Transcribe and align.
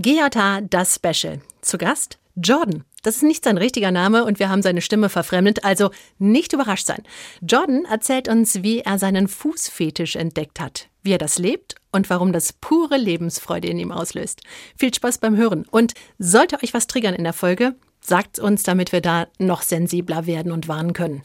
GJH, 0.00 0.60
das 0.70 0.94
Special. 0.94 1.40
Zu 1.60 1.76
Gast 1.76 2.18
Jordan. 2.36 2.84
Das 3.02 3.16
ist 3.16 3.24
nicht 3.24 3.42
sein 3.42 3.58
richtiger 3.58 3.90
Name 3.90 4.24
und 4.24 4.38
wir 4.38 4.48
haben 4.48 4.62
seine 4.62 4.80
Stimme 4.80 5.08
verfremdet, 5.08 5.64
also 5.64 5.90
nicht 6.20 6.52
überrascht 6.52 6.86
sein. 6.86 7.02
Jordan 7.42 7.84
erzählt 7.84 8.28
uns, 8.28 8.62
wie 8.62 8.78
er 8.78 9.00
seinen 9.00 9.26
Fußfetisch 9.26 10.14
entdeckt 10.14 10.60
hat, 10.60 10.88
wie 11.02 11.10
er 11.10 11.18
das 11.18 11.40
lebt 11.40 11.74
und 11.90 12.10
warum 12.10 12.32
das 12.32 12.52
pure 12.52 12.96
Lebensfreude 12.96 13.66
in 13.66 13.80
ihm 13.80 13.90
auslöst. 13.90 14.42
Viel 14.76 14.94
Spaß 14.94 15.18
beim 15.18 15.36
Hören. 15.36 15.64
Und 15.68 15.94
sollte 16.20 16.62
euch 16.62 16.74
was 16.74 16.86
triggern 16.86 17.14
in 17.14 17.24
der 17.24 17.32
Folge, 17.32 17.74
sagt 18.00 18.38
uns, 18.38 18.62
damit 18.62 18.92
wir 18.92 19.00
da 19.00 19.26
noch 19.40 19.62
sensibler 19.62 20.26
werden 20.26 20.52
und 20.52 20.68
warnen 20.68 20.92
können. 20.92 21.22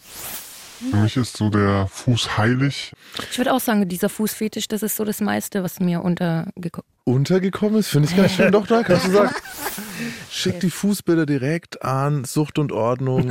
Für 0.89 0.95
mich 0.95 1.15
ist 1.15 1.37
so 1.37 1.51
der 1.51 1.85
Fuß 1.91 2.39
heilig. 2.39 2.91
Ich 3.29 3.37
würde 3.37 3.53
auch 3.53 3.59
sagen, 3.59 3.87
dieser 3.87 4.09
Fußfetisch, 4.09 4.67
das 4.67 4.81
ist 4.81 4.95
so 4.95 5.05
das 5.05 5.21
meiste, 5.21 5.61
was 5.61 5.79
mir 5.79 6.01
untergekommen 6.01 6.92
Untergekommen 7.05 7.79
ist, 7.79 7.89
finde 7.89 8.07
ich 8.09 8.15
ganz 8.15 8.31
schön. 8.31 8.49
Doch, 8.54 8.65
da 8.65 8.81
kannst 8.81 9.07
du 9.07 9.11
sagen. 9.13 9.35
Schick 10.31 10.62
die 10.62 10.70
Fußbilder 10.70 11.26
direkt 11.26 11.84
an 11.84 12.23
Sucht 12.23 12.57
und 12.59 12.71
Ordnung. 12.71 13.27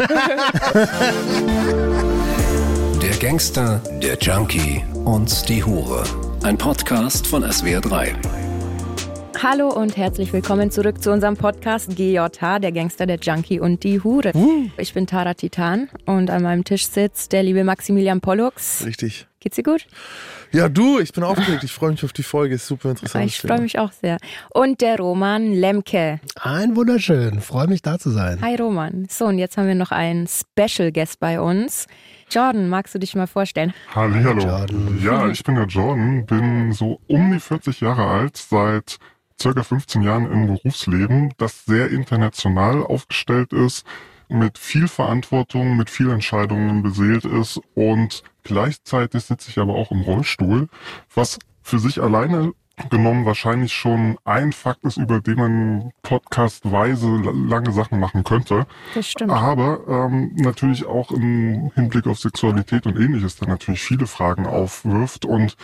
Der 3.00 3.16
Gangster, 3.18 3.80
der 4.02 4.18
Junkie 4.18 4.84
und 5.04 5.48
die 5.48 5.64
Hure. 5.64 6.04
Ein 6.42 6.58
Podcast 6.58 7.26
von 7.26 7.44
SWR3. 7.44 8.12
Hallo 9.42 9.68
und 9.70 9.96
herzlich 9.96 10.34
willkommen 10.34 10.70
zurück 10.70 11.02
zu 11.02 11.10
unserem 11.10 11.38
Podcast 11.38 11.96
GJH, 11.96 12.58
der 12.60 12.72
Gangster, 12.72 13.06
der 13.06 13.16
Junkie 13.20 13.58
und 13.58 13.82
die 13.84 14.02
Hure. 14.02 14.32
Ich 14.76 14.92
bin 14.92 15.06
Tara 15.06 15.32
Titan 15.32 15.88
und 16.04 16.28
an 16.28 16.42
meinem 16.42 16.64
Tisch 16.64 16.86
sitzt 16.86 17.32
der 17.32 17.42
liebe 17.42 17.64
Maximilian 17.64 18.20
Pollux. 18.20 18.84
Richtig. 18.84 19.26
Geht's 19.42 19.56
dir 19.56 19.64
gut? 19.64 19.88
Ja, 20.52 20.68
du, 20.68 21.00
ich 21.00 21.12
bin 21.12 21.24
aufgeregt. 21.24 21.64
Ich 21.64 21.72
freue 21.72 21.90
mich 21.90 22.04
auf 22.04 22.12
die 22.12 22.22
Folge. 22.22 22.54
Ist 22.54 22.68
super 22.68 22.90
interessant. 22.90 23.26
Ich 23.26 23.40
freue 23.40 23.60
mich 23.60 23.76
auch 23.76 23.90
sehr. 23.90 24.18
Und 24.50 24.80
der 24.80 24.98
Roman 24.98 25.52
Lemke. 25.52 26.20
Ein 26.40 26.76
wunderschön. 26.76 27.40
Freue 27.40 27.66
mich 27.66 27.82
da 27.82 27.98
zu 27.98 28.10
sein. 28.10 28.40
Hi 28.40 28.54
Roman. 28.54 29.08
So, 29.10 29.24
und 29.24 29.38
jetzt 29.38 29.56
haben 29.56 29.66
wir 29.66 29.74
noch 29.74 29.90
einen 29.90 30.28
Special 30.28 30.92
Guest 30.92 31.18
bei 31.18 31.40
uns. 31.40 31.88
Jordan, 32.30 32.68
magst 32.68 32.94
du 32.94 33.00
dich 33.00 33.16
mal 33.16 33.26
vorstellen? 33.26 33.74
Hallihallo. 33.92 34.42
Jordan. 34.42 35.00
Ja, 35.02 35.28
ich 35.28 35.42
bin 35.42 35.56
der 35.56 35.66
Jordan, 35.66 36.24
bin 36.24 36.72
so 36.72 37.00
um 37.08 37.32
die 37.32 37.40
40 37.40 37.80
Jahre 37.80 38.06
alt, 38.06 38.36
seit 38.36 39.00
circa 39.42 39.64
15 39.64 40.02
Jahren 40.02 40.30
im 40.30 40.46
Berufsleben, 40.46 41.34
das 41.36 41.64
sehr 41.64 41.90
international 41.90 42.84
aufgestellt 42.84 43.52
ist, 43.52 43.84
mit 44.32 44.58
viel 44.58 44.88
Verantwortung, 44.88 45.76
mit 45.76 45.90
viel 45.90 46.10
Entscheidungen 46.10 46.82
beseelt 46.82 47.24
ist 47.24 47.60
und 47.74 48.22
gleichzeitig 48.42 49.24
sitze 49.24 49.50
ich 49.50 49.58
aber 49.58 49.74
auch 49.74 49.90
im 49.90 50.00
Rollstuhl, 50.00 50.68
was 51.14 51.38
für 51.62 51.78
sich 51.78 52.02
alleine 52.02 52.52
genommen 52.90 53.26
wahrscheinlich 53.26 53.72
schon 53.72 54.16
ein 54.24 54.52
Fakt 54.52 54.84
ist, 54.84 54.96
über 54.96 55.20
den 55.20 55.36
man 55.36 55.92
podcastweise 56.02 57.06
lange 57.46 57.72
Sachen 57.72 58.00
machen 58.00 58.24
könnte. 58.24 58.66
Das 58.94 59.06
stimmt. 59.06 59.30
Aber 59.30 59.80
ähm, 59.86 60.32
natürlich 60.36 60.86
auch 60.86 61.10
im 61.10 61.70
Hinblick 61.74 62.06
auf 62.06 62.18
Sexualität 62.18 62.86
und 62.86 62.96
ähnliches 62.96 63.36
dann 63.36 63.50
natürlich 63.50 63.82
viele 63.82 64.06
Fragen 64.06 64.46
aufwirft. 64.46 65.24
Und 65.24 65.56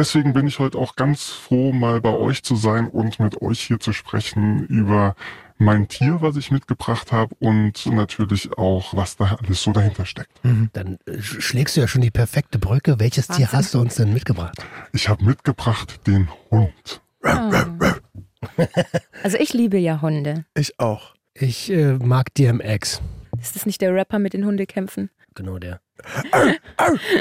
deswegen 0.00 0.32
bin 0.32 0.46
ich 0.46 0.58
heute 0.58 0.78
auch 0.78 0.96
ganz 0.96 1.24
froh, 1.24 1.72
mal 1.72 2.00
bei 2.00 2.10
euch 2.10 2.42
zu 2.42 2.56
sein 2.56 2.88
und 2.88 3.20
mit 3.20 3.42
euch 3.42 3.60
hier 3.60 3.78
zu 3.78 3.92
sprechen 3.92 4.66
über 4.66 5.14
mein 5.58 5.88
Tier, 5.88 6.22
was 6.22 6.36
ich 6.36 6.50
mitgebracht 6.50 7.12
habe 7.12 7.34
und 7.38 7.84
natürlich 7.84 8.56
auch, 8.56 8.94
was 8.96 9.18
da 9.18 9.38
alles 9.42 9.62
so 9.62 9.72
dahinter 9.72 10.06
steckt. 10.06 10.40
Dann 10.72 10.98
äh, 11.04 11.20
schlägst 11.20 11.76
du 11.76 11.82
ja 11.82 11.86
schon 11.86 12.00
die 12.00 12.10
perfekte 12.10 12.58
Brücke. 12.58 12.98
Welches 12.98 13.26
Tier 13.26 13.40
Wahnsinn. 13.40 13.58
hast 13.58 13.74
du 13.74 13.80
uns 13.80 13.96
denn 13.96 14.14
mitgebracht? 14.14 14.56
Ich 14.94 15.10
habe 15.10 15.22
mitgebracht 15.22 16.00
den 16.06 16.28
Hund. 16.50 17.02
Ah. 17.22 17.66
Also 19.22 19.36
ich 19.36 19.52
liebe 19.52 19.76
ja 19.76 20.00
Hunde. 20.00 20.46
Ich 20.54 20.80
auch. 20.80 21.14
Ich 21.34 21.70
äh, 21.70 21.92
mag 21.98 22.34
DMX. 22.34 23.02
Ist 23.38 23.54
das 23.54 23.66
nicht 23.66 23.82
der 23.82 23.94
Rapper 23.94 24.18
mit 24.18 24.32
den 24.32 24.46
Hundekämpfen? 24.46 25.10
Genau 25.34 25.58
der. 25.58 25.80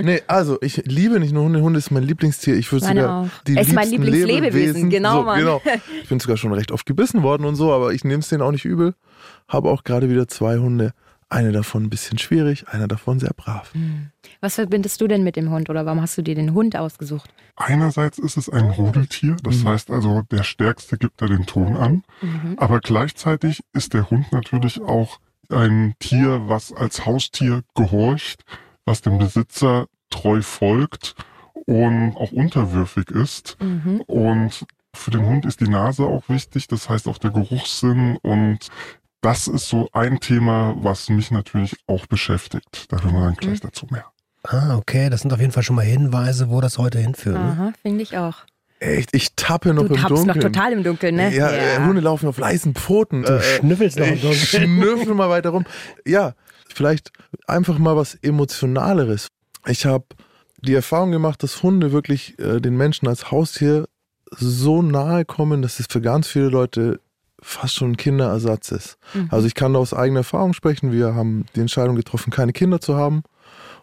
Nee, 0.02 0.22
also 0.28 0.58
ich 0.62 0.78
liebe 0.86 1.20
nicht 1.20 1.34
nur 1.34 1.44
Hunde. 1.44 1.62
Hunde 1.62 1.80
ist 1.80 1.92
mein 1.92 2.04
Lieblingstier. 2.04 2.56
Ich 2.56 2.72
würde 2.72 2.86
sogar 2.86 3.22
auch. 3.22 3.28
die 3.48 3.58
Es 3.58 3.68
ist 3.68 3.74
mein 3.74 3.90
liebsten 3.90 4.12
Lieblingslebewesen, 4.12 4.90
genau, 4.90 5.20
so, 5.20 5.24
Mann. 5.24 5.40
genau. 5.40 5.62
Ich 6.02 6.10
bin 6.10 6.20
sogar 6.20 6.38
schon 6.38 6.54
recht 6.54 6.72
oft 6.72 6.86
gebissen 6.86 7.24
worden 7.24 7.46
und 7.46 7.56
so, 7.56 7.74
aber 7.74 7.94
ich 7.94 8.04
nehme 8.04 8.20
es 8.20 8.30
denen 8.30 8.42
auch 8.42 8.52
nicht 8.52 8.66
übel. 8.66 8.96
Habe 9.48 9.70
auch 9.70 9.84
gerade 9.84 10.10
wieder 10.10 10.28
zwei 10.28 10.58
Hunde. 10.58 10.94
Eine 11.32 11.52
davon 11.52 11.84
ein 11.84 11.90
bisschen 11.92 12.18
schwierig, 12.18 12.68
einer 12.70 12.88
davon 12.88 13.20
sehr 13.20 13.34
brav. 13.38 13.72
Was 14.42 14.56
verbindest 14.56 15.00
du 15.00 15.08
denn 15.08 15.24
mit 15.24 15.36
dem 15.36 15.52
Hund 15.52 15.70
oder 15.70 15.86
warum 15.86 16.02
hast 16.02 16.18
du 16.18 16.24
dir 16.24 16.34
den 16.34 16.56
Hund 16.56 16.76
ausgesucht? 16.76 17.30
Einerseits 17.56 18.18
ist 18.18 18.36
es 18.36 18.50
ein 18.50 18.66
Rudeltier, 18.72 19.36
das 19.44 19.64
heißt 19.64 19.92
also, 19.92 20.24
der 20.32 20.42
Stärkste 20.42 20.98
gibt 20.98 21.22
da 21.22 21.28
den 21.28 21.46
Ton 21.46 21.78
an. 21.78 22.04
Aber 22.58 22.80
gleichzeitig 22.80 23.62
ist 23.74 23.94
der 23.94 24.10
Hund 24.10 24.32
natürlich 24.32 24.82
auch 24.82 25.20
ein 25.52 25.94
Tier, 26.00 26.48
was 26.48 26.74
als 26.74 27.06
Haustier 27.06 27.62
gehorcht, 27.76 28.44
was 28.90 29.02
dem 29.02 29.18
Besitzer 29.20 29.86
treu 30.10 30.42
folgt 30.42 31.16
und 31.66 32.16
auch 32.18 32.32
unterwürfig 32.32 33.12
ist. 33.12 33.58
Und 34.08 34.66
für 34.96 35.12
den 35.12 35.26
Hund 35.26 35.46
ist 35.46 35.60
die 35.62 35.68
Nase 35.68 36.04
auch 36.04 36.24
wichtig, 36.28 36.68
das 36.68 36.90
heißt 36.90 37.08
auch 37.08 37.20
der 37.20 37.30
Geruchssinn 37.32 38.18
und 38.24 38.68
das 39.22 39.48
ist 39.48 39.68
so 39.70 39.90
ein 39.94 40.20
Thema, 40.20 40.76
was 40.80 41.10
mich 41.10 41.30
natürlich 41.30 41.76
auch 41.88 42.06
beschäftigt. 42.08 42.92
Da 42.92 43.02
hören 43.02 43.14
wir 43.14 43.22
dann 43.22 43.36
gleich 43.36 43.60
dazu 43.60 43.86
mehr. 43.92 44.06
Ah, 44.44 44.78
okay. 44.78 45.10
Das 45.10 45.22
sind 45.22 45.34
auf 45.34 45.40
jeden 45.42 45.52
Fall 45.52 45.64
schon 45.64 45.76
mal 45.76 45.84
Hinweise, 45.86 46.50
wo 46.50 46.62
das 46.62 46.78
heute 46.78 47.00
hinführt. 47.00 47.36
Ne? 47.36 47.42
Aha, 47.42 47.74
finde 47.82 48.02
ich 48.02 48.18
auch. 48.18 48.38
Echt, 48.80 49.14
ich 49.14 49.36
tappe 49.36 49.74
noch 49.74 49.84
Du 49.88 49.94
im 49.94 49.96
tappst 50.02 50.10
noch 50.26 50.34
Dunkeln. 50.36 50.54
total 50.54 50.72
im 50.72 50.84
Dunkeln, 50.84 51.16
ne? 51.16 51.36
Ja, 51.36 51.50
Äh, 51.52 51.80
Hunde 51.86 52.00
laufen 52.00 52.30
auf 52.30 52.38
leisen 52.38 52.74
Pfoten. 52.74 53.24
Du 53.24 53.42
schnüffelst 53.42 54.00
noch 54.00 54.08
im 54.08 54.14
ich 54.14 54.22
Dunkeln. 54.22 54.40
schnüffel 54.46 55.14
mal 55.16 55.30
weiter 55.30 55.50
rum. 55.50 55.66
Ja, 56.08 56.34
vielleicht 56.74 57.12
einfach 57.48 57.78
mal 57.78 57.96
was 57.96 58.16
Emotionaleres. 58.16 59.28
Ich 59.66 59.86
habe 59.86 60.06
die 60.62 60.74
Erfahrung 60.74 61.12
gemacht, 61.12 61.44
dass 61.44 61.64
Hunde 61.64 61.92
wirklich 61.92 62.38
äh, 62.40 62.60
den 62.60 62.76
Menschen 62.76 63.08
als 63.08 63.32
Haustier 63.32 63.88
so 64.32 64.82
nahe 64.82 65.26
kommen, 65.26 65.62
dass 65.62 65.80
es 65.80 65.88
für 65.90 66.02
ganz 66.02 66.28
viele 66.28 66.50
Leute 66.50 67.00
fast 67.42 67.76
schon 67.76 67.92
ein 67.92 67.98
Kinderersatz 67.98 68.72
ist. 68.72 68.98
Also 69.30 69.48
ich 69.48 69.56
kann 69.56 69.74
da 69.74 69.80
aus 69.80 69.94
eigener 69.94 70.22
Erfahrung 70.22 70.54
sprechen. 70.54 70.92
Wir 70.92 71.16
haben 71.16 71.46
die 71.56 71.62
Entscheidung 71.62 71.96
getroffen, 71.96 72.32
keine 72.32 72.54
Kinder 72.54 72.82
zu 72.82 72.96
haben. 72.96 73.24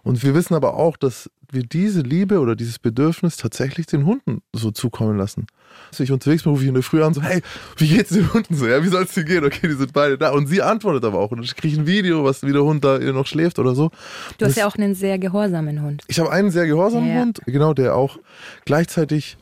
Und 0.02 0.22
wir 0.22 0.34
wissen 0.34 0.54
aber 0.54 0.74
auch, 0.74 0.96
dass 0.96 1.30
wir 1.52 1.62
diese 1.62 2.00
Liebe 2.00 2.40
oder 2.40 2.56
dieses 2.56 2.78
Bedürfnis 2.78 3.36
tatsächlich 3.36 3.86
den 3.86 4.04
Hunden 4.06 4.42
so 4.52 4.70
zukommen 4.70 5.16
lassen. 5.16 5.46
Als 5.90 6.00
ich 6.00 6.10
unterwegs 6.12 6.42
bin, 6.44 6.52
rufe 6.52 6.62
ich 6.62 6.68
in 6.68 6.74
der 6.74 6.82
Früh 6.82 7.02
an 7.02 7.12
so, 7.14 7.22
hey, 7.22 7.42
wie 7.76 7.88
geht's 7.88 8.10
den 8.10 8.32
Hunden 8.32 8.54
so? 8.56 8.66
Ja, 8.66 8.82
wie 8.82 8.88
soll's 8.88 9.12
dir 9.14 9.24
gehen? 9.24 9.44
Okay, 9.44 9.68
die 9.68 9.74
sind 9.74 9.92
beide 9.92 10.16
da. 10.18 10.30
Und 10.32 10.46
sie 10.46 10.62
antwortet 10.62 11.04
aber 11.04 11.18
auch. 11.18 11.30
Und 11.30 11.38
dann 11.38 11.46
kriege 11.56 11.74
ich 11.74 11.78
ein 11.78 11.86
Video, 11.86 12.24
was 12.24 12.42
wie 12.42 12.52
der 12.52 12.62
Hund 12.64 12.84
da 12.84 12.98
noch 12.98 13.26
schläft 13.26 13.58
oder 13.58 13.74
so. 13.74 13.90
Du 14.38 14.44
hast 14.46 14.52
Das- 14.52 14.56
ja 14.56 14.66
auch 14.66 14.76
einen 14.76 14.94
sehr 14.94 15.18
gehorsamen 15.18 15.82
Hund. 15.82 16.02
ich 16.08 16.18
habe 16.18 16.30
einen 16.30 16.50
sehr 16.50 16.66
gehorsamen 16.66 17.08
Ja. 17.08 17.20
Hund, 17.20 17.40
genau, 17.46 17.74
der 17.74 17.94
auch 17.94 18.18
gleichzeitig 18.64 19.36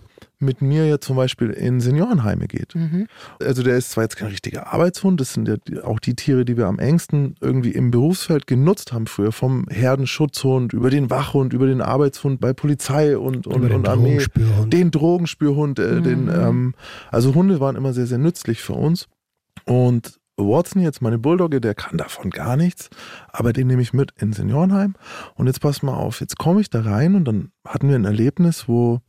mit 0.44 0.62
mir 0.62 0.86
ja 0.86 1.00
zum 1.00 1.16
Beispiel 1.16 1.50
in 1.50 1.80
Seniorenheime 1.80 2.46
geht. 2.46 2.74
Mhm. 2.74 3.06
Also 3.40 3.62
der 3.62 3.76
ist 3.76 3.90
zwar 3.90 4.04
jetzt 4.04 4.16
kein 4.16 4.28
richtiger 4.28 4.72
Arbeitshund, 4.72 5.20
das 5.20 5.32
sind 5.32 5.48
ja 5.48 5.56
auch 5.84 5.98
die 5.98 6.14
Tiere, 6.14 6.44
die 6.44 6.56
wir 6.56 6.66
am 6.66 6.78
engsten 6.78 7.36
irgendwie 7.40 7.70
im 7.70 7.90
Berufsfeld 7.90 8.46
genutzt 8.46 8.92
haben 8.92 9.06
früher, 9.06 9.32
vom 9.32 9.66
Herdenschutzhund 9.68 10.72
über 10.72 10.90
den 10.90 11.10
Wachhund, 11.10 11.52
über 11.52 11.66
den 11.66 11.80
Arbeitshund 11.80 12.40
bei 12.40 12.52
Polizei 12.52 13.16
und, 13.16 13.46
und, 13.46 13.70
und 13.70 13.88
Armee. 13.88 14.18
Drogenspürhund. 14.18 14.72
Den 14.72 14.90
Drogenspürhund, 14.90 15.78
äh, 15.78 16.00
den, 16.00 16.28
ähm, 16.28 16.74
also 17.10 17.34
Hunde 17.34 17.60
waren 17.60 17.76
immer 17.76 17.92
sehr, 17.92 18.06
sehr 18.06 18.18
nützlich 18.18 18.60
für 18.60 18.74
uns. 18.74 19.08
Und 19.64 20.18
Watson, 20.36 20.82
jetzt 20.82 21.00
meine 21.00 21.18
Bulldogge, 21.18 21.60
der 21.60 21.74
kann 21.74 21.96
davon 21.96 22.30
gar 22.30 22.56
nichts, 22.56 22.90
aber 23.28 23.52
den 23.52 23.68
nehme 23.68 23.82
ich 23.82 23.92
mit 23.92 24.12
in 24.18 24.32
Seniorenheim. 24.32 24.94
Und 25.36 25.46
jetzt 25.46 25.60
pass 25.60 25.82
mal 25.82 25.94
auf, 25.94 26.20
jetzt 26.20 26.38
komme 26.38 26.60
ich 26.60 26.70
da 26.70 26.82
rein 26.82 27.14
und 27.14 27.24
dann 27.24 27.50
hatten 27.66 27.88
wir 27.88 27.96
ein 27.96 28.04
Erlebnis, 28.04 28.68
wo, 28.68 29.00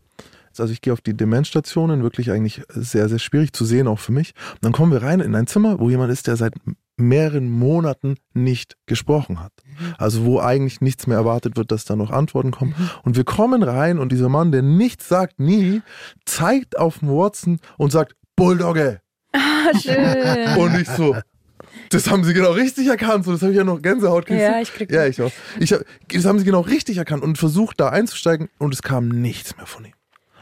also 0.59 0.71
ich 0.73 0.81
gehe 0.81 0.93
auf 0.93 1.01
die 1.01 1.15
Demenzstationen, 1.15 2.03
wirklich 2.03 2.31
eigentlich 2.31 2.61
sehr, 2.69 3.09
sehr 3.09 3.19
schwierig 3.19 3.53
zu 3.53 3.65
sehen, 3.65 3.87
auch 3.87 3.99
für 3.99 4.11
mich. 4.11 4.33
Und 4.53 4.65
dann 4.65 4.71
kommen 4.71 4.91
wir 4.91 5.01
rein 5.01 5.19
in 5.19 5.35
ein 5.35 5.47
Zimmer, 5.47 5.79
wo 5.79 5.89
jemand 5.89 6.11
ist, 6.11 6.27
der 6.27 6.35
seit 6.37 6.53
mehreren 6.97 7.49
Monaten 7.49 8.15
nicht 8.33 8.77
gesprochen 8.85 9.41
hat. 9.41 9.51
Also 9.97 10.25
wo 10.25 10.39
eigentlich 10.39 10.79
nichts 10.81 11.07
mehr 11.07 11.17
erwartet 11.17 11.57
wird, 11.57 11.71
dass 11.71 11.83
da 11.85 11.95
noch 11.95 12.11
Antworten 12.11 12.51
kommen. 12.51 12.73
Und 13.03 13.17
wir 13.17 13.25
kommen 13.25 13.63
rein 13.63 13.99
und 13.99 14.11
dieser 14.11 14.29
Mann, 14.29 14.51
der 14.51 14.61
nichts 14.61 15.09
sagt, 15.09 15.39
nie, 15.39 15.81
zeigt 16.25 16.77
auf 16.77 17.01
Watson 17.01 17.59
und 17.77 17.91
sagt, 17.91 18.15
Bulldogge. 18.35 19.01
Ah, 19.33 19.77
schön. 19.77 20.57
Und 20.57 20.79
ich 20.79 20.87
so, 20.87 21.17
das 21.89 22.09
haben 22.09 22.23
sie 22.23 22.33
genau 22.33 22.51
richtig 22.51 22.87
erkannt. 22.87 23.25
So, 23.25 23.33
das 23.33 23.41
habe 23.41 23.51
ich 23.51 23.57
ja 23.57 23.63
noch 23.63 23.81
Gänsehaut 23.81 24.29
du? 24.29 24.33
Ja, 24.33 24.61
ich 24.61 24.73
krieg 24.73 24.91
Ja, 24.91 25.05
das. 25.05 25.09
ich 25.09 25.21
auch. 25.21 25.31
Ich 25.59 25.73
hab, 25.73 25.81
das 26.07 26.25
haben 26.25 26.39
sie 26.39 26.45
genau 26.45 26.61
richtig 26.61 26.97
erkannt 26.97 27.23
und 27.23 27.37
versucht 27.37 27.79
da 27.79 27.89
einzusteigen 27.89 28.49
und 28.57 28.73
es 28.73 28.81
kam 28.81 29.09
nichts 29.09 29.57
mehr 29.57 29.65
von 29.65 29.85
ihm. 29.85 29.94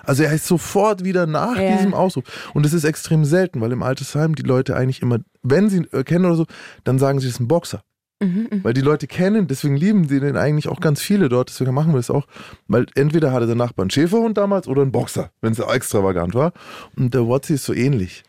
Also 0.05 0.23
er 0.23 0.33
ist 0.33 0.45
sofort 0.47 1.03
wieder 1.03 1.25
nach 1.27 1.57
Ja. 1.57 1.75
diesem 1.77 1.93
Ausruf. 1.93 2.23
Und 2.53 2.65
das 2.65 2.73
ist 2.73 2.83
extrem 2.83 3.25
selten, 3.25 3.61
weil 3.61 3.71
im 3.71 3.83
Altersheim 3.83 4.35
die 4.35 4.43
Leute 4.43 4.75
eigentlich 4.75 5.01
immer, 5.01 5.19
wenn 5.41 5.69
sie 5.69 5.77
ihn 5.77 5.87
äh, 5.91 6.03
kennen 6.03 6.25
oder 6.25 6.35
so, 6.35 6.45
dann 6.83 6.99
sagen 6.99 7.19
sie, 7.19 7.27
das 7.27 7.35
ist 7.35 7.39
ein 7.39 7.47
Boxer. 7.47 7.83
Mhm, 8.21 8.47
mhm. 8.51 8.63
Weil 8.63 8.73
die 8.73 8.81
Leute 8.81 9.07
kennen, 9.07 9.47
deswegen 9.47 9.75
lieben 9.75 10.07
sie 10.07 10.19
den 10.19 10.37
eigentlich 10.37 10.67
auch 10.69 10.79
ganz 10.79 11.01
viele 11.01 11.29
dort, 11.29 11.49
deswegen 11.49 11.73
machen 11.73 11.91
wir 11.93 11.97
das 11.97 12.09
auch. 12.09 12.25
Weil 12.67 12.85
entweder 12.95 13.31
hatte 13.31 13.47
der 13.47 13.55
Nachbar 13.55 13.83
einen 13.83 13.89
Schäferhund 13.89 14.37
damals 14.37 14.67
oder 14.67 14.81
einen 14.81 14.91
Boxer, 14.91 15.31
wenn 15.41 15.53
es 15.53 15.59
extravagant 15.59 16.33
war. 16.33 16.53
Und 16.95 17.13
der 17.13 17.27
Watsi 17.27 17.55
ist 17.55 17.65
so 17.65 17.73
ähnlich. 17.73 18.23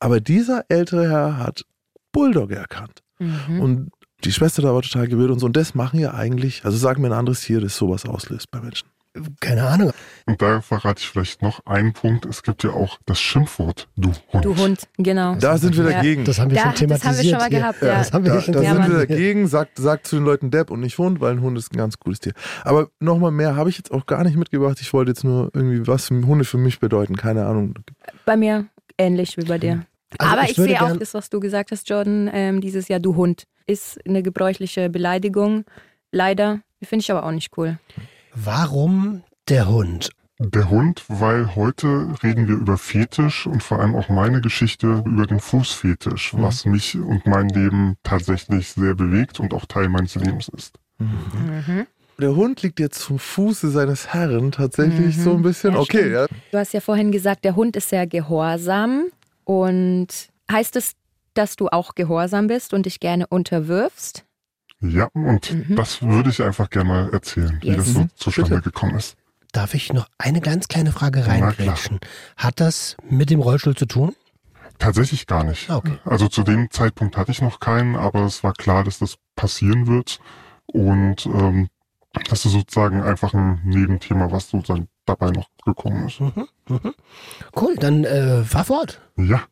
Aber 0.00 0.20
dieser 0.20 0.64
ältere 0.68 1.08
Herr 1.10 1.38
hat 1.38 1.64
Bulldog 2.12 2.50
erkannt. 2.52 3.02
Mhm. 3.18 3.60
Und 3.60 3.90
die 4.24 4.32
Schwester 4.32 4.62
da 4.62 4.74
war 4.74 4.82
total 4.82 5.08
gewirrt 5.08 5.30
und 5.30 5.38
so. 5.38 5.46
Und 5.46 5.56
das 5.56 5.74
machen 5.74 5.98
ja 6.00 6.12
eigentlich, 6.14 6.64
also 6.64 6.76
sag 6.76 6.98
mir 6.98 7.08
ein 7.08 7.12
anderes 7.12 7.40
Tier, 7.42 7.60
das 7.60 7.76
sowas 7.76 8.04
auslöst 8.04 8.50
bei 8.50 8.60
Menschen. 8.60 8.88
Keine 9.40 9.64
Ahnung. 9.66 9.92
Und 10.26 10.42
da 10.42 10.60
verrate 10.60 11.00
ich 11.00 11.08
vielleicht 11.08 11.42
noch 11.42 11.64
einen 11.66 11.92
Punkt. 11.92 12.26
Es 12.26 12.42
gibt 12.42 12.62
ja 12.64 12.70
auch 12.70 12.98
das 13.06 13.20
Schimpfwort, 13.20 13.88
du 13.96 14.12
Hund. 14.32 14.44
Du 14.44 14.56
Hund, 14.56 14.80
genau. 14.98 15.34
Da 15.36 15.56
sind 15.58 15.76
wir 15.76 15.84
Ja. 15.84 15.96
dagegen. 15.96 16.24
Das 16.24 16.38
haben 16.38 16.50
wir 16.50 16.56
Da- 16.56 16.62
schon 16.76 16.88
das 16.88 17.04
haben 17.04 17.16
wir 17.16 17.22
thematisiert. 17.22 17.30
schon 17.30 17.38
mal 17.38 17.50
gehabt, 17.50 17.82
ja. 17.82 17.94
Das 17.98 18.12
haben 18.12 18.24
wir 18.24 18.32
Da, 18.34 18.40
schon 18.40 18.54
da 18.54 18.62
Ja, 18.62 18.74
sind 18.74 18.88
wir 18.92 18.98
dagegen, 19.06 19.46
sagt, 19.46 19.78
sagt 19.78 20.06
zu 20.06 20.16
den 20.16 20.24
Leuten 20.24 20.50
Depp 20.50 20.70
und 20.70 20.80
nicht 20.80 20.98
Hund, 20.98 21.20
weil 21.20 21.32
ein 21.32 21.40
Hund 21.40 21.56
ist 21.58 21.72
ein 21.72 21.76
ganz 21.76 21.98
cooles 21.98 22.20
Tier. 22.20 22.32
Aber 22.64 22.88
nochmal 23.00 23.30
mehr 23.30 23.56
habe 23.56 23.70
ich 23.70 23.76
jetzt 23.78 23.90
auch 23.92 24.06
gar 24.06 24.22
nicht 24.24 24.36
mitgebracht. 24.36 24.78
Ich 24.80 24.92
wollte 24.92 25.10
jetzt 25.12 25.24
nur 25.24 25.50
irgendwie, 25.54 25.86
was 25.86 26.10
Hunde 26.10 26.44
für 26.44 26.58
mich 26.58 26.80
bedeuten. 26.80 27.16
Keine 27.16 27.46
Ahnung. 27.46 27.74
Bei 28.24 28.36
mir 28.36 28.66
ähnlich 28.98 29.36
wie 29.36 29.44
bei 29.44 29.58
dir. 29.58 29.84
Also 30.18 30.32
Aber 30.32 30.42
ich 30.44 30.50
ich, 30.50 30.56
sehe 30.56 30.82
auch 30.82 30.96
das, 30.96 31.12
was 31.14 31.28
du 31.30 31.38
gesagt 31.40 31.70
hast, 31.70 31.88
Jordan, 31.88 32.30
ähm, 32.32 32.60
dieses 32.60 32.88
Jahr 32.88 33.00
du 33.00 33.14
Hund. 33.16 33.44
Ist 33.66 33.98
eine 34.06 34.22
gebräuchliche 34.22 34.88
Beleidigung. 34.88 35.64
Leider. 36.12 36.60
Finde 36.82 37.02
ich 37.02 37.10
aber 37.10 37.24
auch 37.26 37.32
nicht 37.32 37.50
cool. 37.58 37.78
Warum 38.34 39.22
der 39.48 39.68
Hund? 39.68 40.10
Der 40.40 40.70
Hund, 40.70 41.02
weil 41.08 41.56
heute 41.56 42.14
reden 42.22 42.46
wir 42.46 42.54
über 42.54 42.78
Fetisch 42.78 43.46
und 43.46 43.60
vor 43.62 43.80
allem 43.80 43.96
auch 43.96 44.08
meine 44.08 44.40
Geschichte 44.40 45.02
über 45.04 45.26
den 45.26 45.40
Fußfetisch, 45.40 46.32
was 46.34 46.64
mich 46.64 46.96
und 46.96 47.26
mein 47.26 47.48
Leben 47.48 47.96
tatsächlich 48.04 48.68
sehr 48.68 48.94
bewegt 48.94 49.40
und 49.40 49.52
auch 49.52 49.66
Teil 49.66 49.88
meines 49.88 50.14
Lebens 50.14 50.48
ist. 50.48 50.76
Mhm. 50.98 51.86
Der 52.20 52.36
Hund 52.36 52.62
liegt 52.62 52.78
jetzt 52.78 53.00
zum 53.00 53.18
Fuße 53.18 53.70
seines 53.70 54.12
Herren 54.12 54.52
tatsächlich 54.52 55.16
Mhm. 55.16 55.22
so 55.22 55.34
ein 55.34 55.42
bisschen. 55.42 55.74
Ja, 55.74 55.80
okay, 55.80 56.12
ja. 56.12 56.26
Du 56.52 56.58
hast 56.58 56.72
ja 56.72 56.80
vorhin 56.80 57.10
gesagt, 57.10 57.44
der 57.44 57.56
Hund 57.56 57.74
ist 57.76 57.88
sehr 57.88 58.06
gehorsam. 58.06 59.06
Und 59.44 60.08
heißt 60.50 60.76
es, 60.76 60.92
dass 61.34 61.56
du 61.56 61.68
auch 61.68 61.94
gehorsam 61.94 62.46
bist 62.48 62.74
und 62.74 62.86
dich 62.86 63.00
gerne 63.00 63.26
unterwirfst? 63.26 64.24
Ja, 64.80 65.08
und 65.12 65.52
Mhm. 65.52 65.76
das 65.76 66.02
würde 66.02 66.30
ich 66.30 66.42
einfach 66.42 66.70
gerne 66.70 66.88
mal 66.88 67.10
erzählen, 67.12 67.58
wie 67.62 67.68
Yes. 67.68 67.76
das 67.78 67.88
so 67.94 68.06
zustande 68.14 68.56
Bitte. 68.56 68.70
gekommen 68.70 68.94
ist. 68.96 69.16
Darf 69.52 69.74
ich 69.74 69.92
noch 69.92 70.06
eine 70.18 70.40
ganz 70.40 70.68
kleine 70.68 70.92
Frage 70.92 71.26
reingrätschen? 71.26 71.98
Hat 72.36 72.60
das 72.60 72.96
mit 73.08 73.30
dem 73.30 73.40
Rollstuhl 73.40 73.74
zu 73.74 73.86
tun? 73.86 74.14
Tatsächlich 74.78 75.26
gar 75.26 75.42
nicht. 75.42 75.68
Ah, 75.70 75.76
Okay. 75.78 75.98
Also 76.04 76.28
zu 76.28 76.42
dem 76.44 76.70
Zeitpunkt 76.70 77.16
hatte 77.16 77.32
ich 77.32 77.42
noch 77.42 77.58
keinen, 77.58 77.96
aber 77.96 78.24
es 78.24 78.44
war 78.44 78.52
klar, 78.52 78.84
dass 78.84 78.98
das 79.00 79.16
passieren 79.34 79.86
wird. 79.88 80.20
Und 80.66 81.26
ähm, 81.26 81.68
das 82.28 82.44
ist 82.44 82.52
sozusagen 82.52 83.02
einfach 83.02 83.34
ein 83.34 83.60
Nebenthema, 83.64 84.30
was 84.30 84.50
sozusagen 84.50 84.88
dabei 85.06 85.30
noch 85.30 85.48
gekommen 85.64 86.06
ist. 86.06 86.20
Mhm. 86.20 86.46
Mhm. 86.68 86.94
Cool, 87.56 87.74
dann 87.76 88.04
äh, 88.04 88.44
fahr 88.44 88.64
fort. 88.64 89.00
Ja, 89.16 89.42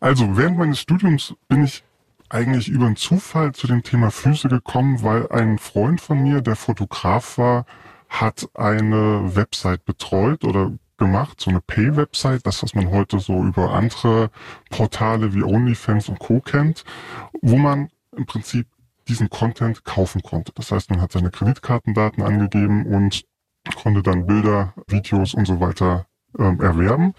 also 0.00 0.36
während 0.36 0.58
meines 0.58 0.80
Studiums 0.80 1.32
bin 1.48 1.64
ich 1.64 1.84
eigentlich 2.30 2.68
über 2.68 2.86
einen 2.86 2.96
Zufall 2.96 3.52
zu 3.52 3.66
dem 3.66 3.82
Thema 3.82 4.10
Füße 4.10 4.48
gekommen, 4.48 5.02
weil 5.02 5.28
ein 5.30 5.58
Freund 5.58 6.00
von 6.00 6.22
mir, 6.22 6.40
der 6.40 6.56
Fotograf 6.56 7.38
war, 7.38 7.66
hat 8.08 8.48
eine 8.54 9.34
Website 9.36 9.84
betreut 9.84 10.44
oder 10.44 10.72
gemacht, 10.96 11.40
so 11.40 11.50
eine 11.50 11.60
Pay-Website, 11.60 12.46
das, 12.46 12.62
was 12.62 12.74
man 12.74 12.90
heute 12.90 13.20
so 13.20 13.42
über 13.44 13.72
andere 13.72 14.30
Portale 14.70 15.32
wie 15.32 15.42
OnlyFans 15.42 16.08
und 16.08 16.18
Co. 16.18 16.40
kennt, 16.40 16.84
wo 17.40 17.56
man 17.56 17.88
im 18.16 18.26
Prinzip 18.26 18.66
diesen 19.06 19.30
Content 19.30 19.84
kaufen 19.84 20.22
konnte. 20.22 20.52
Das 20.54 20.72
heißt, 20.72 20.90
man 20.90 21.00
hat 21.00 21.12
seine 21.12 21.30
Kreditkartendaten 21.30 22.22
angegeben 22.22 22.84
und 22.86 23.24
konnte 23.74 24.02
dann 24.02 24.26
Bilder, 24.26 24.74
Videos 24.88 25.34
und 25.34 25.46
so 25.46 25.60
weiter 25.60 26.06
ähm, 26.38 26.60
erwerben. 26.60 27.14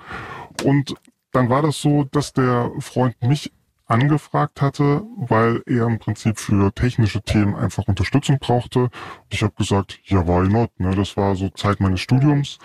Und 0.64 0.96
dann 1.32 1.50
war 1.50 1.62
das 1.62 1.82
so, 1.82 2.04
dass 2.04 2.34
der 2.34 2.72
Freund 2.80 3.22
mich 3.22 3.52
angefragt 3.90 4.62
hatte, 4.62 5.04
weil 5.18 5.62
er 5.66 5.88
im 5.88 6.00
Prinzip 6.00 6.40
für 6.40 6.72
technische 6.74 7.22
Themen 7.22 7.56
einfach 7.56 7.88
Unterstützung 7.88 8.40
brauchte. 8.40 8.84
Und 8.84 8.92
ich 9.30 9.44
habe 9.44 9.54
gesagt, 9.58 10.00
ja, 10.06 10.26
why 10.28 10.48
not? 10.48 10.72
Ne? 10.80 10.96
Das 10.96 11.18
war 11.18 11.36
so 11.36 11.50
Zeit 11.50 11.80
meines 11.80 12.00
Studiums. 12.00 12.60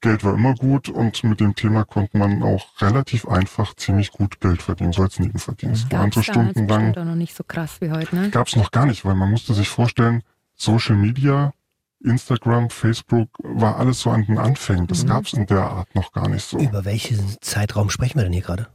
Geld 0.00 0.24
war 0.24 0.34
immer 0.34 0.54
gut 0.54 0.88
und 0.88 1.22
mit 1.24 1.40
dem 1.40 1.54
Thema 1.54 1.84
konnte 1.84 2.16
man 2.16 2.42
auch 2.42 2.80
relativ 2.80 3.28
einfach 3.28 3.74
ziemlich 3.74 4.10
gut 4.12 4.40
Geld 4.40 4.62
verdienen, 4.62 4.92
so 4.94 5.02
als 5.02 5.18
Nebenverdienst. 5.18 5.90
Gab 5.90 6.06
es 6.08 6.14
damals 6.14 6.26
Stunden 6.26 6.68
lang 6.68 6.78
bestimmt 6.86 6.98
auch 6.98 7.04
noch 7.04 7.16
nicht 7.16 7.34
so 7.36 7.44
krass 7.44 7.80
wie 7.82 7.90
heute, 7.90 8.16
ne? 8.16 8.30
gab 8.30 8.46
es 8.48 8.56
noch 8.56 8.70
gar 8.70 8.86
nicht, 8.86 9.04
weil 9.04 9.14
man 9.14 9.30
musste 9.30 9.52
sich 9.52 9.68
vorstellen, 9.68 10.22
Social 10.56 10.96
Media, 10.96 11.52
Instagram, 12.02 12.70
Facebook 12.70 13.28
war 13.40 13.76
alles 13.76 14.00
so 14.00 14.10
an 14.10 14.24
den 14.24 14.38
Anfängen. 14.38 14.86
Das 14.86 15.04
Mhm. 15.04 15.08
gab 15.08 15.26
es 15.26 15.34
in 15.34 15.44
der 15.44 15.70
Art 15.70 15.94
noch 15.94 16.12
gar 16.12 16.28
nicht 16.30 16.44
so. 16.44 16.58
Über 16.58 16.86
welchen 16.86 17.36
Zeitraum 17.42 17.90
sprechen 17.90 18.18
wir 18.18 18.24
denn 18.24 18.32
hier 18.32 18.40
gerade? 18.42 18.68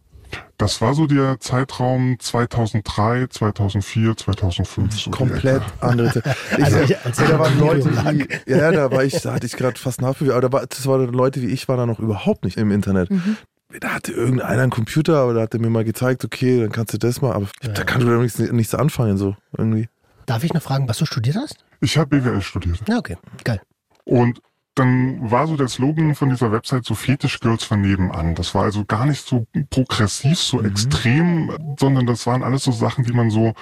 Das 0.58 0.80
war 0.82 0.94
so 0.94 1.06
der 1.08 1.40
Zeitraum 1.40 2.18
2003, 2.20 3.28
2004, 3.28 4.16
2005. 4.18 5.00
So 5.00 5.12
Komplett 5.12 5.62
andere. 5.82 6.12
Zeit. 6.14 6.24
Ich, 6.58 6.64
Also 6.64 6.80
ich- 6.80 6.92
ey, 6.92 7.28
da 7.28 7.40
waren 7.40 7.60
Leute, 7.60 7.90
wie, 7.92 8.52
ja, 8.52 8.72
da 8.72 8.90
war 8.92 9.04
ich, 9.04 9.22
da 9.22 9.34
hatte 9.34 9.46
ich 9.46 9.54
gerade 9.58 9.78
fast 9.80 10.02
nachgefühlt, 10.02 10.32
aber 10.32 10.42
da 10.42 10.52
war, 10.54 10.66
das 10.66 10.86
waren 10.88 11.08
Leute 11.12 11.42
wie 11.42 11.48
ich, 11.48 11.68
war 11.68 11.78
da 11.78 11.86
noch 11.86 12.00
überhaupt 12.00 12.46
nicht 12.46 12.58
im 12.58 12.72
Internet. 12.72 13.12
Mhm. 13.12 13.38
Da 13.82 13.90
hatte 13.90 14.14
irgendeiner 14.14 14.62
einen 14.62 14.72
Computer, 14.72 15.18
aber 15.18 15.34
da 15.34 15.42
hat 15.42 15.54
er 15.54 15.60
mir 15.60 15.70
mal 15.70 15.84
gezeigt, 15.84 16.24
okay, 16.24 16.62
dann 16.62 16.72
kannst 16.72 16.94
du 16.94 16.98
das 16.98 17.22
mal, 17.22 17.34
aber 17.34 17.48
da 17.62 17.84
kannst 17.84 18.08
du 18.08 18.12
nichts, 18.22 18.40
nichts 18.40 18.74
anfangen, 18.76 19.18
so 19.18 19.36
irgendwie. 19.58 19.90
Darf 20.26 20.44
ich 20.46 20.54
noch 20.54 20.62
fragen, 20.62 20.88
was 20.88 20.98
du 21.00 21.06
studiert 21.06 21.36
hast? 21.36 21.58
Ich 21.82 21.98
habe 21.98 22.20
BWL 22.22 22.42
studiert. 22.42 22.80
Ja, 22.88 22.98
okay, 22.98 23.18
geil. 23.44 23.62
Und 24.06 24.40
dann 24.76 25.32
war 25.32 25.48
so 25.48 25.56
der 25.56 25.68
Slogan 25.70 26.16
von 26.16 26.30
dieser 26.30 26.52
Website 26.52 26.86
so 26.86 26.96
Fetisch 26.96 27.40
Girls 27.40 27.64
von 27.64 27.82
nebenan. 27.82 28.36
Das 28.36 28.54
war 28.54 28.64
also 28.64 28.84
gar 28.86 29.06
nicht 29.06 29.26
so 29.26 29.48
progressiv, 29.70 30.38
so 30.38 30.60
Mhm. 30.60 30.66
extrem, 30.66 31.76
sondern 31.80 32.06
das 32.06 32.28
waren 32.28 32.44
alles 32.44 32.64
so 32.66 32.72
Sachen, 32.72 33.04
die 33.06 33.14
man 33.14 33.30
so 33.30 33.54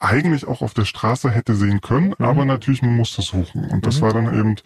eigentlich 0.00 0.46
auch 0.48 0.62
auf 0.62 0.74
der 0.74 0.84
Straße 0.84 1.30
hätte 1.30 1.54
sehen 1.54 1.80
können, 1.80 2.14
Mhm. 2.18 2.24
aber 2.26 2.44
natürlich 2.44 2.82
man 2.82 2.96
musste 2.96 3.22
suchen. 3.22 3.66
Und 3.70 3.86
das 3.86 4.02
war 4.02 4.12
dann 4.12 4.36
eben 4.36 4.56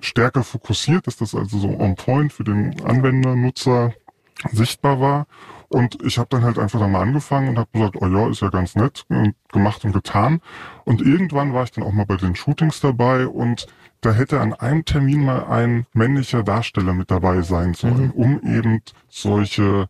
stärker 0.00 0.44
fokussiert, 0.44 1.06
dass 1.06 1.16
das 1.16 1.34
also 1.34 1.58
so 1.58 1.68
on 1.70 1.94
point 1.96 2.32
für 2.32 2.44
den 2.44 2.78
Anwender, 2.84 3.34
Nutzer 3.34 3.94
sichtbar 4.52 5.00
war. 5.00 5.26
Und 5.68 5.98
ich 6.02 6.18
habe 6.18 6.28
dann 6.30 6.44
halt 6.44 6.58
einfach 6.58 6.80
da 6.80 6.88
mal 6.88 7.02
angefangen 7.02 7.50
und 7.50 7.58
habe 7.58 7.68
gesagt, 7.72 7.96
oh 8.00 8.06
ja, 8.06 8.28
ist 8.28 8.40
ja 8.40 8.48
ganz 8.48 8.74
nett 8.74 9.04
und 9.08 9.34
gemacht 9.52 9.84
und 9.84 9.92
getan. 9.92 10.40
Und 10.84 11.02
irgendwann 11.02 11.52
war 11.52 11.64
ich 11.64 11.72
dann 11.72 11.84
auch 11.84 11.92
mal 11.92 12.06
bei 12.06 12.16
den 12.16 12.34
Shootings 12.34 12.80
dabei 12.80 13.26
und 13.26 13.66
da 14.00 14.12
hätte 14.12 14.40
an 14.40 14.54
einem 14.54 14.84
Termin 14.84 15.24
mal 15.24 15.44
ein 15.44 15.86
männlicher 15.92 16.42
Darsteller 16.42 16.94
mit 16.94 17.10
dabei 17.10 17.42
sein 17.42 17.74
sollen, 17.74 18.12
um 18.12 18.40
eben 18.42 18.80
solche 19.08 19.88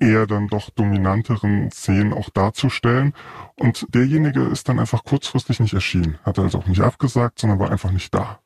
eher 0.00 0.26
dann 0.26 0.48
doch 0.48 0.70
dominanteren 0.70 1.70
Szenen 1.70 2.12
auch 2.12 2.30
darzustellen. 2.30 3.14
Und 3.56 3.86
derjenige 3.94 4.42
ist 4.42 4.68
dann 4.68 4.80
einfach 4.80 5.04
kurzfristig 5.04 5.60
nicht 5.60 5.74
erschienen. 5.74 6.18
Hat 6.24 6.38
also 6.38 6.58
auch 6.58 6.66
nicht 6.66 6.80
abgesagt, 6.80 7.38
sondern 7.38 7.60
war 7.60 7.70
einfach 7.70 7.92
nicht 7.92 8.12
da. 8.12 8.40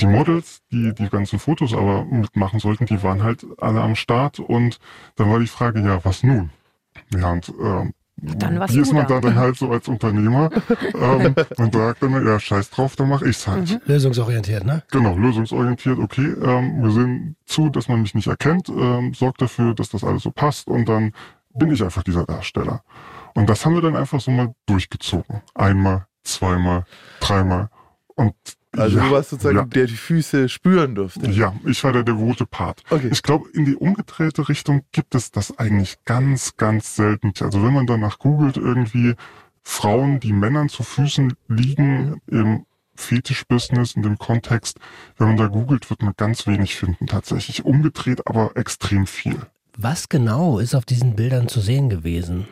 Die 0.00 0.06
Models, 0.06 0.60
die 0.70 0.94
die 0.94 1.08
ganzen 1.08 1.38
Fotos 1.38 1.74
aber 1.74 2.04
mitmachen 2.04 2.60
sollten, 2.60 2.86
die 2.86 3.02
waren 3.02 3.22
halt 3.22 3.44
alle 3.58 3.80
am 3.80 3.96
Start 3.96 4.38
und 4.38 4.78
dann 5.16 5.30
war 5.30 5.40
die 5.40 5.46
Frage, 5.46 5.80
ja, 5.80 6.04
was 6.04 6.22
nun? 6.22 6.50
Ja, 7.12 7.32
und 7.32 7.52
ähm, 7.60 7.94
Dann 8.16 8.60
wie 8.68 8.80
ist 8.80 8.92
man 8.92 9.06
da. 9.06 9.14
da 9.14 9.20
dann 9.20 9.36
halt 9.36 9.56
so 9.56 9.70
als 9.70 9.88
Unternehmer? 9.88 10.50
ähm, 10.94 11.34
man 11.56 11.72
sagt 11.72 12.02
dann, 12.02 12.26
ja, 12.26 12.38
scheiß 12.38 12.70
drauf, 12.70 12.96
dann 12.96 13.08
mach 13.08 13.22
ich's 13.22 13.46
halt. 13.46 13.70
Mhm. 13.70 13.80
Lösungsorientiert, 13.86 14.64
ne? 14.64 14.82
Genau, 14.90 15.16
lösungsorientiert, 15.16 15.98
okay, 15.98 16.34
ähm, 16.42 16.82
wir 16.82 16.90
sehen 16.90 17.36
zu, 17.46 17.68
dass 17.70 17.88
man 17.88 18.02
mich 18.02 18.14
nicht 18.14 18.28
erkennt, 18.28 18.68
ähm, 18.68 19.14
sorgt 19.14 19.42
dafür, 19.42 19.74
dass 19.74 19.88
das 19.88 20.04
alles 20.04 20.22
so 20.22 20.30
passt 20.30 20.68
und 20.68 20.88
dann 20.88 21.12
bin 21.54 21.72
ich 21.72 21.82
einfach 21.82 22.04
dieser 22.04 22.24
Darsteller. 22.24 22.82
Und 23.34 23.48
das 23.48 23.64
haben 23.64 23.74
wir 23.74 23.82
dann 23.82 23.96
einfach 23.96 24.20
so 24.20 24.30
mal 24.30 24.54
durchgezogen. 24.66 25.42
Einmal, 25.54 26.06
zweimal, 26.22 26.84
dreimal 27.20 27.68
und 28.14 28.34
Also 28.76 28.98
ja, 28.98 29.04
du 29.04 29.10
warst 29.12 29.30
sozusagen, 29.30 29.56
ja, 29.56 29.64
der 29.64 29.86
die 29.86 29.96
Füße 29.96 30.48
spüren 30.48 30.94
durfte. 30.94 31.30
ja, 31.30 31.54
ich 31.64 31.82
war 31.84 31.92
der 31.92 32.02
devote 32.02 32.46
Part. 32.46 32.82
Okay. 32.90 33.08
Ich 33.10 33.22
glaube, 33.22 33.48
in 33.54 33.64
die 33.64 33.74
umgedrehte 33.74 34.48
Richtung 34.48 34.82
gibt 34.92 35.14
es 35.14 35.30
das 35.30 35.58
eigentlich 35.58 36.04
ganz, 36.04 36.56
ganz 36.56 36.94
selten. 36.94 37.32
Also 37.40 37.62
wenn 37.64 37.72
man 37.72 37.86
danach 37.86 38.18
googelt, 38.18 38.56
irgendwie 38.56 39.14
Frauen, 39.62 40.20
die 40.20 40.32
Männern 40.32 40.68
zu 40.68 40.82
Füßen 40.82 41.34
liegen 41.48 42.20
im 42.26 42.66
Fetischbusiness, 42.94 43.94
in 43.94 44.02
dem 44.02 44.18
Kontext, 44.18 44.78
wenn 45.16 45.28
man 45.28 45.36
da 45.36 45.46
googelt, 45.46 45.88
wird 45.88 46.02
man 46.02 46.14
ganz 46.16 46.46
wenig 46.46 46.76
finden 46.76 47.06
tatsächlich. 47.06 47.64
Umgedreht 47.64 48.26
aber 48.26 48.56
extrem 48.56 49.06
viel. 49.06 49.38
Was 49.76 50.08
genau 50.08 50.58
ist 50.58 50.74
auf 50.74 50.84
diesen 50.84 51.14
Bildern 51.14 51.48
zu 51.48 51.60
sehen 51.60 51.88
gewesen? 51.88 52.48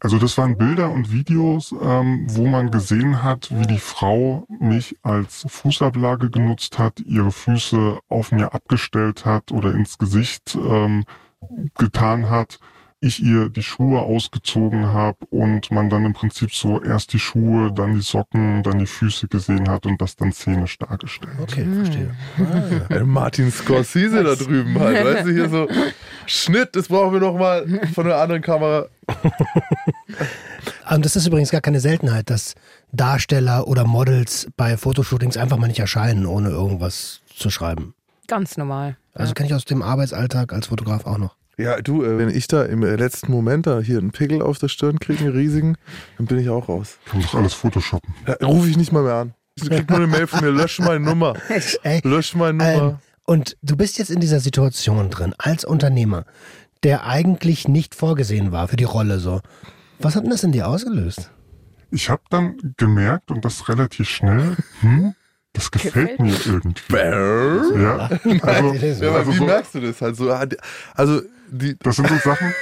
Also 0.00 0.18
das 0.18 0.38
waren 0.38 0.56
Bilder 0.56 0.90
und 0.90 1.12
Videos, 1.12 1.72
ähm, 1.72 2.26
wo 2.30 2.46
man 2.46 2.70
gesehen 2.70 3.22
hat, 3.22 3.50
wie 3.50 3.66
die 3.66 3.78
Frau 3.78 4.46
mich 4.48 4.96
als 5.02 5.44
Fußablage 5.46 6.30
genutzt 6.30 6.78
hat, 6.78 7.00
ihre 7.00 7.30
Füße 7.30 7.98
auf 8.08 8.32
mir 8.32 8.54
abgestellt 8.54 9.26
hat 9.26 9.52
oder 9.52 9.74
ins 9.74 9.98
Gesicht 9.98 10.56
ähm, 10.56 11.04
getan 11.76 12.30
hat, 12.30 12.60
ich 13.02 13.22
ihr 13.22 13.48
die 13.48 13.62
Schuhe 13.62 14.00
ausgezogen 14.00 14.92
habe 14.92 15.16
und 15.30 15.70
man 15.70 15.88
dann 15.88 16.04
im 16.04 16.12
Prinzip 16.12 16.52
so 16.52 16.82
erst 16.82 17.14
die 17.14 17.18
Schuhe, 17.18 17.72
dann 17.72 17.94
die 17.94 18.02
Socken, 18.02 18.62
dann 18.62 18.78
die 18.78 18.86
Füße 18.86 19.26
gesehen 19.28 19.68
hat 19.70 19.86
und 19.86 20.00
das 20.02 20.16
dann 20.16 20.32
szenisch 20.32 20.78
dargestellt. 20.78 21.32
Okay, 21.40 21.66
verstehe. 21.72 22.14
Ah, 22.38 22.94
Ey, 22.94 23.04
Martin 23.04 23.50
Scorsese 23.50 24.22
da 24.22 24.34
drüben 24.34 24.78
halt, 24.78 25.04
weißt 25.04 25.26
du, 25.26 25.32
hier 25.32 25.48
so 25.48 25.66
Schnitt, 26.26 26.76
das 26.76 26.88
brauchen 26.88 27.14
wir 27.14 27.20
nochmal 27.20 27.66
von 27.94 28.04
einer 28.04 28.16
anderen 28.16 28.42
Kamera. 28.42 28.86
Und 30.90 31.04
das 31.04 31.16
ist 31.16 31.26
übrigens 31.26 31.50
gar 31.50 31.60
keine 31.60 31.80
Seltenheit, 31.80 32.28
dass 32.28 32.54
Darsteller 32.92 33.66
oder 33.66 33.86
Models 33.86 34.48
bei 34.56 34.76
Fotoshootings 34.76 35.36
einfach 35.36 35.56
mal 35.56 35.68
nicht 35.68 35.78
erscheinen, 35.78 36.26
ohne 36.26 36.50
irgendwas 36.50 37.22
zu 37.34 37.48
schreiben. 37.48 37.94
Ganz 38.26 38.56
normal. 38.56 38.96
Also 39.14 39.32
kenne 39.32 39.48
ich 39.48 39.54
aus 39.54 39.64
dem 39.64 39.82
Arbeitsalltag 39.82 40.52
als 40.52 40.66
Fotograf 40.66 41.06
auch 41.06 41.18
noch. 41.18 41.36
Ja, 41.60 41.80
du, 41.80 42.02
äh, 42.02 42.18
wenn 42.18 42.30
ich 42.30 42.48
da 42.48 42.62
im 42.64 42.82
äh, 42.82 42.96
letzten 42.96 43.30
Moment 43.30 43.66
da 43.66 43.80
hier 43.80 43.98
einen 43.98 44.12
Pickel 44.12 44.40
auf 44.40 44.58
der 44.58 44.68
Stirn 44.68 44.98
kriege, 44.98 45.24
einen 45.24 45.36
riesigen, 45.36 45.76
dann 46.16 46.26
bin 46.26 46.38
ich 46.38 46.48
auch 46.48 46.68
raus. 46.68 46.98
Kann 47.04 47.20
doch 47.20 47.34
alles 47.34 47.52
photoshoppen. 47.54 48.14
Da 48.24 48.46
rufe 48.46 48.68
ich 48.68 48.76
nicht 48.76 48.92
mal 48.92 49.02
mehr 49.02 49.14
an. 49.14 49.34
Ich 49.56 49.68
krieg 49.68 49.88
nur 49.90 49.98
eine 49.98 50.06
Mail 50.06 50.26
von 50.26 50.40
mir, 50.40 50.50
lösch 50.50 50.78
meine 50.78 51.00
Nummer. 51.00 51.34
Lösch 52.02 52.34
meine 52.34 52.64
ähm, 52.64 52.78
Nummer. 52.78 53.02
und 53.26 53.56
du 53.62 53.76
bist 53.76 53.98
jetzt 53.98 54.10
in 54.10 54.20
dieser 54.20 54.40
Situation 54.40 55.10
drin, 55.10 55.34
als 55.36 55.64
Unternehmer, 55.64 56.24
der 56.82 57.06
eigentlich 57.06 57.68
nicht 57.68 57.94
vorgesehen 57.94 58.52
war 58.52 58.68
für 58.68 58.76
die 58.76 58.84
Rolle 58.84 59.18
so. 59.18 59.40
Was 59.98 60.16
hat 60.16 60.22
denn 60.24 60.30
das 60.30 60.44
in 60.44 60.52
dir 60.52 60.66
ausgelöst? 60.66 61.30
Ich 61.90 62.08
habe 62.08 62.22
dann 62.30 62.56
gemerkt 62.78 63.30
und 63.30 63.44
das 63.44 63.68
relativ 63.68 64.08
schnell, 64.08 64.56
hm, 64.80 65.14
das 65.52 65.70
gefällt, 65.70 65.92
Gefällt 65.92 66.20
mir 66.20 66.36
irgendwie. 66.46 66.82
Bäh. 66.88 67.82
Ja, 67.82 67.96
also, 68.42 68.72
Ja, 68.74 69.08
aber 69.08 69.18
also 69.18 69.32
wie 69.32 69.36
so, 69.36 69.44
merkst 69.44 69.74
du 69.74 69.80
das 69.80 70.00
halt 70.00 70.16
so? 70.16 70.32
Also, 70.94 71.22
die, 71.50 71.76
das 71.78 71.96
sind 71.96 72.08
so 72.08 72.16
Sachen, 72.18 72.54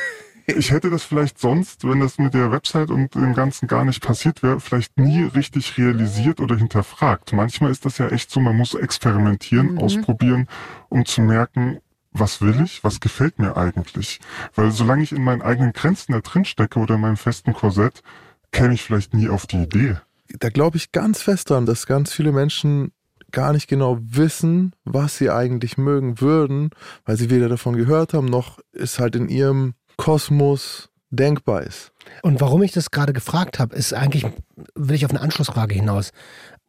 ich 0.47 0.71
hätte 0.71 0.89
das 0.89 1.03
vielleicht 1.03 1.39
sonst, 1.39 1.85
wenn 1.85 2.01
das 2.01 2.19
mit 2.19 2.33
der 2.33 2.51
Website 2.51 2.91
und 2.91 3.15
dem 3.15 3.35
Ganzen 3.35 3.69
gar 3.69 3.85
nicht 3.85 4.03
passiert 4.03 4.43
wäre, 4.43 4.61
vielleicht 4.61 4.99
nie 4.99 5.23
richtig 5.25 5.77
realisiert 5.77 6.41
oder 6.41 6.57
hinterfragt. 6.57 7.33
Manchmal 7.35 7.71
ist 7.71 7.85
das 7.85 7.99
ja 7.99 8.09
echt 8.09 8.31
so, 8.31 8.41
man 8.41 8.57
muss 8.57 8.75
experimentieren, 8.75 9.73
Mhm. 9.73 9.79
ausprobieren, 9.79 10.49
um 10.89 11.05
zu 11.05 11.21
merken, 11.21 11.81
was 12.13 12.41
will 12.41 12.61
ich, 12.63 12.83
was 12.83 13.01
gefällt 13.01 13.39
mir 13.39 13.57
eigentlich. 13.59 14.21
Weil 14.55 14.71
solange 14.71 15.03
ich 15.03 15.13
in 15.13 15.23
meinen 15.23 15.43
eigenen 15.43 15.75
Grenzen 15.75 16.13
da 16.13 16.21
drin 16.21 16.47
stecke 16.47 16.79
oder 16.79 16.95
in 16.95 17.03
meinem 17.03 17.19
festen 17.19 17.53
Korsett, 17.53 18.03
käme 18.51 18.73
ich 18.73 18.83
vielleicht 18.83 19.13
nie 19.13 19.29
auf 19.29 19.47
die 19.47 19.63
Idee. 19.65 19.97
da 20.41 20.49
glaube 20.49 20.79
ich 20.79 20.93
ganz 20.93 21.21
fest 21.23 21.51
dran, 21.51 21.67
dass 21.67 21.87
ganz 21.87 22.13
viele 22.13 22.33
Menschen 22.33 22.93
gar 23.33 23.53
nicht 23.53 23.69
genau 23.69 23.99
wissen, 24.01 24.73
was 24.85 25.19
sie 25.19 25.31
eigentlich 25.31 25.77
mögen 25.77 26.21
würden, 26.21 26.71
weil 27.05 27.17
sie 27.17 27.31
weder 27.31 27.49
davon 27.49 27.77
gehört 27.77 28.15
haben, 28.15 28.27
noch 28.27 28.59
es 28.73 28.99
halt 28.99 29.17
in 29.17 29.29
ihrem 29.29 29.75
Kosmos 29.97 30.91
denkbar 31.11 31.63
ist. 31.63 31.93
Und 32.23 32.41
warum 32.41 32.63
ich 32.63 32.73
das 32.73 32.91
gerade 32.91 33.13
gefragt 33.13 33.59
habe, 33.59 33.75
ist 33.75 33.93
eigentlich, 33.93 34.27
will 34.75 34.97
ich 34.97 35.05
auf 35.05 35.11
eine 35.11 35.21
Anschlussfrage 35.21 35.75
hinaus. 35.75 36.11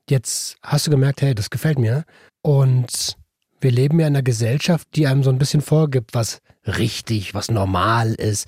Jetzt 0.09 0.57
hast 0.61 0.87
du 0.87 0.91
gemerkt, 0.91 1.21
hey, 1.21 1.35
das 1.35 1.49
gefällt 1.49 1.79
mir. 1.79 2.03
Und 2.41 3.15
wir 3.61 3.71
leben 3.71 3.99
ja 3.99 4.07
in 4.07 4.15
einer 4.15 4.23
Gesellschaft, 4.23 4.87
die 4.95 5.07
einem 5.07 5.23
so 5.23 5.29
ein 5.29 5.37
bisschen 5.37 5.61
vorgibt, 5.61 6.13
was 6.13 6.41
richtig, 6.65 7.33
was 7.33 7.51
normal 7.51 8.13
ist. 8.13 8.47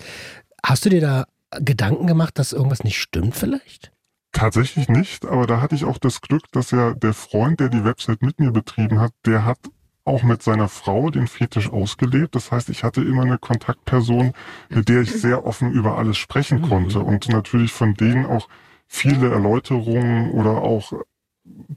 Hast 0.63 0.85
du 0.85 0.89
dir 0.89 1.01
da 1.01 1.25
Gedanken 1.59 2.07
gemacht, 2.07 2.39
dass 2.39 2.53
irgendwas 2.53 2.83
nicht 2.83 2.99
stimmt 2.99 3.35
vielleicht? 3.35 3.91
Tatsächlich 4.31 4.87
nicht, 4.87 5.25
aber 5.25 5.45
da 5.45 5.59
hatte 5.59 5.75
ich 5.75 5.83
auch 5.83 5.97
das 5.97 6.21
Glück, 6.21 6.43
dass 6.51 6.71
ja 6.71 6.93
der 6.93 7.13
Freund, 7.13 7.59
der 7.59 7.69
die 7.69 7.83
Website 7.83 8.21
mit 8.21 8.39
mir 8.39 8.51
betrieben 8.51 8.99
hat, 8.99 9.11
der 9.25 9.45
hat 9.45 9.59
auch 10.05 10.23
mit 10.23 10.41
seiner 10.41 10.67
Frau 10.67 11.09
den 11.09 11.27
Fetisch 11.27 11.69
ausgelebt. 11.69 12.35
Das 12.35 12.51
heißt, 12.51 12.69
ich 12.69 12.83
hatte 12.83 13.01
immer 13.01 13.23
eine 13.23 13.37
Kontaktperson, 13.37 14.33
mit 14.69 14.89
der 14.89 15.01
ich 15.01 15.11
sehr 15.11 15.45
offen 15.45 15.71
über 15.71 15.97
alles 15.97 16.17
sprechen 16.17 16.61
konnte 16.61 16.99
und 17.01 17.29
natürlich 17.29 17.71
von 17.71 17.93
denen 17.93 18.25
auch 18.25 18.47
viele 18.87 19.31
Erläuterungen 19.31 20.31
oder 20.31 20.61
auch 20.61 20.93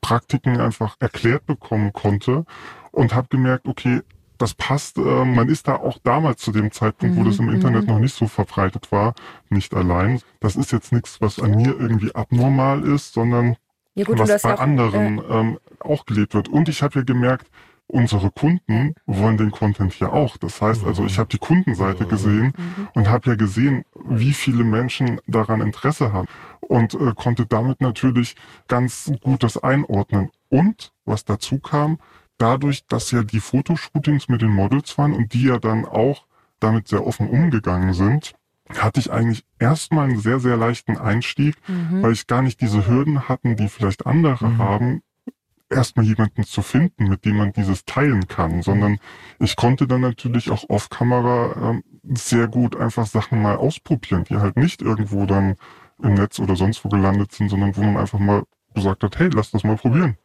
Praktiken 0.01 0.61
einfach 0.61 0.97
erklärt 1.01 1.47
bekommen 1.47 1.93
konnte 1.93 2.45
und 2.93 3.15
habe 3.15 3.29
gemerkt, 3.29 3.67
okay, 3.67 4.03
das 4.39 4.55
passt. 4.55 4.99
Äh, 4.99 5.25
man 5.25 5.49
ist 5.49 5.69
da 5.69 5.77
auch 5.77 5.99
damals 6.03 6.41
zu 6.41 6.53
dem 6.53 6.71
Zeitpunkt, 6.73 7.17
wo 7.17 7.25
das 7.25 7.39
im 7.39 7.51
Internet 7.51 7.87
noch 7.87 7.99
nicht 7.99 8.15
so 8.15 8.27
verbreitet 8.27 8.91
war, 8.93 9.15
nicht 9.49 9.75
allein. 9.75 10.21
Das 10.41 10.57
ist 10.57 10.73
jetzt 10.73 10.93
nichts, 10.93 11.21
was 11.21 11.39
an 11.39 11.53
mir 11.53 11.79
irgendwie 11.79 12.15
abnormal 12.15 12.85
ist, 12.85 13.15
sondern 13.15 13.57
Ja 13.95 14.05
gut, 14.05 14.19
was 14.19 14.29
das 14.29 14.43
bei 14.43 14.55
auch, 14.55 14.61
anderen 14.61 15.21
ähm, 15.29 15.59
auch 15.81 16.07
gelebt 16.07 16.35
wird. 16.35 16.49
Und 16.49 16.69
ich 16.69 16.83
habe 16.83 17.01
ja 17.01 17.05
gemerkt, 17.05 17.49
unsere 17.87 18.31
Kunden 18.31 18.95
wollen 19.07 19.37
den 19.37 19.51
Content 19.51 19.93
hier 19.93 20.13
auch. 20.13 20.37
Das 20.37 20.61
heißt 20.61 20.85
also, 20.85 21.05
ich 21.05 21.19
habe 21.19 21.29
die 21.29 21.39
Kundenseite 21.39 22.07
gesehen 22.07 22.53
und 22.95 23.09
habe 23.09 23.31
ja 23.31 23.37
gesehen, 23.37 23.85
wie 24.07 24.33
viele 24.33 24.65
Menschen 24.65 25.21
daran 25.27 25.61
Interesse 25.61 26.13
haben 26.13 26.29
und 26.61 26.95
äh, 26.95 27.13
konnte 27.15 27.47
damit 27.47 27.81
natürlich 27.81 28.37
ganz 28.69 29.13
gut 29.23 29.43
das 29.43 29.63
einordnen. 29.63 30.31
Und 30.49 30.93
was 31.05 31.25
dazu 31.25 31.59
kam, 31.59 31.99
dadurch, 32.39 32.87
dass 32.87 33.11
ja 33.11 33.23
die 33.23 33.41
Fotoshootings 33.41 34.29
mit 34.29 34.43
den 34.43 34.51
Models 34.51 34.97
waren 34.99 35.13
und 35.13 35.33
die 35.35 35.45
ja 35.45 35.59
dann 35.59 35.85
auch 35.85 36.27
damit 36.61 36.89
sehr 36.89 37.07
offen 37.07 37.29
umgegangen 37.29 37.95
sind, 37.95 38.35
hatte 38.79 38.99
ich 39.01 39.13
eigentlich 39.13 39.45
erstmal 39.59 40.09
einen 40.09 40.21
sehr, 40.21 40.41
sehr 40.41 40.57
leichten 40.57 40.97
Einstieg, 40.97 41.57
Mhm. 41.69 42.03
weil 42.03 42.13
ich 42.13 42.27
gar 42.27 42.43
nicht 42.43 42.61
diese 42.61 42.87
Hürden 42.87 43.29
hatten, 43.29 43.57
die 43.57 43.69
vielleicht 43.69 44.07
andere 44.07 44.57
haben, 44.59 45.03
erstmal 45.71 46.05
jemanden 46.07 46.45
zu 46.45 46.63
finden, 46.63 47.09
mit 47.09 47.25
dem 47.25 47.37
man 47.37 47.53
dieses 47.53 47.85
teilen 47.85 48.29
kann, 48.29 48.63
sondern 48.63 48.99
ich 49.39 49.57
konnte 49.57 49.87
dann 49.87 50.01
natürlich 50.03 50.51
auch 50.51 50.65
off-Kamera 50.69 51.71
ähm, 51.71 51.83
sehr 52.15 52.49
gut 52.49 52.77
einfach 52.77 53.07
Sachen 53.07 53.43
mal 53.43 53.57
ausprobieren, 53.57 54.25
die 54.25 54.37
halt 54.37 54.57
nicht 54.57 54.83
irgendwo 54.83 55.27
dann 55.27 55.57
im 56.03 56.15
Netz 56.15 56.39
oder 56.39 56.55
sonst 56.57 56.85
wo 56.85 56.89
gelandet 56.89 57.33
sind, 57.33 57.49
sondern 57.49 57.77
wo 57.77 57.83
man 57.83 57.97
einfach 57.97 58.19
mal 58.19 58.45
gesagt 58.75 59.03
hat, 59.05 59.19
hey, 59.19 59.31
lass 59.33 59.51
das 59.51 59.65
mal 59.65 59.77
probieren. 59.77 60.17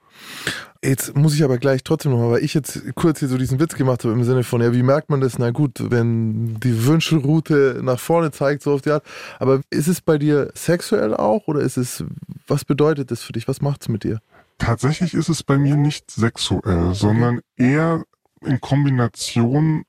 Jetzt 0.81 1.15
muss 1.15 1.35
ich 1.35 1.43
aber 1.43 1.57
gleich 1.57 1.83
trotzdem 1.83 2.13
nochmal, 2.13 2.31
weil 2.31 2.43
ich 2.43 2.53
jetzt 2.53 2.95
kurz 2.95 3.19
hier 3.19 3.27
so 3.27 3.37
diesen 3.37 3.59
Witz 3.59 3.75
gemacht 3.75 4.03
habe 4.03 4.13
im 4.13 4.23
Sinne 4.23 4.43
von, 4.43 4.61
ja, 4.61 4.71
wie 4.73 4.83
merkt 4.83 5.09
man 5.09 5.19
das? 5.19 5.37
Na 5.37 5.51
gut, 5.51 5.91
wenn 5.91 6.57
die 6.61 6.85
Wünschelroute 6.85 7.81
nach 7.83 7.99
vorne 7.99 8.31
zeigt, 8.31 8.63
so 8.63 8.73
auf 8.73 8.81
die 8.81 8.91
Art. 8.91 9.03
Aber 9.39 9.59
ist 9.69 9.87
es 9.87 9.99
bei 9.99 10.17
dir 10.17 10.51
sexuell 10.55 11.13
auch 11.13 11.47
oder 11.47 11.59
ist 11.59 11.75
es, 11.75 12.05
was 12.47 12.63
bedeutet 12.63 13.11
das 13.11 13.21
für 13.21 13.33
dich? 13.33 13.47
Was 13.49 13.61
macht's 13.61 13.89
mit 13.89 14.05
dir? 14.05 14.21
Tatsächlich 14.57 15.13
ist 15.13 15.27
es 15.27 15.43
bei 15.43 15.57
mir 15.57 15.75
nicht 15.75 16.11
sexuell, 16.11 16.93
sondern 16.93 17.41
eher 17.57 18.03
in 18.45 18.61
Kombination 18.61 19.83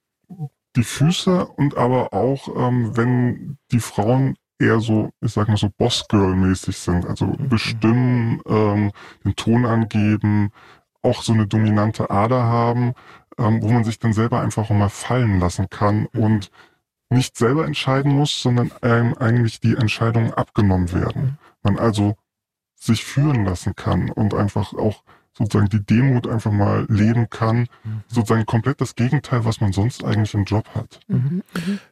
die 0.76 0.84
Füße 0.84 1.46
und 1.46 1.76
aber 1.76 2.12
auch, 2.12 2.48
ähm, 2.56 2.96
wenn 2.96 3.58
die 3.72 3.80
Frauen 3.80 4.36
eher 4.60 4.80
so, 4.80 5.10
ich 5.20 5.32
sag 5.32 5.48
mal 5.48 5.56
so 5.56 5.70
Boss-Girl-mäßig 5.76 6.76
sind, 6.76 7.06
also 7.06 7.26
bestimmen, 7.38 8.40
ähm, 8.46 8.92
den 9.24 9.34
Ton 9.36 9.64
angeben, 9.66 10.52
auch 11.02 11.22
so 11.22 11.32
eine 11.32 11.46
dominante 11.46 12.10
Ader 12.10 12.42
haben, 12.44 12.94
ähm, 13.38 13.62
wo 13.62 13.70
man 13.70 13.84
sich 13.84 13.98
dann 13.98 14.12
selber 14.12 14.40
einfach 14.40 14.70
auch 14.70 14.74
mal 14.74 14.90
fallen 14.90 15.40
lassen 15.40 15.68
kann 15.70 16.06
und 16.06 16.50
nicht 17.08 17.36
selber 17.36 17.66
entscheiden 17.66 18.12
muss, 18.12 18.40
sondern 18.40 18.70
einem 18.82 19.14
eigentlich 19.14 19.60
die 19.60 19.76
Entscheidungen 19.76 20.32
abgenommen 20.32 20.92
werden. 20.92 21.38
Man 21.62 21.78
also 21.78 22.16
sich 22.76 23.04
führen 23.04 23.44
lassen 23.44 23.74
kann 23.74 24.10
und 24.10 24.34
einfach 24.34 24.72
auch 24.74 25.02
sozusagen 25.40 25.70
die 25.70 25.84
Demut 25.84 26.26
einfach 26.28 26.52
mal 26.52 26.86
leben 26.88 27.28
kann. 27.30 27.66
Sozusagen 28.08 28.44
komplett 28.46 28.80
das 28.80 28.94
Gegenteil, 28.94 29.44
was 29.44 29.60
man 29.60 29.72
sonst 29.72 30.04
eigentlich 30.04 30.34
im 30.34 30.44
Job 30.44 30.66
hat. 30.74 31.00
Mhm. 31.08 31.42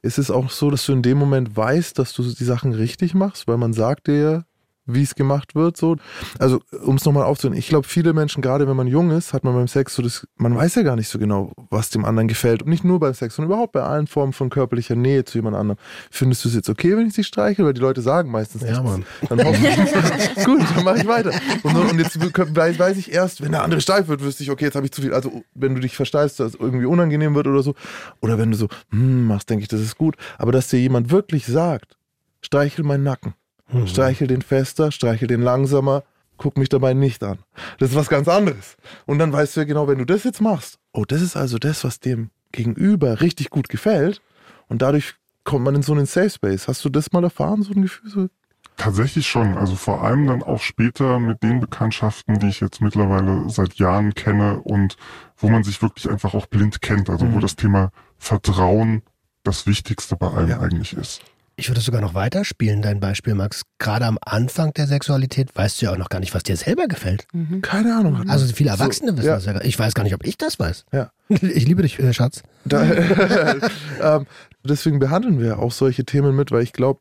Ist 0.03 0.19
es 0.19 0.31
auch 0.31 0.51
so, 0.51 0.71
dass 0.71 0.85
du 0.87 0.93
in 0.93 1.03
dem 1.03 1.19
Moment 1.19 1.57
weißt, 1.57 1.99
dass 1.99 2.13
du 2.13 2.23
die 2.23 2.45
Sachen 2.45 2.73
richtig 2.73 3.15
machst, 3.15 3.49
weil 3.49 3.57
man 3.57 3.73
sagt 3.73 4.07
dir, 4.07 4.45
wie 4.89 5.03
es 5.03 5.15
gemacht 5.15 5.55
wird, 5.55 5.77
so. 5.77 5.97
Also, 6.39 6.61
um 6.85 6.97
es 6.97 7.05
nochmal 7.05 7.25
aufzunehmen, 7.25 7.59
ich 7.59 7.69
glaube, 7.69 7.87
viele 7.87 8.13
Menschen, 8.13 8.43
gerade 8.43 8.67
wenn 8.67 8.77
man 8.77 8.87
jung 8.87 9.11
ist, 9.11 9.33
hat 9.33 9.45
man 9.45 9.55
beim 9.55 9.69
Sex 9.69 9.95
so 9.95 10.03
das, 10.03 10.27
man 10.37 10.57
weiß 10.57 10.75
ja 10.77 10.83
gar 10.83 10.97
nicht 10.97 11.09
so 11.09 11.19
genau, 11.19 11.53
was 11.71 11.91
dem 11.91 12.05
anderen 12.05 12.27
gefällt. 12.27 12.63
Und 12.63 12.71
nicht 12.71 12.85
nur 12.85 12.99
beim 12.99 13.15
Sex, 13.15 13.37
sondern 13.37 13.53
überhaupt 13.53 13.73
bei 13.73 13.83
allen 13.83 14.07
Formen 14.07 14.33
von 14.33 14.49
körperlicher 14.49 14.97
Nähe 14.97 15.25
zu 15.25 15.39
jemand 15.39 15.57
anderem. 15.57 15.79
Findest 16.11 16.45
du 16.45 16.49
es 16.49 16.55
jetzt 16.55 16.71
okay, 16.71 16.97
wenn 16.97 17.07
ich 17.07 17.15
sie 17.15 17.25
streiche? 17.25 17.65
Weil 17.65 17.75
die 17.75 17.81
Leute 17.81 18.01
sagen 18.01 18.31
meistens 18.31 18.63
Ja, 18.63 18.81
nichts. 18.81 18.85
Mann. 18.85 19.05
Dann 19.29 19.45
hoffe 19.45 19.67
ich, 19.67 20.45
gut, 20.45 20.63
dann 20.75 20.85
mache 20.85 20.99
ich 20.99 21.07
weiter. 21.07 21.33
Und, 21.63 21.77
und 21.77 21.99
jetzt 21.99 22.19
weiß 22.19 22.79
weiß 22.79 22.97
ich 22.97 23.13
erst, 23.13 23.43
wenn 23.43 23.53
der 23.53 23.63
andere 23.63 23.81
steif 23.81 24.09
wird, 24.09 24.23
wüsste 24.23 24.43
ich, 24.43 24.51
okay, 24.51 24.65
jetzt 24.65 24.75
habe 24.75 24.87
ich 24.87 24.93
zu 24.93 25.03
viel. 25.03 25.13
Also, 25.13 25.45
wenn 25.55 25.75
du 25.75 25.81
dich 25.81 25.97
versteifst, 25.97 26.41
dass 26.41 26.55
es 26.55 26.61
irgendwie 26.61 26.87
unangenehm 26.87 27.35
wird 27.35 27.47
oder 27.47 27.63
so. 27.63 27.75
Oder 28.21 28.39
wenn 28.39 28.51
du 28.51 28.57
so, 28.57 28.69
hm, 28.91 29.27
machst, 29.27 29.51
denke 29.51 29.63
ich, 29.63 29.69
das 29.69 29.81
ist 29.81 29.99
gut. 29.99 30.17
Aber 30.39 30.53
dass 30.53 30.69
dir 30.69 30.81
jemand 30.81 31.11
wirklich 31.11 31.47
sagt, 31.47 31.97
streichel 32.41 32.85
meinen 32.85 33.05
Nacken. 33.05 33.35
Mhm. 33.71 33.87
Streichel 33.87 34.27
den 34.27 34.43
fester, 34.43 34.91
streichel 34.91 35.29
den 35.29 35.43
langsamer, 35.43 36.05
guck 36.37 36.57
mich 36.57 36.69
dabei 36.69 36.95
nicht 36.95 37.23
an. 37.23 37.39
Das 37.79 37.91
ist 37.91 37.97
was 37.97 38.09
ganz 38.09 38.29
anderes. 38.29 38.77
Und 39.07 39.19
dann 39.19 39.33
weißt 39.33 39.57
du 39.57 39.61
ja 39.61 39.67
genau, 39.67 39.89
wenn 39.89 39.99
du 39.99 40.07
das 40.07 40.25
jetzt 40.25 40.41
machst, 40.41 40.79
oh, 40.93 41.05
das 41.05 41.21
ist 41.21 41.37
also 41.37 41.59
das, 41.59 41.85
was 41.85 42.01
dem 42.01 42.31
Gegenüber 42.53 43.21
richtig 43.21 43.51
gut 43.51 43.69
gefällt. 43.69 44.23
Und 44.69 44.83
dadurch 44.83 45.15
kommt 45.45 45.65
man 45.65 45.75
in 45.75 45.83
so 45.83 45.93
einen 45.93 46.07
Safe 46.07 46.31
Space. 46.31 46.69
Hast 46.69 46.85
du 46.85 46.89
das 46.89 47.13
mal 47.13 47.25
erfahren, 47.25 47.63
so 47.63 47.73
ein 47.73 47.83
Gefühl? 47.83 48.11
So? 48.11 48.29
Tatsächlich 48.77 49.27
schon. 49.27 49.59
Also 49.59 49.75
vor 49.75 50.05
allem 50.05 50.27
dann 50.27 50.43
auch 50.43 50.61
später 50.61 51.19
mit 51.19 51.43
den 51.43 51.59
Bekanntschaften, 51.61 52.39
die 52.39 52.49
ich 52.49 52.61
jetzt 52.61 52.81
mittlerweile 52.81 53.51
seit 53.51 53.75
Jahren 53.75 54.15
kenne 54.15 54.61
und 54.61 54.97
wo 55.37 55.49
man 55.49 55.65
sich 55.65 55.83
wirklich 55.83 56.09
einfach 56.09 56.35
auch 56.35 56.47
blind 56.47 56.81
kennt. 56.81 57.11
Also 57.11 57.33
wo 57.33 57.41
das 57.41 57.57
Thema 57.57 57.91
Vertrauen 58.19 59.03
das 59.43 59.67
Wichtigste 59.67 60.17
bei 60.17 60.29
allem 60.29 60.51
ja. 60.51 60.61
eigentlich 60.61 60.97
ist. 60.97 61.23
Ich 61.59 61.69
würde 61.69 61.81
sogar 61.81 62.01
noch 62.01 62.15
weiterspielen, 62.15 62.83
dein 62.83 63.01
Beispiel, 63.01 63.35
Max. 63.35 63.63
Gerade 63.81 64.07
am 64.07 64.17
Anfang 64.25 64.73
der 64.75 64.87
Sexualität 64.87 65.57
weißt 65.57 65.83
du 65.83 65.87
ja 65.87 65.93
auch 65.93 65.97
noch 65.97 66.09
gar 66.09 66.21
nicht, 66.21 66.33
was 66.33 66.45
dir 66.45 66.57
selber 66.57 66.87
gefällt. 66.87 67.27
Mhm. 67.33 67.63
Keine 67.63 67.97
Ahnung. 67.97 68.31
Also 68.31 68.47
viele 68.55 68.71
Erwachsene 68.71 69.11
so, 69.11 69.17
wissen 69.17 69.27
ja. 69.27 69.35
das 69.35 69.45
ja. 69.45 69.61
Ich 69.63 69.77
weiß 69.77 69.95
gar 69.95 70.05
nicht, 70.05 70.15
ob 70.15 70.25
ich 70.25 70.39
das 70.39 70.61
weiß. 70.61 70.85
Ja. 70.93 71.11
Ich 71.29 71.67
liebe 71.67 71.83
dich, 71.83 71.99
äh, 71.99 72.15
Schatz. 72.15 72.45
Da, 72.65 72.85
ähm, 74.01 74.27
deswegen 74.63 75.01
behandeln 75.01 75.41
wir 75.41 75.59
auch 75.59 75.73
solche 75.73 76.05
Themen 76.05 76.37
mit, 76.37 76.53
weil 76.53 76.63
ich 76.63 76.73
glaube, 76.73 77.01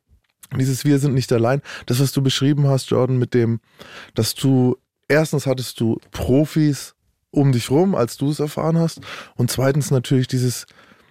dieses 0.57 0.85
Wir 0.85 0.97
sind 0.97 1.13
nicht 1.13 1.31
allein, 1.31 1.61
das, 1.85 1.99
was 1.99 2.11
du 2.11 2.23
beschrieben 2.23 2.67
hast, 2.67 2.89
Jordan, 2.89 3.19
mit 3.19 3.35
dem, 3.35 3.59
dass 4.15 4.33
du, 4.33 4.75
erstens 5.07 5.45
hattest 5.45 5.79
du 5.79 5.99
Profis 6.09 6.95
um 7.29 7.51
dich 7.51 7.69
rum, 7.69 7.93
als 7.93 8.17
du 8.17 8.31
es 8.31 8.39
erfahren 8.39 8.79
hast. 8.79 9.01
Und 9.35 9.51
zweitens 9.51 9.91
natürlich 9.91 10.27
dieses, 10.27 10.65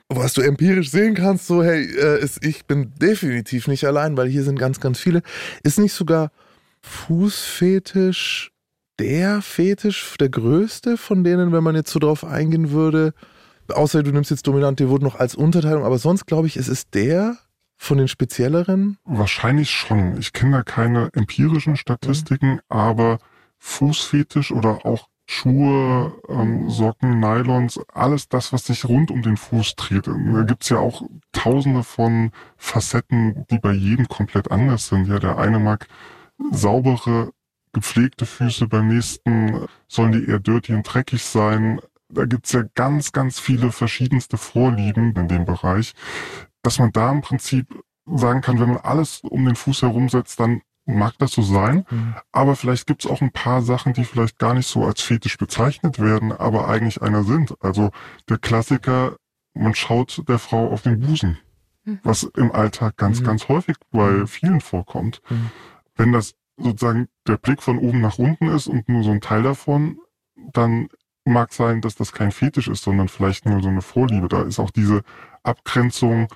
was 0.09 0.35
du 0.35 0.41
empirisch 0.41 0.91
sehen 0.91 1.15
kannst, 1.15 1.47
so, 1.47 1.63
hey, 1.63 1.83
äh, 1.83 2.23
ist, 2.23 2.45
ich 2.45 2.65
bin 2.67 2.93
definitiv 3.01 3.67
nicht 3.69 3.85
allein, 3.85 4.17
weil 4.17 4.29
hier 4.29 4.45
sind 4.45 4.59
ganz, 4.59 4.81
ganz 4.81 4.99
viele. 4.99 5.23
Ist 5.63 5.79
nicht 5.79 5.93
sogar 5.93 6.31
Fußfetisch 6.83 8.53
der 8.99 9.43
Fetisch, 9.43 10.15
der 10.19 10.29
größte 10.29 10.97
von 10.97 11.25
denen, 11.25 11.53
wenn 11.53 11.65
man 11.65 11.75
jetzt 11.75 11.91
so 11.91 11.99
drauf 11.99 12.25
eingehen 12.25 12.71
würde? 12.71 13.13
Außer 13.69 14.03
du 14.03 14.13
nimmst 14.13 14.31
jetzt 14.31 14.47
dominant 14.47 14.79
Devot 14.79 15.03
noch 15.03 15.17
als 15.17 15.35
Unterteilung, 15.35 15.85
aber 15.85 15.99
sonst 15.99 16.27
glaube 16.27 16.47
ich, 16.47 16.57
es 16.57 16.69
ist 16.69 16.95
der 16.95 17.37
von 17.77 17.99
den 17.99 18.09
spezielleren? 18.09 18.99
Wahrscheinlich 19.05 19.71
schon. 19.71 20.17
Ich 20.19 20.33
kenne 20.33 20.59
da 20.59 20.63
keine 20.63 21.11
empirischen 21.13 21.77
Statistiken, 21.77 22.53
mhm. 22.53 22.61
aber 22.69 23.19
Fußfetisch 23.59 24.53
oder 24.53 24.87
auch 24.87 25.09
Schuhe, 25.28 26.12
ähm, 26.28 26.71
Socken, 26.71 27.18
Nylons, 27.18 27.80
alles 27.92 28.28
das, 28.28 28.52
was 28.52 28.66
sich 28.66 28.85
rund 28.85 29.11
um 29.11 29.23
den 29.23 29.37
Fuß 29.37 29.75
dreht. 29.75 30.06
Da 30.06 30.42
gibt's 30.42 30.68
ja 30.68 30.78
auch 30.78 31.02
tausende 31.33 31.83
von 31.83 32.30
Facetten, 32.56 33.45
die 33.50 33.59
bei 33.59 33.73
jedem 33.73 34.09
komplett 34.09 34.50
anders 34.50 34.88
sind. 34.88 35.09
Ja, 35.09 35.18
der 35.18 35.38
eine 35.38 35.59
mag 35.59 35.88
saubere, 36.52 37.33
gepflegte 37.73 38.25
Füße, 38.25 38.68
beim 38.68 38.88
nächsten 38.88 39.66
sollen 39.88 40.12
die 40.12 40.26
eher 40.26 40.38
dirty 40.38 40.75
und 40.75 40.85
dreckig 40.85 41.25
sein. 41.25 41.80
Da 42.09 42.25
gibt's 42.25 42.52
ja 42.52 42.62
ganz, 42.75 43.11
ganz 43.11 43.40
viele 43.40 43.73
verschiedenste 43.73 44.37
Vorlieben 44.38 45.12
in 45.16 45.26
dem 45.26 45.45
Bereich, 45.45 45.92
dass 46.62 46.78
man 46.78 46.92
da 46.92 47.11
im 47.11 47.21
Prinzip 47.21 47.66
sagen 48.06 48.42
kann, 48.42 48.61
wenn 48.61 48.68
man 48.68 48.78
alles 48.78 49.21
um 49.23 49.45
den 49.45 49.56
Fuß 49.56 49.83
herumsetzt, 49.83 50.38
dann 50.38 50.62
mag 50.87 51.14
das 51.19 51.33
so 51.33 51.43
sein, 51.43 51.85
mhm. 51.90 52.14
aber 52.33 52.57
vielleicht 52.57 52.87
gibt 52.87 53.05
es 53.05 53.11
auch 53.11 53.21
ein 53.21 53.33
paar 53.33 53.61
Sachen, 53.61 53.93
die 53.93 54.05
vielleicht 54.05 54.38
gar 54.38 54.55
nicht 54.55 54.69
so 54.69 54.85
als 54.85 55.02
Fetisch 55.02 55.37
bezeichnet 55.37 55.99
werden, 55.99 56.33
aber 56.33 56.69
eigentlich 56.69 57.02
einer 57.02 57.25
sind. 57.25 57.55
Also 57.61 57.90
der 58.28 58.38
Klassiker, 58.38 59.16
man 59.52 59.75
schaut 59.75 60.23
der 60.28 60.38
Frau 60.38 60.71
auf 60.71 60.83
den 60.83 61.00
Busen, 61.00 61.38
mhm. 61.85 61.99
was 62.05 62.23
im 62.23 62.52
Alltag 62.52 62.97
ganz, 62.97 63.21
mhm. 63.21 63.25
ganz 63.25 63.49
häufig 63.49 63.76
bei 63.90 64.11
mhm. 64.11 64.26
vielen 64.28 64.61
vorkommt. 64.61 65.21
Mhm. 65.28 65.50
Wenn 65.97 66.12
das 66.12 66.35
sozusagen 66.57 67.09
der 67.26 67.37
Blick 67.37 67.62
von 67.62 67.78
oben 67.78 68.00
nach 68.00 68.19
unten 68.19 68.49
ist 68.49 68.69
und 68.69 68.88
nur 68.88 69.02
so 69.02 69.11
ein 69.11 69.21
Teil 69.21 69.43
davon, 69.43 69.99
dann 70.52 70.88
mag 71.25 71.52
sein, 71.52 71.81
dass 71.81 71.97
das 71.97 72.12
kein 72.12 72.31
Fetisch 72.31 72.69
ist, 72.69 72.85
sondern 72.85 73.09
vielleicht 73.09 73.45
nur 73.47 73.61
so 73.61 73.69
eine 73.69 73.83
Vorliebe. 73.83 74.28
Da 74.28 74.43
ist 74.43 74.61
auch 74.61 74.71
diese 74.71 75.02
Abgrenzung, 75.43 76.28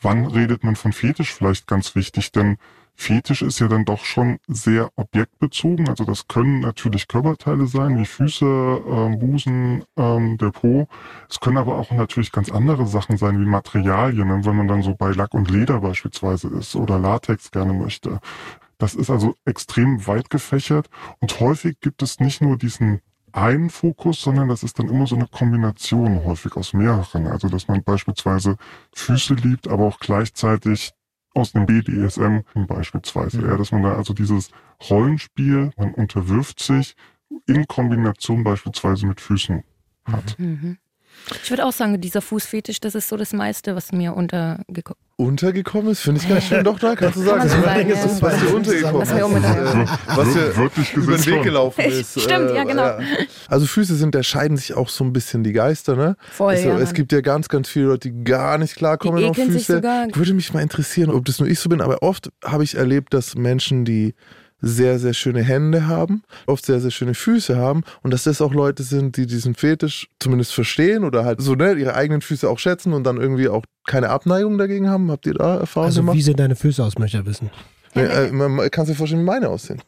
wann 0.00 0.24
redet 0.24 0.64
man 0.64 0.76
von 0.76 0.92
Fetisch 0.92 1.34
vielleicht 1.34 1.66
ganz 1.66 1.94
wichtig, 1.94 2.32
denn 2.32 2.56
Fetisch 3.00 3.40
ist 3.40 3.58
ja 3.60 3.66
dann 3.66 3.86
doch 3.86 4.04
schon 4.04 4.40
sehr 4.46 4.90
objektbezogen. 4.96 5.88
Also 5.88 6.04
das 6.04 6.28
können 6.28 6.60
natürlich 6.60 7.08
Körperteile 7.08 7.66
sein, 7.66 7.98
wie 7.98 8.04
Füße, 8.04 8.44
ähm, 8.44 9.18
Busen, 9.18 9.84
ähm, 9.96 10.36
der 10.36 10.50
Po. 10.50 10.86
Es 11.26 11.40
können 11.40 11.56
aber 11.56 11.78
auch 11.78 11.90
natürlich 11.92 12.30
ganz 12.30 12.50
andere 12.50 12.86
Sachen 12.86 13.16
sein, 13.16 13.40
wie 13.40 13.46
Materialien, 13.46 14.28
ne? 14.28 14.44
wenn 14.44 14.54
man 14.54 14.68
dann 14.68 14.82
so 14.82 14.94
bei 14.94 15.12
Lack 15.12 15.32
und 15.32 15.50
Leder 15.50 15.80
beispielsweise 15.80 16.48
ist 16.48 16.76
oder 16.76 16.98
Latex 16.98 17.50
gerne 17.50 17.72
möchte. 17.72 18.20
Das 18.76 18.94
ist 18.94 19.08
also 19.08 19.34
extrem 19.46 20.06
weit 20.06 20.28
gefächert 20.28 20.90
und 21.20 21.40
häufig 21.40 21.80
gibt 21.80 22.02
es 22.02 22.20
nicht 22.20 22.42
nur 22.42 22.58
diesen 22.58 23.00
einen 23.32 23.70
Fokus, 23.70 24.20
sondern 24.20 24.48
das 24.48 24.62
ist 24.62 24.78
dann 24.78 24.90
immer 24.90 25.06
so 25.06 25.16
eine 25.16 25.26
Kombination 25.26 26.22
häufig 26.26 26.54
aus 26.54 26.74
mehreren. 26.74 27.28
Also 27.28 27.48
dass 27.48 27.66
man 27.66 27.82
beispielsweise 27.82 28.56
Füße 28.92 29.34
liebt, 29.34 29.68
aber 29.68 29.84
auch 29.86 30.00
gleichzeitig 30.00 30.92
aus 31.34 31.52
dem 31.52 31.66
BDSM 31.66 32.40
beispielsweise. 32.66 33.40
Mhm. 33.40 33.48
Ja, 33.48 33.56
dass 33.56 33.72
man 33.72 33.82
da 33.82 33.94
also 33.94 34.14
dieses 34.14 34.50
Rollenspiel, 34.88 35.70
man 35.76 35.94
unterwirft 35.94 36.60
sich 36.60 36.96
in 37.46 37.66
Kombination 37.66 38.44
beispielsweise 38.44 39.06
mit 39.06 39.20
Füßen 39.20 39.62
hat. 40.04 40.38
Mhm. 40.38 40.78
Ich 41.42 41.50
würde 41.50 41.64
auch 41.64 41.72
sagen, 41.72 42.00
dieser 42.00 42.22
Fußfetisch, 42.22 42.80
das 42.80 42.94
ist 42.94 43.08
so 43.08 43.16
das 43.16 43.32
meiste, 43.32 43.76
was 43.76 43.92
mir 43.92 44.14
untergekommen 44.14 44.98
ist. 45.00 45.10
Untergekommen 45.16 45.92
ist, 45.92 46.00
finde 46.00 46.20
ich 46.22 46.28
ganz 46.28 46.44
schön. 46.44 46.64
Doch, 46.64 46.78
da 46.78 46.96
kannst 46.96 47.18
du 47.18 47.22
sagen. 47.22 47.40
Kann 47.40 47.62
sagen, 47.62 47.88
ja. 47.90 47.94
ist, 47.94 48.22
was 48.22 48.40
dir 48.40 48.54
untergekommen 48.54 49.02
ist. 49.02 49.12
Was 50.06 50.32
dir 50.32 50.50
über 50.94 51.16
den 51.16 51.26
Weg 51.26 51.42
gelaufen 51.42 51.80
ist. 51.82 52.18
Stimmt, 52.20 52.54
ja, 52.54 52.64
genau. 52.64 52.98
Also 53.46 53.66
Füße 53.66 53.96
sind, 53.96 54.14
da 54.14 54.22
scheiden 54.22 54.56
sich 54.56 54.74
auch 54.74 54.88
so 54.88 55.04
ein 55.04 55.12
bisschen 55.12 55.44
die 55.44 55.52
Geister, 55.52 55.94
ne? 55.94 56.16
Voll, 56.30 56.54
also, 56.54 56.70
ja, 56.70 56.78
Es 56.78 56.94
gibt 56.94 57.12
ja 57.12 57.20
ganz, 57.20 57.48
ganz 57.48 57.68
viele 57.68 57.86
Leute, 57.86 58.10
die 58.10 58.24
gar 58.24 58.56
nicht 58.56 58.76
klarkommen 58.76 59.22
auf 59.24 59.36
Füße. 59.36 59.52
Sich 59.52 59.66
sogar. 59.66 60.06
Würde 60.14 60.32
mich 60.32 60.54
mal 60.54 60.62
interessieren, 60.62 61.10
ob 61.10 61.26
das 61.26 61.38
nur 61.38 61.48
ich 61.48 61.60
so 61.60 61.68
bin, 61.68 61.82
aber 61.82 62.02
oft 62.02 62.30
habe 62.42 62.64
ich 62.64 62.76
erlebt, 62.76 63.12
dass 63.12 63.34
Menschen, 63.34 63.84
die 63.84 64.14
sehr, 64.60 64.98
sehr 64.98 65.14
schöne 65.14 65.42
Hände 65.42 65.86
haben, 65.86 66.22
oft 66.46 66.64
sehr, 66.64 66.80
sehr 66.80 66.90
schöne 66.90 67.14
Füße 67.14 67.56
haben 67.56 67.82
und 68.02 68.12
dass 68.12 68.24
das 68.24 68.40
auch 68.40 68.52
Leute 68.52 68.82
sind, 68.82 69.16
die 69.16 69.26
diesen 69.26 69.54
Fetisch 69.54 70.08
zumindest 70.18 70.52
verstehen 70.52 71.04
oder 71.04 71.24
halt 71.24 71.40
so 71.40 71.54
ne, 71.54 71.72
ihre 71.74 71.94
eigenen 71.94 72.20
Füße 72.20 72.48
auch 72.48 72.58
schätzen 72.58 72.92
und 72.92 73.04
dann 73.04 73.16
irgendwie 73.16 73.48
auch 73.48 73.64
keine 73.86 74.10
Abneigung 74.10 74.58
dagegen 74.58 74.88
haben. 74.88 75.10
Habt 75.10 75.26
ihr 75.26 75.34
da 75.34 75.58
Erfahrungen 75.58 75.88
also, 75.88 76.00
gemacht? 76.02 76.16
Wie 76.16 76.22
sehen 76.22 76.36
deine 76.36 76.56
Füße 76.56 76.82
aus, 76.84 76.98
möchte 76.98 77.18
ich 77.18 77.26
wissen. 77.26 77.50
Nee, 77.94 78.02
äh, 78.02 78.30
man 78.30 78.70
kann 78.70 78.86
sich 78.86 78.96
vorstellen, 78.96 79.22
wie 79.22 79.26
meine 79.26 79.48
aussehen. 79.48 79.82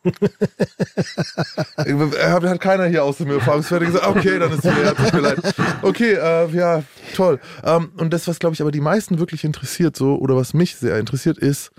hat 1.76 2.61
keiner 2.61 2.87
hier 2.87 3.04
außer 3.04 3.24
mir 3.24 3.35
erfahrungsfertig 3.35 3.88
gesagt, 3.88 4.08
okay, 4.08 4.40
dann 4.40 4.50
ist 4.50 4.64
es 4.64 4.74
mir, 4.74 4.94
tut 4.96 5.12
mir 5.14 5.20
leid. 5.20 5.38
Okay, 5.82 6.14
äh, 6.14 6.48
ja, 6.50 6.82
toll. 7.14 7.38
Ähm, 7.62 7.92
und 7.98 8.12
das, 8.12 8.26
was 8.26 8.40
glaube 8.40 8.54
ich 8.54 8.61
aber 8.61 8.72
die 8.72 8.80
meisten 8.80 9.20
wirklich 9.20 9.44
interessiert, 9.44 9.94
so, 9.94 10.16
oder 10.16 10.35
was 10.35 10.52
mich 10.52 10.74
sehr 10.76 10.98
interessiert, 10.98 11.38
ist, 11.38 11.70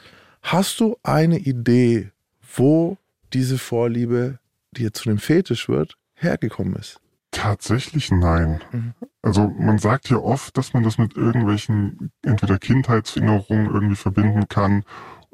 hast 0.41 0.79
du 0.79 0.95
eine 1.03 1.39
Idee, 1.39 2.12
wo 2.55 2.97
diese 3.33 3.57
Vorliebe, 3.57 4.39
die 4.71 4.83
jetzt 4.83 4.99
zu 4.99 5.09
einem 5.09 5.19
Fetisch 5.19 5.69
wird, 5.69 5.97
hergekommen 6.15 6.75
ist? 6.75 6.99
Tatsächlich 7.31 8.11
nein. 8.11 8.61
Mhm. 8.71 8.93
Also 9.21 9.49
man 9.57 9.79
sagt 9.79 10.09
ja 10.09 10.17
oft, 10.17 10.55
dass 10.57 10.73
man 10.73 10.83
das 10.83 10.97
mit 10.97 11.15
irgendwelchen 11.15 12.11
entweder 12.21 12.59
Kindheitserinnerungen 12.59 13.73
irgendwie 13.73 13.95
verbinden 13.95 14.47
kann 14.47 14.83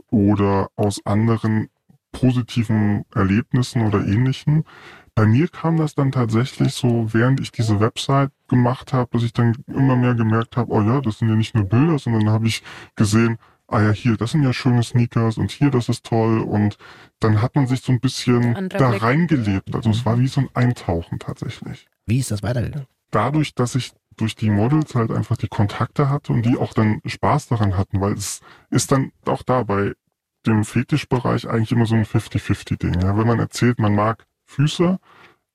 oder 0.10 0.70
aus 0.76 1.06
anderen 1.06 1.70
positiven 2.12 3.06
Erlebnissen 3.14 3.86
oder 3.86 4.00
ähnlichen. 4.00 4.64
Bei 5.14 5.26
mir 5.26 5.48
kam 5.50 5.78
das 5.78 5.96
dann 5.96 6.12
tatsächlich 6.12 6.74
so, 6.74 7.14
während 7.14 7.42
ich 7.42 7.52
diese 7.52 7.80
Website 7.80 8.32
gemacht 8.48 8.94
habe, 8.94 9.10
dass 9.12 9.24
ich 9.24 9.34
dann 9.34 9.58
immer 9.68 9.96
mehr 9.96 10.16
gemerkt 10.16 10.56
habe, 10.56 10.72
oh 10.72 10.82
ja, 10.82 11.02
das 11.02 11.20
sind 11.20 11.30
ja 11.30 11.36
nicht 11.36 11.56
nur 11.56 11.66
Bilder, 11.66 12.00
sondern 12.00 12.30
habe 12.30 12.48
ich 12.48 12.64
gesehen, 12.96 13.38
ah 13.70 13.82
ja, 13.82 13.92
hier, 13.92 14.18
das 14.18 14.32
sind 14.32 14.44
ja 14.44 14.54
schöne 14.54 14.84
Sneakers 14.84 15.38
und 15.38 15.52
hier, 15.52 15.70
das 15.70 15.90
ist 15.90 16.06
toll. 16.06 16.40
Und 16.40 16.78
dann 17.20 17.42
hat 17.42 17.56
man 17.56 17.68
sich 17.68 17.82
so 17.82 17.92
ein 17.92 18.00
bisschen 18.00 18.70
da 18.70 18.90
Blick. 18.90 19.04
reingelebt. 19.04 19.76
Also 19.76 19.92
es 19.92 20.06
war 20.06 20.20
wie 20.20 20.28
so 20.28 20.42
ein 20.42 20.50
Eintauchen 20.54 21.20
tatsächlich. 21.20 21.88
Wie 22.06 22.20
ist 22.20 22.32
das 22.32 22.44
weitergegangen? 22.44 22.88
Dadurch, 23.12 23.56
dass 23.56 23.76
ich 23.76 23.94
durch 24.18 24.36
die 24.36 24.50
Models 24.50 24.96
halt 24.96 25.12
einfach 25.12 25.38
die 25.38 25.48
Kontakte 25.48 26.10
hatte 26.10 26.34
und 26.34 26.46
die 26.46 26.58
auch 26.58 26.74
dann 26.74 27.02
Spaß 27.06 27.48
daran 27.48 27.78
hatten, 27.78 28.02
weil 28.02 28.14
es 28.14 28.42
ist 28.70 28.92
dann 28.92 29.12
auch 29.26 29.44
da 29.44 29.64
bei 29.64 29.94
dem 30.46 30.64
Fetischbereich 30.66 31.48
eigentlich 31.48 31.72
immer 31.72 31.86
so 31.86 31.96
ein 31.96 32.06
50-50-Ding. 32.06 33.02
Ja? 33.02 33.18
Wenn 33.18 33.28
man 33.28 33.40
erzählt, 33.40 33.80
man 33.80 33.96
mag 33.96 34.26
Füße, 34.46 35.00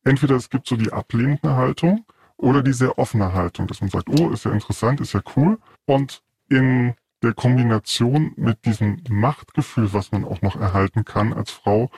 entweder 0.04 0.36
es 0.36 0.50
gibt 0.50 0.66
so 0.66 0.76
die 0.76 0.92
ablehnende 0.92 1.56
Haltung 1.56 2.04
oder 2.36 2.62
die 2.62 2.72
sehr 2.72 2.98
offene 2.98 3.32
Haltung, 3.32 3.66
dass 3.66 3.80
man 3.80 3.90
sagt, 3.90 4.08
oh, 4.08 4.30
ist 4.30 4.44
ja 4.44 4.52
interessant, 4.52 5.00
ist 5.00 5.12
ja 5.12 5.22
cool. 5.36 5.58
Und 5.86 6.22
in 6.48 6.94
der 7.24 7.34
Kombination 7.34 8.32
mit 8.36 8.64
diesem 8.64 9.02
Machtgefühl, 9.08 9.92
was 9.92 10.12
man 10.12 10.24
auch 10.24 10.42
noch 10.42 10.56
erhalten 10.60 11.04
kann 11.04 11.32
als 11.32 11.50
Frau, 11.50 11.90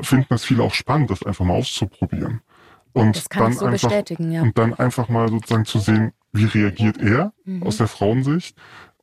finden 0.00 0.26
das 0.30 0.44
viele 0.44 0.62
auch 0.62 0.74
spannend, 0.74 1.10
das 1.10 1.22
einfach 1.22 1.44
mal 1.44 1.54
auszuprobieren. 1.54 2.40
Und 2.92 3.34
dann 3.36 3.52
so 3.52 3.66
einfach, 3.66 3.92
ja. 4.18 4.42
Und 4.42 4.56
dann 4.56 4.74
einfach 4.74 5.08
mal 5.08 5.28
sozusagen 5.28 5.64
zu 5.64 5.78
sehen, 5.78 6.12
wie 6.32 6.46
reagiert 6.46 6.98
er 6.98 7.32
mhm. 7.44 7.62
aus 7.62 7.76
der 7.76 7.88
Frauensicht 7.88 8.56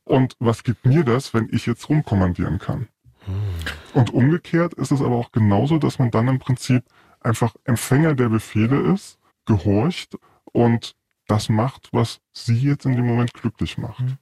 und 0.04 0.36
was 0.38 0.64
gibt 0.64 0.84
mir 0.84 1.04
das, 1.04 1.34
wenn 1.34 1.48
ich 1.52 1.66
jetzt 1.66 1.88
rumkommandieren 1.88 2.58
kann. 2.58 2.88
Mhm. 3.26 3.54
Und 3.94 4.12
umgekehrt 4.12 4.74
ist 4.74 4.92
es 4.92 5.00
aber 5.00 5.16
auch 5.16 5.32
genauso, 5.32 5.78
dass 5.78 5.98
man 5.98 6.10
dann 6.10 6.28
im 6.28 6.38
Prinzip 6.38 6.84
einfach 7.20 7.54
Empfänger 7.64 8.14
der 8.14 8.28
Befehle 8.28 8.92
ist, 8.92 9.18
gehorcht 9.46 10.16
und 10.44 10.94
das 11.26 11.48
macht, 11.48 11.88
was 11.92 12.20
sie 12.32 12.56
jetzt 12.56 12.86
in 12.86 12.96
dem 12.96 13.06
Moment 13.06 13.34
glücklich 13.34 13.78
macht. 13.78 14.00
Mhm 14.00 14.18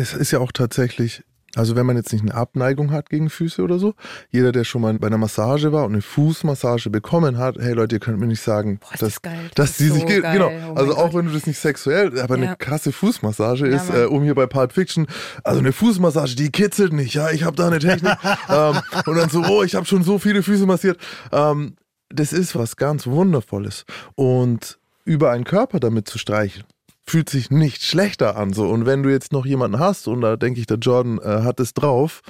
es 0.00 0.14
ist 0.14 0.30
ja 0.30 0.38
auch 0.40 0.52
tatsächlich 0.52 1.22
Also 1.56 1.74
wenn 1.74 1.84
man 1.84 1.96
jetzt 1.96 2.12
nicht 2.12 2.22
eine 2.22 2.32
Abneigung 2.34 2.92
hat 2.92 3.10
gegen 3.10 3.28
Füße 3.28 3.60
oder 3.60 3.80
so, 3.80 3.94
jeder, 4.30 4.52
der 4.52 4.62
schon 4.62 4.82
mal 4.82 4.96
bei 5.00 5.08
einer 5.08 5.18
Massage 5.18 5.72
war 5.72 5.84
und 5.84 5.94
eine 5.94 6.02
Fußmassage 6.02 6.90
bekommen 6.90 7.38
hat, 7.38 7.56
hey 7.58 7.72
Leute, 7.72 7.96
ihr 7.96 8.00
könnt 8.00 8.20
mir 8.20 8.28
nicht 8.28 8.40
sagen, 8.40 8.78
Boah, 8.78 8.90
dass, 8.92 9.00
das 9.00 9.22
geil. 9.22 9.50
dass 9.56 9.70
Das 9.70 9.76
die 9.78 9.84
ist 9.86 9.92
sich, 9.94 10.02
so 10.02 10.06
ge- 10.06 10.20
geil. 10.20 10.34
genau, 10.38 10.50
Oh 10.70 10.74
also 10.76 10.92
auch 10.96 11.10
Gott. 11.10 11.14
wenn 11.14 11.26
du 11.26 11.32
das 11.32 11.46
nicht 11.48 11.58
sexuell, 11.58 12.20
aber 12.20 12.38
Ja. 12.38 12.44
eine 12.46 12.56
krasse 12.56 12.92
Fußmassage 12.92 13.68
Ja, 13.68 13.76
ist, 13.76 13.90
äh, 13.90 14.04
um 14.04 14.22
hier 14.22 14.36
bei 14.36 14.46
Pulp 14.46 14.72
Fiction, 14.72 15.08
also 15.42 15.58
eine 15.58 15.72
Fußmassage, 15.72 16.36
die 16.36 16.50
kitzelt 16.52 16.92
nicht, 16.92 17.14
ja, 17.14 17.30
ich 17.32 17.42
habe 17.42 17.56
da 17.56 17.66
eine 17.66 17.80
Technik 17.80 18.16
ähm, 18.48 18.76
und 19.06 19.16
dann 19.16 19.28
so, 19.28 19.42
oh, 19.44 19.64
ich 19.64 19.74
habe 19.74 19.86
schon 19.86 20.04
so 20.04 20.20
viele 20.20 20.44
Füße 20.44 20.66
massiert. 20.66 20.98
Ähm, 21.32 21.74
das 22.10 22.32
ist 22.32 22.54
was 22.54 22.76
ganz 22.76 23.08
Wundervolles 23.08 23.86
und 24.14 24.78
über 25.04 25.32
einen 25.32 25.42
Körper 25.44 25.80
damit 25.80 26.06
zu 26.08 26.18
streichen, 26.18 26.62
fühlt 27.10 27.28
sich 27.28 27.50
nicht 27.50 27.82
schlechter 27.82 28.36
an. 28.36 28.52
So. 28.52 28.68
Und 28.68 28.86
wenn 28.86 29.02
du 29.02 29.10
jetzt 29.10 29.32
noch 29.32 29.44
jemanden 29.44 29.80
hast, 29.80 30.06
und 30.06 30.20
da 30.20 30.36
denke 30.36 30.60
ich, 30.60 30.66
der 30.66 30.78
Jordan 30.78 31.18
äh, 31.18 31.42
hat 31.42 31.58
es 31.58 31.74
drauf, 31.74 32.22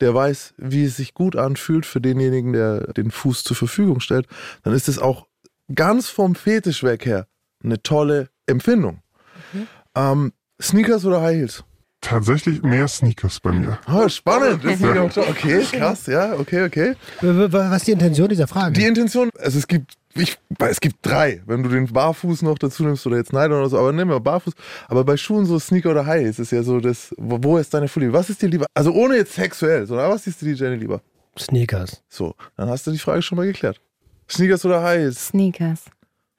der 0.00 0.14
weiß, 0.14 0.54
wie 0.56 0.84
es 0.84 0.96
sich 0.96 1.12
gut 1.12 1.34
anfühlt 1.34 1.84
für 1.84 2.00
denjenigen, 2.00 2.52
der 2.52 2.92
den 2.92 3.10
Fuß 3.10 3.42
zur 3.42 3.56
Verfügung 3.56 4.00
stellt, 4.00 4.26
dann 4.62 4.74
ist 4.74 4.88
es 4.88 4.98
auch 4.98 5.26
ganz 5.74 6.08
vom 6.08 6.36
Fetisch 6.36 6.84
weg 6.84 7.04
her 7.04 7.26
eine 7.62 7.82
tolle 7.82 8.30
Empfindung. 8.46 9.02
Ähm, 9.96 10.32
Sneakers 10.62 11.04
oder 11.04 11.20
High 11.20 11.36
Heels? 11.36 11.64
Tatsächlich 12.00 12.62
mehr 12.62 12.86
Sneakers 12.86 13.40
bei 13.40 13.50
mir. 13.52 13.78
Oh, 13.92 14.08
spannend. 14.08 14.64
Das 14.64 14.80
ist 14.80 15.18
auch- 15.18 15.28
okay, 15.28 15.62
krass, 15.70 16.06
ja, 16.06 16.34
okay, 16.34 16.64
okay. 16.64 16.94
Was 17.20 17.78
ist 17.78 17.88
die 17.88 17.92
Intention 17.92 18.28
dieser 18.28 18.46
Frage? 18.46 18.72
Die 18.78 18.84
Intention, 18.86 19.30
also 19.38 19.58
es 19.58 19.66
gibt, 19.66 19.94
ich, 20.14 20.38
es 20.60 20.80
gibt 20.80 21.04
drei, 21.04 21.42
wenn 21.46 21.64
du 21.64 21.68
den 21.68 21.86
Barfuß 21.92 22.42
noch 22.42 22.56
dazu 22.58 22.84
nimmst 22.84 23.04
oder 23.06 23.16
jetzt 23.16 23.32
Nylon 23.32 23.58
oder 23.60 23.68
so, 23.68 23.78
aber 23.78 23.92
nimm 23.92 24.08
mal 24.08 24.20
Barfuß. 24.20 24.54
Aber 24.86 25.04
bei 25.04 25.16
Schuhen 25.16 25.44
so 25.44 25.58
Sneaker 25.58 25.90
oder 25.90 26.06
High 26.06 26.22
Heels 26.22 26.38
ist 26.38 26.52
ja 26.52 26.62
so 26.62 26.78
das, 26.78 27.12
wo, 27.18 27.58
ist 27.58 27.74
deine 27.74 27.88
Vorliebe? 27.88 28.12
Was 28.12 28.30
ist 28.30 28.40
dir 28.42 28.48
lieber? 28.48 28.66
Also 28.74 28.92
ohne 28.92 29.16
jetzt 29.16 29.34
sexuell, 29.34 29.84
sondern 29.86 30.08
was 30.10 30.26
ist 30.28 30.40
dir 30.40 30.54
die 30.54 30.60
Jenny 30.60 30.76
lieber? 30.76 31.02
Sneakers. 31.36 32.02
So, 32.08 32.34
dann 32.56 32.68
hast 32.68 32.86
du 32.86 32.92
die 32.92 32.98
Frage 32.98 33.22
schon 33.22 33.36
mal 33.36 33.46
geklärt. 33.46 33.80
Sneakers 34.30 34.64
oder 34.64 34.82
High 34.82 35.00
Heels? 35.00 35.28
Sneakers. 35.28 35.80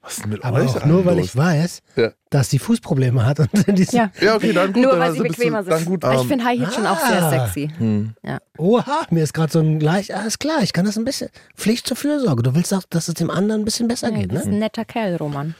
Was 0.09 0.15
ist 0.17 0.23
denn 0.23 0.31
mit 0.31 0.43
Aber 0.43 0.57
euch 0.61 0.75
auch 0.75 0.85
nur, 0.85 1.05
weil 1.05 1.17
los? 1.17 1.25
ich 1.27 1.35
weiß, 1.37 1.81
Ja. 1.95 2.11
dass 2.31 2.49
die 2.49 2.57
Fußprobleme 2.57 3.23
hat. 3.27 3.39
Und 3.39 3.49
Ja. 3.93 4.09
Ja, 4.19 4.35
okay, 4.35 4.53
dann 4.53 4.73
gut. 4.73 4.81
Nur 4.81 4.93
dann 4.93 5.01
weil 5.01 5.11
sie 5.13 5.19
bist 5.19 5.35
du- 5.35 5.37
bequemer 5.37 5.63
sind. 5.63 5.85
gut, 5.85 6.03
Aber 6.03 6.15
ich 6.15 6.21
ähm, 6.21 6.27
finde 6.27 6.45
High 6.45 6.59
Heels 6.59 6.73
schon 6.73 6.85
auch 6.87 6.99
sehr 6.99 7.23
Ah. 7.23 7.29
sexy. 7.29 7.69
hm. 7.77 8.13
Oha, 8.57 9.01
mir 9.11 9.23
ist 9.23 9.33
gerade 9.35 9.51
so 9.51 9.59
ein 9.59 9.77
gleich, 9.77 10.15
alles 10.15 10.39
klar, 10.39 10.63
ich 10.63 10.73
kann 10.73 10.85
das 10.85 10.97
ein 10.97 11.05
bisschen, 11.05 11.29
Pflicht 11.55 11.85
zur 11.87 11.95
Fürsorge. 11.95 12.41
Du 12.41 12.55
willst 12.55 12.73
auch, 12.73 12.83
dass 12.89 13.07
es 13.07 13.13
dem 13.13 13.29
anderen 13.29 13.61
ein 13.61 13.65
bisschen 13.65 13.87
besser 13.87 14.09
Ja, 14.09 14.17
geht, 14.17 14.31
das 14.31 14.39
ist 14.41 14.45
ne? 14.47 14.53
ein 14.53 14.59
netter 14.59 14.83
Kerl, 14.85 15.15
Roman. 15.17 15.53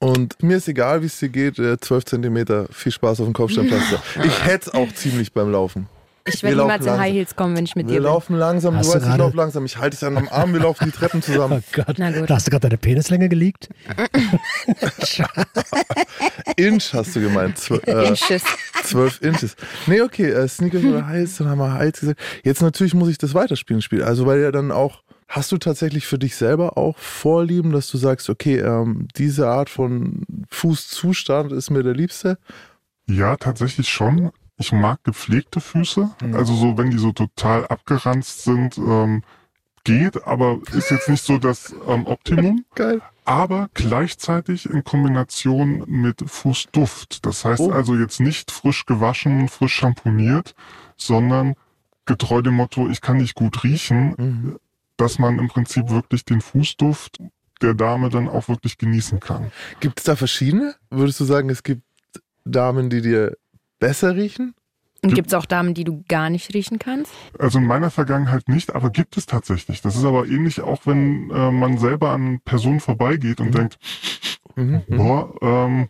Und 0.00 0.42
mir 0.42 0.58
ist 0.58 0.68
egal, 0.68 1.00
wie 1.00 1.06
es 1.06 1.18
dir 1.18 1.30
geht, 1.30 1.58
äh, 1.58 1.80
12 1.80 2.04
Zentimeter, 2.04 2.66
viel 2.70 2.92
Spaß 2.92 3.20
auf 3.20 3.26
dem 3.26 3.32
Kopfsteinpflaster. 3.32 4.02
Ich 4.24 4.44
hätte 4.44 4.68
es 4.68 4.74
auch 4.74 4.92
ziemlich 4.92 5.32
beim 5.32 5.50
Laufen. 5.50 5.88
Ich 6.26 6.42
Wir 6.42 6.50
werde 6.50 6.62
niemals 6.62 6.86
in. 6.86 6.98
High 6.98 7.12
Heels 7.12 7.36
kommen, 7.36 7.54
wenn 7.54 7.64
ich 7.64 7.76
mit 7.76 7.86
Wir 7.86 7.94
dir 7.94 7.98
bin. 8.00 8.04
laufen 8.04 8.36
langsam, 8.36 8.76
Hast 8.76 8.88
du 8.88 8.94
weißt, 8.96 9.06
ich 9.08 9.16
laufe 9.16 9.36
langsam, 9.36 9.66
ich 9.66 9.76
halte 9.76 9.94
dich 9.96 10.06
an 10.06 10.16
am 10.16 10.28
Arm, 10.28 10.54
wir 10.54 10.60
laufen 10.60 10.86
die 10.86 10.90
Treppen 10.90 11.20
zusammen. 11.22 11.62
Oh 11.62 11.82
Gott, 11.84 11.96
Na 11.98 12.10
gut. 12.10 12.30
da 12.30 12.36
hast 12.36 12.46
du 12.46 12.50
gerade 12.50 12.68
deine 12.68 12.78
Penislänge 12.78 13.28
geleakt? 13.28 13.68
Inch 16.56 16.94
hast 16.94 17.14
du 17.16 17.20
gemeint. 17.20 17.58
Zw 17.58 17.76
äh, 17.86 18.08
Inches. 18.08 18.42
12 18.84 19.20
Inches. 19.22 19.56
Nee, 19.86 20.00
okay, 20.00 20.30
äh, 20.30 20.48
Sneakers 20.48 20.82
oder 20.84 21.06
Heiß, 21.06 21.36
dann 21.38 21.48
haben 21.48 21.58
wir 21.58 21.72
Heiß 21.74 22.00
gesagt. 22.00 22.20
Jetzt 22.42 22.62
natürlich 22.62 22.94
muss 22.94 23.08
ich 23.10 23.18
das 23.18 23.34
weiterspielen, 23.34 23.82
Spiel. 23.82 24.02
Also, 24.02 24.24
weil 24.26 24.40
ja 24.40 24.50
dann 24.50 24.72
auch, 24.72 25.02
hast 25.28 25.52
du 25.52 25.58
tatsächlich 25.58 26.06
für 26.06 26.18
dich 26.18 26.36
selber 26.36 26.78
auch 26.78 26.96
Vorlieben, 26.98 27.70
dass 27.72 27.90
du 27.90 27.98
sagst, 27.98 28.30
okay, 28.30 28.58
ähm, 28.60 29.08
diese 29.16 29.48
Art 29.48 29.68
von 29.68 30.22
Fußzustand 30.50 31.52
ist 31.52 31.68
mir 31.70 31.82
der 31.82 31.94
liebste? 31.94 32.38
Ja, 33.06 33.36
tatsächlich 33.36 33.88
schon. 33.90 34.30
Ich 34.56 34.72
mag 34.72 35.02
gepflegte 35.04 35.60
Füße. 35.60 36.10
Mhm. 36.22 36.34
Also 36.34 36.54
so, 36.54 36.78
wenn 36.78 36.90
die 36.90 36.98
so 36.98 37.12
total 37.12 37.66
abgeranzt 37.66 38.44
sind, 38.44 38.78
ähm, 38.78 39.22
geht, 39.82 40.26
aber 40.26 40.58
ist 40.72 40.90
jetzt 40.90 41.08
nicht 41.08 41.24
so 41.24 41.38
das 41.38 41.74
ähm, 41.88 42.06
Optimum. 42.06 42.64
Geil. 42.74 43.00
Aber 43.26 43.68
gleichzeitig 43.74 44.68
in 44.68 44.84
Kombination 44.84 45.84
mit 45.86 46.22
Fußduft. 46.26 47.24
Das 47.26 47.44
heißt 47.44 47.60
Oh. 47.60 47.70
also 47.72 47.96
jetzt 47.96 48.20
nicht 48.20 48.50
frisch 48.50 48.86
gewaschen, 48.86 49.48
frisch 49.48 49.74
schamponiert, 49.74 50.54
sondern 50.96 51.54
getreu 52.06 52.42
dem 52.42 52.54
Motto, 52.54 52.88
ich 52.88 53.00
kann 53.00 53.16
nicht 53.16 53.34
gut 53.34 53.64
riechen, 53.64 54.14
Mhm. 54.18 54.58
dass 54.98 55.18
man 55.18 55.38
im 55.38 55.48
Prinzip 55.48 55.88
wirklich 55.90 56.24
den 56.24 56.40
Fußduft 56.42 57.18
der 57.62 57.74
Dame 57.74 58.10
dann 58.10 58.28
auch 58.28 58.48
wirklich 58.48 58.78
genießen 58.78 59.20
kann. 59.20 59.50
Gibt 59.80 59.98
es 60.00 60.04
da 60.04 60.16
verschiedene? 60.16 60.74
Würdest 60.90 61.18
du 61.20 61.24
sagen, 61.24 61.48
es 61.50 61.62
gibt 61.62 61.82
Damen, 62.44 62.90
die 62.90 63.00
dir 63.00 63.36
besser 63.86 64.16
riechen? 64.16 64.54
Und 65.02 65.14
gibt 65.14 65.28
es 65.28 65.34
auch 65.34 65.44
Damen, 65.44 65.74
die 65.74 65.84
du 65.84 66.02
gar 66.08 66.30
nicht 66.30 66.54
riechen 66.54 66.78
kannst? 66.78 67.12
Also 67.38 67.58
in 67.58 67.66
meiner 67.66 67.90
Vergangenheit 67.90 68.48
nicht, 68.48 68.74
aber 68.74 68.88
gibt 68.88 69.18
es 69.18 69.26
tatsächlich. 69.26 69.82
Das 69.82 69.96
ist 69.96 70.04
aber 70.04 70.26
ähnlich 70.26 70.62
auch, 70.62 70.86
wenn 70.86 71.30
äh, 71.30 71.50
man 71.50 71.76
selber 71.76 72.10
an 72.12 72.40
Personen 72.40 72.80
vorbeigeht 72.80 73.38
und 73.40 73.48
Mhm. 73.48 73.52
denkt, 73.52 73.78
Mhm. 74.56 74.82
boah, 74.88 75.34
ähm, 75.42 75.88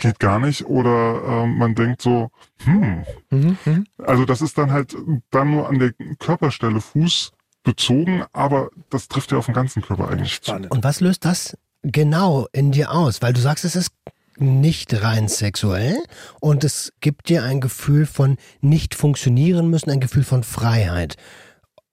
geht 0.00 0.18
gar 0.18 0.40
nicht. 0.40 0.66
Oder 0.66 1.22
ähm, 1.44 1.58
man 1.58 1.76
denkt 1.76 2.02
so, 2.02 2.30
hm. 2.64 3.04
Mhm. 3.30 3.56
Mhm. 3.64 3.86
Also 4.04 4.24
das 4.24 4.42
ist 4.42 4.58
dann 4.58 4.72
halt 4.72 4.96
dann 5.30 5.50
nur 5.52 5.68
an 5.68 5.78
der 5.78 5.92
Körperstelle 6.18 6.80
Fuß 6.80 7.30
bezogen, 7.62 8.24
aber 8.32 8.70
das 8.88 9.06
trifft 9.06 9.30
ja 9.30 9.38
auf 9.38 9.46
den 9.46 9.54
ganzen 9.54 9.82
Körper 9.82 10.08
eigentlich 10.08 10.40
zu. 10.40 10.50
Spannend. 10.50 10.72
Und 10.72 10.82
was 10.82 11.00
löst 11.00 11.24
das 11.24 11.56
genau 11.82 12.48
in 12.52 12.72
dir 12.72 12.90
aus? 12.90 13.22
Weil 13.22 13.32
du 13.32 13.40
sagst, 13.40 13.64
es 13.64 13.76
ist 13.76 13.92
nicht 14.40 15.02
rein 15.02 15.28
sexuell 15.28 15.98
und 16.40 16.64
es 16.64 16.92
gibt 17.00 17.28
dir 17.28 17.44
ein 17.44 17.60
Gefühl 17.60 18.06
von 18.06 18.36
nicht 18.60 18.94
funktionieren 18.94 19.68
müssen, 19.70 19.90
ein 19.90 20.00
Gefühl 20.00 20.24
von 20.24 20.42
Freiheit. 20.42 21.16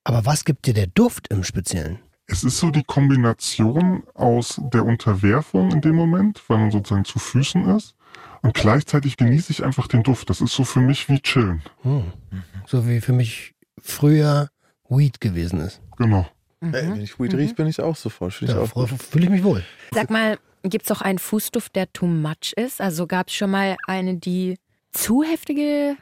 Aber 0.04 0.26
was 0.26 0.46
gibt 0.46 0.66
dir 0.66 0.74
der 0.74 0.88
Duft 0.88 1.28
im 1.30 1.44
Speziellen? 1.44 2.00
Es 2.28 2.44
ist 2.44 2.58
so 2.58 2.72
die 2.72 2.84
Kombination 2.84 4.04
aus 4.14 4.60
der 4.74 4.86
Unterwerfung 4.86 5.72
in 5.72 5.82
dem 5.82 5.96
Moment, 5.96 6.44
weil 6.48 6.58
man 6.58 6.72
sozusagen 6.72 7.06
zu 7.06 7.20
Füßen 7.20 7.66
ist. 7.76 7.96
Und 8.42 8.54
gleichzeitig 8.54 9.18
genieße 9.18 9.52
ich 9.52 9.64
einfach 9.64 9.88
den 9.88 10.04
Duft. 10.04 10.30
Das 10.30 10.42
ist 10.42 10.54
so 10.54 10.64
für 10.64 10.80
mich 10.80 11.10
wie 11.10 11.20
chillen. 11.20 11.62
Hm. 11.84 12.04
So 12.66 12.88
wie 12.88 13.02
für 13.02 13.14
mich 13.14 13.56
früher 13.82 14.50
Weed 14.90 15.22
gewesen 15.22 15.60
ist. 15.62 15.82
Genau. 15.98 16.28
Mhm. 16.60 16.74
Ey, 16.74 16.90
wenn 16.90 17.02
ich 17.02 17.20
Weed 17.20 17.34
riech, 17.34 17.56
bin 17.56 17.68
ich 17.68 17.80
auch 17.82 17.96
sofort. 17.96 18.34
Finde 18.34 18.62
ich 18.64 18.72
gut. 18.72 18.90
fühle 18.90 19.26
ich 19.26 19.30
mich 19.30 19.44
wohl. 19.44 19.64
Sag 19.92 20.10
mal, 20.10 20.38
gibt 20.70 20.86
es 20.86 20.92
auch 20.92 21.02
einen 21.02 21.20
Fußduft, 21.20 21.76
der 21.76 21.92
too 21.94 22.08
much 22.08 22.54
ist? 22.56 22.82
Also 22.82 23.08
gab 23.08 23.28
es 23.28 23.34
schon 23.36 23.52
mal 23.52 23.78
eine, 23.88 24.16
die 24.18 24.58
zu 24.92 25.24
heftige 25.24 25.96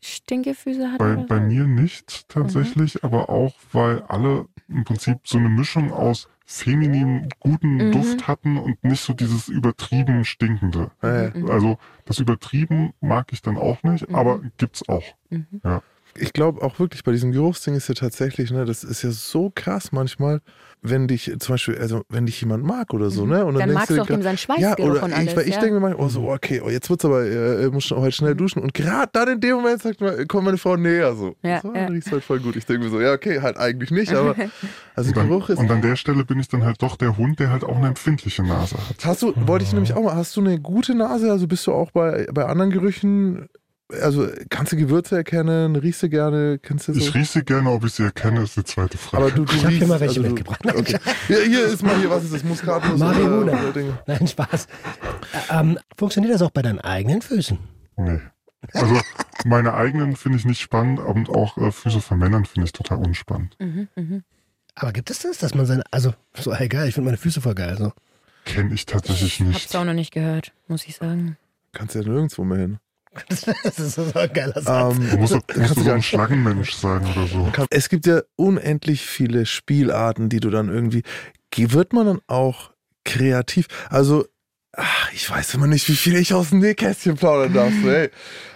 Stinkefüße 0.00 0.90
hat? 0.92 0.98
Bei, 0.98 1.16
bei 1.16 1.40
mir 1.40 1.64
nicht 1.66 2.28
tatsächlich, 2.28 3.02
aber 3.04 3.28
auch, 3.28 3.54
weil 3.72 4.02
alle 4.02 4.46
im 4.68 4.84
Prinzip 4.84 5.18
so 5.24 5.38
eine 5.38 5.48
Mischung 5.48 5.92
aus 5.92 6.28
femininem, 6.44 7.28
guten 7.40 7.76
Mhm. 7.88 7.92
Duft 7.92 8.28
hatten 8.28 8.58
und 8.58 8.82
nicht 8.84 9.00
so 9.02 9.12
dieses 9.14 9.48
übertrieben 9.48 10.24
stinkende. 10.24 10.90
Ja, 11.02 11.24
ja. 11.24 11.30
Mhm. 11.34 11.50
Also 11.50 11.78
das 12.04 12.18
übertrieben 12.18 12.92
mag 13.00 13.32
ich 13.32 13.42
dann 13.42 13.56
auch 13.56 13.82
nicht, 13.82 14.08
Mhm. 14.08 14.14
aber 14.14 14.40
gibt's 14.58 14.86
auch. 14.88 15.04
Mhm. 15.30 15.60
Ich 16.18 16.32
glaube 16.32 16.62
auch 16.62 16.78
wirklich, 16.78 17.02
bei 17.04 17.12
diesem 17.12 17.32
Geruchsding 17.32 17.74
ist 17.74 17.88
ja 17.88 17.94
tatsächlich, 17.94 18.50
ne, 18.50 18.64
das 18.64 18.84
ist 18.84 19.02
ja 19.02 19.10
so 19.10 19.50
krass 19.54 19.92
manchmal, 19.92 20.40
wenn 20.84 21.06
dich 21.08 21.32
zum 21.38 21.54
Beispiel, 21.54 21.78
also 21.78 22.02
wenn 22.08 22.26
dich 22.26 22.40
jemand 22.40 22.64
mag 22.64 22.92
oder 22.92 23.08
so, 23.08 23.24
Mhm. 23.24 23.30
ne? 23.30 23.44
Und 23.46 23.54
Dann 23.54 23.68
denkst 23.68 23.74
magst 23.74 23.90
du 23.90 24.02
auch 24.02 24.06
dem 24.06 24.22
seinen 24.22 24.32
ja, 24.34 24.38
Schweißgeruch 24.38 24.90
oder 24.90 25.02
und 25.04 25.10
ich, 25.12 25.16
alles. 25.16 25.36
weil 25.36 25.48
ich 25.48 25.54
ja? 25.54 25.60
denke 25.60 25.74
mir 25.76 25.80
manchmal, 25.80 26.04
oh, 26.06 26.08
so, 26.08 26.28
okay, 26.30 26.60
oh, 26.64 26.68
jetzt 26.68 26.90
wird's 26.90 27.04
aber, 27.04 27.24
äh, 27.24 27.68
muss 27.70 27.84
schon 27.84 27.98
heute 27.98 28.12
schnell 28.16 28.34
duschen. 28.34 28.60
Und 28.62 28.74
gerade 28.74 29.08
dann 29.12 29.28
in 29.28 29.40
dem 29.40 29.56
Moment 29.56 29.80
sagt 29.80 30.00
man, 30.00 30.26
kommt 30.26 30.44
meine 30.44 30.58
Frau 30.58 30.76
näher 30.76 31.14
so. 31.14 31.36
Ja, 31.42 31.60
so, 31.60 31.68
ja. 31.68 31.84
dann 31.84 31.92
riecht's 31.92 32.10
halt 32.10 32.24
voll 32.24 32.40
gut. 32.40 32.56
Ich 32.56 32.66
denke 32.66 32.84
mir 32.84 32.90
so, 32.90 33.00
ja, 33.00 33.12
okay, 33.12 33.40
halt 33.40 33.56
eigentlich 33.56 33.90
nicht, 33.92 34.12
aber 34.12 34.34
also 34.96 35.10
Und, 35.10 35.16
dann, 35.16 35.28
Geruch 35.28 35.48
ist. 35.50 35.58
und 35.60 35.70
an 35.70 35.82
der 35.82 35.94
Stelle 35.96 36.24
bin 36.24 36.40
ich 36.40 36.48
dann 36.48 36.64
halt 36.64 36.82
doch 36.82 36.96
der 36.96 37.16
Hund, 37.16 37.38
der 37.38 37.50
halt 37.50 37.62
auch 37.64 37.76
eine 37.76 37.86
empfindliche 37.88 38.42
Nase 38.42 38.76
hat. 38.76 39.04
Hast 39.04 39.22
du, 39.22 39.32
wollte 39.46 39.64
ich 39.64 39.72
nämlich 39.72 39.94
auch 39.94 40.02
mal, 40.02 40.16
hast 40.16 40.36
du 40.36 40.40
eine 40.40 40.58
gute 40.60 40.94
Nase? 40.96 41.30
Also 41.30 41.46
bist 41.46 41.64
du 41.66 41.72
auch 41.72 41.92
bei, 41.92 42.26
bei 42.34 42.44
anderen 42.44 42.70
Gerüchen, 42.70 43.48
also 44.00 44.28
kannst 44.48 44.72
du 44.72 44.76
Gewürze 44.76 45.16
erkennen, 45.16 45.76
riechst 45.76 46.02
du 46.02 46.08
gerne, 46.08 46.58
kennst 46.58 46.88
du 46.88 46.94
so? 46.94 47.00
Ich 47.00 47.14
rieche 47.14 47.42
gerne, 47.44 47.70
ob 47.70 47.84
ich 47.84 47.92
sie 47.94 48.04
erkenne, 48.04 48.42
ist 48.42 48.56
die 48.56 48.64
zweite 48.64 48.96
Frage. 48.98 49.24
aber 49.24 49.32
du, 49.32 49.44
du 49.44 49.54
Ich 49.54 49.64
hab 49.64 49.72
hier 49.72 49.86
mal 49.86 50.00
welche 50.00 50.20
also 50.20 50.28
mitgebracht. 50.28 50.60
Okay. 50.66 50.98
Hier, 51.26 51.42
hier 51.44 51.66
ist 51.66 51.82
mal 51.82 51.96
hier, 51.98 52.10
was 52.10 52.24
ist 52.24 52.34
das? 52.34 52.44
Muskatnuss? 52.44 52.98
Marihuana. 52.98 53.58
Nein, 54.06 54.26
Spaß. 54.26 54.66
Ähm, 55.50 55.78
funktioniert 55.96 56.34
das 56.34 56.42
auch 56.42 56.50
bei 56.50 56.62
deinen 56.62 56.80
eigenen 56.80 57.22
Füßen? 57.22 57.58
Nee. 57.96 58.20
Also 58.72 59.00
meine 59.44 59.74
eigenen 59.74 60.16
finde 60.16 60.38
ich 60.38 60.44
nicht 60.44 60.60
spannend 60.60 61.00
und 61.00 61.28
auch 61.28 61.58
äh, 61.58 61.72
Füße 61.72 62.00
von 62.00 62.18
Männern 62.18 62.44
finde 62.44 62.66
ich 62.66 62.72
total 62.72 62.98
unspannend. 62.98 63.56
Mhm, 63.58 63.88
mhm. 63.96 64.22
Aber 64.74 64.92
gibt 64.92 65.10
es 65.10 65.18
das, 65.18 65.38
dass 65.38 65.54
man 65.54 65.66
seine, 65.66 65.82
also 65.90 66.14
so 66.34 66.52
ey, 66.52 66.68
geil, 66.68 66.88
ich 66.88 66.94
finde 66.94 67.06
meine 67.06 67.18
Füße 67.18 67.40
voll 67.40 67.54
geil. 67.54 67.76
So. 67.76 67.92
Kenne 68.44 68.74
ich 68.74 68.86
tatsächlich 68.86 69.40
Hab's 69.40 69.48
nicht. 69.48 69.76
auch 69.76 69.84
noch 69.84 69.92
nicht 69.92 70.12
gehört, 70.12 70.52
muss 70.68 70.86
ich 70.86 70.96
sagen. 70.96 71.36
Kannst 71.72 71.94
ja 71.94 72.02
nirgendwo 72.02 72.44
mehr 72.44 72.58
hin. 72.58 72.78
Das 73.28 73.78
ist 73.78 73.94
so 73.94 74.02
ein 74.14 74.32
geiler 74.32 74.60
Satz. 74.60 74.96
Ähm, 74.96 75.10
Du 75.10 75.16
musst, 75.18 75.32
kannst 75.46 75.58
musst 75.58 75.76
du 75.76 75.82
so 75.84 75.90
ein 75.92 76.02
Schlangenmensch 76.02 76.72
sein 76.72 77.02
oder 77.06 77.26
so. 77.26 77.52
Es 77.70 77.88
gibt 77.88 78.06
ja 78.06 78.22
unendlich 78.36 79.02
viele 79.02 79.46
Spielarten, 79.46 80.28
die 80.28 80.40
du 80.40 80.50
dann 80.50 80.68
irgendwie. 80.68 81.02
Wird 81.54 81.92
man 81.92 82.06
dann 82.06 82.20
auch 82.26 82.70
kreativ? 83.04 83.66
Also, 83.90 84.24
ach, 84.72 85.12
ich 85.12 85.28
weiß 85.28 85.54
immer 85.54 85.66
nicht, 85.66 85.88
wie 85.88 85.96
viel 85.96 86.16
ich 86.16 86.32
aus 86.32 86.50
dem 86.50 86.60
Nähkästchen 86.60 87.16
plaudern 87.16 87.52
darf. 87.52 87.72
Ey. 87.84 88.10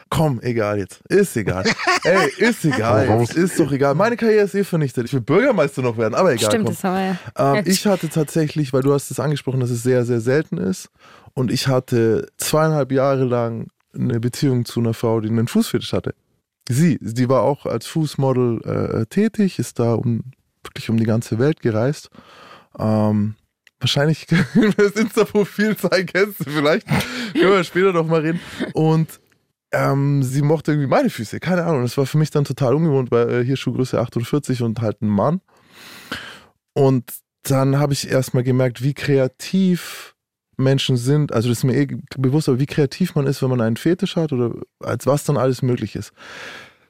Komm, 0.09 0.41
egal 0.41 0.79
jetzt. 0.79 1.03
Ist 1.09 1.37
egal. 1.37 1.65
Ey, 2.05 2.31
ist 2.39 2.65
egal. 2.65 3.21
Jetzt. 3.21 3.35
Ist 3.35 3.59
doch 3.59 3.73
egal. 3.73 3.95
Meine 3.97 4.17
Karriere 4.17 4.45
ist 4.45 4.55
eh 4.55 4.63
vernichtet. 4.63 5.07
Ich 5.07 5.13
will 5.13 5.21
Bürgermeister 5.21 5.83
noch 5.83 5.99
werden, 5.99 6.15
aber 6.15 6.33
egal. 6.33 6.49
Stimmt, 6.49 6.67
komm. 6.67 6.75
das 6.75 6.85
haben 6.85 6.95
wir 6.95 7.19
ja. 7.45 7.55
Ähm, 7.59 7.65
ich 7.67 7.85
hatte 7.87 8.09
tatsächlich, 8.09 8.73
weil 8.73 8.83
du 8.83 8.95
hast 8.95 9.11
es 9.11 9.19
angesprochen, 9.19 9.61
dass 9.61 9.71
es 9.71 9.83
sehr, 9.83 10.05
sehr 10.05 10.21
selten 10.21 10.59
ist. 10.59 10.91
Und 11.35 11.51
ich 11.51 11.67
hatte 11.67 12.29
zweieinhalb 12.39 12.93
Jahre 12.93 13.25
lang 13.25 13.67
eine 13.97 14.21
Beziehung 14.21 14.65
zu 14.65 14.81
einer 14.81 14.95
Frau, 14.95 15.21
die 15.21 15.29
einen 15.29 15.49
Fußfetisch 15.49 15.93
hatte. 15.93 16.15
Sie, 16.69 16.99
sie 17.01 17.29
war 17.29 17.43
auch 17.43 17.67
als 17.67 17.87
Fußmodel 17.87 18.63
äh, 18.63 19.07
tätig, 19.07 19.59
ist 19.59 19.79
da 19.79 19.95
um, 19.95 20.23
wirklich 20.65 20.91
um 20.91 20.97
die 20.97 21.05
ganze 21.05 21.39
Welt 21.39 21.61
gereist. 21.61 22.11
Ähm, 22.79 23.37
wahrscheinlich 23.79 24.27
das 24.77 24.93
Insta-Profil 24.93 25.77
zeigen 25.77 26.07
kennst 26.07 26.41
du 26.41 26.51
vielleicht. 26.51 26.87
Können 26.87 27.53
wir 27.53 27.65
später 27.65 27.93
noch 27.93 28.07
mal 28.07 28.21
reden. 28.21 28.41
Und 28.73 29.21
ähm, 29.73 30.23
sie 30.23 30.43
mochte 30.43 30.73
irgendwie 30.73 30.89
meine 30.89 31.11
Füße, 31.11 31.39
keine 31.39 31.65
Ahnung. 31.65 31.83
Das 31.83 31.97
war 31.97 32.07
für 32.07 32.19
mich 32.19 32.31
dann 32.31 32.45
total 32.45 32.75
ungewohnt, 32.75 33.11
weil 33.11 33.31
äh, 33.31 33.45
hier 33.45 33.57
Schuhgröße 33.57 34.01
48 34.01 34.63
und 34.63 34.81
halt 34.81 35.03
ein 35.03 35.09
Mann. 35.09 35.41
Und 36.73 37.13
dann 37.43 37.79
habe 37.79 37.93
ich 37.93 38.11
erstmal 38.11 38.43
gemerkt, 38.43 38.83
wie 38.83 38.95
kreativ 38.95 40.16
Menschen 40.57 40.97
sind. 40.97 41.33
Also 41.33 41.49
das 41.49 41.59
ist 41.59 41.65
mir 41.65 41.77
eh 41.77 41.89
bewusst, 42.17 42.49
aber 42.49 42.59
wie 42.59 42.67
kreativ 42.67 43.15
man 43.15 43.27
ist, 43.27 43.43
wenn 43.43 43.51
man 43.51 43.61
einen 43.61 43.77
Fetisch 43.77 44.17
hat 44.17 44.33
oder 44.33 44.55
als 44.81 45.07
was 45.07 45.25
dann 45.25 45.37
alles 45.37 45.63
möglich 45.63 45.97
ist. 45.97 46.13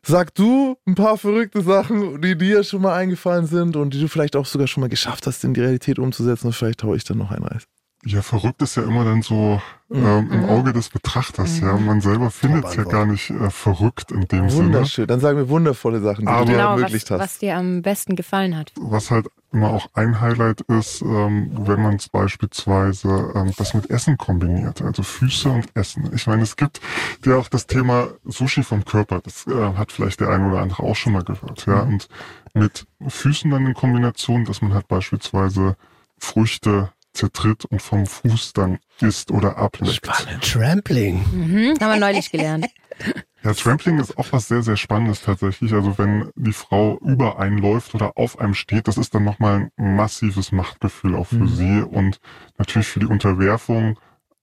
Sag 0.02 0.34
du 0.34 0.76
ein 0.86 0.94
paar 0.94 1.18
verrückte 1.18 1.62
Sachen, 1.62 2.22
die 2.22 2.38
dir 2.38 2.62
schon 2.62 2.82
mal 2.82 2.94
eingefallen 2.94 3.46
sind 3.46 3.74
und 3.74 3.92
die 3.92 4.00
du 4.00 4.06
vielleicht 4.06 4.36
auch 4.36 4.46
sogar 4.46 4.68
schon 4.68 4.82
mal 4.82 4.88
geschafft 4.88 5.26
hast, 5.26 5.42
in 5.42 5.52
die 5.52 5.60
Realität 5.60 5.98
umzusetzen 5.98 6.46
und 6.46 6.52
vielleicht 6.52 6.84
haue 6.84 6.96
ich 6.96 7.02
dann 7.02 7.18
noch 7.18 7.32
einen 7.32 7.44
Reis. 7.44 7.66
Ja, 8.08 8.22
verrückt 8.22 8.62
ist 8.62 8.76
ja 8.76 8.84
immer 8.84 9.04
dann 9.04 9.22
so 9.22 9.60
ähm, 9.92 10.30
im 10.30 10.44
Auge 10.44 10.72
des 10.72 10.90
Betrachters. 10.90 11.58
Ja, 11.58 11.76
man 11.76 12.00
selber 12.00 12.30
findet 12.30 12.64
es 12.64 12.76
ja 12.76 12.84
gar 12.84 13.04
nicht 13.04 13.30
äh, 13.30 13.50
verrückt 13.50 14.12
in 14.12 14.28
dem 14.28 14.48
Sinne. 14.48 14.64
Wunderschön. 14.66 15.08
Dann 15.08 15.18
sagen 15.18 15.38
wir 15.38 15.48
wundervolle 15.48 16.00
Sachen, 16.00 16.22
die 16.22 16.28
Aber- 16.28 16.44
du 16.44 16.52
dir 16.52 16.56
Genau, 16.58 16.70
ermöglicht 16.76 17.10
was, 17.10 17.20
hast. 17.20 17.24
was 17.32 17.38
dir 17.38 17.56
am 17.56 17.82
besten 17.82 18.14
gefallen 18.14 18.56
hat. 18.56 18.72
Was 18.78 19.10
halt 19.10 19.26
immer 19.52 19.70
auch 19.70 19.88
ein 19.94 20.20
Highlight 20.20 20.60
ist, 20.62 21.02
ähm, 21.02 21.50
wenn 21.66 21.82
man 21.82 21.96
es 21.96 22.08
beispielsweise 22.08 23.32
ähm, 23.34 23.52
das 23.56 23.74
mit 23.74 23.90
Essen 23.90 24.16
kombiniert, 24.18 24.82
also 24.82 25.02
Füße 25.02 25.48
und 25.48 25.66
Essen. 25.74 26.08
Ich 26.14 26.28
meine, 26.28 26.42
es 26.42 26.56
gibt 26.56 26.80
ja 27.24 27.36
auch 27.36 27.48
das 27.48 27.66
Thema 27.66 28.08
Sushi 28.24 28.62
vom 28.62 28.84
Körper. 28.84 29.20
Das 29.20 29.46
äh, 29.48 29.74
hat 29.76 29.90
vielleicht 29.90 30.20
der 30.20 30.28
eine 30.28 30.48
oder 30.48 30.60
andere 30.60 30.84
auch 30.84 30.96
schon 30.96 31.12
mal 31.12 31.24
gehört. 31.24 31.66
Ja, 31.66 31.80
und 31.82 32.08
mit 32.54 32.86
Füßen 33.06 33.50
dann 33.50 33.66
in 33.66 33.74
Kombination, 33.74 34.44
dass 34.44 34.62
man 34.62 34.74
halt 34.74 34.86
beispielsweise 34.86 35.76
Früchte 36.18 36.90
zertritt 37.16 37.64
und 37.64 37.82
vom 37.82 38.06
Fuß 38.06 38.52
dann 38.52 38.78
isst 39.00 39.30
oder 39.30 39.56
ableckt. 39.56 40.08
Trampling. 40.42 41.24
Mhm, 41.32 41.80
haben 41.80 41.92
wir 41.92 42.00
neulich 42.00 42.30
gelernt. 42.30 42.66
Ja, 43.42 43.52
Trampling 43.52 44.00
ist 44.00 44.18
auch 44.18 44.26
was 44.32 44.48
sehr, 44.48 44.62
sehr 44.62 44.76
Spannendes 44.76 45.22
tatsächlich. 45.22 45.72
Also 45.72 45.98
wenn 45.98 46.32
die 46.34 46.52
Frau 46.52 46.98
über 46.98 47.38
einen 47.38 47.58
läuft 47.58 47.94
oder 47.94 48.12
auf 48.16 48.40
einem 48.40 48.54
steht, 48.54 48.88
das 48.88 48.96
ist 48.96 49.14
dann 49.14 49.22
nochmal 49.22 49.70
ein 49.76 49.94
massives 49.94 50.50
Machtgefühl 50.50 51.14
auch 51.14 51.28
für 51.28 51.46
sie 51.46 51.80
und 51.82 52.18
natürlich 52.58 52.88
für 52.88 52.98
die 52.98 53.06
Unterwerfung 53.06 54.00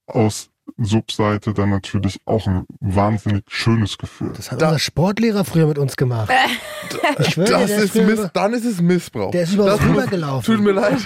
aus 0.08 0.52
Subseite 0.78 1.54
dann 1.54 1.70
natürlich 1.70 2.20
auch 2.26 2.48
ein 2.48 2.66
wahnsinnig 2.80 3.44
schönes 3.48 3.98
Gefühl. 3.98 4.32
Das 4.36 4.52
hat 4.52 4.62
Da- 4.62 4.68
unser 4.68 4.80
Sportlehrer 4.80 5.44
früher 5.46 5.68
mit 5.68 5.78
uns 5.78 5.96
gemacht. 5.96 6.30
Ich 7.20 7.30
schwöre, 7.34 7.48
dir, 7.48 7.54
Das 7.60 7.68
der, 7.68 7.84
ist 7.84 7.96
Miss, 7.96 8.30
dann 8.34 8.54
ist 8.54 8.66
es 8.66 8.82
Missbrauch. 8.82 9.32
der 9.32 9.44
ist 9.44 9.54
über 9.54 9.64
uns 9.66 9.78
Das 9.78 9.88
rübergelaufen. 9.88 10.56
Tut 10.56 10.64
mir 10.64 10.74
leid. 10.74 10.98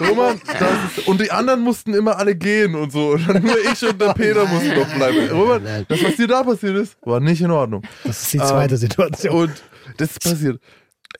Roman, 0.00 0.40
das 0.58 0.98
ist, 0.98 1.06
und 1.08 1.20
die 1.20 1.30
anderen 1.30 1.60
mussten 1.60 1.94
immer 1.94 2.16
alle 2.18 2.34
gehen 2.34 2.74
und 2.74 2.90
so. 2.90 3.10
Und 3.10 3.28
dann 3.28 3.42
nur 3.42 3.56
ich 3.58 3.82
und 3.86 4.00
der 4.00 4.14
Peter 4.14 4.46
mussten 4.46 4.74
noch 4.74 4.92
bleiben. 4.94 5.28
Roman, 5.30 5.86
das, 5.88 6.02
was 6.02 6.16
dir 6.16 6.26
da 6.26 6.42
passiert 6.42 6.76
ist, 6.76 6.96
war 7.02 7.20
nicht 7.20 7.40
in 7.42 7.50
Ordnung. 7.50 7.82
Das 8.04 8.22
ist 8.22 8.32
die 8.32 8.38
zweite 8.38 8.74
Ähm, 8.74 8.80
Situation. 8.80 9.34
Und 9.34 9.62
das 9.98 10.10
ist 10.12 10.22
passiert. 10.22 10.60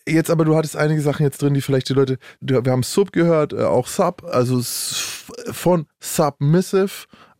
Jetzt 0.09 0.31
aber, 0.31 0.45
du 0.45 0.57
hattest 0.57 0.77
einige 0.77 1.01
Sachen 1.03 1.23
jetzt 1.25 1.43
drin, 1.43 1.55
die 1.55 1.61
vielleicht 1.61 1.89
die 1.89 1.93
Leute, 1.95 2.19
wir 2.41 2.63
haben 2.73 2.83
Sub 2.83 3.13
gehört, 3.13 3.53
äh, 3.53 3.63
auch 3.65 3.87
Sub, 3.87 4.25
also 4.25 4.61
von 5.53 5.87
Submissive, 6.01 6.91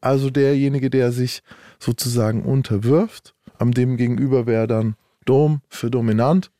also 0.01 0.31
derjenige, 0.31 0.91
der 0.91 1.13
sich 1.13 1.43
sozusagen 1.79 2.43
unterwirft. 2.43 3.35
Am 3.59 3.73
dem 3.73 3.97
gegenüber 3.97 4.47
wäre 4.47 4.67
dann 4.67 4.97
Dom 5.25 5.61
für 5.69 5.91
dominant. 5.91 6.51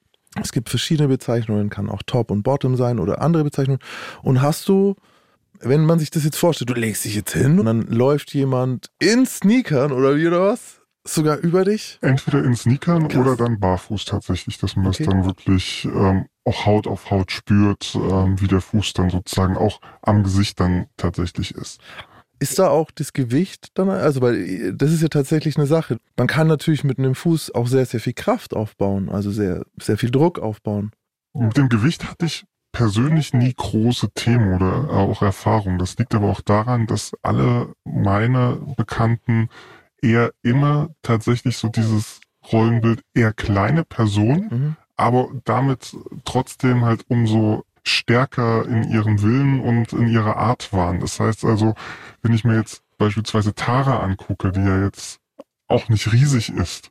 Es 0.43 0.53
gibt 0.53 0.69
verschiedene 0.69 1.09
Bezeichnungen, 1.09 1.71
kann 1.71 1.89
auch 1.89 2.03
Top 2.05 2.31
und 2.31 2.43
Bottom 2.43 2.77
sein 2.77 2.99
oder 2.99 3.21
andere 3.23 3.45
Bezeichnungen. 3.45 3.81
Und 4.23 4.43
hast 4.43 4.69
du, 4.69 4.95
wenn 5.61 5.85
man 5.87 5.99
sich 5.99 6.11
das 6.11 6.25
jetzt 6.25 6.37
vorstellt, 6.37 6.69
du 6.71 6.75
legst 6.75 7.05
dich 7.05 7.15
jetzt 7.15 7.33
hin 7.33 7.59
und 7.59 7.67
dann 7.67 7.83
läuft 7.83 8.35
jemand 8.35 8.91
in 8.99 9.25
Sneakern 9.25 9.93
oder 9.93 10.17
wie 10.17 10.27
oder 10.27 10.43
was, 10.43 10.81
sogar 11.05 11.39
über 11.39 11.65
dich. 11.65 11.99
Entweder 12.03 12.45
in 12.45 12.55
Sneakern 12.55 13.09
Krass. 13.09 13.21
oder 13.21 13.37
dann 13.37 13.61
barfuß 13.61 14.05
tatsächlich, 14.05 14.59
dass 14.59 14.77
man 14.77 14.89
Okay. 14.89 15.05
das 15.05 15.13
dann 15.15 15.25
wirklich 15.25 15.85
ähm, 15.87 16.27
auch 16.45 16.67
Haut 16.67 16.87
auf 16.87 17.11
Haut 17.11 17.33
spürt, 17.33 17.95
ähm, 17.95 18.39
wie 18.41 18.49
der 18.49 18.61
Fuß 18.61 18.93
dann 18.93 19.09
sozusagen 19.11 19.57
auch 19.57 19.81
am 20.03 20.23
Gesicht 20.23 20.61
dann 20.61 20.87
tatsächlich 20.97 21.55
ist. 21.55 21.81
Ist 22.39 22.59
da 22.59 22.69
auch 22.69 22.91
das 22.91 23.13
Gewicht 23.13 23.69
dann? 23.75 23.89
Also, 23.89 24.21
weil 24.21 24.35
äh, 24.37 24.73
das 24.75 24.93
ist 24.93 25.03
ja 25.03 25.09
tatsächlich 25.09 25.57
eine 25.57 25.67
Sache. 25.67 25.99
Man 26.17 26.27
kann 26.27 26.47
natürlich 26.47 26.85
mit 26.85 26.99
einem 26.99 27.15
Fuß 27.15 27.55
auch 27.55 27.67
sehr, 27.67 27.87
sehr 27.87 28.01
viel 28.01 28.13
Kraft 28.15 28.55
aufbauen, 28.55 29.09
also 29.09 29.31
sehr, 29.31 29.65
sehr 29.81 29.97
viel 29.99 30.11
Druck 30.11 30.39
aufbauen. 30.39 30.91
Mit 31.35 31.57
dem 31.57 31.69
Gewicht 31.69 32.09
hatte 32.11 32.27
ich 32.27 32.45
persönlich 32.73 33.33
nie 33.33 33.55
große 33.55 34.11
Themen 34.15 34.55
oder 34.55 34.91
auch 34.91 35.23
Erfahrungen. 35.23 35.79
Das 35.79 35.97
liegt 35.99 36.15
aber 36.15 36.29
auch 36.31 36.41
daran, 36.43 36.87
dass 36.87 37.13
alle 37.23 37.73
meine 37.85 38.59
Bekannten 38.77 39.49
eher 40.03 40.33
immer 40.43 40.91
tatsächlich 41.03 41.57
so 41.57 41.69
dieses 41.69 42.21
Rollenbild 42.53 43.01
eher 43.15 43.33
kleine 43.33 43.85
Personen, 43.85 44.49
Mhm. 44.51 44.77
aber 44.97 45.29
damit 45.45 45.97
trotzdem 46.25 46.85
halt 46.85 47.05
umso 47.09 47.65
stärker 47.89 48.67
in 48.67 48.91
ihrem 48.91 49.23
Willen 49.23 49.61
und 49.61 49.93
in 49.93 50.09
ihrer 50.09 50.37
Art 50.37 50.73
waren. 50.73 51.01
Das 51.01 51.21
heißt 51.21 51.45
also, 51.45 51.75
wenn 52.23 52.35
ich 52.35 52.45
mir 52.45 52.57
jetzt 52.57 52.83
beispielsweise 52.99 53.55
Tara 53.55 54.01
angucke, 54.01 54.53
die 54.53 54.61
ja 54.61 54.83
jetzt 54.83 55.21
auch 55.69 55.89
nicht 55.89 56.13
riesig 56.13 56.51
ist, 56.51 56.91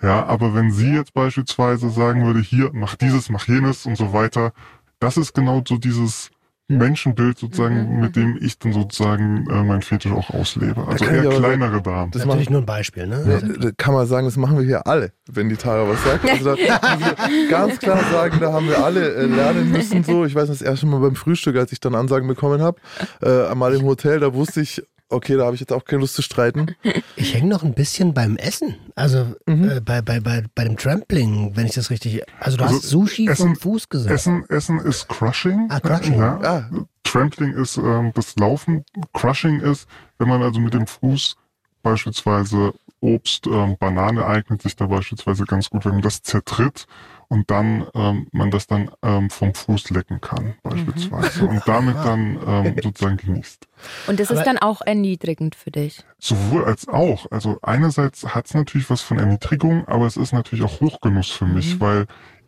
ja, 0.00 0.24
aber 0.26 0.54
wenn 0.54 0.70
sie 0.70 0.92
jetzt 0.92 1.12
beispielsweise 1.12 1.90
sagen 1.90 2.24
würde, 2.24 2.40
hier, 2.40 2.70
mach 2.72 2.94
dieses, 2.94 3.30
mach 3.30 3.48
jenes 3.48 3.84
und 3.84 3.96
so 3.96 4.12
weiter, 4.12 4.52
das 5.00 5.16
ist 5.16 5.34
genau 5.34 5.62
so 5.66 5.76
dieses 5.76 6.30
Menschenbild 6.68 7.38
sozusagen, 7.38 7.94
Mhm, 7.94 8.00
mit 8.00 8.16
dem 8.16 8.38
ich 8.40 8.58
dann 8.58 8.72
sozusagen 8.74 9.46
äh, 9.50 9.62
mein 9.62 9.80
Fetisch 9.80 10.12
auch 10.12 10.28
auslebe. 10.30 10.86
Also 10.86 11.04
eher 11.06 11.20
aber 11.20 11.30
sagen, 11.32 11.42
kleinere 11.42 11.82
Damen. 11.82 12.10
Das 12.10 12.24
Natürlich 12.26 12.50
machen, 12.50 12.52
nur 12.52 12.62
ein 12.62 12.66
Beispiel, 12.66 13.06
ne? 13.06 13.40
ja, 13.42 13.56
da 13.58 13.70
kann 13.76 13.94
man 13.94 14.06
sagen, 14.06 14.26
das 14.26 14.36
machen 14.36 14.58
wir 14.58 14.64
hier 14.66 14.86
alle, 14.86 15.12
wenn 15.30 15.48
die 15.48 15.56
Tara 15.56 15.88
was 15.88 16.02
sagt. 16.04 16.28
Also 16.28 16.44
da 16.54 16.78
können 16.78 17.00
wir 17.00 17.48
ganz 17.50 17.78
klar 17.78 18.00
sagen, 18.12 18.38
da 18.40 18.52
haben 18.52 18.68
wir 18.68 18.84
alle 18.84 19.14
äh, 19.14 19.24
lernen 19.26 19.72
müssen 19.72 20.04
so. 20.04 20.24
Ich 20.26 20.34
weiß 20.34 20.48
das 20.48 20.60
erste 20.60 20.86
Mal 20.86 21.00
beim 21.00 21.14
Frühstück, 21.16 21.56
als 21.56 21.72
ich 21.72 21.80
dann 21.80 21.94
Ansagen 21.94 22.28
bekommen 22.28 22.60
habe, 22.60 22.78
äh, 23.22 23.46
einmal 23.46 23.74
im 23.74 23.82
Hotel, 23.84 24.20
da 24.20 24.34
wusste 24.34 24.60
ich, 24.60 24.82
okay, 25.08 25.36
da 25.36 25.44
habe 25.44 25.54
ich 25.54 25.60
jetzt 25.60 25.72
auch 25.72 25.84
keine 25.84 26.00
Lust 26.00 26.14
zu 26.14 26.22
streiten. 26.22 26.74
Ich 27.16 27.34
hänge 27.34 27.48
noch 27.48 27.62
ein 27.62 27.74
bisschen 27.74 28.14
beim 28.14 28.36
Essen. 28.36 28.76
Also 28.94 29.34
Mhm. 29.46 29.68
äh, 29.70 29.80
bei, 29.80 30.02
bei, 30.02 30.20
bei, 30.20 30.44
bei 30.54 30.64
dem 30.64 30.76
Trampling, 30.76 31.52
wenn 31.56 31.66
ich 31.66 31.74
das 31.74 31.90
richtig. 31.90 32.22
Also 32.40 32.56
du 32.56 32.64
Also 32.64 32.76
hast 32.76 32.82
Sushi 32.88 33.28
Essen- 33.28 33.36
vom 33.48 33.56
Fuß 33.56 33.88
gesagt. 33.88 34.14
Essen, 34.14 34.44
Essen 34.48 34.78
ist 34.80 35.08
Crushing. 35.08 35.66
Ah, 35.70 35.80
Crushing. 35.80 36.18
Ja. 36.18 36.40
Ah, 36.42 36.70
Trampling 37.04 37.54
ist 37.54 37.76
ähm, 37.78 38.12
das 38.14 38.36
Laufen. 38.36 38.84
Crushing 39.14 39.60
ist, 39.60 39.88
wenn 40.18 40.28
man 40.28 40.42
also 40.42 40.60
mit 40.60 40.74
dem 40.74 40.86
Fuß 40.86 41.36
beispielsweise 41.82 42.72
Obst, 43.00 43.46
ähm, 43.46 43.76
Banane 43.78 44.26
eignet 44.26 44.60
sich 44.62 44.74
da 44.76 44.86
beispielsweise 44.86 45.44
ganz 45.44 45.70
gut, 45.70 45.84
wenn 45.84 45.92
man 45.92 46.02
das 46.02 46.22
zertritt 46.22 46.86
und 47.28 47.50
dann 47.50 47.86
ähm, 47.94 48.26
man 48.32 48.50
das 48.50 48.66
dann 48.66 48.90
ähm, 49.02 49.28
vom 49.30 49.54
Fuß 49.54 49.90
lecken 49.90 50.20
kann 50.20 50.54
beispielsweise 50.62 51.46
und 51.46 51.62
damit 51.66 51.96
dann 51.96 52.38
ähm, 52.46 52.76
sozusagen 52.82 53.16
genießt. 53.18 53.66
Und 54.06 54.18
das 54.18 54.30
Aber- 54.30 54.40
ist 54.40 54.46
dann 54.46 54.58
auch 54.58 54.80
erniedrigend 54.80 55.54
für 55.54 55.70
dich. 55.70 56.02
Sowohl 56.18 56.64
als 56.64 56.88
auch. 56.88 57.26
Also 57.30 57.58
einerseits 57.62 58.34
hat 58.34 58.46
es 58.46 58.54
natürlich 58.54 58.88
was 58.90 59.02
von 59.02 59.18
Erniedrigung, 59.18 59.86
aber 59.88 60.06
es 60.06 60.16
ist 60.16 60.32
natürlich 60.32 60.64
auch 60.64 60.80
Hochgenuss 60.80 61.30
für 61.30 61.46
mich, 61.46 61.80
weil 61.80 62.06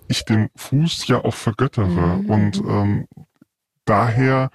ich 0.08 0.24
den 0.24 0.48
Fuß 0.56 1.06
ja 1.08 1.24
auch 1.24 1.34
vergöttere 1.34 1.86
Mhm. 2.18 2.30
und 2.30 2.56
ähm, 2.58 3.06
daher 3.84 4.50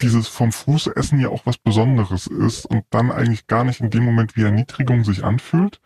dieses 0.00 0.28
vom 0.28 0.52
Fuß 0.52 0.86
essen 0.88 1.18
ja 1.18 1.28
auch 1.28 1.44
was 1.44 1.58
Besonderes 1.58 2.28
ist 2.28 2.66
und 2.66 2.84
dann 2.90 3.10
eigentlich 3.10 3.48
gar 3.48 3.64
nicht 3.64 3.80
in 3.80 3.90
dem 3.90 4.04
Moment 4.04 4.36
wie 4.36 4.42
Erniedrigung 4.44 5.02
sich 5.02 5.24
anfühlt, 5.24 5.80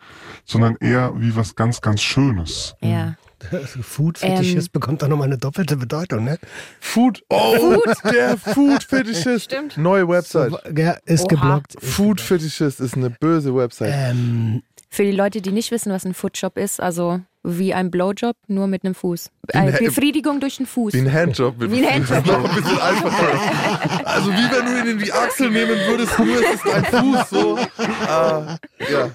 sondern 0.45 0.75
eher 0.79 1.13
wie 1.19 1.35
was 1.35 1.55
ganz, 1.55 1.81
ganz 1.81 2.01
Schönes. 2.01 2.75
Ja. 2.81 3.15
Food-Fetischist 3.81 4.67
Ähm. 4.67 4.71
bekommt 4.71 5.01
da 5.01 5.07
nochmal 5.07 5.27
eine 5.27 5.37
doppelte 5.37 5.75
Bedeutung, 5.77 6.23
ne? 6.23 6.37
Food. 6.79 7.23
Oh, 7.29 7.81
der 8.11 8.37
Food 8.37 8.83
Fetischist. 8.83 9.45
Stimmt. 9.45 9.77
Neue 9.77 10.07
Website. 10.07 10.51
So, 10.51 10.59
ja, 10.75 10.97
ist 11.05 11.23
Oha. 11.25 11.27
geblockt. 11.29 11.75
Food 11.83 12.21
Fetischist 12.21 12.79
ist 12.79 12.95
eine 12.95 13.09
böse 13.09 13.55
Website. 13.55 13.91
Ähm, 13.93 14.63
Für 14.89 15.03
die 15.03 15.11
Leute, 15.11 15.41
die 15.41 15.51
nicht 15.51 15.71
wissen, 15.71 15.91
was 15.91 16.05
ein 16.05 16.13
Foodshop 16.13 16.57
ist, 16.57 16.79
also 16.79 17.19
Wie 17.43 17.73
ein 17.73 17.91
Blowjob, 17.91 18.37
nur 18.47 18.67
mit 18.67 18.85
einem 18.85 18.95
Fuß. 18.95 19.29
ein 19.53 19.73
Äh, 19.73 19.77
Befriedigung 19.79 20.39
durch 20.39 20.57
den 20.57 20.65
Fuß. 20.65 20.93
Wie 20.93 20.99
ein 20.99 21.11
Handjob. 21.11 21.57
Mit 21.57 21.71
Wie 21.71 21.85
ein 21.85 22.07
Handjob. 22.07 22.25
Noch 22.25 22.49
ein 22.49 22.55
bisschen 22.55 22.79
einfacher. 22.79 24.05
Also 24.05 24.31
wie 24.31 24.51
wenn 24.51 24.65
du 24.65 24.79
ihn 24.79 24.97
in 24.97 25.03
die 25.03 25.11
Achsel 25.11 25.49
nehmen 25.51 25.77
würdest, 25.87 26.17
nur 26.19 26.35
es 26.41 26.53
ist 26.55 26.73
ein 26.73 26.85
Fuß. 26.85 27.29
So. 27.29 27.59
Ah, 28.07 28.57
ja, 28.89 29.11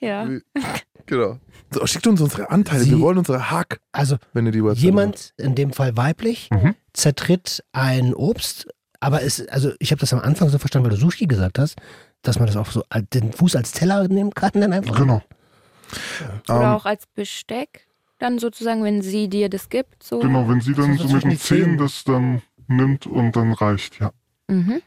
Ja. 0.00 0.28
genau. 1.06 1.38
So, 1.70 1.86
schickt 1.86 2.06
uns 2.06 2.20
unsere 2.20 2.50
Anteile. 2.50 2.84
Sie- 2.84 2.90
Wir 2.92 3.00
wollen 3.00 3.18
unsere 3.18 3.50
Hack, 3.50 3.80
Also 3.92 4.16
wenn 4.32 4.46
ihr 4.46 4.52
die 4.52 4.62
Website 4.64 4.82
jemand, 4.84 5.32
in 5.36 5.54
dem 5.54 5.72
Fall 5.72 5.96
weiblich, 5.96 6.48
Mhm. 6.52 6.74
zertritt 6.92 7.64
ein 7.72 8.14
Obst, 8.14 8.68
aber 9.00 9.22
es, 9.22 9.46
also 9.48 9.72
ich 9.78 9.90
habe 9.90 10.00
das 10.00 10.12
am 10.12 10.20
Anfang 10.20 10.48
so 10.48 10.58
verstanden, 10.58 10.88
weil 10.88 10.96
du 10.96 11.00
Sushi 11.02 11.26
gesagt 11.26 11.58
hast, 11.58 11.76
dass 12.22 12.38
man 12.38 12.46
das 12.46 12.56
auch 12.56 12.70
so 12.70 12.82
den 13.12 13.32
Fuß 13.32 13.56
als 13.56 13.72
Teller 13.72 14.06
nehmen 14.08 14.32
kann 14.32 14.52
dann 14.54 14.72
einfach. 14.72 14.96
Genau. 14.96 15.22
Oder 16.48 16.60
Ähm, 16.62 16.66
auch 16.72 16.84
als 16.86 17.06
Besteck, 17.14 17.86
dann 18.18 18.38
sozusagen, 18.38 18.82
wenn 18.82 19.02
sie 19.02 19.28
dir 19.28 19.48
das 19.48 19.68
gibt. 19.68 20.02
So. 20.02 20.20
Genau, 20.20 20.48
wenn 20.48 20.60
sie 20.60 20.72
dann 20.74 20.96
So 20.96 21.06
so 21.06 21.14
mit 21.14 21.24
den. 21.24 21.38
Zähnen 21.38 21.78
das 21.78 22.04
dann 22.04 22.42
nimmt 22.68 23.06
und 23.06 23.36
dann 23.36 23.52
reicht, 23.52 24.00
ja. 24.00 24.12
Mhm. 24.48 24.80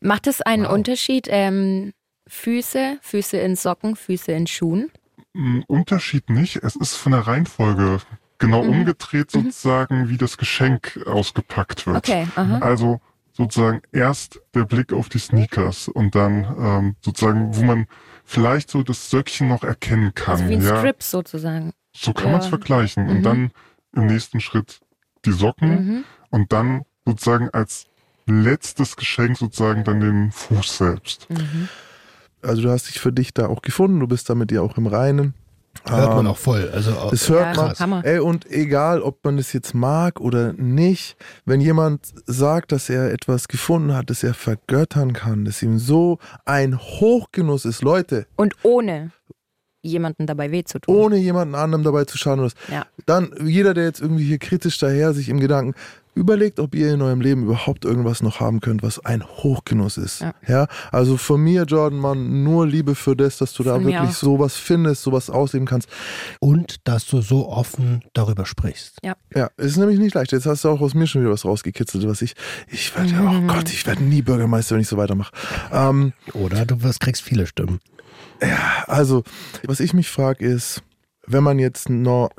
Macht 0.00 0.26
es 0.26 0.40
einen 0.40 0.64
Wow. 0.64 0.72
Unterschied? 0.72 1.26
Ähm, 1.30 1.92
Füße, 2.26 2.98
Füße 3.02 3.36
in 3.38 3.56
Socken, 3.56 3.96
Füße 3.96 4.32
in 4.32 4.46
Schuhen? 4.46 4.90
Ein 5.34 5.64
Unterschied 5.66 6.28
nicht. 6.30 6.56
Es 6.56 6.76
ist 6.76 6.94
von 6.96 7.12
der 7.12 7.22
Reihenfolge 7.26 7.98
genau 8.38 8.62
Mhm. 8.64 8.70
umgedreht 8.70 9.34
Mhm. 9.34 9.44
sozusagen, 9.44 10.08
wie 10.08 10.18
das 10.18 10.36
Geschenk 10.36 11.00
ausgepackt 11.06 11.86
wird. 11.86 11.96
Okay, 12.08 12.26
aha. 12.36 12.58
Also 12.58 13.00
sozusagen 13.32 13.80
erst 13.92 14.40
der 14.54 14.64
Blick 14.64 14.92
auf 14.92 15.08
die 15.08 15.18
Sneakers 15.18 15.88
und 15.88 16.14
dann 16.14 16.44
ähm, 16.58 16.96
sozusagen, 17.00 17.56
wo 17.56 17.62
man 17.62 17.86
vielleicht 18.24 18.70
so 18.70 18.82
das 18.82 19.08
Söckchen 19.10 19.48
noch 19.48 19.62
erkennen 19.62 20.14
kann. 20.14 20.34
Also 20.34 20.48
wie 20.50 20.54
ein 20.54 20.62
ja, 20.62 20.76
Strip 20.78 21.02
sozusagen. 21.02 21.72
so 21.94 22.12
kann 22.12 22.26
Ja. 22.26 22.32
man 22.32 22.40
es 22.40 22.46
vergleichen. 22.48 23.04
Mhm. 23.04 23.10
Und 23.10 23.22
dann 23.22 23.50
im 23.94 24.06
nächsten 24.06 24.40
Schritt 24.40 24.80
die 25.24 25.32
Socken 25.32 25.70
Mhm. 25.86 26.04
und 26.30 26.52
dann 26.52 26.82
sozusagen 27.06 27.48
als 27.50 27.86
letztes 28.26 28.96
Geschenk 28.96 29.38
sozusagen 29.38 29.82
dann 29.84 30.00
den 30.00 30.30
Fuß 30.30 30.76
selbst. 30.78 31.28
Mhm. 31.30 31.68
Also 32.42 32.62
du 32.62 32.70
hast 32.70 32.88
dich 32.88 33.00
für 33.00 33.12
dich 33.12 33.32
da 33.34 33.46
auch 33.46 33.62
gefunden, 33.62 34.00
du 34.00 34.06
bist 34.08 34.28
da 34.28 34.34
mit 34.34 34.50
dir 34.50 34.62
auch 34.62 34.76
im 34.76 34.86
Reinen. 34.86 35.34
Hört 35.88 36.10
man 36.10 36.26
Ähm, 36.26 36.32
auch 36.32 36.36
voll. 36.36 36.70
Also 36.72 36.92
auch, 36.92 37.10
Das 37.10 37.28
hört 37.30 37.56
Ja, 37.56 37.86
man. 37.86 38.04
Ey, 38.04 38.18
und 38.18 38.48
egal, 38.50 39.00
ob 39.00 39.24
man 39.24 39.36
das 39.38 39.52
jetzt 39.54 39.74
mag 39.74 40.20
oder 40.20 40.52
nicht, 40.52 41.16
wenn 41.46 41.60
jemand 41.60 42.12
sagt, 42.26 42.72
dass 42.72 42.90
er 42.90 43.10
etwas 43.12 43.48
gefunden 43.48 43.94
hat, 43.94 44.10
das 44.10 44.22
er 44.22 44.34
vergöttern 44.34 45.12
kann, 45.14 45.44
das 45.46 45.62
ihm 45.62 45.78
so 45.78 46.18
ein 46.44 46.78
Hochgenuss 46.78 47.64
ist, 47.64 47.82
Leute, 47.82 48.26
Und 48.36 48.54
ohne 48.62 49.12
jemanden 49.84 50.26
dabei 50.26 50.52
weh 50.52 50.62
zu 50.62 50.78
tun. 50.78 50.94
ohne 50.94 51.16
jemanden 51.16 51.54
anderem 51.56 51.82
dabei 51.82 52.04
zu 52.04 52.16
schaden, 52.16 52.40
oder 52.44 52.52
was, 52.52 52.70
Ja. 52.72 52.86
dann 53.06 53.32
jeder, 53.44 53.74
der 53.74 53.84
jetzt 53.84 54.00
irgendwie 54.00 54.24
hier 54.24 54.38
kritisch 54.38 54.78
daher 54.78 55.12
sich 55.14 55.28
im 55.30 55.40
Gedanken 55.40 55.74
überlegt, 56.14 56.60
ob 56.60 56.74
ihr 56.74 56.92
in 56.92 57.00
eurem 57.02 57.20
Leben 57.20 57.44
überhaupt 57.44 57.84
irgendwas 57.84 58.22
noch 58.22 58.40
haben 58.40 58.60
könnt, 58.60 58.82
was 58.82 59.04
ein 59.04 59.24
Hochgenuss 59.24 59.96
ist. 59.96 60.20
Ja, 60.20 60.34
Ja. 60.46 60.66
also 60.90 61.16
von 61.16 61.40
mir, 61.40 61.64
Jordan, 61.64 61.98
Mann, 61.98 62.42
nur 62.44 62.66
Liebe 62.66 62.94
für 62.94 63.16
das, 63.16 63.38
dass 63.38 63.52
du 63.54 63.62
da 63.62 63.74
Von 63.74 63.84
mir 63.84 63.92
wirklich 63.92 64.10
auch. 64.10 64.14
sowas 64.14 64.56
findest, 64.56 65.02
sowas 65.02 65.30
ausleben 65.30 65.66
kannst. 65.66 65.88
und 66.40 66.76
dass 66.86 67.06
du 67.06 67.20
so 67.22 67.48
offen 67.48 68.02
darüber 68.12 68.44
sprichst. 68.46 68.98
Ja, 69.02 69.14
es 69.56 69.66
ist 69.72 69.76
nämlich 69.78 69.98
nicht 69.98 70.14
leicht. 70.14 70.32
Jetzt 70.32 70.46
hast 70.46 70.64
du 70.64 70.68
auch 70.68 70.80
aus 70.80 70.94
mir 70.94 71.06
schon 71.06 71.22
wieder 71.22 71.32
was 71.32 71.44
rausgekitzelt, 71.44 72.06
was 72.06 72.20
ich, 72.22 72.34
ich 72.68 72.94
werde, 72.96 73.14
oh 73.22 73.40
Gott, 73.46 73.70
ich 73.70 73.86
werde 73.86 74.02
nie 74.02 74.22
Bürgermeister, 74.22 74.74
wenn 74.74 74.82
ich 74.82 74.88
so 74.88 74.96
weitermache. 74.96 75.32
Ähm, 75.72 76.12
Oder 76.34 76.66
du 76.66 76.82
wirst, 76.82 77.00
kriegst 77.00 77.22
viele 77.22 77.46
Stimmen. 77.46 77.80
also, 78.86 79.22
was 79.66 79.80
ich 79.80 79.94
mich 79.94 80.08
frage 80.10 80.44
ist, 80.44 80.82
wenn 81.32 81.42
man 81.42 81.58
jetzt 81.58 81.88
no, 81.88 82.30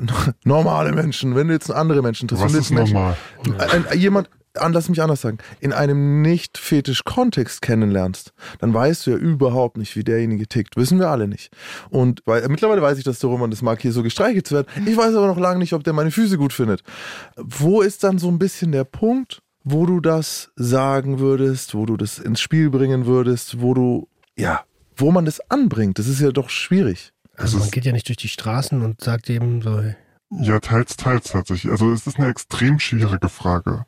normale 0.43 0.91
Menschen, 0.91 1.35
wenn 1.35 1.47
du 1.47 1.53
jetzt 1.53 1.71
andere 1.71 2.01
Menschen 2.01 2.27
triffst, 2.27 2.43
Was 2.43 2.53
ist 2.53 2.71
Menschen, 2.71 2.93
normal? 2.93 3.17
ein, 3.59 3.87
ein, 3.87 3.99
jemand, 3.99 4.29
an, 4.55 4.73
lass 4.73 4.89
mich 4.89 5.01
anders 5.01 5.21
sagen, 5.21 5.39
in 5.59 5.73
einem 5.73 6.21
nicht 6.21 6.57
fetisch 6.57 7.03
Kontext 7.03 7.61
kennenlernst, 7.61 8.33
dann 8.59 8.73
weißt 8.73 9.07
du 9.07 9.11
ja 9.11 9.17
überhaupt 9.17 9.77
nicht, 9.77 9.95
wie 9.95 10.03
derjenige 10.03 10.47
tickt. 10.47 10.77
Wissen 10.77 10.99
wir 10.99 11.09
alle 11.09 11.27
nicht. 11.27 11.51
Und 11.89 12.21
weil, 12.25 12.47
mittlerweile 12.49 12.81
weiß 12.81 12.97
ich, 12.97 13.03
dass 13.03 13.19
der 13.19 13.29
Roman 13.29 13.49
das 13.49 13.61
mag, 13.61 13.81
hier 13.81 13.91
so 13.91 14.03
gestreichelt 14.03 14.47
zu 14.47 14.55
werden. 14.55 14.67
Ich 14.85 14.95
weiß 14.95 15.15
aber 15.15 15.27
noch 15.27 15.39
lange 15.39 15.59
nicht, 15.59 15.73
ob 15.73 15.83
der 15.83 15.93
meine 15.93 16.11
Füße 16.11 16.37
gut 16.37 16.53
findet. 16.53 16.83
Wo 17.35 17.81
ist 17.81 18.03
dann 18.03 18.19
so 18.19 18.29
ein 18.29 18.39
bisschen 18.39 18.71
der 18.71 18.83
Punkt, 18.83 19.41
wo 19.63 19.85
du 19.85 19.99
das 19.99 20.51
sagen 20.55 21.19
würdest, 21.19 21.73
wo 21.73 21.85
du 21.85 21.97
das 21.97 22.19
ins 22.19 22.41
Spiel 22.41 22.69
bringen 22.69 23.05
würdest, 23.05 23.61
wo 23.61 23.73
du, 23.73 24.07
ja, 24.37 24.61
wo 24.95 25.11
man 25.11 25.25
das 25.25 25.39
anbringt? 25.49 25.97
Das 25.99 26.07
ist 26.07 26.19
ja 26.19 26.31
doch 26.31 26.49
schwierig. 26.49 27.12
Also 27.35 27.57
Das 27.57 27.65
man 27.65 27.71
geht 27.71 27.85
ja 27.85 27.91
nicht 27.91 28.07
durch 28.07 28.17
die 28.17 28.27
Straßen 28.27 28.81
und 28.81 29.01
sagt 29.01 29.29
eben 29.29 29.61
so, 29.61 29.83
Ja, 30.31 30.59
teils, 30.59 30.95
teils 30.95 31.31
tatsächlich. 31.31 31.71
Also 31.71 31.91
es 31.91 32.07
ist 32.07 32.19
eine 32.19 32.29
extrem 32.29 32.79
schwierige 32.79 33.29
Frage, 33.29 33.85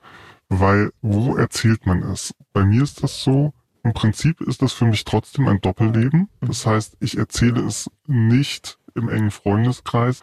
weil 0.49 0.91
wo 1.01 1.36
erzählt 1.36 1.86
man 1.86 2.01
es? 2.03 2.34
Bei 2.53 2.65
mir 2.65 2.84
ist 2.84 3.03
das 3.03 3.21
so, 3.21 3.53
im 3.84 3.93
Prinzip 3.93 4.41
ist 4.41 4.62
das 4.62 4.73
für 4.73 4.86
mich 4.86 5.05
trotzdem 5.05 5.47
ein 5.47 5.62
Doppelleben. 5.62 6.29
Das 6.41 6.65
heißt, 6.65 6.97
ich 6.99 7.17
erzähle 7.17 7.62
es 7.62 7.89
nicht 8.08 8.79
im 8.95 9.10
engen 9.10 9.31
Freundeskreis 9.31 10.21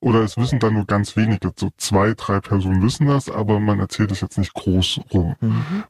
oder 0.00 0.20
es 0.20 0.36
wissen 0.36 0.58
dann 0.58 0.74
nur 0.74 0.86
ganz 0.86 1.16
wenige, 1.16 1.52
so 1.56 1.70
zwei, 1.76 2.14
drei 2.14 2.40
Personen 2.40 2.82
wissen 2.82 3.06
das, 3.06 3.30
aber 3.30 3.60
man 3.60 3.80
erzählt 3.80 4.12
es 4.12 4.20
jetzt 4.20 4.38
nicht 4.38 4.54
groß 4.54 5.00
rum, 5.12 5.34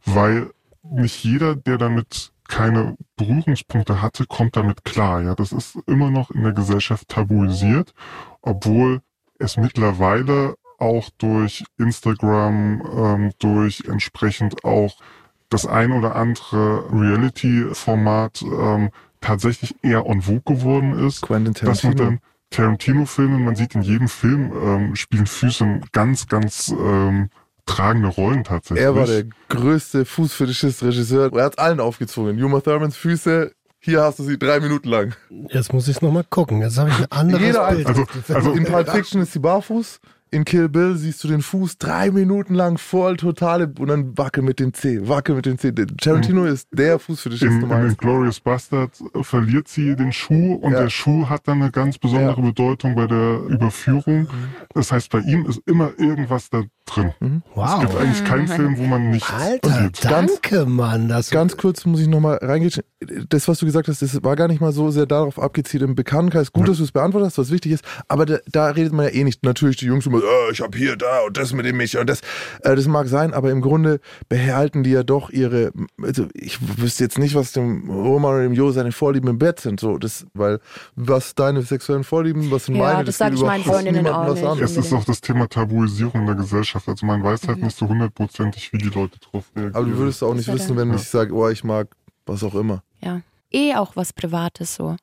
weil 0.04 0.50
nicht 0.82 1.22
jeder, 1.24 1.56
der 1.56 1.76
damit 1.76 2.32
keine 2.48 2.96
Berührungspunkte 3.16 4.02
hatte, 4.02 4.26
kommt 4.26 4.56
damit 4.56 4.84
klar. 4.84 5.22
Ja, 5.22 5.34
das 5.34 5.52
ist 5.52 5.78
immer 5.86 6.10
noch 6.10 6.30
in 6.30 6.42
der 6.42 6.52
Gesellschaft 6.52 7.08
tabuisiert, 7.08 7.94
obwohl 8.42 9.02
es 9.38 9.56
mittlerweile 9.56 10.56
auch 10.78 11.10
durch 11.18 11.64
Instagram, 11.76 12.82
ähm, 12.96 13.32
durch 13.38 13.84
entsprechend 13.86 14.64
auch 14.64 14.96
das 15.50 15.66
ein 15.66 15.92
oder 15.92 16.16
andere 16.16 16.84
Reality-Format 16.92 18.42
ähm, 18.42 18.90
tatsächlich 19.20 19.76
eher 19.82 20.06
on 20.06 20.22
vogue 20.22 20.42
geworden 20.56 21.06
ist. 21.06 21.22
Quentin 21.22 21.54
Dass 21.54 21.82
man 21.82 21.96
Tarantino. 21.96 22.04
dann 22.04 22.20
Tarantino-Filme, 22.50 23.38
man 23.38 23.56
sieht 23.56 23.74
in 23.74 23.82
jedem 23.82 24.08
Film, 24.08 24.52
ähm, 24.52 24.96
spielen 24.96 25.26
Füße 25.26 25.80
ganz, 25.92 26.28
ganz 26.28 26.74
ähm, 26.78 27.30
tragende 27.68 28.08
Rollen 28.08 28.44
tatsächlich. 28.44 28.84
Er 28.84 28.94
war 28.96 29.06
der 29.06 29.24
größte 29.48 30.04
Fußfetischist-Regisseur. 30.04 31.32
Er 31.34 31.44
hat 31.44 31.58
allen 31.58 31.80
aufgezwungen. 31.80 32.42
Uma 32.42 32.60
Thurmans 32.60 32.96
Füße, 32.96 33.52
hier 33.80 34.02
hast 34.02 34.18
du 34.18 34.24
sie 34.24 34.38
drei 34.38 34.58
Minuten 34.60 34.88
lang. 34.88 35.14
jetzt 35.50 35.72
muss 35.72 35.86
ich 35.88 35.96
es 35.96 36.02
nochmal 36.02 36.24
gucken. 36.28 36.60
Jetzt 36.62 36.78
habe 36.78 36.90
ich 36.90 36.96
ein 36.98 37.06
anderes 37.10 37.42
Jeder 37.46 37.70
Bild. 37.70 37.86
Also- 37.86 38.06
also- 38.34 38.52
In 38.52 38.64
Pulp 38.64 38.90
Fiction 38.90 39.22
ist 39.22 39.32
sie 39.32 39.38
barfuß. 39.38 40.00
In 40.30 40.44
Kill 40.44 40.68
Bill 40.68 40.96
siehst 40.96 41.22
du 41.24 41.28
den 41.28 41.42
Fuß 41.42 41.78
drei 41.78 42.10
Minuten 42.10 42.54
lang 42.54 42.78
voll 42.78 43.16
totale 43.16 43.72
und 43.78 43.88
dann 43.88 44.16
wackel 44.18 44.42
mit 44.42 44.60
den 44.60 44.74
Zeh, 44.74 45.08
wackel 45.08 45.34
mit 45.36 45.46
den 45.46 45.58
Zeh. 45.58 45.72
Tarantino 45.72 46.44
ist 46.44 46.68
der 46.72 46.98
Fußfetischist 46.98 47.50
In, 47.52 47.60
Nummer 47.60 47.78
in 47.80 47.86
eins. 47.86 47.96
Glorious 47.98 48.40
Bastard 48.40 48.90
verliert 49.22 49.68
sie 49.68 49.96
den 49.96 50.12
Schuh 50.12 50.54
und 50.54 50.72
Ja. 50.72 50.82
der 50.82 50.90
Schuh 50.90 51.28
hat 51.28 51.46
dann 51.48 51.62
eine 51.62 51.70
ganz 51.70 51.98
besondere 51.98 52.40
Bedeutung 52.42 52.94
bei 52.94 53.06
der 53.06 53.40
Überführung. 53.48 54.28
Das 54.74 54.92
heißt, 54.92 55.10
bei 55.10 55.20
ihm 55.20 55.46
ist 55.46 55.60
immer 55.66 55.90
irgendwas 55.98 56.50
da 56.50 56.62
drin. 56.86 57.12
Es 57.20 57.28
wow. 57.54 57.80
gibt 57.80 57.96
eigentlich 57.96 58.24
keinen 58.24 58.48
Film, 58.48 58.78
wo 58.78 58.84
man 58.84 59.10
nicht 59.10 59.30
Alter, 59.32 59.82
sieht. 59.82 60.04
danke, 60.04 60.64
Mann. 60.66 61.08
Das 61.08 61.30
Ganz 61.30 61.56
kurz 61.56 61.84
muss 61.84 62.00
ich 62.00 62.08
nochmal 62.08 62.38
reingehen. 62.40 62.72
Das, 63.28 63.46
was 63.46 63.58
du 63.58 63.66
gesagt 63.66 63.88
hast, 63.88 64.02
das 64.02 64.22
war 64.24 64.36
gar 64.36 64.48
nicht 64.48 64.60
mal 64.60 64.72
so 64.72 64.90
sehr 64.90 65.06
darauf 65.06 65.38
abgezielt 65.38 65.82
im 65.82 65.94
Bekanntenkreis. 65.94 66.52
Gut, 66.52 66.68
dass 66.68 66.78
du 66.78 66.84
es 66.84 66.92
beantwortet 66.92 67.28
hast, 67.28 67.38
was 67.38 67.50
wichtig 67.50 67.72
ist. 67.72 67.84
Aber 68.08 68.24
da, 68.26 68.38
da 68.50 68.68
redet 68.68 68.92
man 68.92 69.06
ja 69.06 69.12
eh 69.12 69.24
nicht. 69.24 69.44
Natürlich 69.44 69.76
die 69.76 69.86
Jungs 69.86 70.06
immer, 70.20 70.48
äh, 70.48 70.52
ich 70.52 70.60
habe 70.60 70.76
hier, 70.76 70.96
da 70.96 71.20
und 71.26 71.36
das 71.36 71.52
mit 71.52 71.66
dem 71.66 71.76
Micha 71.76 72.00
und 72.00 72.08
das. 72.08 72.20
Äh, 72.62 72.76
das 72.76 72.86
mag 72.86 73.08
sein, 73.08 73.34
aber 73.34 73.50
im 73.50 73.60
Grunde 73.60 74.00
behalten 74.28 74.82
die 74.82 74.90
ja 74.90 75.02
doch 75.02 75.30
ihre. 75.30 75.70
Also 76.02 76.26
ich 76.34 76.58
wüsste 76.78 77.04
jetzt 77.04 77.18
nicht, 77.18 77.34
was 77.34 77.52
dem 77.52 77.88
Roman 77.90 78.34
oder 78.34 78.42
dem 78.42 78.52
Jo 78.52 78.70
seine 78.70 78.92
Vorlieben 78.92 79.28
im 79.30 79.38
Bett 79.38 79.60
sind. 79.60 79.80
So, 79.80 79.98
das, 79.98 80.26
weil 80.34 80.60
was 80.96 81.34
deine 81.34 81.62
sexuellen 81.62 82.04
Vorlieben, 82.04 82.50
was 82.50 82.66
sind 82.66 82.76
Ja, 82.76 82.82
meine, 82.84 83.04
das 83.04 83.14
geht 83.14 83.18
sag 83.18 83.32
ich 83.34 83.40
meinen 83.40 83.62
überhaupt 83.62 83.64
Freundinnen 83.84 84.04
niemandem 84.04 84.22
auch 84.22 84.28
was 84.28 84.40
nicht. 84.40 84.48
an. 84.50 84.58
Es 84.62 84.76
ist 84.76 84.92
auch 84.92 85.04
das 85.04 85.20
Thema 85.20 85.48
Tabuisierung 85.48 86.26
der 86.26 86.34
Gesellschaft. 86.34 86.88
Also 86.88 87.06
man 87.06 87.22
weiß 87.22 87.46
halt 87.48 87.62
nicht 87.62 87.76
so 87.76 87.88
hundertprozentig, 87.88 88.72
wie 88.72 88.78
die 88.78 88.88
Leute 88.90 89.18
drauf 89.20 89.44
reagieren. 89.54 89.74
Aber 89.74 89.84
du 89.86 89.96
würdest 89.98 90.22
auch 90.22 90.34
nicht 90.34 90.48
Das 90.48 90.54
wissen, 90.56 90.74
ja 90.74 90.80
wenn 90.82 90.88
dann- 90.90 90.98
ich 90.98 91.08
sage, 91.08 91.32
oh, 91.34 91.48
ich 91.48 91.64
mag 91.64 91.88
was 92.26 92.42
auch 92.44 92.54
immer. 92.54 92.82
Ja. 93.00 93.20
Eh 93.50 93.74
auch 93.74 93.96
was 93.96 94.12
Privates 94.12 94.74
so. 94.74 94.96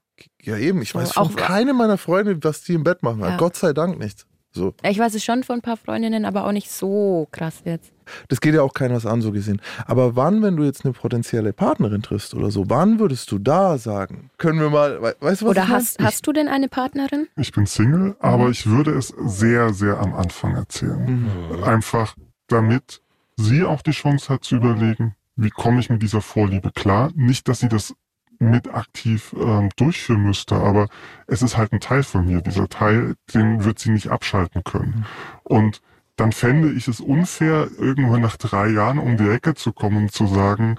Ja, 0.44 0.58
eben. 0.58 0.82
Ich 0.82 0.90
So, 0.92 1.00
weiß 1.00 1.14
von 1.14 1.24
auch- 1.24 1.36
keine 1.36 1.74
meiner 1.74 1.98
Freunde, 1.98 2.38
was 2.42 2.62
die 2.64 2.74
im 2.74 2.84
Bett 2.84 3.02
machen. 3.04 3.22
Ja. 3.22 3.36
Gott 3.38 3.56
sei 3.56 3.74
Dank 3.74 3.98
nicht. 4.00 4.26
So. 4.56 4.74
Ich 4.84 4.98
weiß 4.98 5.14
es 5.16 5.24
schon 5.24 5.44
von 5.44 5.58
ein 5.58 5.62
paar 5.62 5.78
Freundinnen, 5.78 6.26
aber 6.26 6.46
auch 6.46 6.52
nicht 6.54 6.72
so 6.72 7.28
krass 7.32 7.62
jetzt. 7.66 7.92
Das 8.30 8.40
geht 8.40 8.56
ja 8.56 8.62
auch 8.62 8.74
keinem 8.74 8.96
was 8.96 9.06
an, 9.06 9.22
so 9.22 9.32
gesehen. 9.32 9.62
Aber 9.86 10.16
wann, 10.16 10.42
wenn 10.42 10.56
du 10.56 10.64
jetzt 10.64 10.86
eine 10.86 10.94
potenzielle 10.94 11.52
Partnerin 11.52 12.02
triffst 12.02 12.34
oder 12.34 12.52
so, 12.52 12.70
wann 12.70 13.00
würdest 13.00 13.32
du 13.32 13.40
da 13.40 13.78
sagen? 13.78 14.30
Können 14.38 14.60
wir 14.60 14.70
mal, 14.70 15.02
we 15.02 15.16
weißt 15.20 15.42
du 15.42 15.46
was? 15.48 15.52
Oder 15.52 15.68
hast, 15.68 16.02
hast 16.02 16.26
du 16.26 16.32
denn 16.32 16.48
eine 16.48 16.70
Partnerin? 16.70 17.28
Ich 17.36 17.52
bin 17.52 17.66
Single, 17.66 18.16
aber 18.20 18.50
ich 18.50 18.66
würde 18.66 18.92
es 18.92 19.14
sehr, 19.26 19.74
sehr 19.74 20.00
am 20.00 20.14
Anfang 20.14 20.56
erzählen. 20.56 21.30
Einfach 21.64 22.16
damit 22.48 23.02
sie 23.36 23.64
auch 23.64 23.82
die 23.82 23.92
Chance 23.92 24.34
hat 24.34 24.44
zu 24.44 24.56
überlegen, 24.56 25.16
wie 25.36 25.50
komme 25.50 25.80
ich 25.80 25.90
mit 25.90 26.02
dieser 26.02 26.22
Vorliebe 26.22 26.72
klar. 26.72 27.12
Nicht, 27.16 27.48
dass 27.50 27.60
sie 27.60 27.70
das 27.70 27.94
mit 28.40 28.74
aktiv 28.74 29.36
ähm, 29.40 29.70
durchführen 29.76 30.24
müsste. 30.24 30.56
Aber 30.56 30.88
es 31.28 31.42
ist 31.42 31.58
halt 31.58 31.74
ein 31.74 31.80
Teil 31.80 32.04
von 32.04 32.26
mir. 32.26 32.42
Dieser 32.42 32.68
Teil, 32.68 33.16
den 33.34 33.64
wird 33.64 33.80
sie 33.80 33.92
nicht 33.92 34.10
abschalten 34.10 34.64
können. 34.64 35.06
Und 35.44 35.82
dann 36.16 36.32
fände 36.32 36.72
ich 36.72 36.88
es 36.88 37.02
unfair, 37.02 37.68
irgendwann 37.78 38.22
nach 38.22 38.38
drei 38.38 38.70
Jahren 38.70 39.00
um 39.00 39.18
die 39.18 39.28
Ecke 39.28 39.54
zu 39.54 39.74
kommen 39.74 39.98
und 39.98 40.12
zu 40.12 40.28
sagen, 40.28 40.78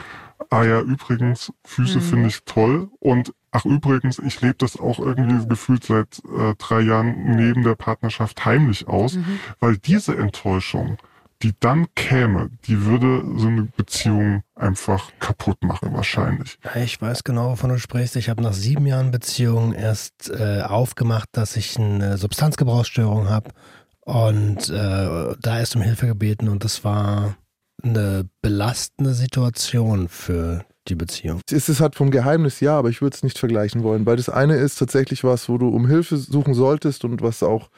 ah 0.50 0.64
ja, 0.64 0.80
übrigens, 0.80 1.52
Füße 1.64 1.98
mhm. 1.98 2.02
finde 2.02 2.28
ich 2.28 2.44
toll 2.44 2.90
und 3.00 3.32
ach 3.50 3.64
übrigens, 3.64 4.18
ich 4.18 4.40
lebe 4.40 4.56
das 4.58 4.78
auch 4.78 4.98
irgendwie 4.98 5.46
gefühlt 5.46 5.84
seit 5.84 6.22
äh, 6.24 6.54
drei 6.58 6.80
Jahren 6.80 7.36
neben 7.36 7.62
der 7.62 7.74
Partnerschaft 7.74 8.44
heimlich 8.44 8.88
aus, 8.88 9.16
mhm. 9.16 9.40
weil 9.60 9.76
diese 9.76 10.16
Enttäuschung, 10.16 10.98
die 11.42 11.54
dann 11.60 11.86
käme, 11.94 12.50
die 12.66 12.84
würde 12.84 13.22
so 13.36 13.48
eine 13.48 13.62
Beziehung 13.62 14.42
einfach 14.54 15.10
kaputt 15.20 15.62
machen 15.62 15.92
wahrscheinlich. 15.92 16.58
Ich 16.74 17.00
weiß 17.00 17.24
genau, 17.24 17.50
wovon 17.50 17.70
du 17.70 17.78
sprichst. 17.78 18.16
Ich 18.16 18.28
habe 18.28 18.42
nach 18.42 18.52
sieben 18.52 18.86
Jahren 18.86 19.10
Beziehung 19.10 19.72
erst 19.72 20.30
äh, 20.30 20.62
aufgemacht, 20.62 21.28
dass 21.32 21.56
ich 21.56 21.78
eine 21.78 22.16
Substanzgebrauchsstörung 22.16 23.28
habe 23.28 23.50
und 24.00 24.68
äh, 24.70 25.34
da 25.40 25.58
ist 25.60 25.76
um 25.76 25.82
Hilfe 25.82 26.06
gebeten 26.06 26.48
und 26.48 26.64
das 26.64 26.84
war 26.84 27.36
eine 27.82 28.28
belastende 28.40 29.14
Situation 29.14 30.08
für 30.08 30.64
die 30.88 30.94
Beziehung. 30.94 31.40
Es 31.50 31.68
ist 31.68 31.80
halt 31.80 31.94
vom 31.94 32.10
Geheimnis 32.10 32.60
ja, 32.60 32.78
aber 32.78 32.88
ich 32.88 33.02
würde 33.02 33.14
es 33.14 33.22
nicht 33.22 33.38
vergleichen 33.38 33.82
wollen, 33.82 34.06
weil 34.06 34.16
das 34.16 34.28
eine 34.28 34.56
ist 34.56 34.78
tatsächlich 34.78 35.24
was, 35.24 35.48
wo 35.48 35.58
du 35.58 35.68
um 35.68 35.86
Hilfe 35.86 36.16
suchen 36.16 36.54
solltest 36.54 37.04
und 37.04 37.22
was 37.22 37.42
auch 37.42 37.68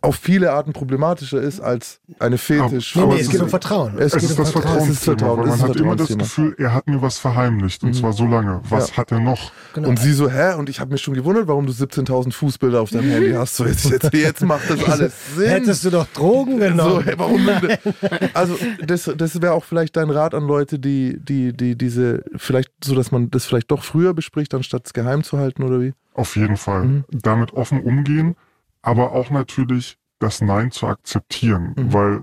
auf 0.00 0.16
viele 0.16 0.52
Arten 0.52 0.72
problematischer 0.72 1.40
ist 1.40 1.60
als 1.60 2.00
eine 2.18 2.38
Fetisch. 2.38 2.96
Aber, 2.96 3.06
nee, 3.06 3.14
nee, 3.14 3.20
es, 3.20 3.30
geht 3.30 3.40
um 3.40 3.48
Vertrauen. 3.48 3.98
Es, 3.98 4.12
es 4.14 4.20
geht 4.20 4.22
ist 4.22 4.38
um 4.38 4.44
das 4.44 4.52
Vertrauen. 4.52 4.78
Es 4.78 4.88
ist 4.88 5.04
Vertrauen. 5.04 5.38
Weil 5.40 5.46
man 5.46 5.62
hat 5.62 5.76
immer 5.76 5.96
das 5.96 6.16
Gefühl, 6.16 6.54
er 6.58 6.74
hat 6.74 6.86
mir 6.86 7.00
was 7.00 7.18
verheimlicht 7.18 7.82
und 7.82 7.90
mhm. 7.90 7.94
zwar 7.94 8.12
so 8.12 8.26
lange. 8.26 8.60
Was 8.68 8.90
ja. 8.90 8.96
hat 8.98 9.12
er 9.12 9.20
noch? 9.20 9.52
Genau. 9.74 9.88
Und 9.88 9.98
sie 9.98 10.12
so, 10.12 10.30
hä? 10.30 10.54
Und 10.54 10.68
ich 10.68 10.80
habe 10.80 10.92
mich 10.92 11.02
schon 11.02 11.14
gewundert, 11.14 11.48
warum 11.48 11.66
du 11.66 11.72
17.000 11.72 12.32
Fußbilder 12.32 12.80
auf 12.80 12.90
deinem 12.90 13.10
Handy 13.10 13.32
hast. 13.32 13.56
So 13.56 13.66
jetzt, 13.66 13.88
jetzt, 13.90 14.12
jetzt 14.12 14.42
macht 14.42 14.68
das 14.68 14.84
alles 14.84 15.12
Sinn. 15.36 15.48
Hättest 15.48 15.84
du 15.84 15.90
doch 15.90 16.06
Drogen 16.14 16.58
genommen. 16.58 16.90
So, 16.90 17.02
hey, 17.02 17.14
warum? 17.16 17.40
also 18.34 18.58
das, 18.86 19.10
das 19.16 19.40
wäre 19.42 19.52
auch 19.52 19.64
vielleicht 19.64 19.96
dein 19.96 20.10
Rat 20.10 20.34
an 20.34 20.46
Leute, 20.46 20.78
die, 20.78 21.18
die, 21.18 21.52
die 21.52 21.76
diese 21.76 22.24
vielleicht 22.36 22.53
so, 22.82 22.94
dass 22.94 23.12
man 23.12 23.30
das 23.30 23.44
vielleicht 23.44 23.70
doch 23.70 23.82
früher 23.82 24.14
bespricht, 24.14 24.54
anstatt 24.54 24.86
es 24.86 24.92
geheim 24.92 25.22
zu 25.22 25.38
halten 25.38 25.62
oder 25.62 25.80
wie? 25.80 25.94
Auf 26.14 26.36
jeden 26.36 26.56
Fall. 26.56 26.84
Mhm. 26.84 27.04
Damit 27.10 27.52
offen 27.52 27.82
umgehen, 27.82 28.36
aber 28.82 29.12
auch 29.12 29.30
natürlich 29.30 29.98
das 30.18 30.40
Nein 30.40 30.70
zu 30.70 30.86
akzeptieren, 30.86 31.74
mhm. 31.76 31.92
weil 31.92 32.22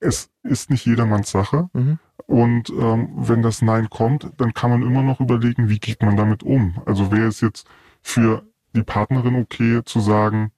es 0.00 0.30
ist 0.42 0.70
nicht 0.70 0.86
jedermanns 0.86 1.30
Sache. 1.30 1.68
Mhm. 1.72 1.98
Und 2.26 2.70
ähm, 2.70 3.08
wenn 3.14 3.42
das 3.42 3.62
Nein 3.62 3.88
kommt, 3.88 4.30
dann 4.36 4.52
kann 4.52 4.70
man 4.70 4.82
immer 4.82 5.02
noch 5.02 5.20
überlegen, 5.20 5.68
wie 5.68 5.78
geht 5.78 6.02
man 6.02 6.16
damit 6.16 6.42
um. 6.42 6.80
Also 6.84 7.10
wäre 7.10 7.28
es 7.28 7.40
jetzt 7.40 7.66
für 8.02 8.44
die 8.74 8.82
Partnerin 8.82 9.34
okay 9.36 9.82
zu 9.84 10.00
sagen, 10.00 10.52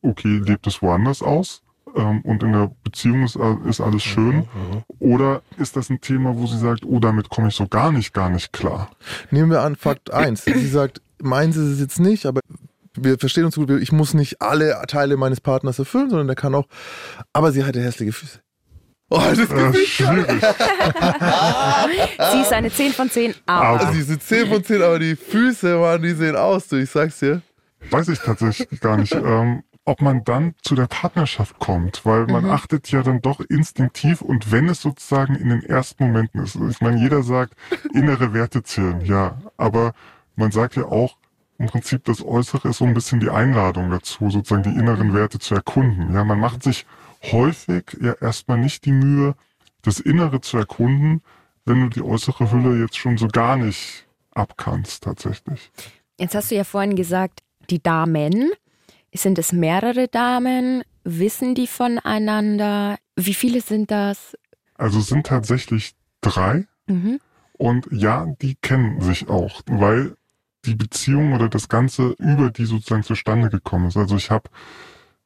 okay, 0.00 0.38
lebt 0.38 0.66
es 0.66 0.82
woanders 0.82 1.22
aus? 1.22 1.62
Ähm, 1.96 2.20
und 2.22 2.42
in 2.42 2.52
der 2.52 2.70
Beziehung 2.84 3.24
ist, 3.24 3.36
äh, 3.36 3.56
ist 3.68 3.80
alles 3.80 4.02
schön? 4.02 4.36
Mhm, 4.36 4.42
mhm. 4.42 4.82
Oder 4.98 5.42
ist 5.58 5.76
das 5.76 5.90
ein 5.90 6.00
Thema, 6.00 6.36
wo 6.36 6.46
sie 6.46 6.58
sagt, 6.58 6.84
oh, 6.84 6.98
damit 6.98 7.28
komme 7.28 7.48
ich 7.48 7.54
so 7.54 7.66
gar 7.66 7.92
nicht, 7.92 8.12
gar 8.12 8.30
nicht 8.30 8.52
klar? 8.52 8.90
Nehmen 9.30 9.50
wir 9.50 9.62
an, 9.62 9.76
Fakt 9.76 10.12
1. 10.12 10.44
Sie 10.44 10.68
sagt, 10.68 11.00
meins 11.20 11.56
ist 11.56 11.68
es 11.68 11.80
jetzt 11.80 12.00
nicht, 12.00 12.26
aber 12.26 12.40
wir 12.94 13.18
verstehen 13.18 13.44
uns 13.44 13.56
gut, 13.56 13.70
ich 13.70 13.92
muss 13.92 14.14
nicht 14.14 14.42
alle 14.42 14.80
Teile 14.86 15.16
meines 15.16 15.40
Partners 15.40 15.78
erfüllen, 15.78 16.10
sondern 16.10 16.26
der 16.26 16.36
kann 16.36 16.54
auch, 16.54 16.66
aber 17.32 17.52
sie 17.52 17.64
hatte 17.64 17.82
hässliche 17.82 18.12
Füße. 18.12 18.40
Oh, 19.14 19.18
das 19.18 19.38
ist 19.38 19.50
äh, 19.52 19.74
schwierig. 19.86 20.40
sie 22.32 22.40
ist 22.40 22.52
eine 22.52 22.70
10 22.70 22.92
von 22.92 23.10
10, 23.10 23.34
aber. 23.44 23.80
aber. 23.80 23.92
Sie 23.92 24.00
ist 24.00 24.08
eine 24.08 24.18
10 24.18 24.48
von 24.48 24.64
10, 24.64 24.82
aber 24.82 24.98
die 24.98 25.16
Füße, 25.16 25.76
Mann, 25.76 26.00
die 26.00 26.12
sehen 26.12 26.34
aus, 26.34 26.68
du, 26.68 26.76
ich 26.76 26.88
sag's 26.88 27.18
dir. 27.18 27.42
Weiß 27.90 28.08
ich 28.08 28.18
tatsächlich 28.20 28.80
gar 28.80 28.96
nicht. 28.96 29.12
Ähm, 29.12 29.64
ob 29.84 30.00
man 30.00 30.24
dann 30.24 30.54
zu 30.62 30.74
der 30.74 30.86
Partnerschaft 30.86 31.58
kommt, 31.58 32.06
weil 32.06 32.26
man 32.26 32.44
mhm. 32.44 32.50
achtet 32.50 32.90
ja 32.90 33.02
dann 33.02 33.20
doch 33.20 33.40
instinktiv 33.40 34.22
und 34.22 34.52
wenn 34.52 34.68
es 34.68 34.80
sozusagen 34.80 35.34
in 35.34 35.48
den 35.48 35.62
ersten 35.64 36.04
Momenten 36.04 36.42
ist, 36.42 36.56
ich 36.56 36.80
meine, 36.80 37.00
jeder 37.00 37.22
sagt, 37.22 37.54
innere 37.92 38.32
Werte 38.32 38.62
zählen, 38.62 39.00
ja, 39.04 39.38
aber 39.56 39.92
man 40.36 40.52
sagt 40.52 40.76
ja 40.76 40.84
auch, 40.84 41.16
im 41.58 41.66
Prinzip 41.66 42.04
das 42.04 42.24
Äußere 42.24 42.70
ist 42.70 42.78
so 42.78 42.84
ein 42.84 42.94
bisschen 42.94 43.20
die 43.20 43.30
Einladung 43.30 43.90
dazu, 43.90 44.30
sozusagen 44.30 44.62
die 44.62 44.78
inneren 44.78 45.08
mhm. 45.08 45.14
Werte 45.14 45.38
zu 45.38 45.54
erkunden. 45.54 46.12
Ja, 46.12 46.24
man 46.24 46.40
macht 46.40 46.62
sich 46.62 46.86
häufig 47.30 47.96
ja 48.00 48.14
erstmal 48.14 48.58
nicht 48.58 48.84
die 48.84 48.92
Mühe, 48.92 49.34
das 49.82 50.00
Innere 50.00 50.40
zu 50.40 50.58
erkunden, 50.58 51.22
wenn 51.64 51.80
du 51.80 51.88
die 51.88 52.02
äußere 52.02 52.50
Hülle 52.50 52.80
jetzt 52.80 52.96
schon 52.96 53.16
so 53.16 53.28
gar 53.28 53.56
nicht 53.56 54.06
abkannst, 54.32 55.04
tatsächlich. 55.04 55.70
Jetzt 56.18 56.34
hast 56.34 56.50
du 56.50 56.56
ja 56.56 56.64
vorhin 56.64 56.96
gesagt, 56.96 57.40
die 57.70 57.82
Damen 57.82 58.52
sind 59.14 59.38
es 59.38 59.52
mehrere 59.52 60.08
Damen? 60.08 60.82
Wissen 61.04 61.54
die 61.54 61.66
voneinander? 61.66 62.98
Wie 63.16 63.34
viele 63.34 63.60
sind 63.60 63.90
das? 63.90 64.36
Also 64.74 65.00
es 65.00 65.08
sind 65.08 65.26
tatsächlich 65.26 65.94
drei. 66.20 66.66
Mhm. 66.86 67.20
Und 67.52 67.86
ja, 67.90 68.26
die 68.40 68.56
kennen 68.56 69.00
sich 69.00 69.28
auch, 69.28 69.62
weil 69.66 70.16
die 70.64 70.74
Beziehung 70.74 71.32
oder 71.32 71.48
das 71.48 71.68
Ganze 71.68 72.14
über 72.18 72.50
die 72.50 72.64
sozusagen 72.64 73.02
zustande 73.02 73.50
gekommen 73.50 73.88
ist. 73.88 73.96
Also 73.96 74.16
ich 74.16 74.30
habe 74.30 74.48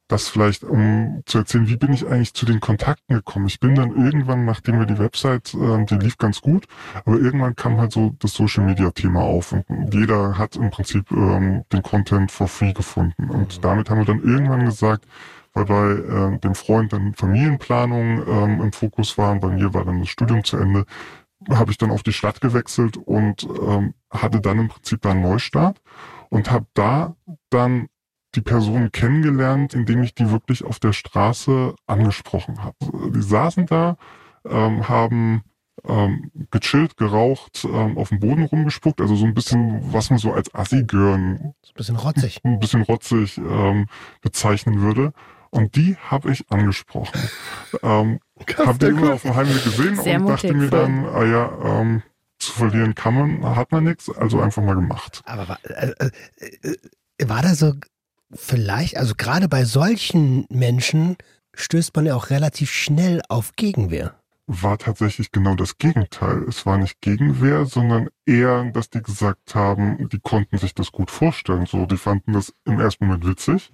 das 0.07 0.29
vielleicht, 0.29 0.63
um 0.63 1.21
zu 1.25 1.39
erzählen, 1.39 1.67
wie 1.67 1.75
bin 1.75 1.93
ich 1.93 2.07
eigentlich 2.07 2.33
zu 2.33 2.45
den 2.45 2.59
Kontakten 2.59 3.15
gekommen. 3.15 3.47
Ich 3.47 3.59
bin 3.59 3.75
dann 3.75 3.91
irgendwann, 3.91 4.45
nachdem 4.45 4.79
wir 4.79 4.85
die 4.85 4.99
Website, 4.99 5.53
äh, 5.53 5.85
die 5.85 5.95
lief 5.95 6.17
ganz 6.17 6.41
gut, 6.41 6.65
aber 7.05 7.17
irgendwann 7.17 7.55
kam 7.55 7.77
halt 7.77 7.91
so 7.91 8.15
das 8.19 8.33
Social 8.33 8.65
Media 8.65 8.91
Thema 8.91 9.21
auf 9.21 9.51
und 9.51 9.65
jeder 9.93 10.37
hat 10.37 10.55
im 10.55 10.69
Prinzip 10.69 11.11
ähm, 11.11 11.63
den 11.73 11.83
Content 11.83 12.31
for 12.31 12.47
free 12.47 12.73
gefunden. 12.73 13.29
Und 13.29 13.57
mhm. 13.57 13.61
damit 13.61 13.89
haben 13.89 13.99
wir 13.99 14.05
dann 14.05 14.23
irgendwann 14.23 14.65
gesagt, 14.65 15.05
weil 15.53 15.65
bei 15.65 16.35
äh, 16.35 16.39
dem 16.39 16.55
Freund 16.55 16.93
dann 16.93 17.13
Familienplanung 17.13 18.27
ähm, 18.27 18.61
im 18.61 18.71
Fokus 18.71 19.17
war 19.17 19.31
und 19.31 19.41
bei 19.41 19.49
mir 19.49 19.73
war 19.73 19.83
dann 19.83 19.99
das 19.99 20.09
Studium 20.09 20.43
zu 20.43 20.57
Ende, 20.57 20.85
habe 21.49 21.71
ich 21.71 21.77
dann 21.77 21.91
auf 21.91 22.03
die 22.03 22.13
Stadt 22.13 22.39
gewechselt 22.41 22.97
und 22.97 23.47
ähm, 23.61 23.93
hatte 24.09 24.39
dann 24.39 24.59
im 24.59 24.67
Prinzip 24.69 25.01
da 25.01 25.11
einen 25.11 25.21
Neustart 25.21 25.81
und 26.29 26.51
habe 26.51 26.65
da 26.73 27.15
dann 27.49 27.87
die 28.37 28.41
Person 28.41 28.91
kennengelernt, 28.91 29.73
indem 29.73 30.03
ich 30.03 30.13
die 30.13 30.29
wirklich 30.31 30.63
auf 30.63 30.79
der 30.79 30.93
Straße 30.93 31.73
angesprochen 31.87 32.63
habe. 32.63 32.77
Die 33.11 33.21
saßen 33.21 33.65
da, 33.65 33.97
ähm, 34.47 34.87
haben 34.87 35.41
ähm, 35.85 36.31
gechillt, 36.51 36.97
geraucht, 36.97 37.65
ähm, 37.65 37.97
auf 37.97 38.09
dem 38.09 38.19
Boden 38.19 38.43
rumgespuckt, 38.43 39.01
also 39.01 39.15
so 39.15 39.25
ein 39.25 39.33
bisschen, 39.33 39.81
was 39.91 40.11
man 40.11 40.19
so 40.19 40.33
als 40.33 40.53
Assi-Gören, 40.53 41.39
ein 41.39 41.53
bisschen 41.75 41.95
rotzig, 41.95 42.39
ein 42.43 42.59
bisschen 42.59 42.83
rotzig 42.83 43.37
ähm, 43.39 43.87
bezeichnen 44.21 44.81
würde. 44.81 45.13
Und 45.49 45.75
die 45.75 45.95
habe 45.95 46.31
ich 46.31 46.45
angesprochen. 46.51 47.19
ähm, 47.81 48.19
habe 48.57 48.77
die 48.77 48.85
immer 48.85 49.13
auf 49.13 49.23
dem 49.23 49.35
Heimweg 49.35 49.63
gesehen 49.63 49.95
Sehr 49.95 50.19
und 50.19 50.27
dachte 50.27 50.53
mir 50.53 50.69
dann, 50.69 51.05
ah 51.05 51.25
ja, 51.25 51.51
ähm, 51.63 52.03
zu 52.37 52.51
verlieren 52.51 52.93
kann 52.93 53.15
man, 53.15 53.55
hat 53.55 53.71
man 53.71 53.85
nichts, 53.85 54.15
also 54.15 54.39
einfach 54.39 54.61
mal 54.61 54.75
gemacht. 54.75 55.23
Aber 55.25 55.49
war, 55.49 55.59
äh, 55.63 55.91
äh, 55.97 56.11
äh 57.17 57.29
war 57.29 57.41
da 57.41 57.55
so 57.55 57.73
vielleicht, 58.33 58.97
also 58.97 59.13
gerade 59.15 59.47
bei 59.47 59.65
solchen 59.65 60.45
Menschen 60.49 61.17
stößt 61.53 61.95
man 61.95 62.05
ja 62.05 62.15
auch 62.15 62.29
relativ 62.29 62.71
schnell 62.71 63.21
auf 63.29 63.53
Gegenwehr. 63.55 64.15
War 64.47 64.77
tatsächlich 64.77 65.31
genau 65.31 65.55
das 65.55 65.77
Gegenteil. 65.77 66.43
Es 66.47 66.65
war 66.65 66.77
nicht 66.77 67.01
Gegenwehr, 67.01 67.65
sondern 67.65 68.07
eher, 68.25 68.63
dass 68.71 68.89
die 68.89 69.01
gesagt 69.01 69.55
haben, 69.55 70.07
die 70.09 70.19
konnten 70.19 70.57
sich 70.57 70.73
das 70.73 70.91
gut 70.91 71.11
vorstellen. 71.11 71.65
So, 71.65 71.85
die 71.85 71.97
fanden 71.97 72.33
das 72.33 72.53
im 72.63 72.79
ersten 72.79 73.07
Moment 73.07 73.27
witzig 73.27 73.73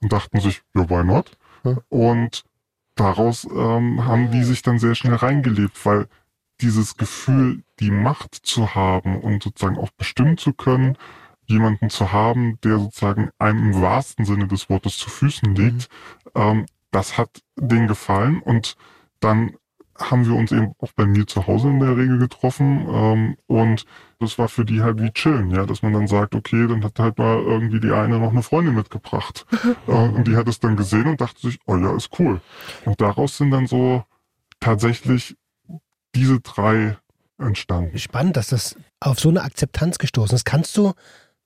und 0.00 0.12
dachten 0.12 0.38
sich, 0.40 0.62
ja, 0.74 0.88
why 0.88 1.02
not? 1.02 1.36
Und 1.88 2.44
daraus 2.94 3.44
ähm, 3.44 4.04
haben 4.04 4.30
die 4.30 4.44
sich 4.44 4.62
dann 4.62 4.78
sehr 4.78 4.94
schnell 4.94 5.14
reingelebt, 5.14 5.84
weil 5.84 6.06
dieses 6.60 6.96
Gefühl, 6.96 7.64
die 7.80 7.90
Macht 7.90 8.34
zu 8.34 8.74
haben 8.74 9.20
und 9.20 9.42
sozusagen 9.42 9.78
auch 9.78 9.90
bestimmen 9.90 10.38
zu 10.38 10.52
können, 10.52 10.96
jemanden 11.46 11.90
zu 11.90 12.12
haben, 12.12 12.58
der 12.62 12.78
sozusagen 12.78 13.30
einem 13.38 13.72
im 13.72 13.82
wahrsten 13.82 14.24
Sinne 14.24 14.46
des 14.46 14.68
Wortes 14.70 14.96
zu 14.96 15.10
Füßen 15.10 15.54
liegt, 15.54 15.88
mhm. 16.34 16.40
ähm, 16.40 16.66
das 16.90 17.16
hat 17.18 17.42
denen 17.56 17.88
gefallen 17.88 18.40
und 18.40 18.76
dann 19.20 19.56
haben 19.98 20.26
wir 20.26 20.34
uns 20.34 20.52
eben 20.52 20.72
auch 20.78 20.92
bei 20.92 21.06
mir 21.06 21.26
zu 21.26 21.46
Hause 21.46 21.68
in 21.68 21.80
der 21.80 21.96
Regel 21.96 22.18
getroffen 22.18 22.86
ähm, 22.88 23.36
und 23.46 23.84
das 24.18 24.38
war 24.38 24.48
für 24.48 24.64
die 24.64 24.82
halt 24.82 25.00
wie 25.00 25.10
chillen, 25.10 25.50
ja, 25.50 25.66
dass 25.66 25.82
man 25.82 25.92
dann 25.92 26.06
sagt, 26.06 26.34
okay, 26.34 26.66
dann 26.66 26.84
hat 26.84 26.98
halt 26.98 27.18
mal 27.18 27.38
irgendwie 27.38 27.80
die 27.80 27.92
eine 27.92 28.18
noch 28.18 28.30
eine 28.30 28.42
Freundin 28.42 28.74
mitgebracht 28.74 29.46
äh, 29.86 29.90
und 29.90 30.26
die 30.26 30.36
hat 30.36 30.48
es 30.48 30.60
dann 30.60 30.76
gesehen 30.76 31.06
und 31.06 31.20
dachte 31.20 31.40
sich, 31.40 31.58
oh 31.66 31.76
ja, 31.76 31.94
ist 31.94 32.10
cool. 32.18 32.40
Und 32.84 33.00
daraus 33.00 33.36
sind 33.36 33.50
dann 33.50 33.66
so 33.66 34.04
tatsächlich 34.60 35.36
diese 36.14 36.40
drei 36.40 36.96
entstanden. 37.38 37.98
Spannend, 37.98 38.36
dass 38.36 38.48
das 38.48 38.76
auf 39.00 39.18
so 39.18 39.28
eine 39.28 39.42
Akzeptanz 39.42 39.98
gestoßen 39.98 40.36
ist. 40.36 40.44
Kannst 40.44 40.76
du 40.76 40.92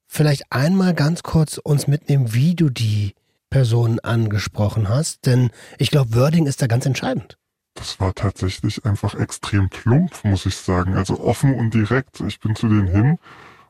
vielleicht 0.07 0.45
einmal 0.51 0.95
ganz 0.95 1.23
kurz 1.23 1.59
uns 1.59 1.87
mitnehmen, 1.87 2.33
wie 2.35 2.55
du 2.55 2.71
die 2.71 3.15
Person 3.51 4.01
angesprochen 4.01 4.89
hast? 4.89 5.27
Denn 5.27 5.51
ich 5.79 5.91
glaube, 5.91 6.15
Wording 6.15 6.47
ist 6.47 6.63
da 6.63 6.67
ganz 6.67 6.87
entscheidend. 6.87 7.39
Das 7.75 8.01
war 8.01 8.15
tatsächlich 8.15 8.85
einfach 8.85 9.15
extrem 9.15 9.69
plump, 9.69 10.25
muss 10.25 10.47
ich 10.47 10.57
sagen. 10.57 10.97
Also 10.97 11.21
offen 11.21 11.55
und 11.55 11.75
direkt. 11.75 12.21
Ich 12.21 12.41
bin 12.41 12.57
zu 12.57 12.69
denen 12.69 12.89
hin 12.89 13.19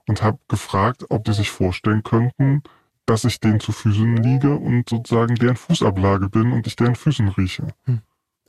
und 0.06 0.22
habe 0.22 0.38
gefragt, 0.48 1.04
ob 1.08 1.24
die 1.24 1.32
sich 1.32 1.50
vorstellen 1.50 2.02
könnten, 2.04 2.62
dass 3.04 3.24
ich 3.24 3.40
denen 3.40 3.60
zu 3.60 3.72
Füßen 3.72 4.16
liege 4.16 4.54
und 4.54 4.88
sozusagen 4.88 5.34
deren 5.36 5.56
Fußablage 5.56 6.28
bin 6.28 6.52
und 6.52 6.66
ich 6.66 6.76
deren 6.76 6.94
Füßen 6.96 7.28
rieche. 7.28 7.68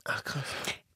Ach 0.04 0.24
krass. 0.24 0.44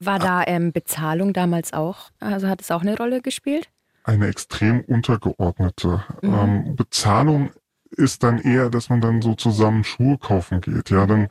War 0.01 0.19
da 0.19 0.45
ähm, 0.47 0.73
Bezahlung 0.73 1.33
damals 1.33 1.73
auch? 1.73 2.11
Also 2.19 2.49
hat 2.49 2.61
es 2.61 2.71
auch 2.71 2.83
eine 2.83 2.97
Rolle 2.97 3.21
gespielt? 3.21 3.69
Eine 4.05 4.27
extrem 4.27 4.81
untergeordnete 4.81 6.05
ähm, 6.23 6.75
Bezahlung 6.75 7.51
ist 7.91 8.23
dann 8.23 8.39
eher, 8.39 8.71
dass 8.71 8.89
man 8.89 9.01
dann 9.01 9.23
so 9.23 9.35
zusammen 9.35 9.85
Schuhe 9.85 10.19
kaufen 10.19 10.61
geht. 10.61 10.91
Ja, 10.91 11.07
dann 11.07 11.29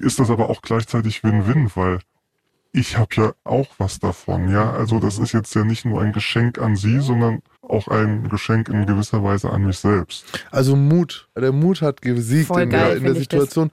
ist 0.00 0.18
das 0.18 0.30
aber 0.30 0.50
auch 0.50 0.62
gleichzeitig 0.62 1.24
Win-Win, 1.24 1.70
weil 1.74 1.98
ich 2.72 2.98
habe 2.98 3.08
ja 3.14 3.32
auch 3.44 3.68
was 3.78 3.98
davon. 3.98 4.50
Ja, 4.50 4.72
also 4.72 5.00
das 5.00 5.18
ist 5.18 5.32
jetzt 5.32 5.54
ja 5.54 5.64
nicht 5.64 5.86
nur 5.86 6.02
ein 6.02 6.12
Geschenk 6.12 6.58
an 6.58 6.76
Sie, 6.76 7.00
sondern 7.00 7.40
auch 7.62 7.88
ein 7.88 8.28
Geschenk 8.28 8.68
in 8.68 8.84
gewisser 8.84 9.24
Weise 9.24 9.50
an 9.50 9.64
mich 9.64 9.78
selbst. 9.78 10.44
Also 10.50 10.76
Mut. 10.76 11.28
Der 11.34 11.52
Mut 11.52 11.80
hat 11.80 12.02
gesiegt 12.02 12.48
Voll 12.48 12.62
in 12.62 12.70
geil, 12.70 12.88
der, 12.88 12.96
in 12.98 13.04
der. 13.04 13.14
Situation. 13.14 13.70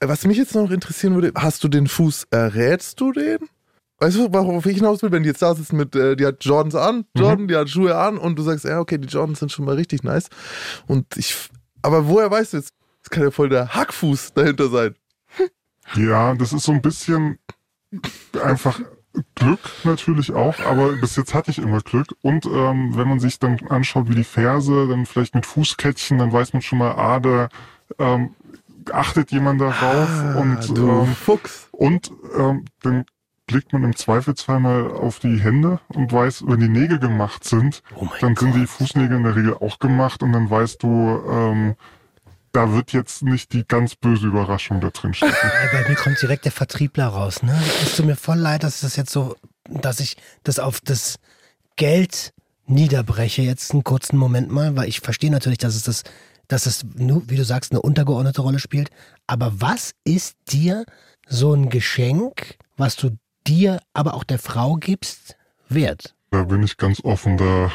Was 0.00 0.24
mich 0.24 0.36
jetzt 0.36 0.54
noch 0.54 0.70
interessieren 0.70 1.14
würde, 1.14 1.32
hast 1.34 1.64
du 1.64 1.68
den 1.68 1.88
Fuß, 1.88 2.28
errätst 2.30 3.00
du 3.00 3.12
den? 3.12 3.38
Weißt 4.04 4.18
du, 4.18 4.30
worauf 4.30 4.66
ich 4.66 4.76
hinaus 4.76 5.02
will, 5.02 5.12
wenn 5.12 5.22
die 5.22 5.30
jetzt 5.30 5.40
da 5.40 5.54
sitzt 5.54 5.72
mit, 5.72 5.96
äh, 5.96 6.14
die 6.14 6.26
hat 6.26 6.44
Jordans 6.44 6.74
an, 6.74 7.06
Jordan, 7.16 7.48
die 7.48 7.56
hat 7.56 7.70
Schuhe 7.70 7.96
an 7.96 8.18
und 8.18 8.38
du 8.38 8.42
sagst, 8.42 8.66
ja, 8.66 8.78
okay, 8.78 8.98
die 8.98 9.08
Jordans 9.08 9.38
sind 9.38 9.50
schon 9.50 9.64
mal 9.64 9.76
richtig 9.76 10.02
nice. 10.02 10.28
Und 10.86 11.16
ich, 11.16 11.34
aber 11.80 12.06
woher 12.06 12.30
weißt 12.30 12.52
du 12.52 12.58
jetzt, 12.58 12.74
es 13.02 13.08
kann 13.08 13.22
ja 13.22 13.30
voll 13.30 13.48
der 13.48 13.74
Hackfuß 13.74 14.34
dahinter 14.34 14.68
sein. 14.68 14.94
Ja, 15.96 16.34
das 16.34 16.52
ist 16.52 16.64
so 16.64 16.72
ein 16.72 16.82
bisschen 16.82 17.38
einfach 18.42 18.78
Glück 19.34 19.60
natürlich 19.84 20.32
auch, 20.32 20.58
aber 20.60 20.92
bis 20.92 21.16
jetzt 21.16 21.32
hatte 21.32 21.50
ich 21.50 21.58
immer 21.58 21.80
Glück. 21.80 22.08
Und 22.20 22.44
ähm, 22.44 22.96
wenn 22.96 23.08
man 23.08 23.20
sich 23.20 23.38
dann 23.38 23.58
anschaut, 23.70 24.10
wie 24.10 24.14
die 24.14 24.24
Ferse, 24.24 24.86
dann 24.86 25.06
vielleicht 25.06 25.34
mit 25.34 25.46
Fußkettchen, 25.46 26.18
dann 26.18 26.32
weiß 26.32 26.52
man 26.52 26.60
schon 26.60 26.78
mal, 26.78 26.92
ah, 26.92 27.20
da 27.20 27.48
ähm, 27.98 28.34
achtet 28.92 29.30
jemand 29.30 29.62
darauf 29.62 30.08
Ah, 30.08 30.40
und 30.40 30.76
du 30.76 30.90
ähm, 30.90 31.14
Fuchs. 31.14 31.68
Und 31.72 32.12
ähm, 32.36 32.64
dann 32.82 33.04
blickt 33.46 33.72
man 33.72 33.84
im 33.84 33.96
Zweifelsfall 33.96 34.60
mal 34.60 34.90
auf 34.90 35.18
die 35.18 35.38
Hände 35.40 35.80
und 35.88 36.12
weiß, 36.12 36.44
wenn 36.46 36.60
die 36.60 36.68
Nägel 36.68 36.98
gemacht 36.98 37.44
sind, 37.44 37.82
Oh 37.96 38.08
dann 38.20 38.36
sind 38.36 38.54
die. 38.54 38.66
Fußnägel 38.66 39.16
in 39.18 39.22
der 39.24 39.36
Regel 39.36 39.54
auch 39.54 39.78
gemacht 39.78 40.22
und 40.22 40.32
dann 40.32 40.48
weißt 40.48 40.82
du, 40.82 40.88
ähm, 41.30 41.76
da 42.52 42.72
wird 42.72 42.92
jetzt 42.92 43.22
nicht 43.22 43.52
die 43.52 43.66
ganz 43.66 43.96
böse 43.96 44.28
Überraschung 44.28 44.80
da 44.80 44.90
drin 44.90 45.12
stecken. 45.12 45.34
Bei 45.72 45.88
mir 45.88 45.96
kommt 45.96 46.20
direkt 46.22 46.44
der 46.44 46.52
Vertriebler 46.52 47.08
raus, 47.08 47.42
ne? 47.42 47.60
Es 47.82 47.96
tut 47.96 48.06
mir 48.06 48.16
voll 48.16 48.38
leid, 48.38 48.62
dass 48.62 48.80
das 48.80 48.96
jetzt 48.96 49.10
so, 49.10 49.36
dass 49.68 50.00
ich 50.00 50.16
das 50.44 50.58
auf 50.58 50.80
das 50.80 51.16
Geld 51.76 52.32
niederbreche 52.66 53.42
jetzt 53.42 53.72
einen 53.72 53.84
kurzen 53.84 54.16
Moment 54.16 54.50
mal, 54.50 54.76
weil 54.76 54.88
ich 54.88 55.00
verstehe 55.00 55.30
natürlich, 55.30 55.58
dass 55.58 55.74
es 55.74 55.82
das, 55.82 56.02
dass 56.48 56.66
es 56.66 56.84
nur, 56.94 57.28
wie 57.28 57.36
du 57.36 57.44
sagst, 57.44 57.72
eine 57.72 57.82
untergeordnete 57.82 58.40
Rolle 58.40 58.58
spielt. 58.58 58.90
Aber 59.26 59.60
was 59.60 59.92
ist 60.04 60.36
dir 60.48 60.84
so 61.26 61.52
ein 61.52 61.70
Geschenk, 61.70 62.56
was 62.76 62.96
du 62.96 63.10
dir, 63.46 63.80
aber 63.92 64.14
auch 64.14 64.24
der 64.24 64.38
Frau 64.38 64.74
gibst, 64.76 65.36
wert? 65.68 66.14
Da 66.30 66.44
bin 66.44 66.62
ich 66.62 66.76
ganz 66.76 67.00
offen, 67.04 67.36
da 67.36 67.70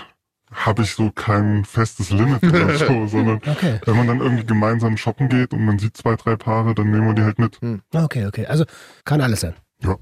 habe 0.52 0.82
ich 0.82 0.96
so 0.96 1.12
kein 1.12 1.64
festes 1.64 2.10
Limit 2.10 2.44
oder 2.44 2.76
so, 2.78 3.08
sondern 3.08 3.40
Okay. 3.46 3.80
wenn 3.86 3.96
man 3.98 4.08
dann 4.08 4.20
irgendwie 4.20 4.46
gemeinsam 4.46 4.98
shoppen 4.98 5.30
geht 5.30 5.54
und 5.54 5.64
man 5.64 5.78
sieht 5.80 5.96
zwei, 5.96 6.16
drei 6.16 6.36
Paare, 6.36 6.74
dann 6.74 6.90
nehmen 6.92 7.08
wir 7.08 7.14
die 7.14 7.22
halt 7.24 7.38
mit. 7.40 7.60
Okay, 7.94 8.26
okay. 8.26 8.46
Also 8.48 8.66
kann 9.06 9.22
alles 9.22 9.42
sein. 9.42 9.54
Ja, 9.84 9.96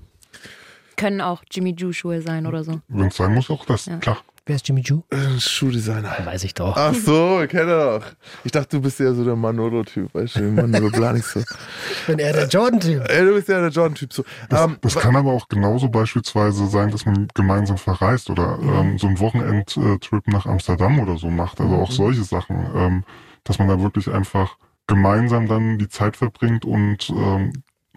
Können 0.96 1.22
auch 1.22 1.44
Jimmy 1.52 1.76
Joo 1.78 1.92
Schuhe 1.92 2.22
sein 2.22 2.48
oder 2.48 2.64
so. 2.64 2.82
wenn 2.88 3.08
es 3.10 3.18
sein 3.18 3.34
muss, 3.34 3.50
auch 3.50 3.66
das, 3.66 3.86
Ja. 3.88 3.98
klar. 3.98 4.18
Wer 4.48 4.56
ist 4.56 4.66
Jimmy 4.66 4.82
Choo? 4.82 5.04
Äh, 5.10 5.40
Schuhdesigner. 5.42 6.16
Weiß 6.24 6.46
ich 6.46 6.54
doch. 6.54 6.78
Ach 6.78 6.94
so, 6.94 7.44
kennt 7.50 7.70
er 7.70 8.00
doch. 8.00 8.06
Ich 8.46 8.52
dachte, 8.54 8.78
du 8.78 8.82
bist 8.82 8.98
ja 8.98 9.14
so 9.14 9.26
der 9.26 9.36
Manolo-Typ, 9.36 10.14
weißt 10.14 10.38
du, 10.38 10.42
Manolo 10.44 10.90
Blahnik 10.90 11.26
so. 11.26 11.42
Ich 11.42 12.06
bin 12.08 12.18
eher 12.20 12.32
der 12.32 12.48
Jordan-Typ. 12.48 13.10
Ey, 13.10 13.26
du 13.26 13.34
bist 13.34 13.50
ja 13.50 13.60
der 13.60 13.72
Jordan-Typ 13.72 14.14
so. 14.14 14.24
Das, 14.50 14.62
Ähm, 14.64 14.78
das 14.80 14.96
kann 14.96 15.18
aber 15.18 15.34
auch 15.34 15.50
genauso 15.50 15.90
beispielsweise 15.90 16.66
sein, 16.68 16.92
dass 16.92 17.06
man 17.06 17.28
gemeinsam 17.34 17.78
verreist 17.78 18.30
oder 18.30 18.58
ähm, 18.62 18.98
so 18.98 19.08
einen 19.08 19.20
Wochenendtrip 19.20 20.28
nach 20.28 20.46
Amsterdam 20.46 21.00
oder 21.02 21.18
so 21.18 21.30
macht. 21.30 21.60
Also 21.60 21.76
auch 21.76 21.92
solche 21.92 22.24
Sachen, 22.24 22.56
ähm, 22.74 23.04
dass 23.44 23.60
man 23.60 23.68
da 23.68 23.82
wirklich 23.82 24.10
einfach 24.10 24.56
gemeinsam 24.88 25.48
dann 25.50 25.78
die 25.78 25.90
Zeit 25.90 26.16
verbringt 26.16 26.64
und 26.64 27.10
ähm, 27.10 27.52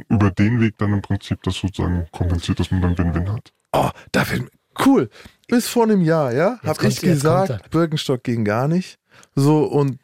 über 0.08 0.32
den 0.32 0.60
Weg 0.60 0.78
dann 0.78 0.94
im 0.94 1.02
Prinzip 1.02 1.44
das 1.44 1.54
sozusagen 1.54 2.08
kompensiert, 2.10 2.58
dass 2.58 2.72
man 2.72 2.82
dann 2.82 2.98
Win-Win 2.98 3.32
hat. 3.32 3.52
Oh, 3.72 3.90
da 4.10 4.24
fällt. 4.24 4.50
Cool. 4.84 5.10
Bis 5.50 5.68
vor 5.68 5.84
einem 5.84 6.02
Jahr, 6.02 6.32
ja, 6.32 6.58
habe 6.64 6.86
ich 6.86 7.00
gesagt, 7.00 7.70
Birkenstock 7.70 8.22
ging 8.22 8.44
gar 8.44 8.68
nicht. 8.68 8.98
So 9.34 9.64
und 9.64 9.98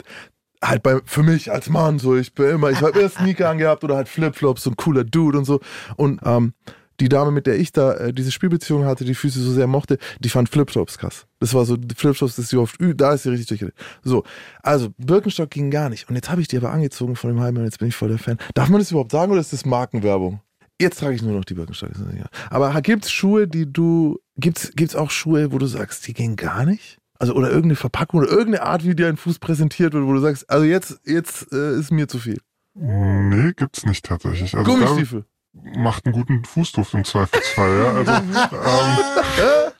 halt 0.62 0.82
bei 0.82 1.00
für 1.04 1.22
mich 1.22 1.50
als 1.52 1.68
Mann 1.68 1.98
so, 1.98 2.16
ich 2.16 2.34
bin 2.34 2.50
immer, 2.50 2.70
ich 2.70 2.80
habe 2.80 2.98
immer 2.98 3.08
Sneaker 3.08 3.50
angehabt 3.50 3.84
oder 3.84 3.96
halt 3.96 4.08
Flipflops 4.08 4.66
und 4.66 4.76
cooler 4.76 5.04
Dude 5.04 5.38
und 5.38 5.44
so 5.44 5.60
und 5.96 6.20
ähm, 6.24 6.54
die 7.00 7.08
Dame, 7.08 7.30
mit 7.30 7.46
der 7.46 7.58
ich 7.58 7.72
da 7.72 7.94
äh, 7.94 8.12
diese 8.12 8.32
Spielbeziehung 8.32 8.84
hatte, 8.84 9.04
die 9.04 9.14
Füße 9.14 9.40
so 9.40 9.52
sehr 9.52 9.66
mochte, 9.66 9.98
die 10.20 10.28
fand 10.28 10.48
Flipflops 10.48 10.98
krass. 10.98 11.26
Das 11.40 11.52
war 11.54 11.64
so, 11.64 11.76
Flipflops, 11.76 12.36
das 12.36 12.44
ist 12.44 12.50
sie 12.50 12.56
oft, 12.56 12.76
da 12.80 13.12
ist 13.12 13.24
sie 13.24 13.30
richtig 13.30 13.48
durchgedreht. 13.48 13.74
So, 14.02 14.24
also 14.62 14.88
Birkenstock 14.96 15.50
ging 15.50 15.70
gar 15.70 15.90
nicht. 15.90 16.08
Und 16.08 16.14
jetzt 16.14 16.30
habe 16.30 16.40
ich 16.40 16.48
die 16.48 16.56
aber 16.56 16.72
angezogen 16.72 17.16
von 17.16 17.30
dem 17.30 17.40
halben 17.40 17.58
Jahr, 17.58 17.66
jetzt 17.66 17.78
bin 17.78 17.88
ich 17.88 17.96
voll 17.96 18.08
der 18.08 18.18
Fan. 18.18 18.38
Darf 18.54 18.68
man 18.68 18.80
das 18.80 18.90
überhaupt 18.90 19.12
sagen 19.12 19.30
oder 19.30 19.40
ist 19.40 19.52
das 19.52 19.66
Markenwerbung? 19.66 20.40
Jetzt 20.80 21.00
trage 21.00 21.14
ich 21.14 21.22
nur 21.22 21.32
noch 21.32 21.44
die 21.44 21.54
Birkenstock. 21.54 21.90
ist 21.90 21.98
mir 22.00 22.12
egal. 22.12 22.28
Aber 22.50 22.80
gibt's 22.82 23.10
Schuhe, 23.10 23.48
die 23.48 23.70
du, 23.72 24.18
gibt's, 24.36 24.72
gibt's 24.76 24.94
auch 24.94 25.10
Schuhe, 25.10 25.50
wo 25.52 25.58
du 25.58 25.66
sagst, 25.66 26.06
die 26.06 26.12
gehen 26.14 26.36
gar 26.36 26.64
nicht? 26.66 26.98
Also, 27.18 27.34
oder 27.34 27.48
irgendeine 27.48 27.76
Verpackung 27.76 28.20
oder 28.20 28.28
irgendeine 28.28 28.62
Art, 28.62 28.84
wie 28.84 28.94
dir 28.94 29.08
ein 29.08 29.16
Fuß 29.16 29.38
präsentiert 29.38 29.94
wird, 29.94 30.04
wo 30.04 30.12
du 30.12 30.20
sagst, 30.20 30.50
also 30.50 30.64
jetzt, 30.66 31.00
jetzt 31.06 31.50
äh, 31.52 31.78
ist 31.78 31.90
mir 31.90 32.08
zu 32.08 32.18
viel. 32.18 32.38
Nee, 32.74 33.52
gibt's 33.56 33.86
nicht 33.86 34.04
tatsächlich. 34.04 34.54
Also 34.54 34.70
Gummistiefel. 34.70 35.24
macht 35.78 36.04
einen 36.04 36.12
guten 36.12 36.44
Fußduft 36.44 36.92
im 36.92 37.04
Zweifelsfall, 37.04 37.78
ja. 37.78 37.92
Also 37.92 38.12
ähm, 38.12 39.72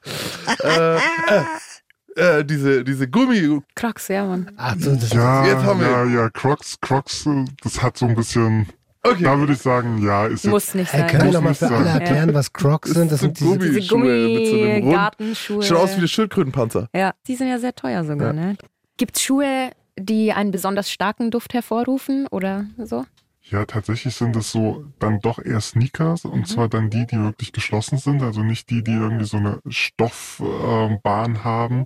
äh, 0.64 0.97
äh, 0.97 2.38
äh, 2.38 2.44
diese, 2.47 2.84
diese 2.84 3.07
Gummi. 3.09 3.61
Crocs, 3.74 4.09
ja, 4.09 4.24
Mann. 4.26 4.51
Ach 4.57 4.74
so, 4.78 4.94
das 4.94 5.11
ja, 5.12 5.44
Jetzt 5.47 5.62
haben 5.62 5.80
wir- 5.80 5.88
ja, 5.90 6.05
ja, 6.07 6.30
Crocs, 6.30 6.78
Crocs, 6.80 7.26
äh, 7.26 7.44
das 7.62 7.82
hat 7.82 7.99
so 7.99 8.07
ein 8.07 8.14
bisschen, 8.14 8.66
Okay. 9.13 9.25
da 9.25 9.39
würde 9.39 9.53
ich 9.55 9.59
sagen, 9.61 10.03
ja, 10.03 10.27
ist 10.27 10.45
jetzt 10.45 10.51
Muss 10.53 10.75
nicht 10.75 10.93
Hey, 10.93 11.01
sein. 11.01 11.11
können 11.11 11.25
wir 11.25 11.33
nochmal 11.33 11.55
für 11.55 11.69
alle 11.69 11.89
erklären, 11.91 12.35
was 12.35 12.53
Crocs 12.53 12.91
sind? 12.91 13.11
Das 13.13 13.21
sind 13.21 13.39
diese, 13.41 13.51
Gummi- 13.55 13.59
Diese 13.69 13.83
Schuhe 13.83 13.99
mit 14.29 14.47
so 14.49 14.55
einem 14.55 14.65
Rund- 14.65 14.81
Gummi-Gartenschuhe. 14.83 15.63
Schaut 15.63 15.79
aus 15.79 15.97
wie 15.97 16.01
der 16.01 16.09
Schildkrötenpanzer. 16.09 16.89
Ja, 16.95 17.13
die 17.27 17.37
sind 17.37 17.49
ja 17.49 17.59
sehr 17.59 17.75
teuer 17.75 18.05
sogar, 18.05 18.29
Ja. 18.29 18.33
ne? 18.33 18.57
Gibt 18.97 19.17
es 19.17 19.23
Schuhe, 19.23 19.71
die 19.99 20.33
einen 20.33 20.51
besonders 20.51 20.91
starken 20.91 21.31
Duft 21.31 21.55
hervorrufen 21.55 22.27
oder 22.31 22.67
so? 22.83 23.05
Ja, 23.49 23.65
tatsächlich 23.65 24.15
sind 24.17 24.35
es 24.35 24.51
so 24.51 24.87
dann 24.99 25.21
doch 25.21 25.39
eher 25.39 25.61
Sneakers 25.61 26.25
und 26.25 26.49
zwar 26.49 26.69
dann 26.69 26.91
die, 26.91 27.07
die 27.07 27.17
wirklich 27.17 27.53
geschlossen 27.53 27.97
sind, 27.99 28.21
also 28.23 28.43
nicht 28.43 28.71
die, 28.71 28.83
die 28.83 28.91
irgendwie 28.93 29.25
so 29.25 29.37
eine 29.37 29.61
Stoffbahn 29.69 31.45
haben. 31.45 31.85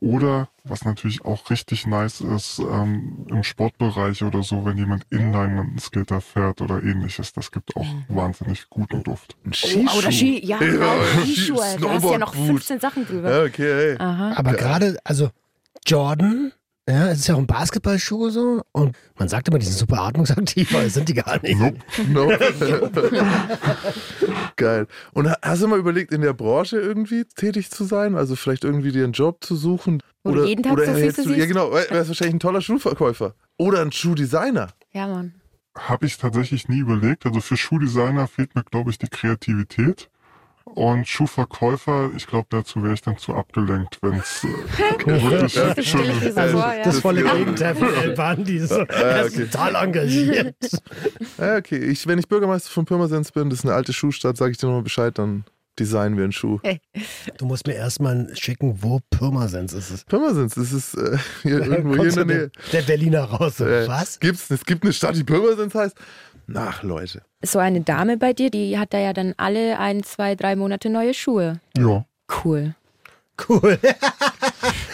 Oder 0.00 0.48
was 0.64 0.84
natürlich 0.84 1.24
auch 1.24 1.48
richtig 1.50 1.86
nice 1.86 2.20
ist, 2.20 2.58
ähm, 2.58 3.26
im 3.28 3.42
Sportbereich 3.42 4.22
oder 4.22 4.42
so, 4.42 4.64
wenn 4.64 4.76
jemand 4.76 5.04
Inline-Skater 5.10 6.20
fährt 6.20 6.60
oder 6.60 6.82
ähnliches, 6.82 7.32
das 7.32 7.50
gibt 7.50 7.76
auch 7.76 7.86
wahnsinnig 8.08 8.68
guten 8.68 9.02
Duft. 9.02 9.36
Ein 9.44 9.52
Oh, 9.88 9.98
oder 9.98 10.12
Ski, 10.12 10.44
ja, 10.44 10.58
genau, 10.58 10.84
Ja, 10.84 11.20
Skischuhe. 11.22 11.76
Da 11.80 11.90
hast 11.90 12.04
du 12.04 12.12
ja 12.12 12.18
noch 12.18 12.32
Snowboardboot. 12.34 12.46
15 12.46 12.80
Sachen 12.80 13.06
drüber. 13.06 13.30
Ja, 13.30 13.42
okay, 13.44 13.74
hey. 13.74 13.96
Aha. 13.98 14.32
aber 14.36 14.54
gerade, 14.54 14.98
also 15.04 15.30
Jordan, 15.86 16.52
ja, 16.88 17.08
es 17.08 17.20
ist 17.20 17.26
ja 17.26 17.34
auch 17.34 17.38
ein 17.38 17.46
Basketballschuh 17.46 18.30
so 18.30 18.62
und 18.72 18.96
man 19.18 19.28
sagt 19.28 19.48
immer, 19.48 19.58
die 19.58 19.66
sind 19.66 19.76
super 19.78 20.02
atmungsaktiv, 20.02 20.72
aber 20.74 20.84
das 20.84 20.94
sind 20.94 21.08
die 21.08 21.14
gar 21.14 21.40
nicht. 21.42 21.58
Nope. 21.58 21.78
No. 22.08 22.30
Geil. 24.56 24.86
Und 25.12 25.28
ha- 25.30 25.38
hast 25.42 25.62
du 25.62 25.68
mal 25.68 25.78
überlegt, 25.78 26.12
in 26.12 26.20
der 26.20 26.32
Branche 26.32 26.78
irgendwie 26.78 27.24
tätig 27.24 27.70
zu 27.70 27.84
sein? 27.84 28.14
Also 28.16 28.36
vielleicht 28.36 28.64
irgendwie 28.64 28.92
dir 28.92 29.04
einen 29.04 29.12
Job 29.12 29.44
zu 29.44 29.56
suchen? 29.56 30.02
Wo 30.24 30.32
du 30.32 30.44
jeden 30.44 30.62
Tag 30.62 30.72
oder 30.74 30.86
so 30.86 30.92
hättest 30.92 31.26
du, 31.26 31.34
Ja, 31.34 31.46
genau. 31.46 31.72
Wärst 31.72 32.08
wahrscheinlich 32.08 32.34
ein 32.34 32.40
toller 32.40 32.60
Schuhverkäufer. 32.60 33.34
Oder 33.58 33.80
ein 33.82 33.92
Schuhdesigner. 33.92 34.68
Ja, 34.92 35.06
Mann. 35.06 35.34
Habe 35.76 36.06
ich 36.06 36.16
tatsächlich 36.18 36.68
nie 36.68 36.78
überlegt. 36.78 37.26
Also 37.26 37.40
für 37.40 37.56
Schuhdesigner 37.56 38.26
fehlt 38.28 38.54
mir, 38.54 38.64
glaube 38.64 38.90
ich, 38.90 38.98
die 38.98 39.08
Kreativität. 39.08 40.08
Und 40.76 41.08
Schuhverkäufer, 41.08 42.10
ich 42.14 42.26
glaube, 42.26 42.48
dazu 42.50 42.82
wäre 42.82 42.92
ich 42.92 43.00
dann 43.00 43.16
zu 43.16 43.34
abgelenkt, 43.34 43.98
wenn 44.02 44.12
es 44.18 44.44
äh, 44.44 45.06
wirklich 45.06 45.54
Das 45.54 45.86
stelle 45.86 46.12
ich 46.12 46.20
mir 46.20 46.32
so 46.32 46.38
Also, 46.40 46.58
ja. 46.58 46.82
Das 46.84 47.00
volle 47.00 47.24
Ja. 47.24 47.34
Gegenteil 47.34 47.74
von 47.74 47.94
Elban, 47.94 48.44
die 48.44 48.58
so, 48.58 48.80
er 48.80 49.22
ist 49.26 49.36
okay. 49.36 49.46
total 49.46 49.74
engagiert. 49.76 50.54
Ja, 51.38 51.56
okay. 51.56 51.78
Ich, 51.78 52.06
wenn 52.06 52.18
ich 52.18 52.28
Bürgermeister 52.28 52.70
von 52.70 52.84
Pirmasens 52.84 53.32
bin, 53.32 53.48
das 53.48 53.60
ist 53.60 53.64
eine 53.64 53.74
alte 53.74 53.94
Schuhstadt, 53.94 54.36
sage 54.36 54.50
ich 54.52 54.58
dir 54.58 54.66
nochmal 54.66 54.82
Bescheid, 54.82 55.16
dann 55.18 55.44
designen 55.78 56.16
wir 56.16 56.24
einen 56.24 56.32
Schuh. 56.32 56.58
Du 57.38 57.44
musst 57.46 57.66
mir 57.66 57.74
erstmal 57.74 58.28
schicken, 58.34 58.82
wo 58.82 59.00
Pirmasens 59.10 59.72
ist. 59.72 59.90
Es 59.90 60.04
Pirmasens, 60.04 60.54
das 60.54 60.72
ist 60.72 60.94
äh, 60.94 61.18
hier 61.42 61.60
irgendwo 61.66 61.96
hier 62.02 62.08
in 62.10 62.14
der 62.14 62.24
Nähe. 62.24 62.50
Der, 62.72 62.82
Berliner 62.82 63.24
raus. 63.24 63.60
Äh, 63.60 63.86
Was? 63.88 64.18
Gibt's, 64.20 64.50
es 64.50 64.64
gibt 64.64 64.84
eine 64.84 64.92
Stadt, 64.92 65.16
die 65.16 65.24
Pirmasens 65.24 65.74
heißt. 65.74 65.96
Nach, 66.46 66.82
Leute. 66.82 67.22
So 67.42 67.58
eine 67.58 67.80
Dame 67.80 68.16
bei 68.16 68.32
dir, 68.32 68.50
die 68.50 68.78
hat 68.78 68.94
da 68.94 68.98
ja 68.98 69.12
dann 69.12 69.34
alle 69.36 69.78
ein, 69.78 70.04
zwei, 70.04 70.34
drei 70.36 70.54
Monate 70.56 70.88
neue 70.90 71.12
Schuhe. 71.12 71.60
Ja. 71.76 72.04
Cool. 72.44 72.74
Cool. 73.48 73.78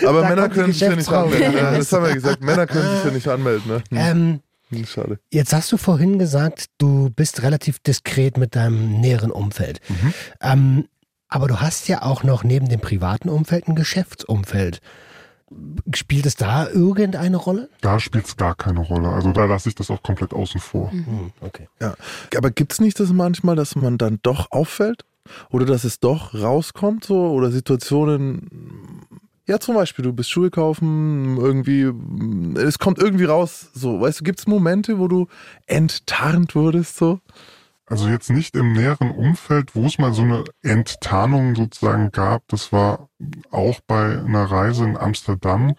Aber 0.07 0.23
Da 0.23 0.29
Männer 0.31 0.49
können 0.49 0.73
sich 0.73 0.81
ja 0.81 0.97
nicht 0.97 1.09
anmelden. 1.09 1.55
das 1.55 1.93
haben 1.93 2.07
wir 2.07 2.15
gesagt. 2.15 2.43
Männer 2.43 2.67
können 2.67 2.97
sich 2.97 3.05
ja 3.05 3.11
nicht 3.11 3.29
anmelden. 3.29 3.71
Ne? 3.71 3.83
Hm. 3.91 3.99
Ähm, 3.99 4.19
Hm, 4.19 4.41
Schade. 4.87 5.19
jetzt 5.31 5.53
hast 5.53 5.71
du 5.73 5.77
vorhin 5.77 6.19
gesagt, 6.19 6.67
du 6.79 7.11
bist 7.11 7.43
relativ 7.43 7.79
diskret 7.81 8.37
mit 8.37 8.57
deinem 8.57 9.01
näheren 9.01 9.31
Umfeld. 9.31 9.81
Mhm. 9.89 10.15
Ähm, 10.41 10.89
aber 11.29 11.49
du 11.49 11.61
hast 11.61 11.89
ja 11.89 12.03
auch 12.03 12.25
noch 12.25 12.45
neben 12.45 12.69
dem 12.69 12.81
privaten 12.81 13.29
Umfeld 13.29 13.69
ein 13.69 13.75
Geschäftsumfeld. 13.75 14.81
Spielt 15.95 16.27
es 16.27 16.37
da 16.37 16.69
irgendeine 16.69 17.37
Rolle? 17.37 17.69
Da 17.81 18.01
spielt 18.01 18.27
es 18.27 18.37
gar 18.37 18.55
keine 18.55 18.81
Rolle. 18.81 19.09
Also 19.09 19.33
da 19.33 19.45
lasse 19.45 19.69
ich 19.69 19.75
das 19.75 19.91
auch 19.91 20.03
komplett 20.03 20.33
außen 20.33 20.61
vor. 20.61 20.91
Hm, 20.91 21.33
okay. 21.41 21.69
Aber 22.37 22.51
gibt 22.51 22.73
es 22.73 22.81
nicht 22.81 22.99
das 23.01 23.13
manchmal, 23.13 23.57
dass 23.57 23.77
man 23.77 23.99
dann 23.99 24.19
doch 24.23 24.51
auffällt? 24.51 25.05
Oder 25.51 25.67
dass 25.67 25.85
es 25.85 26.01
doch 26.01 26.35
rauskommt 26.35 27.05
so? 27.05 27.31
Oder 27.31 27.51
Situationen, 27.51 28.49
ja 29.53 29.61
zum 29.61 29.75
Beispiel, 29.75 30.05
du 30.05 30.13
bist 30.13 30.31
Schuhe 30.31 30.51
kaufen, 30.51 31.37
irgendwie, 31.37 31.93
es 32.59 32.79
kommt 32.79 32.99
irgendwie 32.99 33.27
raus, 33.27 33.71
so, 33.75 34.01
weißt 34.01 34.21
du, 34.21 34.25
gibt 34.25 34.41
es 34.41 34.47
Momente, 34.47 34.99
wo 34.99 35.09
du 35.09 35.29
enttarnt 35.67 36.55
wurdest 36.55 36.97
so? 36.97 37.21
Also 37.87 38.09
jetzt 38.09 38.31
nicht 38.31 38.57
im 38.57 38.73
näheren 38.73 39.11
Umfeld, 39.11 39.77
wo 39.77 39.85
es 39.85 39.99
mal 39.99 40.15
so 40.15 40.23
eine 40.23 40.45
Enttarnung 40.63 41.55
sozusagen 41.55 42.11
gab. 42.11 42.49
Das 42.49 42.73
war 42.73 43.11
auch 43.51 43.81
bei 43.87 44.19
einer 44.19 44.45
Reise 44.45 44.85
in 44.85 44.97
Amsterdam, 44.97 45.75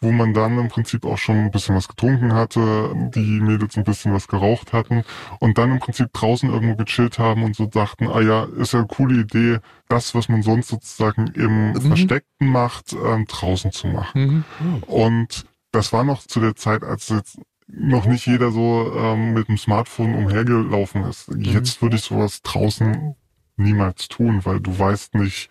wo 0.00 0.12
man 0.12 0.32
dann 0.32 0.58
im 0.58 0.68
Prinzip 0.68 1.04
auch 1.04 1.18
schon 1.18 1.36
ein 1.36 1.50
bisschen 1.50 1.74
was 1.74 1.88
getrunken 1.88 2.32
hatte, 2.32 2.92
die 3.14 3.40
Mädels 3.40 3.76
ein 3.76 3.84
bisschen 3.84 4.12
was 4.12 4.28
geraucht 4.28 4.72
hatten 4.72 5.02
und 5.40 5.58
dann 5.58 5.72
im 5.72 5.78
Prinzip 5.80 6.12
draußen 6.12 6.48
irgendwo 6.50 6.76
gechillt 6.76 7.18
haben 7.18 7.42
und 7.42 7.56
so 7.56 7.66
dachten, 7.66 8.06
ah 8.08 8.20
ja, 8.20 8.44
ist 8.58 8.72
ja 8.74 8.78
eine 8.80 8.88
coole 8.88 9.20
Idee, 9.22 9.58
das, 9.88 10.14
was 10.14 10.28
man 10.28 10.42
sonst 10.42 10.68
sozusagen 10.68 11.26
im 11.34 11.72
Mhm. 11.72 11.80
Versteckten 11.82 12.48
macht, 12.48 12.92
ähm, 12.92 13.26
draußen 13.26 13.72
zu 13.72 13.88
machen. 13.88 14.44
Und 14.86 15.46
das 15.72 15.92
war 15.92 16.04
noch 16.04 16.22
zu 16.22 16.40
der 16.40 16.54
Zeit, 16.54 16.82
als 16.84 17.08
jetzt 17.08 17.38
noch 17.66 18.06
nicht 18.06 18.26
jeder 18.26 18.50
so 18.50 18.92
ähm, 18.96 19.34
mit 19.34 19.48
dem 19.48 19.58
Smartphone 19.58 20.14
umhergelaufen 20.14 21.04
ist. 21.04 21.30
Jetzt 21.36 21.82
würde 21.82 21.96
ich 21.96 22.02
sowas 22.02 22.40
draußen 22.42 23.14
niemals 23.58 24.08
tun, 24.08 24.40
weil 24.44 24.60
du 24.60 24.78
weißt 24.78 25.14
nicht, 25.14 25.50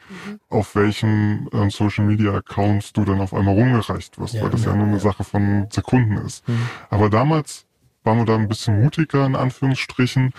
auf 0.49 0.75
welchem 0.75 1.49
ähm, 1.53 1.69
Social 1.69 2.05
Media 2.05 2.33
Accounts 2.33 2.93
du 2.93 3.05
dann 3.05 3.21
auf 3.21 3.33
einmal 3.33 3.55
rumgereicht 3.55 4.17
wirst, 4.19 4.33
Ja, 4.35 4.43
weil 4.43 4.49
das 4.49 4.63
ja, 4.65 4.71
ja, 4.71 4.75
nur 4.77 4.87
eine 4.87 4.95
ja. 4.95 5.01
Sache 5.01 5.23
von 5.23 5.67
Sekunden 5.69 6.17
ist. 6.17 6.43
Aber 6.89 7.09
damals 7.09 7.65
waren 8.03 8.19
wir 8.19 8.25
da 8.25 8.35
ein 8.35 8.47
bisschen 8.47 8.81
mutiger 8.81 9.25
in 9.25 9.35
Anführungsstrichen 9.35 10.33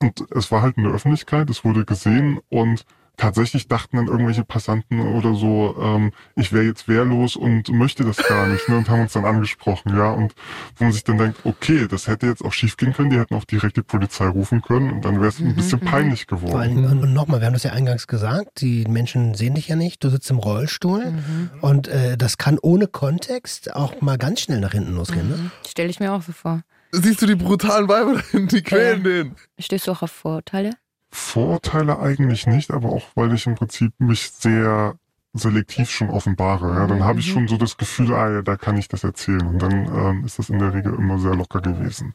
und 0.00 0.24
es 0.32 0.50
war 0.50 0.62
halt 0.62 0.76
in 0.76 0.84
der 0.84 0.92
Öffentlichkeit, 0.92 1.48
es 1.50 1.64
wurde 1.64 1.84
gesehen 1.84 2.40
und 2.48 2.84
tatsächlich 3.16 3.68
dachten 3.68 3.96
dann 3.96 4.06
irgendwelche 4.06 4.44
Passanten 4.44 5.00
oder 5.00 5.34
so, 5.34 5.76
ähm, 5.80 6.12
ich 6.36 6.52
wäre 6.52 6.64
jetzt 6.64 6.88
wehrlos 6.88 7.36
und 7.36 7.68
möchte 7.70 8.04
das 8.04 8.16
gar 8.16 8.46
nicht 8.46 8.68
ne, 8.68 8.78
und 8.78 8.88
haben 8.88 9.02
uns 9.02 9.12
dann 9.12 9.24
angesprochen, 9.24 9.96
ja, 9.96 10.10
und 10.10 10.34
wo 10.76 10.84
man 10.84 10.92
sich 10.92 11.04
dann 11.04 11.18
denkt, 11.18 11.40
okay, 11.44 11.86
das 11.88 12.08
hätte 12.08 12.26
jetzt 12.26 12.44
auch 12.44 12.52
schief 12.52 12.76
gehen 12.76 12.92
können, 12.92 13.10
die 13.10 13.18
hätten 13.18 13.34
auch 13.34 13.44
direkt 13.44 13.76
die 13.76 13.82
Polizei 13.82 14.26
rufen 14.26 14.62
können 14.62 14.90
und 14.90 15.04
dann 15.04 15.16
wäre 15.16 15.28
es 15.28 15.40
ein 15.40 15.54
bisschen 15.54 15.80
peinlich 15.80 16.26
Vor 16.28 16.38
geworden. 16.38 16.60
allem, 16.60 16.84
und, 16.84 17.02
und 17.02 17.12
nochmal, 17.12 17.40
wir 17.40 17.46
haben 17.46 17.54
das 17.54 17.62
ja 17.62 17.72
eingangs 17.72 18.06
gesagt, 18.06 18.60
die 18.60 18.84
Menschen 18.86 19.34
sehen 19.34 19.54
dich 19.54 19.68
ja 19.68 19.76
nicht, 19.76 20.02
du 20.02 20.10
sitzt 20.10 20.30
im 20.30 20.38
Rollstuhl 20.38 21.14
und 21.60 21.88
äh, 21.88 22.16
das 22.16 22.38
kann 22.38 22.58
ohne 22.60 22.86
Kontext 22.86 23.74
auch 23.74 24.00
mal 24.00 24.18
ganz 24.18 24.40
schnell 24.40 24.60
nach 24.60 24.72
hinten 24.72 24.94
losgehen. 24.94 25.28
Ne? 25.28 25.50
Stelle 25.66 25.90
ich 25.90 26.00
mir 26.00 26.12
auch 26.12 26.22
so 26.22 26.32
vor. 26.32 26.62
Siehst 26.92 27.22
du 27.22 27.26
die 27.26 27.36
brutalen 27.36 27.88
Weiber 27.88 28.14
da 28.14 28.20
hinten, 28.30 28.48
die 28.48 28.62
quälen 28.62 29.02
den? 29.02 29.34
Stehst 29.58 29.86
du 29.86 29.92
auch 29.92 30.02
auf 30.02 30.10
Vorurteile? 30.10 30.72
Vorurteile 31.14 31.98
eigentlich 31.98 32.46
nicht, 32.46 32.70
aber 32.70 32.88
auch 32.88 33.04
weil 33.14 33.32
ich 33.34 33.46
im 33.46 33.54
Prinzip 33.54 33.92
mich 33.98 34.30
sehr 34.30 34.94
selektiv 35.34 35.90
schon 35.90 36.10
offenbare. 36.10 36.74
Ja, 36.74 36.86
dann 36.86 37.04
habe 37.04 37.20
ich 37.20 37.30
schon 37.30 37.48
so 37.48 37.56
das 37.56 37.76
Gefühl, 37.76 38.12
ah 38.14 38.30
ja, 38.30 38.42
da 38.42 38.56
kann 38.56 38.76
ich 38.76 38.88
das 38.88 39.04
erzählen. 39.04 39.46
Und 39.46 39.60
dann 39.60 39.72
ähm, 39.72 40.24
ist 40.24 40.38
das 40.38 40.50
in 40.50 40.58
der 40.58 40.74
Regel 40.74 40.94
immer 40.94 41.18
sehr 41.18 41.34
locker 41.34 41.60
gewesen. 41.60 42.14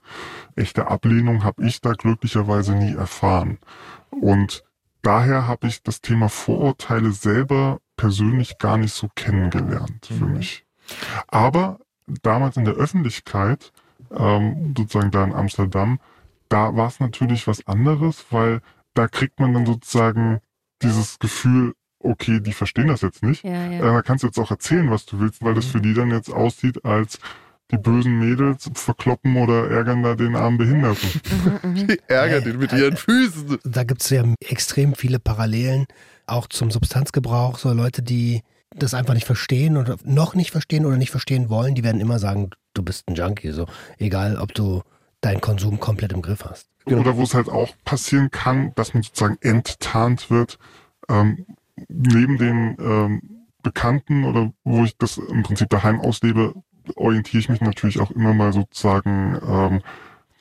Echte 0.56 0.88
Ablehnung 0.88 1.44
habe 1.44 1.66
ich 1.66 1.82
da 1.82 1.94
glücklicherweise 1.94 2.74
nie 2.74 2.94
erfahren. 2.94 3.60
Und 4.10 4.64
daher 5.02 5.48
habe 5.48 5.68
ich 5.68 5.82
das 5.84 6.02
Thema 6.02 6.30
Vorurteile 6.30 7.12
selber 7.12 7.80
persönlich 7.96 8.58
gar 8.60 8.78
nicht 8.78 8.94
so 8.94 9.10
kennengelernt 9.16 10.08
für 10.08 10.26
mich. 10.26 10.66
Aber 11.28 11.80
damals 12.24 12.58
in 12.58 12.66
der 12.66 12.76
Öffentlichkeit, 12.76 13.72
ähm, 14.16 14.74
sozusagen 14.78 15.12
da 15.12 15.24
in 15.24 15.34
Amsterdam, 15.34 16.00
da 16.50 16.76
war 16.76 16.88
es 16.88 17.00
natürlich 17.00 17.48
was 17.48 17.66
anderes, 17.68 18.26
weil 18.30 18.62
da 18.98 19.08
kriegt 19.08 19.40
man 19.40 19.54
dann 19.54 19.66
sozusagen 19.66 20.40
dieses 20.82 21.20
Gefühl, 21.20 21.74
okay, 22.00 22.40
die 22.40 22.54
verstehen 22.54 22.88
das 22.88 23.02
jetzt 23.02 23.24
nicht. 23.24 23.44
Ja, 23.44 23.52
Äh, 23.52 23.78
ja. 23.80 23.94
da 23.94 24.02
kannst 24.02 24.24
du 24.24 24.28
jetzt 24.28 24.40
auch 24.40 24.52
erzählen, 24.52 24.90
was 24.90 25.06
du 25.06 25.20
willst, 25.20 25.44
weil 25.44 25.54
das 25.56 25.66
für 25.66 25.82
die 25.82 25.94
dann 25.94 26.12
jetzt 26.12 26.30
aussieht, 26.30 26.84
als 26.86 27.20
die 27.72 27.78
bösen 27.78 28.18
Mädels 28.20 28.70
verkloppen 28.76 29.36
oder 29.36 29.70
ärgern 29.70 30.02
da 30.02 30.16
den 30.16 30.36
armen 30.38 30.58
Behinderten. 30.58 31.10
Die 31.76 32.00
ärgern 32.08 32.42
den 32.46 32.60
mit 32.60 32.72
ihren 32.72 32.96
Füßen. 32.96 33.58
Da 33.66 33.84
gibt 33.84 34.02
es 34.04 34.10
ja 34.10 34.24
extrem 34.40 34.96
viele 34.96 35.20
Parallelen, 35.20 35.86
auch 36.28 36.48
zum 36.48 36.72
Substanzgebrauch. 36.72 37.58
So 37.58 37.74
Leute, 37.74 38.02
die 38.04 38.42
das 38.74 38.94
einfach 38.94 39.16
nicht 39.16 39.26
verstehen 39.26 39.76
oder 39.76 39.98
noch 40.06 40.34
nicht 40.34 40.52
verstehen 40.52 40.86
oder 40.86 40.96
nicht 40.96 41.12
verstehen 41.12 41.50
wollen, 41.50 41.76
die 41.76 41.84
werden 41.84 42.00
immer 42.00 42.20
sagen, 42.20 42.52
du 42.74 42.84
bist 42.84 43.06
ein 43.10 43.16
Junkie. 43.16 43.52
So 43.52 43.66
egal, 43.98 44.38
ob 44.38 44.54
du 44.54 44.82
deinen 45.22 45.42
Konsum 45.42 45.80
komplett 45.80 46.14
im 46.14 46.22
Griff 46.22 46.46
hast. 46.46 46.70
Oder 46.86 47.18
wo 47.18 47.24
es 47.24 47.34
halt 47.34 47.50
auch 47.50 47.74
passieren 47.84 48.32
kann, 48.32 48.74
dass 48.76 48.94
man 48.94 49.04
sozusagen 49.04 49.38
enttarnt 49.42 50.30
wird, 50.30 50.58
ähm, 51.10 51.46
neben 51.90 52.38
den 52.38 52.78
ähm, 52.80 53.22
Bekannten 53.62 54.24
oder 54.24 54.52
wo 54.64 54.84
ich 54.84 54.98
das 54.98 55.18
im 55.18 55.44
Prinzip 55.44 55.70
daheim 55.70 56.00
auslebe, 56.00 56.54
orientiere 56.96 57.40
ich 57.40 57.50
mich 57.50 57.62
natürlich 57.62 58.00
auch 58.00 58.12
immer 58.12 58.34
mal 58.34 58.54
sozusagen 58.54 59.38
ähm, 59.46 59.82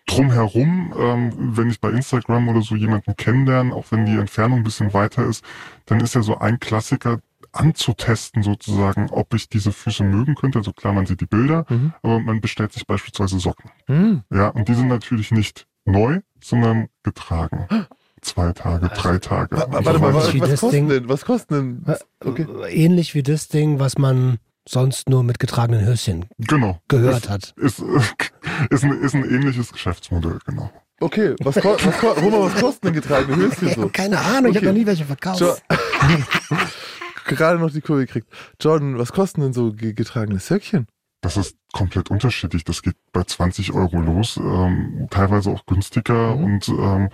drumherum, 0.07 0.95
ähm, 0.97 1.33
wenn 1.57 1.68
ich 1.68 1.81
bei 1.81 1.91
Instagram 1.91 2.49
oder 2.49 2.62
so 2.62 2.77
jemanden 2.77 3.16
kennenlerne, 3.16 3.74
auch 3.74 3.87
wenn 3.91 4.07
die 4.07 4.16
Entfernung 4.16 4.59
ein 4.59 4.64
bisschen 4.64 4.95
weiter 4.95 5.27
ist, 5.27 5.45
dann 5.87 6.01
ist 6.01 6.14
ja 6.14 6.22
so 6.22 6.39
ein 6.39 6.61
Klassiker 6.61 7.18
anzutesten 7.53 8.42
sozusagen, 8.42 9.09
ob 9.11 9.34
ich 9.34 9.49
diese 9.49 9.72
Füße 9.72 10.05
mögen 10.05 10.34
könnte. 10.34 10.59
Also 10.59 10.72
klar, 10.72 10.92
man 10.92 11.07
sieht 11.07 11.20
die 11.20 11.26
Bilder, 11.26 11.64
Mhm. 11.68 11.92
aber 12.03 12.20
man 12.20 12.40
bestellt 12.40 12.72
sich 12.72 12.86
beispielsweise 12.86 13.38
Socken. 13.38 13.70
Hm. 13.86 14.22
Ja, 14.32 14.49
und 14.49 14.68
die 14.68 14.74
sind 14.74 14.88
natürlich 14.88 15.30
nicht 15.30 15.66
neu, 15.84 16.20
sondern 16.42 16.88
getragen. 17.03 17.66
Zwei 18.22 18.53
Tage, 18.53 18.88
drei 18.88 19.18
Tage. 19.18 19.57
Wa- 19.57 19.62
und 19.64 19.72
Warte 19.84 19.92
so 19.92 19.99
mal, 20.01 20.14
was, 20.14 20.40
was 20.40 20.51
das 20.51 20.61
kosten 20.61 20.70
Ding- 20.76 20.88
denn? 20.88 21.09
Was 21.09 21.24
kosten 21.24 21.84
denn? 21.84 21.97
Okay. 22.24 22.47
Ähnlich 22.70 23.14
wie 23.14 23.22
das 23.22 23.49
Ding, 23.49 23.78
was 23.78 23.99
man 23.99 24.38
sonst 24.68 25.09
nur 25.09 25.22
mit 25.22 25.38
getragenen 25.38 25.86
Höschen 25.86 26.26
Genau. 26.38 26.80
gehört 26.88 27.28
hat. 27.28 27.55
Ist, 27.57 27.78
ist, 28.70 28.82
ein, 28.84 29.01
ist 29.01 29.14
ein 29.14 29.24
ähnliches 29.24 29.72
Geschäftsmodell, 29.72 30.38
genau. 30.44 30.72
Okay, 30.99 31.36
was, 31.40 31.57
ko 31.61 31.76
was, 31.80 31.99
ko 31.99 32.09
Roman, 32.12 32.40
was 32.53 32.55
kosten 32.61 32.86
denn 32.86 32.94
getragene 32.94 33.36
Höschen 33.49 33.68
Ich 33.68 33.74
so? 33.74 33.82
habe 33.82 33.92
keine 33.92 34.18
Ahnung, 34.18 34.51
ich 34.51 34.57
Okay. 34.57 34.66
habe 34.66 34.66
noch 34.66 34.72
nie 34.72 34.86
welche 34.86 35.05
verkauft. 35.05 35.62
Gerade 37.27 37.59
noch 37.59 37.70
die 37.70 37.81
Kurve 37.81 38.07
gekriegt. 38.07 38.29
Jordan, 38.61 38.99
was 38.99 39.12
kosten 39.12 39.41
denn 39.41 39.53
so 39.53 39.72
ge- 39.72 39.93
getragene 39.93 40.39
Söckchen? 40.39 40.87
Das 41.22 41.37
ist 41.37 41.57
komplett 41.72 42.11
unterschiedlich. 42.11 42.64
Das 42.64 42.83
geht 42.83 42.97
bei 43.12 43.22
20 43.24 43.72
Euro 43.72 44.01
los, 44.01 44.37
ähm, 44.37 45.09
teilweise 45.11 45.51
auch 45.51 45.66
günstiger 45.66 46.37
Mhm. 46.37 46.45
und 46.45 46.68
ähm, 46.68 47.09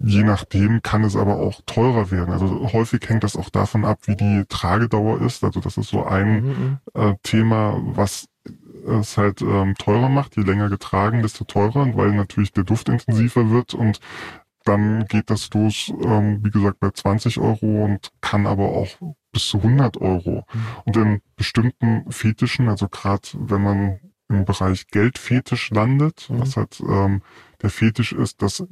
je 0.00 0.24
nachdem 0.24 0.82
kann 0.82 1.04
es 1.04 1.14
aber 1.14 1.36
auch 1.36 1.60
teurer 1.66 2.10
werden. 2.10 2.32
Also 2.32 2.72
häufig 2.72 3.08
hängt 3.08 3.22
das 3.22 3.36
auch 3.36 3.50
davon 3.50 3.84
ab, 3.84 4.00
wie 4.06 4.16
die 4.16 4.44
Tragedauer 4.48 5.20
ist. 5.20 5.44
Also 5.44 5.60
das 5.60 5.76
ist 5.76 5.88
so 5.90 6.04
ein 6.04 6.44
Mhm. 6.44 6.78
äh, 6.94 7.14
Thema, 7.22 7.80
was 7.94 8.26
es 9.00 9.16
halt 9.16 9.40
ähm, 9.40 9.74
teurer 9.78 10.08
macht. 10.08 10.36
Je 10.36 10.42
länger 10.42 10.68
getragen, 10.68 11.22
desto 11.22 11.44
teurer, 11.44 11.96
weil 11.96 12.10
natürlich 12.12 12.52
der 12.52 12.64
Duft 12.64 12.88
intensiver 12.88 13.50
wird 13.50 13.72
und 13.74 14.00
dann 14.64 15.04
geht 15.06 15.30
das 15.30 15.50
los, 15.52 15.92
ähm, 16.02 16.40
wie 16.42 16.50
gesagt, 16.50 16.80
bei 16.80 16.90
20 16.90 17.38
Euro 17.38 17.84
und 17.84 18.10
kann 18.20 18.46
aber 18.46 18.68
auch 18.68 18.88
bis 19.32 19.48
zu 19.48 19.62
100 19.62 19.96
Euro. 20.00 20.44
Und 20.84 20.96
in 20.96 21.20
bestimmten 21.36 22.10
Fetischen, 22.10 22.68
also 22.68 22.88
gerade 22.88 23.28
wenn 23.34 23.62
man 23.62 24.00
im 24.28 24.44
Bereich 24.44 24.86
Geldfetisch 24.88 25.70
landet, 25.70 26.28
Mhm. 26.30 26.40
was 26.40 26.56
halt 26.56 26.80
ähm, 26.80 27.22
der 27.62 27.70
Fetisch 27.70 28.12
ist, 28.12 28.40
dass 28.42 28.64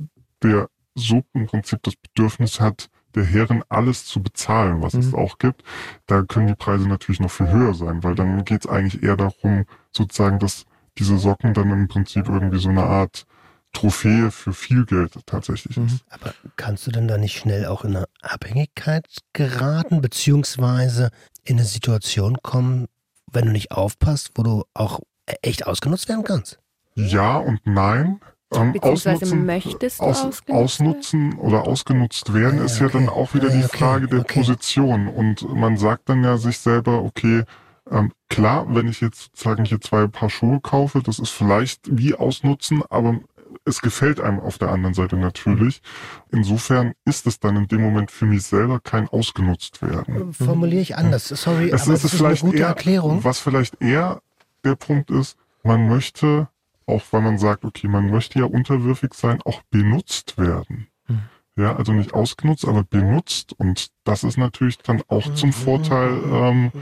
der 0.42 0.68
Sub 0.94 1.24
im 1.34 1.46
Prinzip 1.46 1.82
das 1.82 1.94
Bedürfnis 1.96 2.60
hat, 2.60 2.88
der 3.14 3.24
Herren 3.24 3.62
alles 3.68 4.06
zu 4.06 4.22
bezahlen, 4.22 4.80
was 4.82 4.94
es 4.94 5.12
Mhm. 5.12 5.14
auch 5.18 5.38
gibt, 5.38 5.62
da 6.06 6.22
können 6.22 6.46
die 6.46 6.54
Preise 6.54 6.88
natürlich 6.88 7.20
noch 7.20 7.30
viel 7.30 7.48
höher 7.50 7.74
sein, 7.74 8.02
weil 8.02 8.14
dann 8.14 8.44
geht 8.44 8.64
es 8.64 8.70
eigentlich 8.70 9.02
eher 9.02 9.16
darum, 9.16 9.64
sozusagen, 9.90 10.38
dass 10.38 10.64
diese 10.98 11.18
Socken 11.18 11.52
dann 11.54 11.70
im 11.70 11.88
Prinzip 11.88 12.28
irgendwie 12.28 12.58
so 12.58 12.68
eine 12.70 12.82
Art 12.84 13.26
Trophäe 13.72 14.30
für 14.30 14.52
viel 14.52 14.84
Geld 14.86 15.14
tatsächlich 15.26 15.76
Mhm. 15.76 15.86
ist. 15.86 16.04
Aber 16.10 16.34
kannst 16.56 16.86
du 16.86 16.90
denn 16.90 17.08
da 17.08 17.18
nicht 17.18 17.38
schnell 17.38 17.66
auch 17.66 17.84
in 17.84 17.96
eine 17.96 18.06
Abhängigkeit 18.20 19.06
geraten, 19.32 20.00
beziehungsweise 20.00 21.10
in 21.44 21.56
eine 21.58 21.66
Situation 21.66 22.36
kommen, 22.42 22.86
wenn 23.32 23.46
du 23.46 23.52
nicht 23.52 23.72
aufpasst, 23.72 24.32
wo 24.34 24.42
du 24.42 24.64
auch 24.74 25.00
echt 25.42 25.66
ausgenutzt 25.66 26.08
werden 26.08 26.24
kannst? 26.24 26.58
Ja 26.94 27.38
und 27.38 27.60
nein. 27.64 28.20
Ähm, 28.54 28.72
Beziehungsweise 28.72 29.16
ausnutzen, 29.24 29.46
möchtest 29.46 29.98
du 30.00 30.04
aus, 30.04 30.24
ausgenutzt 30.24 30.50
ausnutzen 30.50 31.38
oder 31.38 31.62
ausgenutzt 31.66 32.34
werden, 32.34 32.60
Ah, 32.60 32.64
ist 32.64 32.78
ja 32.80 32.86
okay. 32.86 32.98
dann 32.98 33.08
auch 33.08 33.32
wieder 33.32 33.48
Ah, 33.48 33.52
die 33.52 33.64
okay, 33.64 33.78
Frage 33.78 34.08
der 34.08 34.20
okay. 34.20 34.40
Position. 34.40 35.08
Und 35.08 35.48
man 35.54 35.78
sagt 35.78 36.10
dann 36.10 36.22
ja 36.22 36.36
sich 36.36 36.58
selber, 36.58 37.02
okay, 37.02 37.44
ähm, 37.90 38.12
klar, 38.28 38.66
wenn 38.74 38.88
ich 38.88 39.00
jetzt 39.00 39.22
sozusagen 39.22 39.64
hier 39.64 39.80
zwei 39.80 40.06
Paar 40.06 40.28
Schuhe 40.28 40.60
kaufe, 40.60 41.02
das 41.02 41.18
ist 41.18 41.30
vielleicht 41.30 41.80
wie 41.96 42.14
ausnutzen, 42.14 42.82
aber 42.90 43.20
es 43.64 43.80
gefällt 43.80 44.20
einem 44.20 44.40
auf 44.40 44.58
der 44.58 44.70
anderen 44.70 44.94
Seite 44.94 45.16
natürlich. 45.16 45.82
Insofern 46.30 46.92
ist 47.04 47.26
es 47.26 47.38
dann 47.40 47.56
in 47.56 47.68
dem 47.68 47.80
Moment 47.80 48.10
für 48.10 48.26
mich 48.26 48.42
selber 48.44 48.80
kein 48.80 49.08
ausgenutzt 49.08 49.82
werden. 49.82 50.32
Formuliere 50.32 50.82
ich 50.82 50.96
anders. 50.96 51.28
Sorry, 51.28 51.70
Es 51.70 51.82
aber 51.84 51.94
ist, 51.94 52.04
das 52.04 52.12
ist 52.14 52.20
eine 52.20 52.30
vielleicht 52.30 52.42
gute 52.42 52.58
eher, 52.58 52.66
Erklärung. 52.68 53.24
was 53.24 53.38
vielleicht 53.38 53.80
eher 53.80 54.20
der 54.64 54.74
Punkt 54.76 55.10
ist, 55.10 55.36
man 55.62 55.88
möchte, 55.88 56.48
auch 56.86 57.02
weil 57.12 57.20
man 57.22 57.38
sagt, 57.38 57.64
okay, 57.64 57.88
man 57.88 58.10
möchte 58.10 58.38
ja 58.40 58.44
unterwürfig 58.46 59.14
sein, 59.14 59.40
auch 59.44 59.62
benutzt 59.70 60.38
werden. 60.38 60.88
Hm. 61.06 61.20
Ja, 61.56 61.76
also 61.76 61.92
nicht 61.92 62.14
ausgenutzt, 62.14 62.66
aber 62.66 62.82
benutzt. 62.82 63.52
Und 63.58 63.88
das 64.04 64.24
ist 64.24 64.38
natürlich 64.38 64.78
dann 64.78 65.02
auch 65.08 65.34
zum 65.34 65.52
Vorteil 65.52 66.10
ähm, 66.24 66.72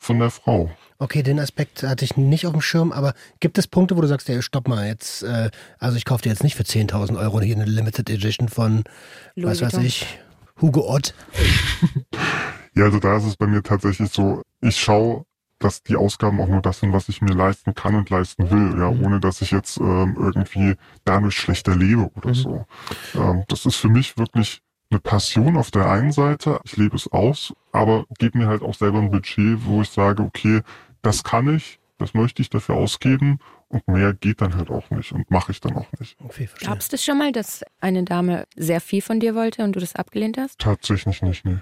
von 0.00 0.18
der 0.18 0.30
Frau. 0.30 0.70
Okay, 0.98 1.22
den 1.22 1.38
Aspekt 1.38 1.82
hatte 1.82 2.04
ich 2.04 2.16
nicht 2.16 2.46
auf 2.46 2.52
dem 2.52 2.60
Schirm, 2.60 2.90
aber 2.90 3.14
gibt 3.38 3.56
es 3.58 3.66
Punkte, 3.68 3.96
wo 3.96 4.00
du 4.00 4.08
sagst, 4.08 4.28
ey, 4.28 4.42
stopp 4.42 4.66
mal, 4.66 4.86
jetzt, 4.86 5.22
äh, 5.22 5.50
also 5.78 5.96
ich 5.96 6.04
kaufe 6.04 6.22
dir 6.22 6.30
jetzt 6.30 6.42
nicht 6.42 6.56
für 6.56 6.64
10.000 6.64 7.18
Euro 7.18 7.40
hier 7.40 7.54
eine 7.54 7.64
Limited 7.66 8.10
Edition 8.10 8.48
von, 8.48 8.84
Louis 9.36 9.60
was 9.62 9.74
weiß 9.74 9.84
ich, 9.84 10.06
Hugo 10.60 10.88
Ott. 10.92 11.14
Ja, 12.76 12.84
also 12.84 13.00
da 13.00 13.16
ist 13.16 13.24
es 13.24 13.36
bei 13.36 13.46
mir 13.48 13.62
tatsächlich 13.64 14.10
so, 14.12 14.42
ich 14.60 14.76
schaue, 14.78 15.24
dass 15.58 15.82
die 15.82 15.96
Ausgaben 15.96 16.40
auch 16.40 16.46
nur 16.46 16.62
das 16.62 16.78
sind, 16.80 16.92
was 16.92 17.08
ich 17.08 17.20
mir 17.20 17.34
leisten 17.34 17.74
kann 17.74 17.96
und 17.96 18.08
leisten 18.10 18.48
will, 18.50 18.78
ja, 18.80 18.90
Mhm. 18.90 19.04
ohne 19.04 19.20
dass 19.20 19.42
ich 19.42 19.50
jetzt 19.50 19.76
ähm, 19.78 20.16
irgendwie 20.16 20.76
dadurch 21.04 21.34
schlechter 21.36 21.74
lebe 21.76 22.08
oder 22.16 22.30
Mhm. 22.30 22.34
so. 22.34 22.66
Ähm, 23.16 23.42
das 23.48 23.66
ist 23.66 23.74
für 23.76 23.88
mich 23.88 24.16
wirklich 24.16 24.62
eine 24.90 25.00
Passion 25.00 25.56
auf 25.56 25.70
der 25.70 25.88
einen 25.88 26.12
Seite, 26.12 26.60
ich 26.64 26.76
lebe 26.76 26.96
es 26.96 27.10
aus, 27.12 27.54
aber 27.72 28.04
gebe 28.18 28.38
mir 28.38 28.48
halt 28.48 28.62
auch 28.62 28.74
selber 28.74 28.98
ein 28.98 29.10
Budget, 29.10 29.64
wo 29.64 29.82
ich 29.82 29.90
sage, 29.90 30.22
okay, 30.22 30.62
das 31.02 31.22
kann 31.22 31.54
ich, 31.54 31.78
das 31.98 32.14
möchte 32.14 32.42
ich 32.42 32.50
dafür 32.50 32.76
ausgeben 32.76 33.38
und 33.68 33.86
mehr 33.86 34.14
geht 34.14 34.40
dann 34.40 34.56
halt 34.56 34.70
auch 34.70 34.90
nicht 34.90 35.12
und 35.12 35.30
mache 35.30 35.52
ich 35.52 35.60
dann 35.60 35.76
auch 35.76 35.86
nicht. 35.98 36.16
Okay. 36.24 36.48
Gab 36.64 36.78
es 36.78 36.88
das 36.88 37.04
schon 37.04 37.18
mal, 37.18 37.30
dass 37.30 37.64
eine 37.80 38.02
Dame 38.02 38.46
sehr 38.56 38.80
viel 38.80 39.00
von 39.00 39.20
dir 39.20 39.34
wollte 39.34 39.62
und 39.62 39.76
du 39.76 39.80
das 39.80 39.94
abgelehnt 39.94 40.38
hast? 40.38 40.58
Tatsächlich 40.58 41.22
nicht, 41.22 41.44
nee. 41.44 41.58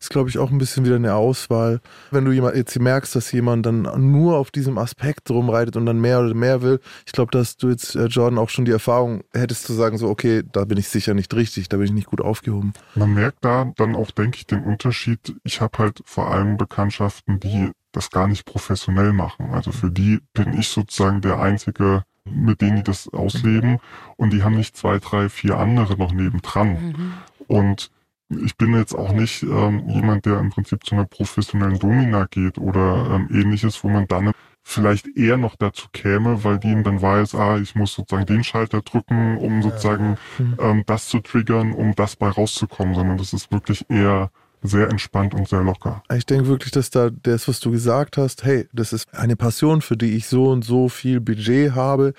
Ist, 0.00 0.10
glaube 0.10 0.28
ich, 0.28 0.38
auch 0.38 0.50
ein 0.50 0.58
bisschen 0.58 0.84
wieder 0.84 0.96
eine 0.96 1.14
Auswahl. 1.14 1.80
Wenn 2.10 2.24
du 2.24 2.32
jemand, 2.32 2.56
jetzt 2.56 2.78
merkst, 2.78 3.14
dass 3.14 3.32
jemand 3.32 3.66
dann 3.66 3.82
nur 4.10 4.36
auf 4.36 4.50
diesem 4.50 4.78
Aspekt 4.78 5.30
rumreitet 5.30 5.76
und 5.76 5.86
dann 5.86 6.00
mehr 6.00 6.20
oder 6.20 6.34
mehr 6.34 6.62
will, 6.62 6.80
ich 7.06 7.12
glaube, 7.12 7.30
dass 7.30 7.56
du 7.56 7.70
jetzt, 7.70 7.94
äh, 7.94 8.06
Jordan, 8.06 8.38
auch 8.38 8.48
schon 8.48 8.64
die 8.64 8.72
Erfahrung 8.72 9.22
hättest 9.32 9.64
zu 9.64 9.72
sagen, 9.72 9.98
so, 9.98 10.08
okay, 10.08 10.42
da 10.52 10.64
bin 10.64 10.78
ich 10.78 10.88
sicher 10.88 11.14
nicht 11.14 11.34
richtig, 11.34 11.68
da 11.68 11.76
bin 11.76 11.86
ich 11.86 11.92
nicht 11.92 12.06
gut 12.06 12.20
aufgehoben. 12.20 12.72
Man 12.94 13.14
merkt 13.14 13.44
da 13.44 13.72
dann 13.76 13.94
auch, 13.94 14.10
denke 14.10 14.38
ich, 14.38 14.46
den 14.46 14.62
Unterschied. 14.64 15.34
Ich 15.44 15.60
habe 15.60 15.78
halt 15.78 16.00
vor 16.04 16.30
allem 16.30 16.56
Bekanntschaften, 16.56 17.40
die 17.40 17.70
das 17.92 18.10
gar 18.10 18.26
nicht 18.26 18.44
professionell 18.44 19.12
machen. 19.12 19.50
Also 19.52 19.70
für 19.70 19.90
die 19.90 20.20
bin 20.32 20.54
ich 20.58 20.68
sozusagen 20.68 21.20
der 21.20 21.40
Einzige, 21.40 22.04
mit 22.24 22.60
denen 22.60 22.76
die 22.76 22.82
das 22.82 23.08
ausleben. 23.12 23.78
Und 24.16 24.32
die 24.32 24.42
haben 24.42 24.56
nicht 24.56 24.76
zwei, 24.76 24.98
drei, 24.98 25.28
vier 25.28 25.58
andere 25.58 25.96
noch 25.96 26.12
nebendran. 26.12 26.68
Mhm. 26.68 27.12
Und 27.46 27.90
ich 28.44 28.56
bin 28.56 28.74
jetzt 28.74 28.94
auch 28.94 29.12
nicht 29.12 29.42
ähm, 29.42 29.88
jemand, 29.88 30.26
der 30.26 30.38
im 30.38 30.50
Prinzip 30.50 30.84
zu 30.84 30.94
einer 30.94 31.06
professionellen 31.06 31.78
Domina 31.78 32.26
geht 32.30 32.58
oder 32.58 33.10
ähm, 33.12 33.28
ähnliches, 33.32 33.82
wo 33.84 33.88
man 33.88 34.06
dann 34.06 34.32
vielleicht 34.62 35.08
eher 35.16 35.36
noch 35.36 35.56
dazu 35.56 35.88
käme, 35.92 36.44
weil 36.44 36.58
die 36.58 36.82
dann 36.82 37.02
weiß, 37.02 37.34
ah, 37.34 37.58
ich 37.58 37.74
muss 37.74 37.94
sozusagen 37.94 38.26
den 38.26 38.44
Schalter 38.44 38.80
drücken, 38.80 39.36
um 39.38 39.62
sozusagen 39.62 40.16
Mhm. 40.38 40.56
ähm, 40.60 40.82
das 40.86 41.08
zu 41.08 41.18
triggern, 41.20 41.72
um 41.72 41.94
das 41.94 42.16
bei 42.16 42.28
rauszukommen, 42.28 42.94
sondern 42.94 43.18
das 43.18 43.32
ist 43.32 43.50
wirklich 43.50 43.84
eher 43.90 44.30
sehr 44.62 44.88
entspannt 44.88 45.34
und 45.34 45.48
sehr 45.48 45.62
locker. 45.62 46.02
Ich 46.14 46.24
denke 46.24 46.46
wirklich, 46.46 46.70
dass 46.70 46.90
da 46.90 47.10
das, 47.10 47.48
was 47.48 47.58
du 47.58 47.72
gesagt 47.72 48.16
hast, 48.16 48.44
hey, 48.44 48.68
das 48.72 48.92
ist 48.92 49.12
eine 49.12 49.34
Passion, 49.34 49.82
für 49.82 49.96
die 49.96 50.14
ich 50.14 50.28
so 50.28 50.50
und 50.50 50.64
so 50.64 50.88
viel 50.88 51.20
Budget 51.20 51.74
habe. 51.74 52.14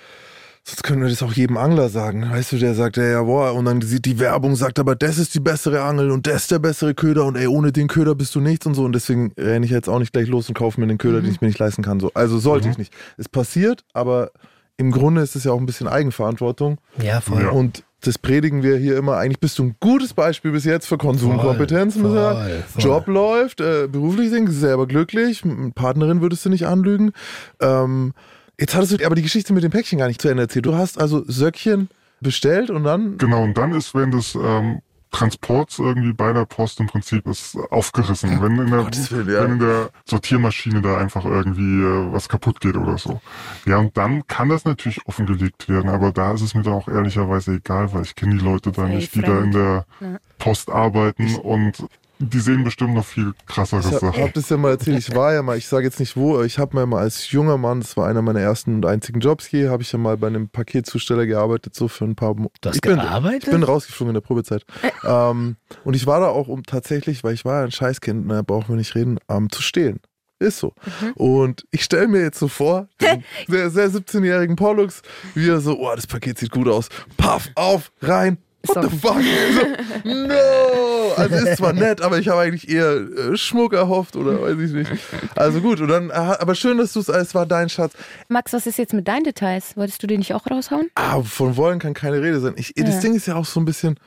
Sonst 0.66 0.82
können 0.82 1.02
wir 1.02 1.10
das 1.10 1.22
auch 1.22 1.34
jedem 1.34 1.58
Angler 1.58 1.90
sagen. 1.90 2.30
Weißt 2.30 2.52
du, 2.52 2.56
der 2.56 2.74
sagt, 2.74 2.96
ja, 2.96 3.04
ja, 3.04 3.22
boah, 3.22 3.52
und 3.52 3.66
dann 3.66 3.82
sieht 3.82 4.06
die 4.06 4.18
Werbung, 4.18 4.56
sagt 4.56 4.78
aber, 4.78 4.96
das 4.96 5.18
ist 5.18 5.34
die 5.34 5.40
bessere 5.40 5.82
Angel 5.82 6.10
und 6.10 6.26
das 6.26 6.42
ist 6.44 6.50
der 6.52 6.58
bessere 6.58 6.94
Köder 6.94 7.26
und 7.26 7.36
ey, 7.36 7.46
ohne 7.46 7.70
den 7.70 7.86
Köder 7.86 8.14
bist 8.14 8.34
du 8.34 8.40
nichts 8.40 8.64
und 8.64 8.72
so. 8.74 8.82
Und 8.84 8.94
deswegen 8.94 9.32
renne 9.38 9.66
ich 9.66 9.70
jetzt 9.72 9.88
auch 9.90 9.98
nicht 9.98 10.14
gleich 10.14 10.26
los 10.26 10.48
und 10.48 10.54
kaufe 10.54 10.80
mir 10.80 10.86
den 10.86 10.96
Köder, 10.96 11.20
den 11.20 11.30
ich 11.30 11.42
mir 11.42 11.48
nicht 11.48 11.58
leisten 11.58 11.82
kann. 11.82 12.00
So. 12.00 12.10
Also 12.14 12.38
sollte 12.38 12.66
Mhm. 12.68 12.72
ich 12.72 12.78
nicht. 12.78 12.94
Es 13.18 13.28
passiert, 13.28 13.84
aber 13.92 14.30
im 14.78 14.90
Grunde 14.90 15.20
ist 15.20 15.36
es 15.36 15.44
ja 15.44 15.52
auch 15.52 15.60
ein 15.60 15.66
bisschen 15.66 15.86
Eigenverantwortung. 15.86 16.78
Ja, 17.00 17.20
voll. 17.20 17.42
Ja. 17.42 17.50
Und 17.50 17.84
das 18.00 18.16
predigen 18.18 18.62
wir 18.62 18.78
hier 18.78 18.96
immer. 18.96 19.18
Eigentlich 19.18 19.40
bist 19.40 19.58
du 19.58 19.64
ein 19.64 19.76
gutes 19.80 20.14
Beispiel 20.14 20.50
bis 20.52 20.64
jetzt 20.64 20.86
für 20.86 20.96
Konsumkompetenzen. 20.96 22.02
Voll, 22.02 22.14
voll, 22.14 22.62
voll. 22.68 22.82
Job 22.82 23.06
läuft, 23.06 23.60
äh, 23.60 23.86
beruflich 23.86 24.30
sind 24.30 24.48
sie 24.48 24.58
selber 24.58 24.86
glücklich, 24.86 25.42
Partnerin 25.74 26.22
würdest 26.22 26.44
du 26.46 26.50
nicht 26.50 26.66
anlügen. 26.66 27.12
Ähm, 27.60 28.14
jetzt 28.58 28.74
hattest 28.74 28.98
du 28.98 29.06
aber 29.06 29.14
die 29.14 29.22
Geschichte 29.22 29.52
mit 29.52 29.64
dem 29.64 29.70
Päckchen 29.70 29.98
gar 29.98 30.08
nicht 30.08 30.20
zu 30.20 30.28
Ende 30.28 30.44
erzählt. 30.44 30.66
Du 30.66 30.74
hast 30.74 30.98
also 30.98 31.24
Söckchen 31.26 31.88
bestellt 32.20 32.70
und 32.70 32.84
dann. 32.84 33.18
Genau, 33.18 33.42
und 33.42 33.56
dann 33.56 33.72
ist 33.72 33.94
während 33.94 34.14
des 34.14 34.34
ähm, 34.34 34.80
Transports 35.14 35.78
irgendwie 35.78 36.12
bei 36.12 36.32
der 36.32 36.44
Post 36.44 36.80
im 36.80 36.88
Prinzip 36.88 37.26
ist 37.28 37.56
aufgerissen. 37.70 38.42
Wenn 38.42 38.58
in 38.58 38.70
der, 38.70 38.84
Willen, 38.84 39.28
ja. 39.28 39.44
wenn 39.44 39.52
in 39.52 39.58
der 39.60 39.90
Sortiermaschine 40.06 40.82
da 40.82 40.98
einfach 40.98 41.24
irgendwie 41.24 41.82
äh, 41.82 42.12
was 42.12 42.28
kaputt 42.28 42.60
geht 42.60 42.76
oder 42.76 42.98
so. 42.98 43.20
Ja, 43.64 43.78
und 43.78 43.96
dann 43.96 44.26
kann 44.26 44.48
das 44.48 44.64
natürlich 44.64 45.06
offengelegt 45.06 45.68
werden, 45.68 45.88
aber 45.88 46.10
da 46.10 46.32
ist 46.32 46.42
es 46.42 46.54
mir 46.54 46.62
dann 46.62 46.72
auch 46.72 46.88
ehrlicherweise 46.88 47.54
egal, 47.54 47.92
weil 47.92 48.02
ich 48.02 48.16
kenne 48.16 48.36
die 48.36 48.44
Leute 48.44 48.72
da 48.72 48.88
nicht, 48.88 49.14
die 49.14 49.22
da 49.22 49.38
in 49.40 49.52
der 49.52 49.86
Ja. 50.00 50.18
Post 50.38 50.68
arbeiten 50.68 51.36
und 51.36 51.86
die 52.18 52.38
sehen 52.38 52.64
bestimmt 52.64 52.94
noch 52.94 53.04
viel 53.04 53.32
krassere 53.46 53.80
Ich 53.80 53.86
hab, 53.86 54.00
Sachen. 54.00 54.22
hab 54.22 54.34
das 54.34 54.48
ja 54.48 54.56
mal 54.56 54.70
erzählt, 54.70 54.98
ich 54.98 55.14
war 55.14 55.32
ja 55.34 55.42
mal, 55.42 55.56
ich 55.58 55.66
sage 55.66 55.84
jetzt 55.84 55.98
nicht 56.00 56.16
wo, 56.16 56.34
aber 56.34 56.44
ich 56.44 56.58
habe 56.58 56.76
mir 56.76 56.86
mal 56.86 57.00
als 57.00 57.30
junger 57.30 57.58
Mann, 57.58 57.80
das 57.80 57.96
war 57.96 58.06
einer 58.08 58.22
meiner 58.22 58.40
ersten 58.40 58.76
und 58.76 58.86
einzigen 58.86 59.20
Jobs 59.20 59.46
hier, 59.46 59.70
habe 59.70 59.82
ich 59.82 59.90
ja 59.92 59.98
mal 59.98 60.16
bei 60.16 60.28
einem 60.28 60.48
Paketzusteller 60.48 61.26
gearbeitet, 61.26 61.74
so 61.74 61.88
für 61.88 62.04
ein 62.04 62.14
paar 62.14 62.34
Mo 62.34 62.50
Du 62.60 62.68
hast 62.68 62.76
ich 62.76 62.80
bin, 62.82 62.96
gearbeitet? 62.96 63.44
Ich 63.44 63.50
bin 63.50 63.62
rausgeflogen 63.62 64.10
in 64.10 64.14
der 64.14 64.20
Probezeit. 64.26 64.64
ähm, 65.04 65.56
und 65.84 65.94
ich 65.94 66.06
war 66.06 66.20
da 66.20 66.28
auch, 66.28 66.48
um 66.48 66.62
tatsächlich, 66.62 67.24
weil 67.24 67.34
ich 67.34 67.44
war 67.44 67.58
ja 67.60 67.64
ein 67.64 67.72
Scheißkind, 67.72 68.26
ne, 68.26 68.42
brauchen 68.44 68.68
wir 68.68 68.76
nicht 68.76 68.94
reden, 68.94 69.18
ähm, 69.28 69.50
zu 69.50 69.60
stehlen. 69.62 70.00
Ist 70.40 70.58
so. 70.58 70.72
Und 71.14 71.64
ich 71.70 71.84
stelle 71.84 72.08
mir 72.08 72.20
jetzt 72.20 72.38
so 72.38 72.48
vor, 72.48 72.88
den 73.00 73.24
sehr, 73.48 73.70
sehr 73.70 73.88
17-jährigen 73.88 74.56
Pollux, 74.56 75.02
wie 75.34 75.48
er 75.48 75.60
so, 75.60 75.78
oh, 75.78 75.92
das 75.94 76.06
Paket 76.06 76.38
sieht 76.38 76.50
gut 76.50 76.68
aus. 76.68 76.88
Paff, 77.16 77.48
auf, 77.54 77.90
rein. 78.02 78.38
What 78.66 78.82
So. 78.84 78.88
the 78.88 78.96
fuck? 78.98 79.16
So, 80.04 80.10
no! 80.26 80.83
Also 81.16 81.34
ist 81.36 81.58
zwar 81.58 81.72
nett, 81.72 82.00
aber 82.00 82.18
ich 82.18 82.28
habe 82.28 82.40
eigentlich 82.40 82.68
eher 82.68 82.96
äh, 82.96 83.36
Schmuck 83.36 83.72
erhofft 83.72 84.16
oder 84.16 84.40
weiß 84.42 84.58
ich 84.58 84.72
nicht. 84.72 84.90
Also 85.34 85.60
gut, 85.60 85.80
und 85.80 85.88
dann, 85.88 86.10
aber 86.10 86.54
schön, 86.54 86.78
dass 86.78 86.92
du 86.92 87.00
es, 87.00 87.08
es 87.08 87.34
war 87.34 87.46
dein 87.46 87.68
Schatz. 87.68 87.94
Max, 88.28 88.52
was 88.52 88.66
ist 88.66 88.78
jetzt 88.78 88.92
mit 88.92 89.08
deinen 89.08 89.24
Details? 89.24 89.76
Wolltest 89.76 90.02
du 90.02 90.06
die 90.06 90.18
nicht 90.18 90.34
auch 90.34 90.46
raushauen? 90.50 90.90
Ah, 90.94 91.22
von 91.22 91.56
wollen 91.56 91.78
kann 91.78 91.94
keine 91.94 92.20
Rede 92.22 92.40
sein. 92.40 92.54
Ich, 92.56 92.72
Ja. 92.76 92.84
Das 92.84 93.00
Ding 93.00 93.14
ist 93.14 93.26
ja 93.26 93.36
auch 93.36 93.46
so 93.46 93.60
ein 93.60 93.64
bisschen. 93.64 93.98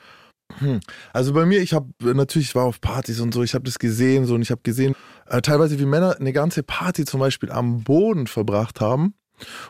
Hm. 0.58 0.80
Also 1.12 1.34
bei 1.34 1.44
mir, 1.44 1.60
ich 1.60 1.74
habe 1.74 1.88
natürlich, 2.00 2.48
ich 2.48 2.54
war 2.54 2.64
auf 2.64 2.80
Partys 2.80 3.20
und 3.20 3.34
so, 3.34 3.42
ich 3.42 3.54
habe 3.54 3.64
das 3.64 3.78
gesehen 3.78 4.24
so 4.24 4.34
und 4.34 4.42
ich 4.42 4.50
habe 4.50 4.62
gesehen, 4.62 4.94
äh, 5.26 5.42
teilweise 5.42 5.78
wie 5.78 5.84
Männer 5.84 6.16
eine 6.18 6.32
ganze 6.32 6.62
Party 6.62 7.04
zum 7.04 7.20
Beispiel 7.20 7.50
am 7.52 7.84
Boden 7.84 8.26
verbracht 8.26 8.80
haben. 8.80 9.14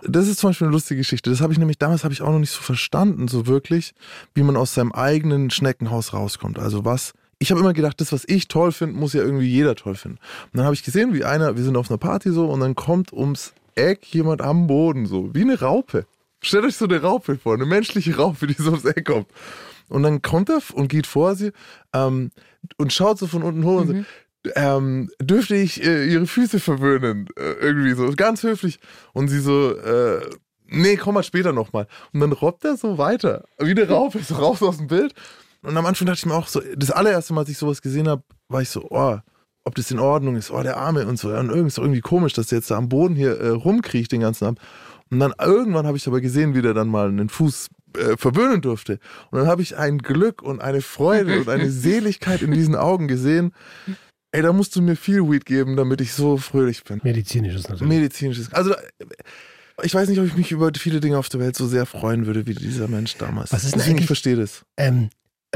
Das 0.02 0.28
ist 0.28 0.38
zum 0.38 0.50
Beispiel 0.50 0.66
eine 0.66 0.72
lustige 0.72 0.98
Geschichte. 0.98 1.30
Das 1.30 1.40
habe 1.40 1.52
ich 1.52 1.58
nämlich 1.58 1.78
damals 1.78 2.04
habe 2.04 2.14
ich 2.14 2.22
auch 2.22 2.30
noch 2.30 2.38
nicht 2.38 2.52
so 2.52 2.62
verstanden, 2.62 3.28
so 3.28 3.46
wirklich, 3.46 3.92
wie 4.34 4.42
man 4.42 4.56
aus 4.56 4.74
seinem 4.74 4.92
eigenen 4.92 5.50
Schneckenhaus 5.50 6.12
rauskommt. 6.12 6.58
Also 6.58 6.84
was. 6.84 7.12
Ich 7.38 7.50
habe 7.50 7.60
immer 7.60 7.72
gedacht, 7.72 8.00
das, 8.00 8.12
was 8.12 8.24
ich 8.26 8.48
toll 8.48 8.72
finde, 8.72 8.96
muss 8.96 9.12
ja 9.12 9.22
irgendwie 9.22 9.48
jeder 9.48 9.76
toll 9.76 9.94
finden. 9.94 10.18
Und 10.46 10.56
dann 10.56 10.64
habe 10.64 10.74
ich 10.74 10.82
gesehen, 10.82 11.14
wie 11.14 11.24
einer, 11.24 11.56
wir 11.56 11.62
sind 11.62 11.76
auf 11.76 11.90
einer 11.90 11.98
Party 11.98 12.32
so 12.32 12.46
und 12.46 12.60
dann 12.60 12.74
kommt 12.74 13.12
ums 13.12 13.52
Eck 13.76 14.06
jemand 14.12 14.42
am 14.42 14.66
Boden 14.66 15.06
so, 15.06 15.32
wie 15.34 15.42
eine 15.42 15.60
Raupe. 15.60 16.06
Stellt 16.40 16.64
euch 16.64 16.76
so 16.76 16.86
eine 16.86 17.00
Raupe 17.00 17.38
vor, 17.38 17.54
eine 17.54 17.66
menschliche 17.66 18.16
Raupe, 18.16 18.46
die 18.46 18.54
so 18.54 18.70
ums 18.70 18.84
Eck 18.84 19.06
kommt. 19.06 19.28
Und 19.88 20.02
dann 20.02 20.20
kommt 20.20 20.50
er 20.50 20.60
und 20.74 20.88
geht 20.88 21.06
vor 21.06 21.34
sie 21.34 21.52
ähm, 21.94 22.30
und 22.76 22.92
schaut 22.92 23.18
so 23.18 23.26
von 23.26 23.42
unten 23.42 23.64
hoch 23.64 23.80
und 23.80 23.86
so, 23.88 24.04
ähm, 24.54 25.10
dürfte 25.20 25.56
ich 25.56 25.82
äh, 25.82 26.06
ihre 26.06 26.26
Füße 26.26 26.60
verwöhnen? 26.60 27.28
Äh, 27.36 27.52
irgendwie 27.60 27.92
so, 27.92 28.10
ganz 28.14 28.42
höflich. 28.42 28.78
Und 29.12 29.28
sie 29.28 29.40
so, 29.40 29.76
äh, 29.76 30.20
nee, 30.66 30.96
komm 30.96 31.14
mal 31.14 31.22
später 31.22 31.52
nochmal. 31.52 31.86
Und 32.12 32.20
dann 32.20 32.32
robbt 32.32 32.64
er 32.64 32.76
so 32.76 32.98
weiter, 32.98 33.44
wie 33.58 33.70
eine 33.70 33.88
Raupe, 33.88 34.20
so 34.22 34.36
raus 34.36 34.62
aus 34.62 34.78
dem 34.78 34.88
Bild. 34.88 35.14
Und 35.62 35.76
am 35.76 35.86
Anfang 35.86 36.06
dachte 36.06 36.18
ich 36.20 36.26
mir 36.26 36.34
auch 36.34 36.46
so, 36.48 36.60
das 36.76 36.90
allererste 36.90 37.32
Mal, 37.34 37.40
als 37.40 37.48
ich 37.50 37.58
sowas 37.58 37.82
gesehen 37.82 38.08
habe, 38.08 38.22
war 38.48 38.62
ich 38.62 38.68
so, 38.70 38.86
oh, 38.90 39.18
ob 39.64 39.74
das 39.74 39.90
in 39.90 39.98
Ordnung 39.98 40.36
ist, 40.36 40.50
oh, 40.50 40.62
der 40.62 40.76
Arme 40.76 41.06
und 41.06 41.18
so. 41.18 41.28
Und 41.28 41.48
irgendwie 41.50 41.66
ist 41.68 41.78
doch 41.78 41.82
irgendwie 41.82 42.00
komisch, 42.00 42.32
dass 42.32 42.46
der 42.46 42.58
jetzt 42.58 42.70
da 42.70 42.76
am 42.76 42.88
Boden 42.88 43.16
hier 43.16 43.38
äh, 43.40 43.48
rumkriecht 43.48 44.12
den 44.12 44.20
ganzen 44.20 44.44
Abend. 44.46 44.60
Und 45.10 45.20
dann 45.20 45.32
irgendwann 45.40 45.86
habe 45.86 45.96
ich 45.96 46.06
aber 46.06 46.20
gesehen, 46.20 46.54
wie 46.54 46.62
der 46.62 46.74
dann 46.74 46.88
mal 46.88 47.08
einen 47.08 47.28
Fuß 47.28 47.68
äh, 47.96 48.16
verwöhnen 48.16 48.60
durfte. 48.62 48.98
Und 49.30 49.38
dann 49.40 49.48
habe 49.48 49.62
ich 49.62 49.76
ein 49.76 49.98
Glück 49.98 50.42
und 50.42 50.60
eine 50.60 50.80
Freude 50.80 51.40
und 51.40 51.48
eine 51.48 51.70
Seligkeit 51.70 52.42
in 52.42 52.52
diesen 52.52 52.76
Augen 52.76 53.08
gesehen. 53.08 53.52
Ey, 54.30 54.42
da 54.42 54.52
musst 54.52 54.76
du 54.76 54.82
mir 54.82 54.94
viel 54.96 55.22
Weed 55.30 55.44
geben, 55.46 55.76
damit 55.76 56.00
ich 56.00 56.12
so 56.12 56.36
fröhlich 56.36 56.84
bin. 56.84 57.00
Medizinisches 57.02 57.68
natürlich. 57.68 57.88
Medizinisches. 57.88 58.52
Also, 58.52 58.74
Ich 59.82 59.94
weiß 59.94 60.08
nicht, 60.08 60.18
ob 60.20 60.26
ich 60.26 60.36
mich 60.36 60.52
über 60.52 60.70
viele 60.76 61.00
Dinge 61.00 61.18
auf 61.18 61.28
der 61.28 61.40
Welt 61.40 61.56
so 61.56 61.66
sehr 61.66 61.86
freuen 61.86 62.26
würde 62.26 62.46
wie 62.46 62.54
dieser 62.54 62.88
Mensch 62.88 63.16
damals. 63.16 63.52
Was 63.52 63.64
ist 63.64 63.72
denn 63.72 63.78
Deswegen, 63.80 63.96
ich 63.96 64.00
eigentlich- 64.02 64.06
verstehe 64.06 64.36
das. 64.36 64.62
Ähm, 64.76 65.04
äh, 65.04 65.08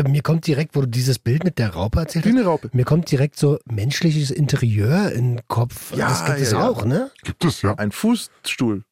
mir 0.07 0.22
kommt 0.22 0.47
direkt, 0.47 0.74
wo 0.74 0.80
du 0.80 0.86
dieses 0.88 1.18
Bild 1.18 1.45
mit 1.45 1.59
der 1.59 1.70
Raupe 1.74 2.01
erzählt 2.01 2.24
hast, 2.26 2.45
Raupe. 2.47 2.70
mir 2.72 2.84
kommt 2.84 3.11
direkt 3.11 3.38
so 3.38 3.59
menschliches 3.66 4.30
Interieur 4.30 5.12
in 5.12 5.36
den 5.36 5.40
Kopf. 5.49 5.95
Ja, 5.97 6.09
das 6.09 6.24
gibt 6.24 6.38
es 6.38 6.53
ja, 6.53 6.61
ja. 6.61 6.68
auch, 6.68 6.84
ne? 6.84 7.11
Gibt 7.22 7.45
es 7.45 7.62
ja. 7.62 7.74
Ein 7.74 7.93
Fußstuhl. 7.93 8.82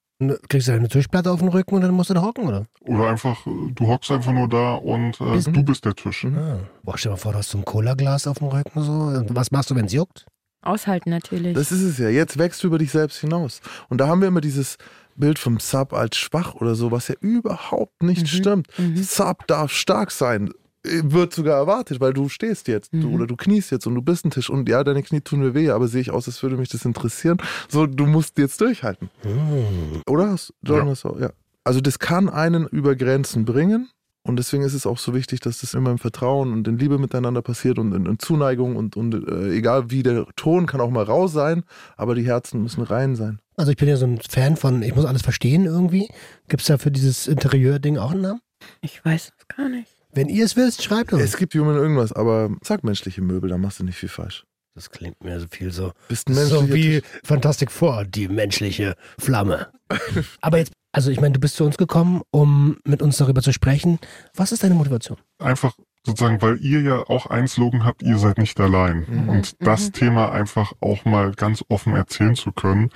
Kriegst 0.51 0.69
du 0.69 0.73
eine 0.73 0.89
Tischplatte 0.89 1.31
auf 1.31 1.39
den 1.41 1.49
Rücken 1.49 1.77
und 1.77 1.81
dann 1.81 1.93
musst 1.93 2.11
du 2.11 2.15
da 2.15 2.21
hocken, 2.21 2.47
oder? 2.47 2.67
Oder 2.83 3.09
einfach, 3.09 3.47
äh, 3.47 3.73
du 3.75 3.87
hockst 3.87 4.11
einfach 4.11 4.33
nur 4.33 4.49
da 4.51 4.75
und 4.75 5.19
äh, 5.19 5.25
Bist- 5.33 5.47
du 5.47 5.63
bist 5.63 5.85
der 5.87 5.95
Tisch. 5.95 6.27
Ah. 6.27 6.59
Boah, 6.83 6.99
stell 6.99 7.09
dir 7.11 7.15
mal 7.15 7.17
vor, 7.21 7.33
du 7.33 7.39
hast 7.39 7.49
so 7.51 7.57
ein 7.59 7.65
Cola-Glas 7.65 8.27
auf 8.27 8.37
dem 8.39 8.49
Rücken 8.49 8.83
so. 8.83 8.93
Und 8.93 9.35
Was 9.35 9.51
machst 9.51 9.71
du, 9.71 9.77
wenn 9.77 9.87
es 9.87 9.95
juckt? 9.95 10.27
Aushalten 10.63 11.09
natürlich. 11.09 11.55
Das 11.55 11.73
ist 11.73 11.81
es 11.81 11.97
ja. 11.97 12.11
Jetzt 12.11 12.37
wächst 12.37 12.63
du 12.63 12.67
über 12.67 12.77
dich 12.77 12.91
selbst 12.91 13.19
hinaus. 13.21 13.63
Und 13.89 13.97
da 13.99 14.09
haben 14.09 14.21
wir 14.21 14.29
immer 14.29 14.43
dieses 14.43 14.77
Bild 15.17 15.39
vom 15.39 15.59
Sub 15.59 15.95
als 15.95 16.19
schwach 16.19 16.55
oder 16.57 16.75
so, 16.75 16.91
was 16.91 17.09
ja 17.09 17.15
überhaupt 17.23 18.03
nicht 18.03 18.23
Mhm. 18.23 18.27
stimmt. 18.27 18.69
Mhm. 18.79 19.03
Sub 19.03 19.47
darf 19.47 19.73
stark 19.73 20.11
sein. 20.11 20.51
Wird 20.83 21.35
sogar 21.35 21.59
erwartet, 21.59 22.01
weil 22.01 22.15
du 22.15 22.29
stehst 22.31 22.67
jetzt 22.67 22.93
du, 22.95 23.09
Mhm. 23.09 23.15
oder 23.15 23.27
du 23.27 23.37
kniest 23.37 23.71
jetzt 23.71 23.87
und 23.87 23.95
du 23.95 24.01
bist 24.03 24.25
ein 24.25 24.31
Tisch 24.31 24.49
und 24.49 24.67
ja, 24.69 24.83
deine 24.83 25.03
Knie 25.03 25.21
tun 25.21 25.41
mir 25.41 25.53
weh, 25.55 25.69
aber 25.71 25.89
sehe 25.89 26.01
ich 26.01 26.11
aus, 26.11 26.27
als 26.27 26.43
würde 26.43 26.57
mich 26.57 26.71
das 26.71 26.87
interessieren. 26.87 27.37
So, 27.69 27.87
du 27.87 28.07
musst 28.07 28.39
jetzt 28.39 28.61
durchhalten. 28.63 29.11
Hm. 29.23 30.01
Oder? 30.09 30.31
Hast- 30.31 30.55
Jordan, 30.63 30.89
Ja. 30.89 30.95
du 30.95 31.09
auch- 31.11 31.21
ja. 31.21 31.31
Also 31.65 31.81
das 31.83 31.99
kann 31.99 32.31
einen 32.31 32.67
über 32.67 32.97
Grenzen 32.97 33.45
bringen 33.45 33.91
und 34.23 34.37
deswegen 34.39 34.63
ist 34.63 34.73
es 34.73 34.87
auch 34.87 34.97
so 34.97 35.13
wichtig, 35.15 35.41
dass 35.41 35.61
das 35.61 35.75
immer 35.75 35.91
im 35.91 35.99
Vertrauen 35.99 36.51
und 36.55 36.67
in 36.67 36.79
Liebe 36.79 36.97
miteinander 36.99 37.43
passiert 37.43 37.79
und 37.79 37.93
in, 37.93 38.07
in 38.07 38.19
Zuneigung 38.19 38.77
und, 38.77 38.97
und 38.97 39.13
äh, 39.29 39.51
egal 39.55 39.91
wie 39.91 40.03
der 40.03 40.25
Ton 40.37 40.65
kann 40.67 40.81
auch 40.81 40.91
mal 40.91 41.05
rau 41.05 41.27
sein, 41.27 41.63
aber 41.99 42.15
die 42.15 42.25
Herzen 42.25 42.63
müssen 42.63 42.83
rein 42.83 43.17
sein. 43.17 43.39
Also 43.59 43.71
ich 43.71 43.77
bin 43.77 43.89
ja 43.89 43.97
so 43.99 44.07
ein 44.07 44.19
Fan 44.27 44.57
von, 44.57 44.83
ich 44.83 44.95
muss 44.97 45.05
alles 45.05 45.21
verstehen 45.21 45.67
irgendwie. 45.67 46.09
Gibt 46.49 46.63
es 46.63 46.69
da 46.69 46.79
für 46.79 46.91
dieses 46.91 47.27
Interieur-Ding 47.29 47.99
auch 47.99 48.13
einen 48.13 48.23
Namen? 48.23 48.41
Ich 48.81 49.05
weiß 49.05 49.33
es 49.39 49.49
gar 49.55 49.69
nicht. 49.69 49.93
Wenn 50.13 50.29
ihr 50.29 50.45
es 50.45 50.57
wisst, 50.57 50.83
schreibt 50.83 51.13
uns. 51.13 51.23
Es 51.23 51.37
gibt 51.37 51.55
Human 51.55 51.77
irgendwas, 51.77 52.13
aber 52.13 52.51
sag 52.63 52.85
menschliche 52.85 53.23
Möbel, 53.23 53.51
da 53.51 53.59
machst 53.59 53.79
du 53.81 53.85
nicht 53.85 53.97
viel 53.97 54.09
falsch. 54.09 54.45
Das 54.75 54.91
klingt 54.91 55.23
mir 55.23 55.39
so 55.41 55.47
viel 55.51 55.73
so. 55.73 55.93
Bist 56.09 56.29
ein 56.29 56.35
So 56.35 56.73
wie. 56.73 57.03
Fantastic 57.25 57.71
Four, 57.71 58.05
die 58.05 58.29
menschliche 58.29 58.95
Flamme. 59.19 59.69
Aber 60.41 60.59
jetzt, 60.59 60.73
also 60.93 61.11
ich 61.11 61.21
meine, 61.21 61.33
du 61.33 61.41
bist 61.41 61.57
zu 61.57 61.65
uns 61.65 61.77
gekommen, 61.77 62.23
um 62.31 62.79
mit 62.85 63.03
uns 63.03 63.17
darüber 63.17 63.43
zu 63.43 63.53
sprechen. 63.53 63.99
Was 64.35 64.53
ist 64.53 64.63
deine 64.63 64.75
Motivation? 64.75 65.19
Einfach 65.39 65.75
sozusagen, 66.07 66.41
weil 66.41 66.59
ihr 66.61 66.81
ja 66.83 66.99
auch 67.09 67.27
ein 67.27 67.49
Slogan 67.49 67.85
habt, 67.85 68.03
ihr 68.03 68.17
seid 68.17 68.39
nicht 68.39 68.59
allein. 68.61 69.05
Mhm. 69.09 69.29
Und 69.29 69.55
das 69.61 69.89
Mhm. 69.89 69.93
Thema 69.93 70.33
einfach 70.33 70.73
auch 70.81 71.05
mal 71.05 71.33
ganz 71.33 71.65
offen 71.69 71.95
erzählen 71.95 72.37
zu 72.37 72.53
können, 72.53 72.91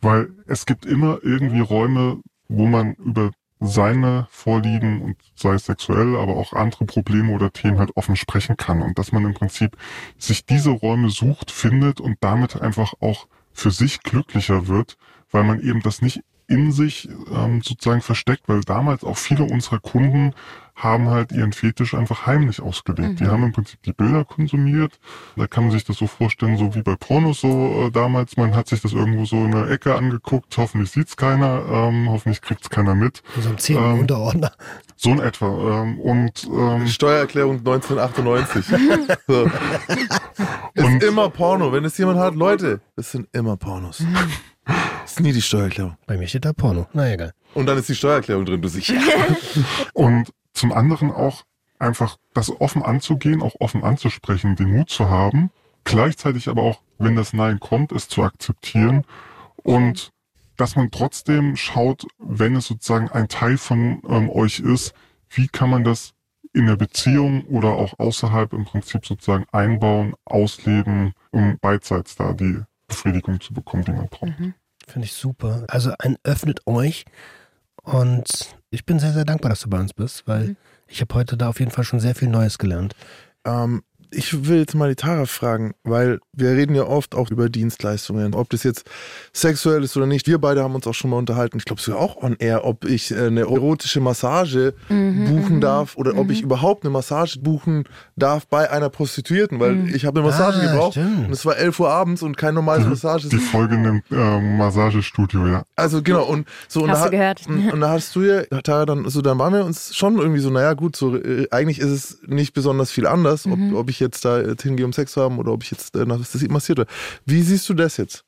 weil 0.00 0.30
es 0.46 0.66
gibt 0.66 0.84
immer 0.84 1.20
irgendwie 1.22 1.60
Räume, 1.60 2.20
wo 2.48 2.66
man 2.66 2.94
über 2.94 3.30
seine 3.60 4.26
Vorlieben 4.30 5.02
und 5.02 5.16
sei 5.34 5.54
es 5.54 5.66
sexuell, 5.66 6.16
aber 6.16 6.36
auch 6.36 6.54
andere 6.54 6.86
Probleme 6.86 7.32
oder 7.32 7.52
Themen 7.52 7.78
halt 7.78 7.96
offen 7.96 8.16
sprechen 8.16 8.56
kann. 8.56 8.80
Und 8.82 8.98
dass 8.98 9.12
man 9.12 9.24
im 9.24 9.34
Prinzip 9.34 9.76
sich 10.18 10.46
diese 10.46 10.70
Räume 10.70 11.10
sucht, 11.10 11.50
findet 11.50 12.00
und 12.00 12.16
damit 12.20 12.60
einfach 12.60 12.94
auch 13.00 13.26
für 13.52 13.70
sich 13.70 14.02
glücklicher 14.02 14.66
wird, 14.66 14.96
weil 15.30 15.44
man 15.44 15.60
eben 15.60 15.80
das 15.82 16.00
nicht 16.00 16.22
in 16.48 16.72
sich 16.72 17.08
ähm, 17.30 17.62
sozusagen 17.62 18.00
versteckt, 18.00 18.48
weil 18.48 18.62
damals 18.62 19.04
auch 19.04 19.16
viele 19.16 19.44
unserer 19.44 19.78
Kunden 19.78 20.34
haben 20.82 21.08
halt 21.08 21.32
ihren 21.32 21.52
Fetisch 21.52 21.94
einfach 21.94 22.26
heimlich 22.26 22.60
ausgelegt. 22.60 23.20
Die 23.20 23.24
Mhm. 23.24 23.30
haben 23.30 23.42
im 23.44 23.52
Prinzip 23.52 23.82
die 23.82 23.92
Bilder 23.92 24.24
konsumiert. 24.24 24.98
Da 25.36 25.46
kann 25.46 25.64
man 25.64 25.72
sich 25.72 25.84
das 25.84 25.96
so 25.98 26.06
vorstellen, 26.06 26.56
so 26.56 26.74
wie 26.74 26.82
bei 26.82 26.96
Pornos 26.96 27.40
so 27.40 27.86
äh, 27.86 27.90
damals. 27.90 28.36
Man 28.36 28.54
hat 28.56 28.68
sich 28.68 28.80
das 28.80 28.92
irgendwo 28.92 29.24
so 29.24 29.36
in 29.36 29.52
der 29.52 29.68
Ecke 29.70 29.94
angeguckt. 29.94 30.56
Hoffentlich 30.56 30.90
sieht's 30.90 31.16
keiner. 31.16 31.62
Ähm, 31.70 32.08
hoffentlich 32.08 32.40
kriegt's 32.40 32.70
keiner 32.70 32.94
mit. 32.94 33.22
In 33.36 33.42
so 33.42 33.48
einem 33.50 33.58
zehnten 33.58 33.84
Ähm, 33.84 33.98
Unterordner. 34.00 34.52
So 34.96 35.10
in 35.10 35.20
etwa. 35.20 35.82
Ähm, 35.82 35.98
und 36.00 36.44
ähm, 36.52 36.86
Steuererklärung 36.88 37.58
1998. 37.58 38.64
so. 39.26 39.50
Ist 40.74 40.84
Und- 40.84 41.02
immer 41.02 41.30
Porno. 41.30 41.72
Wenn 41.72 41.84
es 41.84 41.96
jemand 41.98 42.18
hat, 42.18 42.34
Leute, 42.34 42.80
das 42.96 43.12
sind 43.12 43.28
immer 43.32 43.56
Pornos. 43.56 44.02
Das 44.64 45.12
ist 45.12 45.20
nie 45.20 45.32
die 45.32 45.42
Steuererklärung. 45.42 45.96
Bei 46.06 46.16
mir 46.16 46.26
steht 46.28 46.44
da 46.44 46.52
Porno. 46.52 46.86
Na 46.92 47.12
egal. 47.12 47.32
Und 47.54 47.66
dann 47.66 47.78
ist 47.78 47.88
die 47.88 47.94
Steuererklärung 47.94 48.44
drin, 48.44 48.62
du 48.62 48.68
sicher. 48.68 48.94
Und 49.92 50.32
zum 50.52 50.72
anderen 50.72 51.10
auch 51.10 51.44
einfach 51.78 52.16
das 52.34 52.50
offen 52.60 52.82
anzugehen, 52.82 53.42
auch 53.42 53.54
offen 53.58 53.82
anzusprechen, 53.82 54.56
den 54.56 54.76
Mut 54.76 54.90
zu 54.90 55.08
haben, 55.08 55.50
gleichzeitig 55.84 56.48
aber 56.48 56.62
auch, 56.62 56.82
wenn 56.98 57.16
das 57.16 57.32
Nein 57.32 57.58
kommt, 57.60 57.92
es 57.92 58.08
zu 58.08 58.22
akzeptieren 58.22 59.04
und 59.56 60.10
dass 60.56 60.76
man 60.76 60.90
trotzdem 60.90 61.56
schaut, 61.56 62.06
wenn 62.18 62.54
es 62.54 62.66
sozusagen 62.66 63.08
ein 63.08 63.28
Teil 63.28 63.56
von 63.56 64.02
ähm, 64.06 64.28
euch 64.28 64.60
ist, 64.60 64.92
wie 65.30 65.48
kann 65.48 65.70
man 65.70 65.84
das 65.84 66.12
in 66.52 66.66
der 66.66 66.76
Beziehung 66.76 67.44
oder 67.46 67.70
auch 67.70 67.98
außerhalb 67.98 68.52
im 68.52 68.64
Prinzip 68.64 69.06
sozusagen 69.06 69.46
einbauen, 69.52 70.14
ausleben, 70.24 71.14
um 71.30 71.58
beidseits 71.60 72.16
da 72.16 72.32
die 72.32 72.60
Befriedigung 72.88 73.40
zu 73.40 73.54
bekommen, 73.54 73.84
die 73.84 73.92
man 73.92 74.08
braucht. 74.08 74.38
Mhm. 74.38 74.54
Finde 74.86 75.06
ich 75.06 75.12
super. 75.12 75.64
Also 75.68 75.92
ein 75.98 76.16
öffnet 76.24 76.66
euch 76.66 77.04
und 77.82 78.26
ich 78.70 78.84
bin 78.84 78.98
sehr, 78.98 79.12
sehr 79.12 79.24
dankbar, 79.24 79.50
dass 79.50 79.60
du 79.60 79.70
bei 79.70 79.78
uns 79.80 79.92
bist, 79.92 80.26
weil 80.26 80.48
Mhm. 80.48 80.56
ich 80.86 81.00
habe 81.00 81.14
heute 81.14 81.36
da 81.36 81.48
auf 81.48 81.60
jeden 81.60 81.70
Fall 81.72 81.84
schon 81.84 82.00
sehr 82.00 82.14
viel 82.14 82.28
Neues 82.28 82.58
gelernt. 82.58 82.94
Ähm, 83.44 83.82
ich 84.12 84.46
will 84.48 84.58
jetzt 84.58 84.74
mal 84.74 84.88
die 84.88 84.96
Tara 84.96 85.26
fragen, 85.26 85.74
weil 85.84 86.18
wir 86.32 86.50
reden 86.50 86.74
ja 86.74 86.84
oft 86.84 87.14
auch 87.14 87.30
über 87.30 87.48
Dienstleistungen, 87.48 88.34
ob 88.34 88.50
das 88.50 88.62
jetzt 88.64 88.84
sexuell 89.32 89.84
ist 89.84 89.96
oder 89.96 90.06
nicht. 90.06 90.26
Wir 90.26 90.38
beide 90.38 90.62
haben 90.62 90.74
uns 90.74 90.86
auch 90.86 90.94
schon 90.94 91.10
mal 91.10 91.16
unterhalten, 91.16 91.58
ich 91.58 91.64
glaube 91.64 91.80
sogar 91.80 92.00
auch 92.00 92.16
on 92.22 92.36
air, 92.38 92.64
ob 92.64 92.84
ich 92.84 93.10
äh, 93.10 93.26
eine 93.26 93.40
erotische 93.40 94.00
Massage 94.00 94.74
Mhm, 94.88 95.24
buchen 95.24 95.56
mhm. 95.56 95.60
darf 95.60 95.96
oder 95.96 96.16
ob 96.16 96.26
Mhm. 96.26 96.32
ich 96.32 96.42
überhaupt 96.42 96.84
eine 96.84 96.90
Massage 96.90 97.38
buchen 97.40 97.84
darf 98.16 98.46
bei 98.46 98.70
einer 98.70 98.90
Prostituierten, 98.90 99.60
weil 99.60 99.74
Mhm. 99.74 99.94
ich 99.94 100.04
habe 100.06 100.20
eine 100.20 100.28
Massage 100.28 100.58
Ah, 100.58 100.62
gebraucht 100.70 100.92
stimmt. 100.94 101.26
und 101.28 101.32
es 101.32 101.44
war 101.46 101.56
11 101.56 101.78
Uhr 101.80 101.90
abends 101.90 102.22
und 102.22 102.36
kein 102.36 102.54
normales 102.54 102.86
Massage. 102.86 103.28
Die 103.28 103.38
Folge 103.38 103.74
in 103.76 103.84
dem 103.84 104.02
ähm, 104.10 104.56
Massagestudio, 104.56 105.46
ja. 105.46 105.62
Also 105.76 106.02
genau, 106.02 106.24
und 106.24 106.46
so 106.68 106.82
und 106.82 106.90
Hast 106.90 107.00
da, 107.00 107.04
du 107.06 107.10
gehört? 107.12 107.46
Und, 107.48 107.72
und 107.72 107.80
da 107.80 107.90
hast 107.90 108.14
du 108.16 108.22
ja, 108.22 108.42
Tara, 108.62 108.86
dann, 108.86 109.08
so 109.08 109.22
dann 109.22 109.38
waren 109.38 109.52
wir 109.52 109.64
uns 109.64 109.94
schon 109.94 110.18
irgendwie 110.18 110.40
so, 110.40 110.50
naja 110.50 110.74
gut, 110.74 110.96
so 110.96 111.16
äh, 111.16 111.46
eigentlich 111.50 111.78
ist 111.78 111.90
es 111.90 112.18
nicht 112.26 112.52
besonders 112.54 112.90
viel 112.90 113.06
anders, 113.06 113.46
ob, 113.46 113.58
Mhm. 113.58 113.76
ob 113.76 113.88
ich 113.90 113.99
jetzt 114.00 114.24
da 114.24 114.40
äh, 114.40 114.56
hingehe, 114.60 114.84
um 114.86 114.92
Sex 114.92 115.12
zu 115.12 115.22
haben 115.22 115.38
oder 115.38 115.52
ob 115.52 115.62
ich 115.62 115.70
jetzt 115.70 115.94
äh, 115.96 116.04
massiert 116.04 116.78
werde. 116.78 116.90
Wie 117.26 117.42
siehst 117.42 117.68
du 117.68 117.74
das 117.74 117.96
jetzt? 117.96 118.24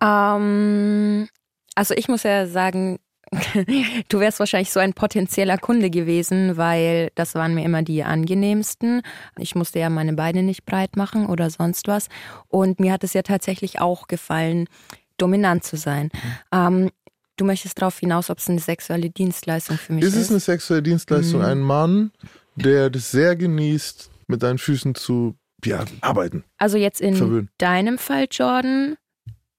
Ähm, 0.00 1.28
also 1.74 1.94
ich 1.94 2.08
muss 2.08 2.22
ja 2.22 2.46
sagen, 2.46 2.98
du 4.08 4.20
wärst 4.20 4.38
wahrscheinlich 4.38 4.70
so 4.70 4.80
ein 4.80 4.92
potenzieller 4.92 5.58
Kunde 5.58 5.90
gewesen, 5.90 6.56
weil 6.56 7.10
das 7.14 7.34
waren 7.34 7.54
mir 7.54 7.64
immer 7.64 7.82
die 7.82 8.04
angenehmsten. 8.04 9.02
Ich 9.38 9.54
musste 9.54 9.78
ja 9.80 9.90
meine 9.90 10.12
Beine 10.12 10.42
nicht 10.42 10.64
breit 10.64 10.96
machen 10.96 11.26
oder 11.26 11.50
sonst 11.50 11.88
was. 11.88 12.08
Und 12.48 12.80
mir 12.80 12.92
hat 12.92 13.02
es 13.04 13.12
ja 13.12 13.22
tatsächlich 13.22 13.80
auch 13.80 14.06
gefallen, 14.06 14.68
dominant 15.16 15.64
zu 15.64 15.76
sein. 15.76 16.10
Ähm, 16.52 16.90
du 17.36 17.44
möchtest 17.44 17.80
darauf 17.80 17.98
hinaus, 17.98 18.30
ob 18.30 18.38
es 18.38 18.48
eine 18.48 18.60
sexuelle 18.60 19.10
Dienstleistung 19.10 19.78
für 19.78 19.92
mich 19.94 20.04
Ist 20.04 20.14
ist. 20.14 20.22
es 20.24 20.30
eine 20.30 20.40
sexuelle 20.40 20.82
Dienstleistung, 20.82 21.40
Mhm. 21.40 21.46
ein 21.46 21.60
Mann, 21.60 22.12
der 22.56 22.90
das 22.90 23.10
sehr 23.10 23.34
genießt, 23.34 24.10
mit 24.28 24.42
deinen 24.42 24.58
Füßen 24.58 24.94
zu 24.94 25.36
ja, 25.64 25.84
arbeiten, 26.02 26.44
also 26.58 26.76
jetzt 26.76 27.00
in 27.00 27.14
verwöhnen? 27.16 27.48
deinem 27.58 27.96
Fall, 27.98 28.26
Jordan, 28.30 28.96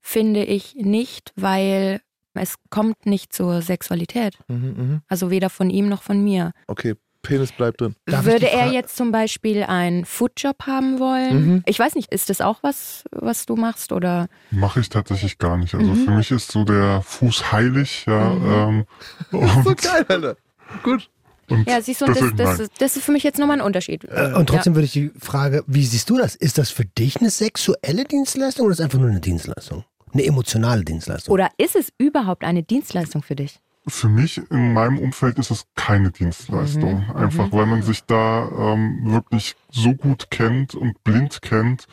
finde 0.00 0.44
ich 0.44 0.74
nicht, 0.76 1.32
weil 1.36 2.00
es 2.34 2.54
kommt 2.70 3.06
nicht 3.06 3.32
zur 3.32 3.62
Sexualität. 3.62 4.38
Mhm, 4.48 4.56
mhm. 4.76 5.00
Also 5.08 5.30
weder 5.30 5.50
von 5.50 5.70
ihm 5.70 5.88
noch 5.88 6.02
von 6.02 6.22
mir. 6.22 6.52
Okay, 6.68 6.94
Penis 7.22 7.50
bleibt 7.50 7.80
drin. 7.80 7.96
Darf 8.04 8.24
Würde 8.24 8.48
er 8.48 8.70
jetzt 8.70 8.94
zum 8.96 9.10
Beispiel 9.10 9.64
einen 9.64 10.04
Foodjob 10.04 10.64
haben 10.66 11.00
wollen? 11.00 11.34
Mhm. 11.54 11.62
Ich 11.66 11.78
weiß 11.78 11.96
nicht, 11.96 12.12
ist 12.12 12.30
das 12.30 12.40
auch 12.40 12.62
was, 12.62 13.02
was 13.10 13.46
du 13.46 13.56
machst? 13.56 13.90
Oder 13.90 14.28
Mache 14.52 14.78
ich 14.80 14.90
tatsächlich 14.90 15.38
gar 15.38 15.56
nicht. 15.56 15.74
Also 15.74 15.90
Mhm. 15.92 16.04
für 16.04 16.10
mich 16.12 16.30
ist 16.30 16.52
so 16.52 16.62
der 16.64 17.02
Fuß 17.02 17.50
heilig, 17.50 18.04
ja. 18.06 18.30
Mhm. 18.30 18.86
Ähm, 19.32 19.32
So 19.64 19.74
geil, 19.74 20.04
Alter. 20.08 20.36
Gut. 20.84 21.10
Und 21.50 21.68
ja, 21.68 21.80
siehst 21.80 22.00
du, 22.00 22.06
das, 22.06 22.18
deswegen 22.18 22.36
das, 22.36 22.60
ist, 22.60 22.72
das 22.78 22.96
ist 22.96 23.04
für 23.04 23.12
mich 23.12 23.22
jetzt 23.22 23.38
nochmal 23.38 23.58
ein 23.60 23.64
Unterschied. 23.66 24.04
Äh, 24.04 24.32
Und 24.34 24.48
trotzdem 24.48 24.74
würde 24.74 24.86
ich 24.86 24.92
die 24.92 25.10
Frage, 25.18 25.62
wie 25.66 25.84
siehst 25.84 26.10
du 26.10 26.16
das? 26.18 26.34
Ist 26.34 26.58
das 26.58 26.70
für 26.70 26.84
dich 26.84 27.20
eine 27.20 27.30
sexuelle 27.30 28.04
Dienstleistung 28.04 28.66
oder 28.66 28.72
ist 28.72 28.78
es 28.80 28.84
einfach 28.84 28.98
nur 28.98 29.08
eine 29.10 29.20
Dienstleistung? 29.20 29.84
Eine 30.12 30.24
emotionale 30.24 30.84
Dienstleistung? 30.84 31.32
Oder 31.34 31.50
ist 31.58 31.76
es 31.76 31.92
überhaupt 31.98 32.44
eine 32.44 32.62
Dienstleistung 32.62 33.22
für 33.22 33.36
dich? 33.36 33.60
Für 33.88 34.08
mich 34.08 34.40
in 34.50 34.72
meinem 34.72 34.98
Umfeld 34.98 35.38
ist 35.38 35.50
es 35.52 35.66
keine 35.76 36.10
Dienstleistung. 36.10 37.04
Mhm, 37.06 37.16
Einfach 37.16 37.52
weil 37.52 37.66
man 37.66 37.82
sich 37.82 38.02
da 38.04 38.48
ähm, 38.48 38.98
wirklich 39.04 39.54
so 39.70 39.94
gut 39.94 40.30
kennt 40.30 40.74
und 40.74 41.04
blind 41.04 41.40
kennt, 41.42 41.86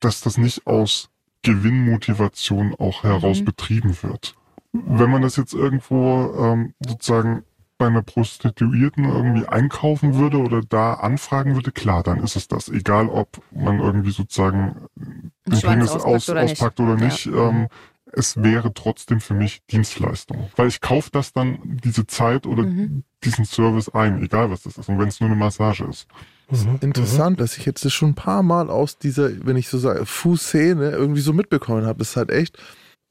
dass 0.00 0.20
das 0.22 0.38
nicht 0.38 0.66
aus 0.66 1.10
Gewinnmotivation 1.42 2.74
auch 2.78 3.02
heraus 3.02 3.40
Mhm. 3.40 3.44
betrieben 3.44 3.96
wird. 4.02 4.34
Wenn 4.72 5.10
man 5.10 5.22
das 5.22 5.36
jetzt 5.36 5.54
irgendwo 5.54 6.34
ähm, 6.38 6.74
sozusagen 6.86 7.44
bei 7.78 7.86
einer 7.86 8.02
Prostituierten 8.02 9.04
irgendwie 9.04 9.46
einkaufen 9.46 10.14
würde 10.14 10.38
oder 10.38 10.62
da 10.62 10.94
anfragen 10.94 11.54
würde, 11.54 11.72
klar, 11.72 12.02
dann 12.02 12.22
ist 12.22 12.36
es 12.36 12.48
das. 12.48 12.68
Egal, 12.68 13.08
ob 13.08 13.40
man 13.50 13.80
irgendwie 13.80 14.10
sozusagen 14.10 14.86
den 14.96 15.60
Schwanz 15.60 15.62
Penis 15.62 15.90
auspackt 15.90 16.06
aus, 16.14 16.28
oder 16.30 16.42
nicht. 16.42 16.52
auspackt 16.52 16.80
oder 16.80 16.96
Ja. 16.98 17.04
nicht. 17.04 17.26
Ähm, 17.26 17.68
es 18.12 18.36
wäre 18.42 18.72
trotzdem 18.72 19.20
für 19.20 19.34
mich 19.34 19.62
Dienstleistung. 19.70 20.48
Weil 20.56 20.68
ich 20.68 20.80
kaufe 20.80 21.10
das 21.12 21.32
dann, 21.32 21.58
diese 21.84 22.06
Zeit 22.06 22.46
oder 22.46 22.62
Mhm. 22.62 23.02
diesen 23.24 23.44
Service 23.44 23.88
ein, 23.90 24.22
egal 24.22 24.50
was 24.50 24.62
das 24.62 24.78
ist. 24.78 24.88
Und 24.88 24.98
wenn 24.98 25.08
es 25.08 25.20
nur 25.20 25.28
eine 25.28 25.38
Massage 25.38 25.84
ist. 25.84 26.06
Mhm. 26.50 26.78
Interessant, 26.80 27.40
dass 27.40 27.58
ich 27.58 27.66
jetzt 27.66 27.84
das 27.84 27.92
schon 27.92 28.10
ein 28.10 28.14
paar 28.14 28.42
Mal 28.42 28.70
aus 28.70 28.98
dieser, 28.98 29.44
wenn 29.44 29.56
ich 29.56 29.68
so 29.68 29.78
sage, 29.78 30.06
Fußszene 30.06 30.90
irgendwie 30.92 31.20
so 31.20 31.32
mitbekommen 31.32 31.84
habe. 31.84 31.98
Das 31.98 32.10
ist 32.10 32.16
halt 32.16 32.30
echt, 32.30 32.56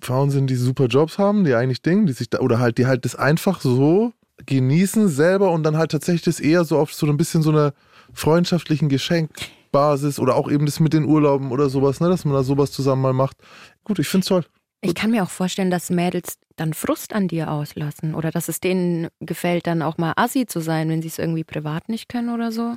Frauen 0.02 0.32
sind, 0.32 0.48
die 0.50 0.56
super 0.56 0.86
Jobs 0.86 1.18
haben, 1.20 1.44
die 1.44 1.54
eigentlich 1.54 1.82
Dinge, 1.82 2.06
die 2.06 2.14
sich 2.14 2.30
da, 2.30 2.40
oder 2.40 2.60
halt, 2.60 2.78
die 2.78 2.86
halt 2.88 3.06
das 3.06 3.16
einfach 3.16 3.62
so 3.62 4.14
genießen 4.46 5.08
selber 5.08 5.52
und 5.52 5.64
dann 5.64 5.78
halt 5.78 5.92
tatsächlich 5.92 6.24
das 6.24 6.40
eher 6.40 6.64
so 6.66 6.78
auf 6.78 6.94
so 6.94 7.06
ein 7.08 7.18
bisschen 7.18 7.42
so 7.42 7.52
einer 7.52 7.74
freundschaftlichen 8.14 8.90
Geschenkbasis 8.90 10.20
oder 10.20 10.36
auch 10.36 10.50
eben 10.50 10.66
das 10.66 10.80
mit 10.80 10.94
den 10.94 11.06
Urlauben 11.06 11.52
oder 11.52 11.70
sowas, 11.70 12.00
ne, 12.00 12.10
dass 12.10 12.26
man 12.26 12.34
da 12.34 12.44
sowas 12.44 12.72
zusammen 12.72 13.02
mal 13.02 13.14
macht. 13.14 13.38
Gut, 13.84 14.00
ich 14.00 14.08
find's 14.08 14.28
toll. 14.28 14.46
Ich 14.82 14.94
kann 14.94 15.12
mir 15.12 15.24
auch 15.24 15.30
vorstellen, 15.32 15.72
dass 15.72 15.90
Mädels 15.90 16.38
dann 16.58 16.74
Frust 16.74 17.14
an 17.14 17.28
dir 17.28 17.52
auslassen 17.52 18.14
oder 18.14 18.30
dass 18.30 18.50
es 18.50 18.60
denen 18.60 19.08
gefällt, 19.20 19.66
dann 19.68 19.82
auch 19.82 19.98
mal 19.98 20.14
assi 20.16 20.46
zu 20.46 20.60
sein, 20.60 20.90
wenn 20.90 21.02
sie 21.02 21.08
es 21.08 21.18
irgendwie 21.18 21.44
privat 21.44 21.90
nicht 21.90 22.08
können 22.08 22.30
oder 22.30 22.52
so. 22.52 22.76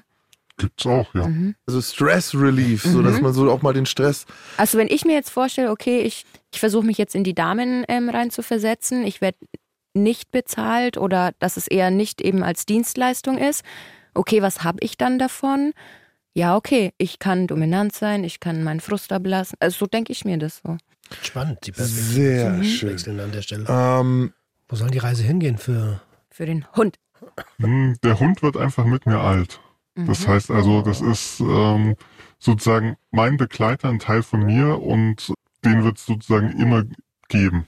Gibt's 0.57 0.87
auch, 0.87 1.15
ja. 1.15 1.29
Mhm. 1.29 1.55
Also 1.67 1.81
Stress 1.83 2.35
Relief, 2.35 2.83
so 2.83 3.03
dass 3.03 3.17
Mhm. 3.19 3.23
man 3.25 3.33
so 3.33 3.51
auch 3.51 3.63
mal 3.63 3.75
den 3.75 3.87
Stress. 3.87 4.25
Also 4.57 4.79
wenn 4.79 4.89
ich 4.89 5.05
mir 5.05 5.13
jetzt 5.13 5.31
vorstelle, 5.31 5.71
okay, 5.71 6.01
ich, 6.01 6.25
ich 6.53 6.59
versuche 6.61 6.87
mich 6.87 6.99
jetzt 6.99 7.15
in 7.15 7.23
die 7.25 7.35
Damen 7.35 7.85
ähm, 7.89 8.09
rein 8.09 8.31
zu 8.31 8.43
versetzen, 8.43 9.07
ich 9.07 9.21
werde 9.21 9.39
nicht 9.95 10.31
bezahlt 10.31 10.97
oder 10.97 11.33
dass 11.39 11.57
es 11.57 11.67
eher 11.67 11.91
nicht 11.91 12.21
eben 12.21 12.43
als 12.43 12.67
Dienstleistung 12.67 13.39
ist, 13.39 13.65
okay, 14.15 14.43
was 14.43 14.63
habe 14.65 14.79
ich 14.83 14.97
dann 14.97 15.19
davon? 15.19 15.73
Ja, 16.35 16.57
okay, 16.57 16.93
ich 16.99 17.19
kann 17.19 17.47
dominant 17.47 17.93
sein, 17.95 18.23
ich 18.25 18.39
kann 18.41 18.63
meinen 18.63 18.81
Frust 18.81 19.13
ablassen. 19.13 19.57
Also 19.61 19.79
so 19.79 19.87
denke 19.87 20.13
ich 20.13 20.25
mir 20.25 20.39
das 20.39 20.61
so. 20.65 20.77
Spannend, 21.23 21.59
die 21.67 21.73
Perspektive. 21.73 22.63
Sehr 22.63 22.65
schön. 22.65 23.21
An 23.21 23.33
der 23.33 23.43
Stelle. 23.43 23.65
Ähm, 23.69 24.33
Wo 24.69 24.77
soll 24.77 24.91
die 24.91 24.99
Reise 24.99 25.23
hingehen 25.25 25.59
für 25.59 26.01
Für 26.31 26.47
den 26.47 26.65
Hund. 26.77 26.97
Hm, 27.59 27.97
Der 28.05 28.21
Hund 28.21 28.43
wird 28.43 28.57
einfach 28.57 28.85
mit 28.85 29.07
mir 29.07 29.19
alt. 29.21 29.61
Das 29.97 30.21
Mhm. 30.21 30.29
heißt 30.29 30.51
also, 30.53 30.83
das 30.83 31.01
ist 31.01 31.41
ähm, 31.41 31.97
sozusagen 32.39 32.97
mein 33.11 33.37
Begleiter, 33.37 33.89
ein 33.89 33.99
Teil 33.99 34.23
von 34.23 34.45
mir 34.47 34.81
und 34.81 35.33
den 35.65 35.83
wird 35.83 35.99
es 35.99 36.07
sozusagen 36.07 36.53
immer 36.61 36.85
geben. 37.29 37.67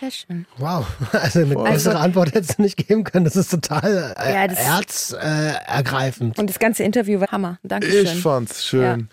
Sehr 0.00 0.10
schön. 0.10 0.46
Wow, 0.58 0.86
also 1.12 1.40
eine 1.40 1.54
bessere 1.56 1.98
Antwort 1.98 2.34
hättest 2.34 2.58
du 2.58 2.62
nicht 2.62 2.76
geben 2.76 3.04
können. 3.04 3.24
Das 3.24 3.36
ist 3.36 3.50
total 3.50 4.14
äh, 4.18 4.32
Ja, 4.32 4.48
das- 4.48 4.58
herzergreifend. 4.58 5.58
Äh, 5.68 5.72
ergreifend. 5.76 6.38
Und 6.38 6.48
das 6.50 6.58
ganze 6.58 6.82
Interview 6.84 7.20
war 7.20 7.28
Hammer. 7.28 7.58
Dankeschön. 7.62 8.04
ich 8.06 8.22
fand's 8.22 8.64
schön. 8.64 9.08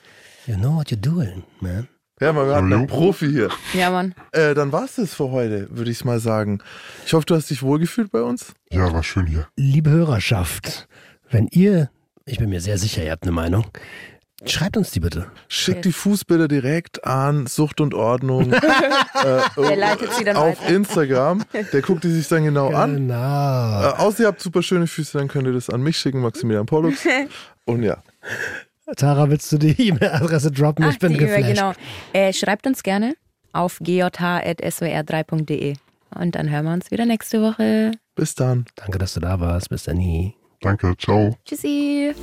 you 0.45 0.55
know 0.55 0.75
what 0.75 0.87
you're 0.89 0.95
doing, 0.95 1.43
man. 1.59 1.87
Ja, 2.19 2.33
man, 2.33 2.47
wir 2.47 2.55
hatten 2.55 2.73
einen? 2.73 2.87
Profi 2.87 3.27
hier. 3.29 3.49
Ja, 3.73 3.91
Mann. 3.91 4.15
Äh, 4.31 4.55
dann 4.55 4.71
war's 4.71 4.95
das 4.95 5.13
für 5.13 5.29
heute, 5.29 5.67
würde 5.69 5.91
ich 5.91 6.03
mal 6.03 6.19
sagen. 6.19 6.59
Ich 7.05 7.13
hoffe, 7.13 7.25
du 7.27 7.35
hast 7.35 7.49
dich 7.51 7.61
wohlgefühlt 7.61 8.11
bei 8.11 8.21
uns. 8.23 8.53
Ja, 8.71 8.91
war 8.91 9.03
schön 9.03 9.27
hier. 9.27 9.47
Liebe 9.55 9.91
Hörerschaft, 9.91 10.87
wenn 11.29 11.47
ihr, 11.51 11.91
ich 12.25 12.39
bin 12.39 12.49
mir 12.49 12.59
sehr 12.61 12.79
sicher, 12.79 13.03
ihr 13.03 13.11
habt 13.11 13.21
eine 13.23 13.33
Meinung, 13.33 13.65
schreibt 14.45 14.77
uns 14.77 14.91
die 14.91 14.99
bitte. 14.99 15.25
Schick 15.47 15.81
die 15.81 15.91
Fußbilder 15.91 16.47
direkt 16.47 17.03
an 17.05 17.47
Sucht 17.47 17.81
und 17.81 17.93
Ordnung 17.93 18.51
äh, 18.53 18.59
Der 19.57 19.75
leitet 19.75 20.13
sie 20.13 20.23
dann 20.23 20.35
auf 20.37 20.61
weiter. 20.61 20.75
Instagram. 20.75 21.43
Der 21.73 21.81
guckt 21.81 22.03
die 22.03 22.11
sich 22.11 22.27
dann 22.27 22.43
genau 22.43 22.71
an. 22.73 22.95
Äh, 22.95 22.97
Genau. 22.99 23.89
außer 23.97 24.21
ihr 24.23 24.27
habt 24.27 24.41
super 24.41 24.61
schöne 24.61 24.85
Füße, 24.87 25.17
dann 25.17 25.27
könnt 25.27 25.47
ihr 25.47 25.53
das 25.53 25.69
an 25.69 25.81
mich 25.81 25.97
schicken, 25.97 26.21
Maximilian 26.21 26.65
Pollux. 26.65 26.99
Und 27.65 27.83
ja, 27.83 27.97
Tara, 28.95 29.29
willst 29.29 29.51
du 29.51 29.57
die 29.57 29.89
E-Mail-Adresse 29.89 30.51
droppen? 30.51 30.85
Ach, 30.85 30.91
ich 30.91 30.99
bin 30.99 31.13
die 31.13 31.19
E-Mail, 31.19 31.43
geflasht. 31.43 31.77
genau. 32.13 32.25
Äh, 32.27 32.31
schreibt 32.33 32.65
uns 32.67 32.83
gerne 32.83 33.15
auf 33.53 33.79
gjh.swr3.de. 33.79 35.75
Und 36.15 36.35
dann 36.35 36.49
hören 36.49 36.65
wir 36.65 36.73
uns 36.73 36.89
wieder 36.91 37.05
nächste 37.05 37.41
Woche. 37.41 37.91
bis 38.15 38.33
dann. 38.35 38.65
Danke, 38.75 38.97
dass 38.97 39.13
du 39.15 39.19
da 39.19 39.39
warst. 39.39 39.69
Bis 39.69 39.83
dann. 39.83 40.33
Danke, 40.61 40.95
ciao. 40.97 41.35
Tschüssi. 41.45 42.13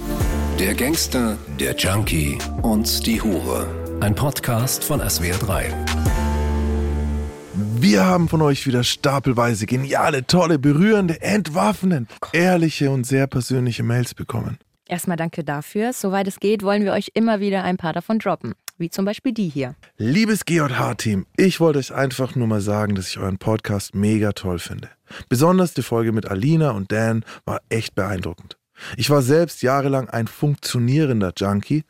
Der 0.58 0.72
Gangster, 0.72 1.36
der 1.58 1.74
Junkie 1.74 2.38
und 2.62 3.04
die 3.06 3.20
Hure. 3.20 3.66
Ein 4.00 4.14
Podcast 4.14 4.84
von 4.84 5.00
SWR3. 5.00 5.64
Wir 7.80 8.06
haben 8.06 8.28
von 8.28 8.40
euch 8.40 8.64
wieder 8.64 8.84
stapelweise 8.84 9.66
geniale, 9.66 10.28
tolle, 10.28 10.60
berührende, 10.60 11.20
entwaffnend, 11.20 12.08
ehrliche 12.32 12.90
und 12.90 13.04
sehr 13.04 13.26
persönliche 13.26 13.82
Mails 13.82 14.14
bekommen. 14.14 14.58
Erstmal 14.86 15.16
danke 15.16 15.42
dafür. 15.42 15.92
Soweit 15.92 16.28
es 16.28 16.38
geht, 16.38 16.62
wollen 16.62 16.84
wir 16.84 16.92
euch 16.92 17.10
immer 17.14 17.40
wieder 17.40 17.64
ein 17.64 17.76
paar 17.76 17.92
davon 17.92 18.20
droppen. 18.20 18.54
Wie 18.78 18.90
zum 18.90 19.04
Beispiel 19.04 19.32
die 19.32 19.48
hier. 19.48 19.74
Liebes 19.96 20.44
GJH-Team, 20.44 21.26
ich 21.36 21.58
wollte 21.58 21.80
euch 21.80 21.92
einfach 21.92 22.36
nur 22.36 22.46
mal 22.46 22.60
sagen, 22.60 22.94
dass 22.94 23.08
ich 23.08 23.18
euren 23.18 23.38
Podcast 23.38 23.96
mega 23.96 24.30
toll 24.32 24.60
finde. 24.60 24.88
Besonders 25.28 25.74
die 25.74 25.82
Folge 25.82 26.12
mit 26.12 26.26
Alina 26.26 26.70
und 26.70 26.92
Dan 26.92 27.24
war 27.44 27.60
echt 27.70 27.96
beeindruckend. 27.96 28.56
Ich 28.96 29.10
war 29.10 29.22
selbst 29.22 29.62
jahrelang 29.62 30.08
ein 30.08 30.26
funktionierender 30.26 31.32
Junkie 31.36 31.84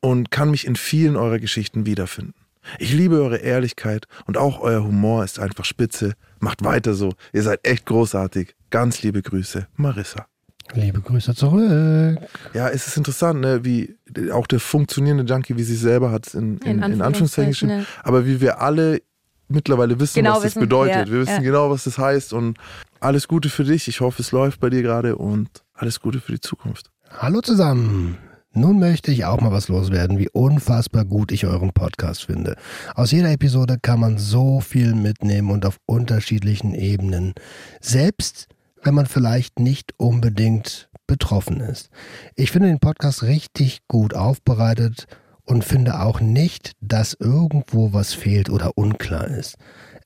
und 0.00 0.30
kann 0.30 0.50
mich 0.50 0.66
in 0.66 0.76
vielen 0.76 1.16
eurer 1.16 1.38
Geschichten 1.38 1.86
wiederfinden. 1.86 2.34
Ich 2.78 2.92
liebe 2.92 3.16
eure 3.16 3.38
Ehrlichkeit 3.38 4.06
und 4.26 4.36
auch 4.36 4.60
euer 4.60 4.84
Humor 4.84 5.24
ist 5.24 5.38
einfach 5.38 5.64
spitze. 5.64 6.14
Macht 6.40 6.64
weiter 6.64 6.94
so. 6.94 7.12
Ihr 7.32 7.42
seid 7.42 7.66
echt 7.66 7.86
großartig. 7.86 8.54
Ganz 8.70 9.02
liebe 9.02 9.22
Grüße, 9.22 9.66
Marissa. 9.76 10.26
Liebe 10.74 11.00
Grüße 11.00 11.34
zurück. 11.34 12.18
Ja, 12.54 12.68
es 12.68 12.86
ist 12.86 12.96
interessant, 12.96 13.40
ne, 13.40 13.64
wie 13.64 13.96
auch 14.32 14.46
der 14.46 14.60
funktionierende 14.60 15.24
Junkie, 15.24 15.56
wie 15.56 15.64
sie 15.64 15.74
selber 15.74 16.12
hat 16.12 16.32
in, 16.34 16.58
in, 16.58 16.82
in, 16.82 17.02
Anführungszeichen 17.02 17.50
geschrieben, 17.50 17.78
ne? 17.78 17.86
aber 18.04 18.24
wie 18.24 18.40
wir 18.40 18.60
alle 18.60 19.02
mittlerweile 19.48 19.98
wissen, 19.98 20.14
Genau 20.16 20.34
was 20.34 20.36
das 20.36 20.44
wissen, 20.52 20.60
bedeutet. 20.60 21.08
ja, 21.08 21.12
wir 21.12 21.20
wissen 21.20 21.34
ja. 21.36 21.40
genau, 21.40 21.70
was 21.70 21.84
das 21.84 21.98
heißt 21.98 22.32
und 22.32 22.56
alles 23.00 23.26
Gute 23.26 23.48
für 23.48 23.64
dich. 23.64 23.88
Ich 23.88 24.00
hoffe, 24.00 24.22
es 24.22 24.30
läuft 24.30 24.60
bei 24.60 24.70
dir 24.70 24.82
gerade 24.82 25.16
und 25.16 25.48
alles 25.80 26.00
Gute 26.00 26.20
für 26.20 26.32
die 26.32 26.40
Zukunft. 26.40 26.90
Hallo 27.10 27.40
zusammen. 27.40 28.18
Nun 28.52 28.78
möchte 28.78 29.12
ich 29.12 29.24
auch 29.24 29.40
mal 29.40 29.52
was 29.52 29.68
loswerden, 29.68 30.18
wie 30.18 30.28
unfassbar 30.28 31.04
gut 31.04 31.32
ich 31.32 31.46
euren 31.46 31.72
Podcast 31.72 32.24
finde. 32.24 32.56
Aus 32.94 33.12
jeder 33.12 33.30
Episode 33.30 33.78
kann 33.80 34.00
man 34.00 34.18
so 34.18 34.60
viel 34.60 34.94
mitnehmen 34.94 35.50
und 35.50 35.64
auf 35.64 35.78
unterschiedlichen 35.86 36.74
Ebenen. 36.74 37.34
Selbst 37.80 38.48
wenn 38.82 38.94
man 38.94 39.06
vielleicht 39.06 39.58
nicht 39.58 39.94
unbedingt 39.98 40.90
betroffen 41.06 41.60
ist. 41.60 41.90
Ich 42.34 42.50
finde 42.50 42.68
den 42.68 42.80
Podcast 42.80 43.22
richtig 43.22 43.80
gut 43.88 44.14
aufbereitet 44.14 45.06
und 45.44 45.64
finde 45.64 46.00
auch 46.00 46.20
nicht, 46.20 46.72
dass 46.80 47.14
irgendwo 47.18 47.92
was 47.92 48.14
fehlt 48.14 48.50
oder 48.50 48.76
unklar 48.76 49.28
ist. 49.28 49.56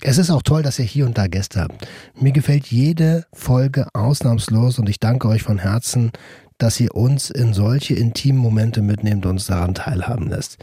Es 0.01 0.19
ist 0.19 0.31
auch 0.31 0.43
toll, 0.43 0.63
dass 0.63 0.79
ihr 0.79 0.85
hier 0.85 1.07
und 1.07 1.17
da 1.19 1.27
Gäste 1.27 1.61
habt. 1.61 1.87
Mir 2.21 2.33
gefällt 2.33 2.67
jede 2.67 3.25
Folge 3.33 3.87
ausnahmslos 3.95 4.79
und 4.79 4.89
ich 4.89 5.01
danke 5.01 5.29
euch 5.29 5.43
von 5.43 5.59
Herzen, 5.59 6.13
dass 6.59 6.79
ihr 6.81 6.95
uns 6.95 7.31
in 7.31 7.53
solche 7.53 7.95
intimen 7.95 8.41
Momente 8.41 8.83
mitnehmt 8.83 9.25
und 9.27 9.33
uns 9.33 9.47
daran 9.47 9.75
teilhaben 9.75 10.29
lässt. 10.29 10.59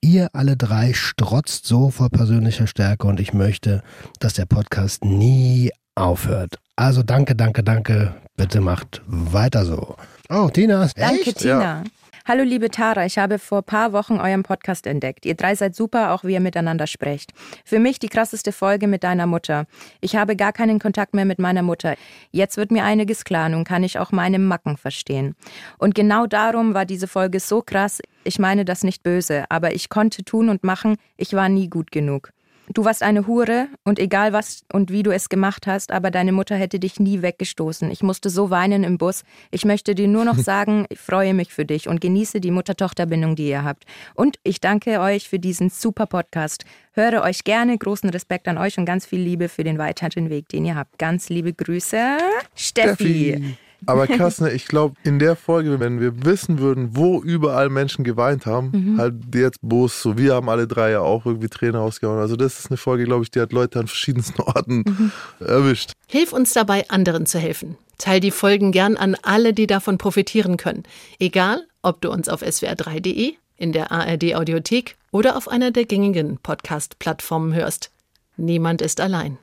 Ihr 0.00 0.28
alle 0.34 0.56
drei 0.56 0.92
strotzt 0.92 1.66
so 1.66 1.90
vor 1.90 2.10
persönlicher 2.10 2.66
Stärke 2.66 3.06
und 3.06 3.20
ich 3.20 3.32
möchte, 3.32 3.82
dass 4.20 4.34
der 4.34 4.46
Podcast 4.46 5.04
nie 5.04 5.70
aufhört. 5.94 6.58
Also 6.76 7.02
danke, 7.02 7.34
danke, 7.34 7.62
danke. 7.62 8.14
Bitte 8.36 8.60
macht 8.60 9.00
weiter 9.06 9.64
so. 9.64 9.96
Oh, 10.28 10.48
Tina. 10.50 10.88
Danke, 10.96 11.20
echt? 11.20 11.38
Tina. 11.38 11.84
Hallo, 12.26 12.42
liebe 12.42 12.70
Tara. 12.70 13.04
Ich 13.04 13.18
habe 13.18 13.38
vor 13.38 13.60
paar 13.60 13.92
Wochen 13.92 14.14
euren 14.14 14.44
Podcast 14.44 14.86
entdeckt. 14.86 15.26
Ihr 15.26 15.34
drei 15.34 15.54
seid 15.54 15.76
super, 15.76 16.10
auch 16.10 16.24
wie 16.24 16.32
ihr 16.32 16.40
miteinander 16.40 16.86
sprecht. 16.86 17.34
Für 17.66 17.78
mich 17.78 17.98
die 17.98 18.08
krasseste 18.08 18.50
Folge 18.50 18.86
mit 18.86 19.04
deiner 19.04 19.26
Mutter. 19.26 19.66
Ich 20.00 20.16
habe 20.16 20.34
gar 20.34 20.54
keinen 20.54 20.78
Kontakt 20.78 21.12
mehr 21.12 21.26
mit 21.26 21.38
meiner 21.38 21.60
Mutter. 21.60 21.96
Jetzt 22.30 22.56
wird 22.56 22.70
mir 22.70 22.82
einiges 22.82 23.26
klar. 23.26 23.50
Nun 23.50 23.64
kann 23.64 23.84
ich 23.84 23.98
auch 23.98 24.10
meine 24.10 24.38
Macken 24.38 24.78
verstehen. 24.78 25.36
Und 25.76 25.94
genau 25.94 26.26
darum 26.26 26.72
war 26.72 26.86
diese 26.86 27.08
Folge 27.08 27.40
so 27.40 27.60
krass. 27.60 28.00
Ich 28.24 28.38
meine 28.38 28.64
das 28.64 28.84
nicht 28.84 29.02
böse, 29.02 29.44
aber 29.50 29.74
ich 29.74 29.90
konnte 29.90 30.24
tun 30.24 30.48
und 30.48 30.64
machen. 30.64 30.96
Ich 31.18 31.34
war 31.34 31.50
nie 31.50 31.68
gut 31.68 31.92
genug. 31.92 32.33
Du 32.72 32.84
warst 32.84 33.02
eine 33.02 33.26
Hure 33.26 33.68
und 33.84 33.98
egal 33.98 34.32
was 34.32 34.64
und 34.72 34.90
wie 34.90 35.02
du 35.02 35.10
es 35.10 35.28
gemacht 35.28 35.66
hast, 35.66 35.92
aber 35.92 36.10
deine 36.10 36.32
Mutter 36.32 36.56
hätte 36.56 36.78
dich 36.78 36.98
nie 36.98 37.20
weggestoßen. 37.20 37.90
Ich 37.90 38.02
musste 38.02 38.30
so 38.30 38.48
weinen 38.48 38.84
im 38.84 38.96
Bus. 38.96 39.22
Ich 39.50 39.64
möchte 39.64 39.94
dir 39.94 40.08
nur 40.08 40.24
noch 40.24 40.38
sagen, 40.38 40.86
ich 40.88 40.98
freue 40.98 41.34
mich 41.34 41.52
für 41.52 41.64
dich 41.64 41.88
und 41.88 42.00
genieße 42.00 42.40
die 42.40 42.50
Mutter-Tochter-Bindung, 42.50 43.36
die 43.36 43.48
ihr 43.48 43.64
habt. 43.64 43.84
Und 44.14 44.38
ich 44.44 44.60
danke 44.60 45.00
euch 45.00 45.28
für 45.28 45.38
diesen 45.38 45.68
super 45.68 46.06
Podcast. 46.06 46.64
Höre 46.92 47.22
euch 47.22 47.44
gerne, 47.44 47.76
großen 47.76 48.08
Respekt 48.08 48.48
an 48.48 48.56
euch 48.56 48.78
und 48.78 48.86
ganz 48.86 49.04
viel 49.04 49.20
Liebe 49.20 49.48
für 49.48 49.64
den 49.64 49.78
weiteren 49.78 50.30
Weg, 50.30 50.48
den 50.48 50.64
ihr 50.64 50.76
habt. 50.76 50.98
Ganz 50.98 51.28
liebe 51.28 51.52
Grüße, 51.52 52.18
Steffi. 52.54 53.56
Aber 53.86 54.06
krass, 54.06 54.40
ne? 54.40 54.50
ich 54.52 54.66
glaube, 54.66 54.94
in 55.04 55.18
der 55.18 55.36
Folge, 55.36 55.80
wenn 55.80 56.00
wir 56.00 56.24
wissen 56.24 56.58
würden, 56.58 56.96
wo 56.96 57.20
überall 57.22 57.68
Menschen 57.68 58.04
geweint 58.04 58.46
haben, 58.46 58.70
Mhm. 58.72 58.98
halt 58.98 59.14
jetzt 59.34 59.58
Bus, 59.62 60.00
so 60.02 60.16
wir 60.18 60.34
haben 60.34 60.48
alle 60.48 60.66
drei 60.66 60.90
ja 60.92 61.00
auch 61.00 61.26
irgendwie 61.26 61.48
Tränen 61.48 61.76
rausgehauen. 61.76 62.18
Also 62.20 62.36
das 62.36 62.58
ist 62.58 62.70
eine 62.70 62.76
Folge, 62.76 63.04
glaube 63.04 63.24
ich, 63.24 63.30
die 63.30 63.40
hat 63.40 63.52
Leute 63.52 63.78
an 63.80 63.86
verschiedensten 63.86 64.40
Orten 64.42 64.84
Mhm. 64.86 65.12
erwischt. 65.40 65.92
Hilf 66.06 66.32
uns 66.32 66.52
dabei, 66.52 66.88
anderen 66.90 67.26
zu 67.26 67.38
helfen. 67.38 67.76
Teil 67.98 68.20
die 68.20 68.30
Folgen 68.30 68.72
gern 68.72 68.96
an 68.96 69.16
alle, 69.22 69.52
die 69.52 69.66
davon 69.66 69.98
profitieren 69.98 70.56
können. 70.56 70.82
Egal, 71.18 71.64
ob 71.82 72.00
du 72.00 72.10
uns 72.10 72.28
auf 72.28 72.42
swr3.de, 72.42 73.34
in 73.56 73.72
der 73.72 73.92
ARD 73.92 74.34
Audiothek 74.34 74.96
oder 75.12 75.36
auf 75.36 75.48
einer 75.48 75.70
der 75.70 75.84
gängigen 75.84 76.38
Podcast-Plattformen 76.42 77.54
hörst. 77.54 77.90
Niemand 78.36 78.82
ist 78.82 79.00
allein. 79.00 79.38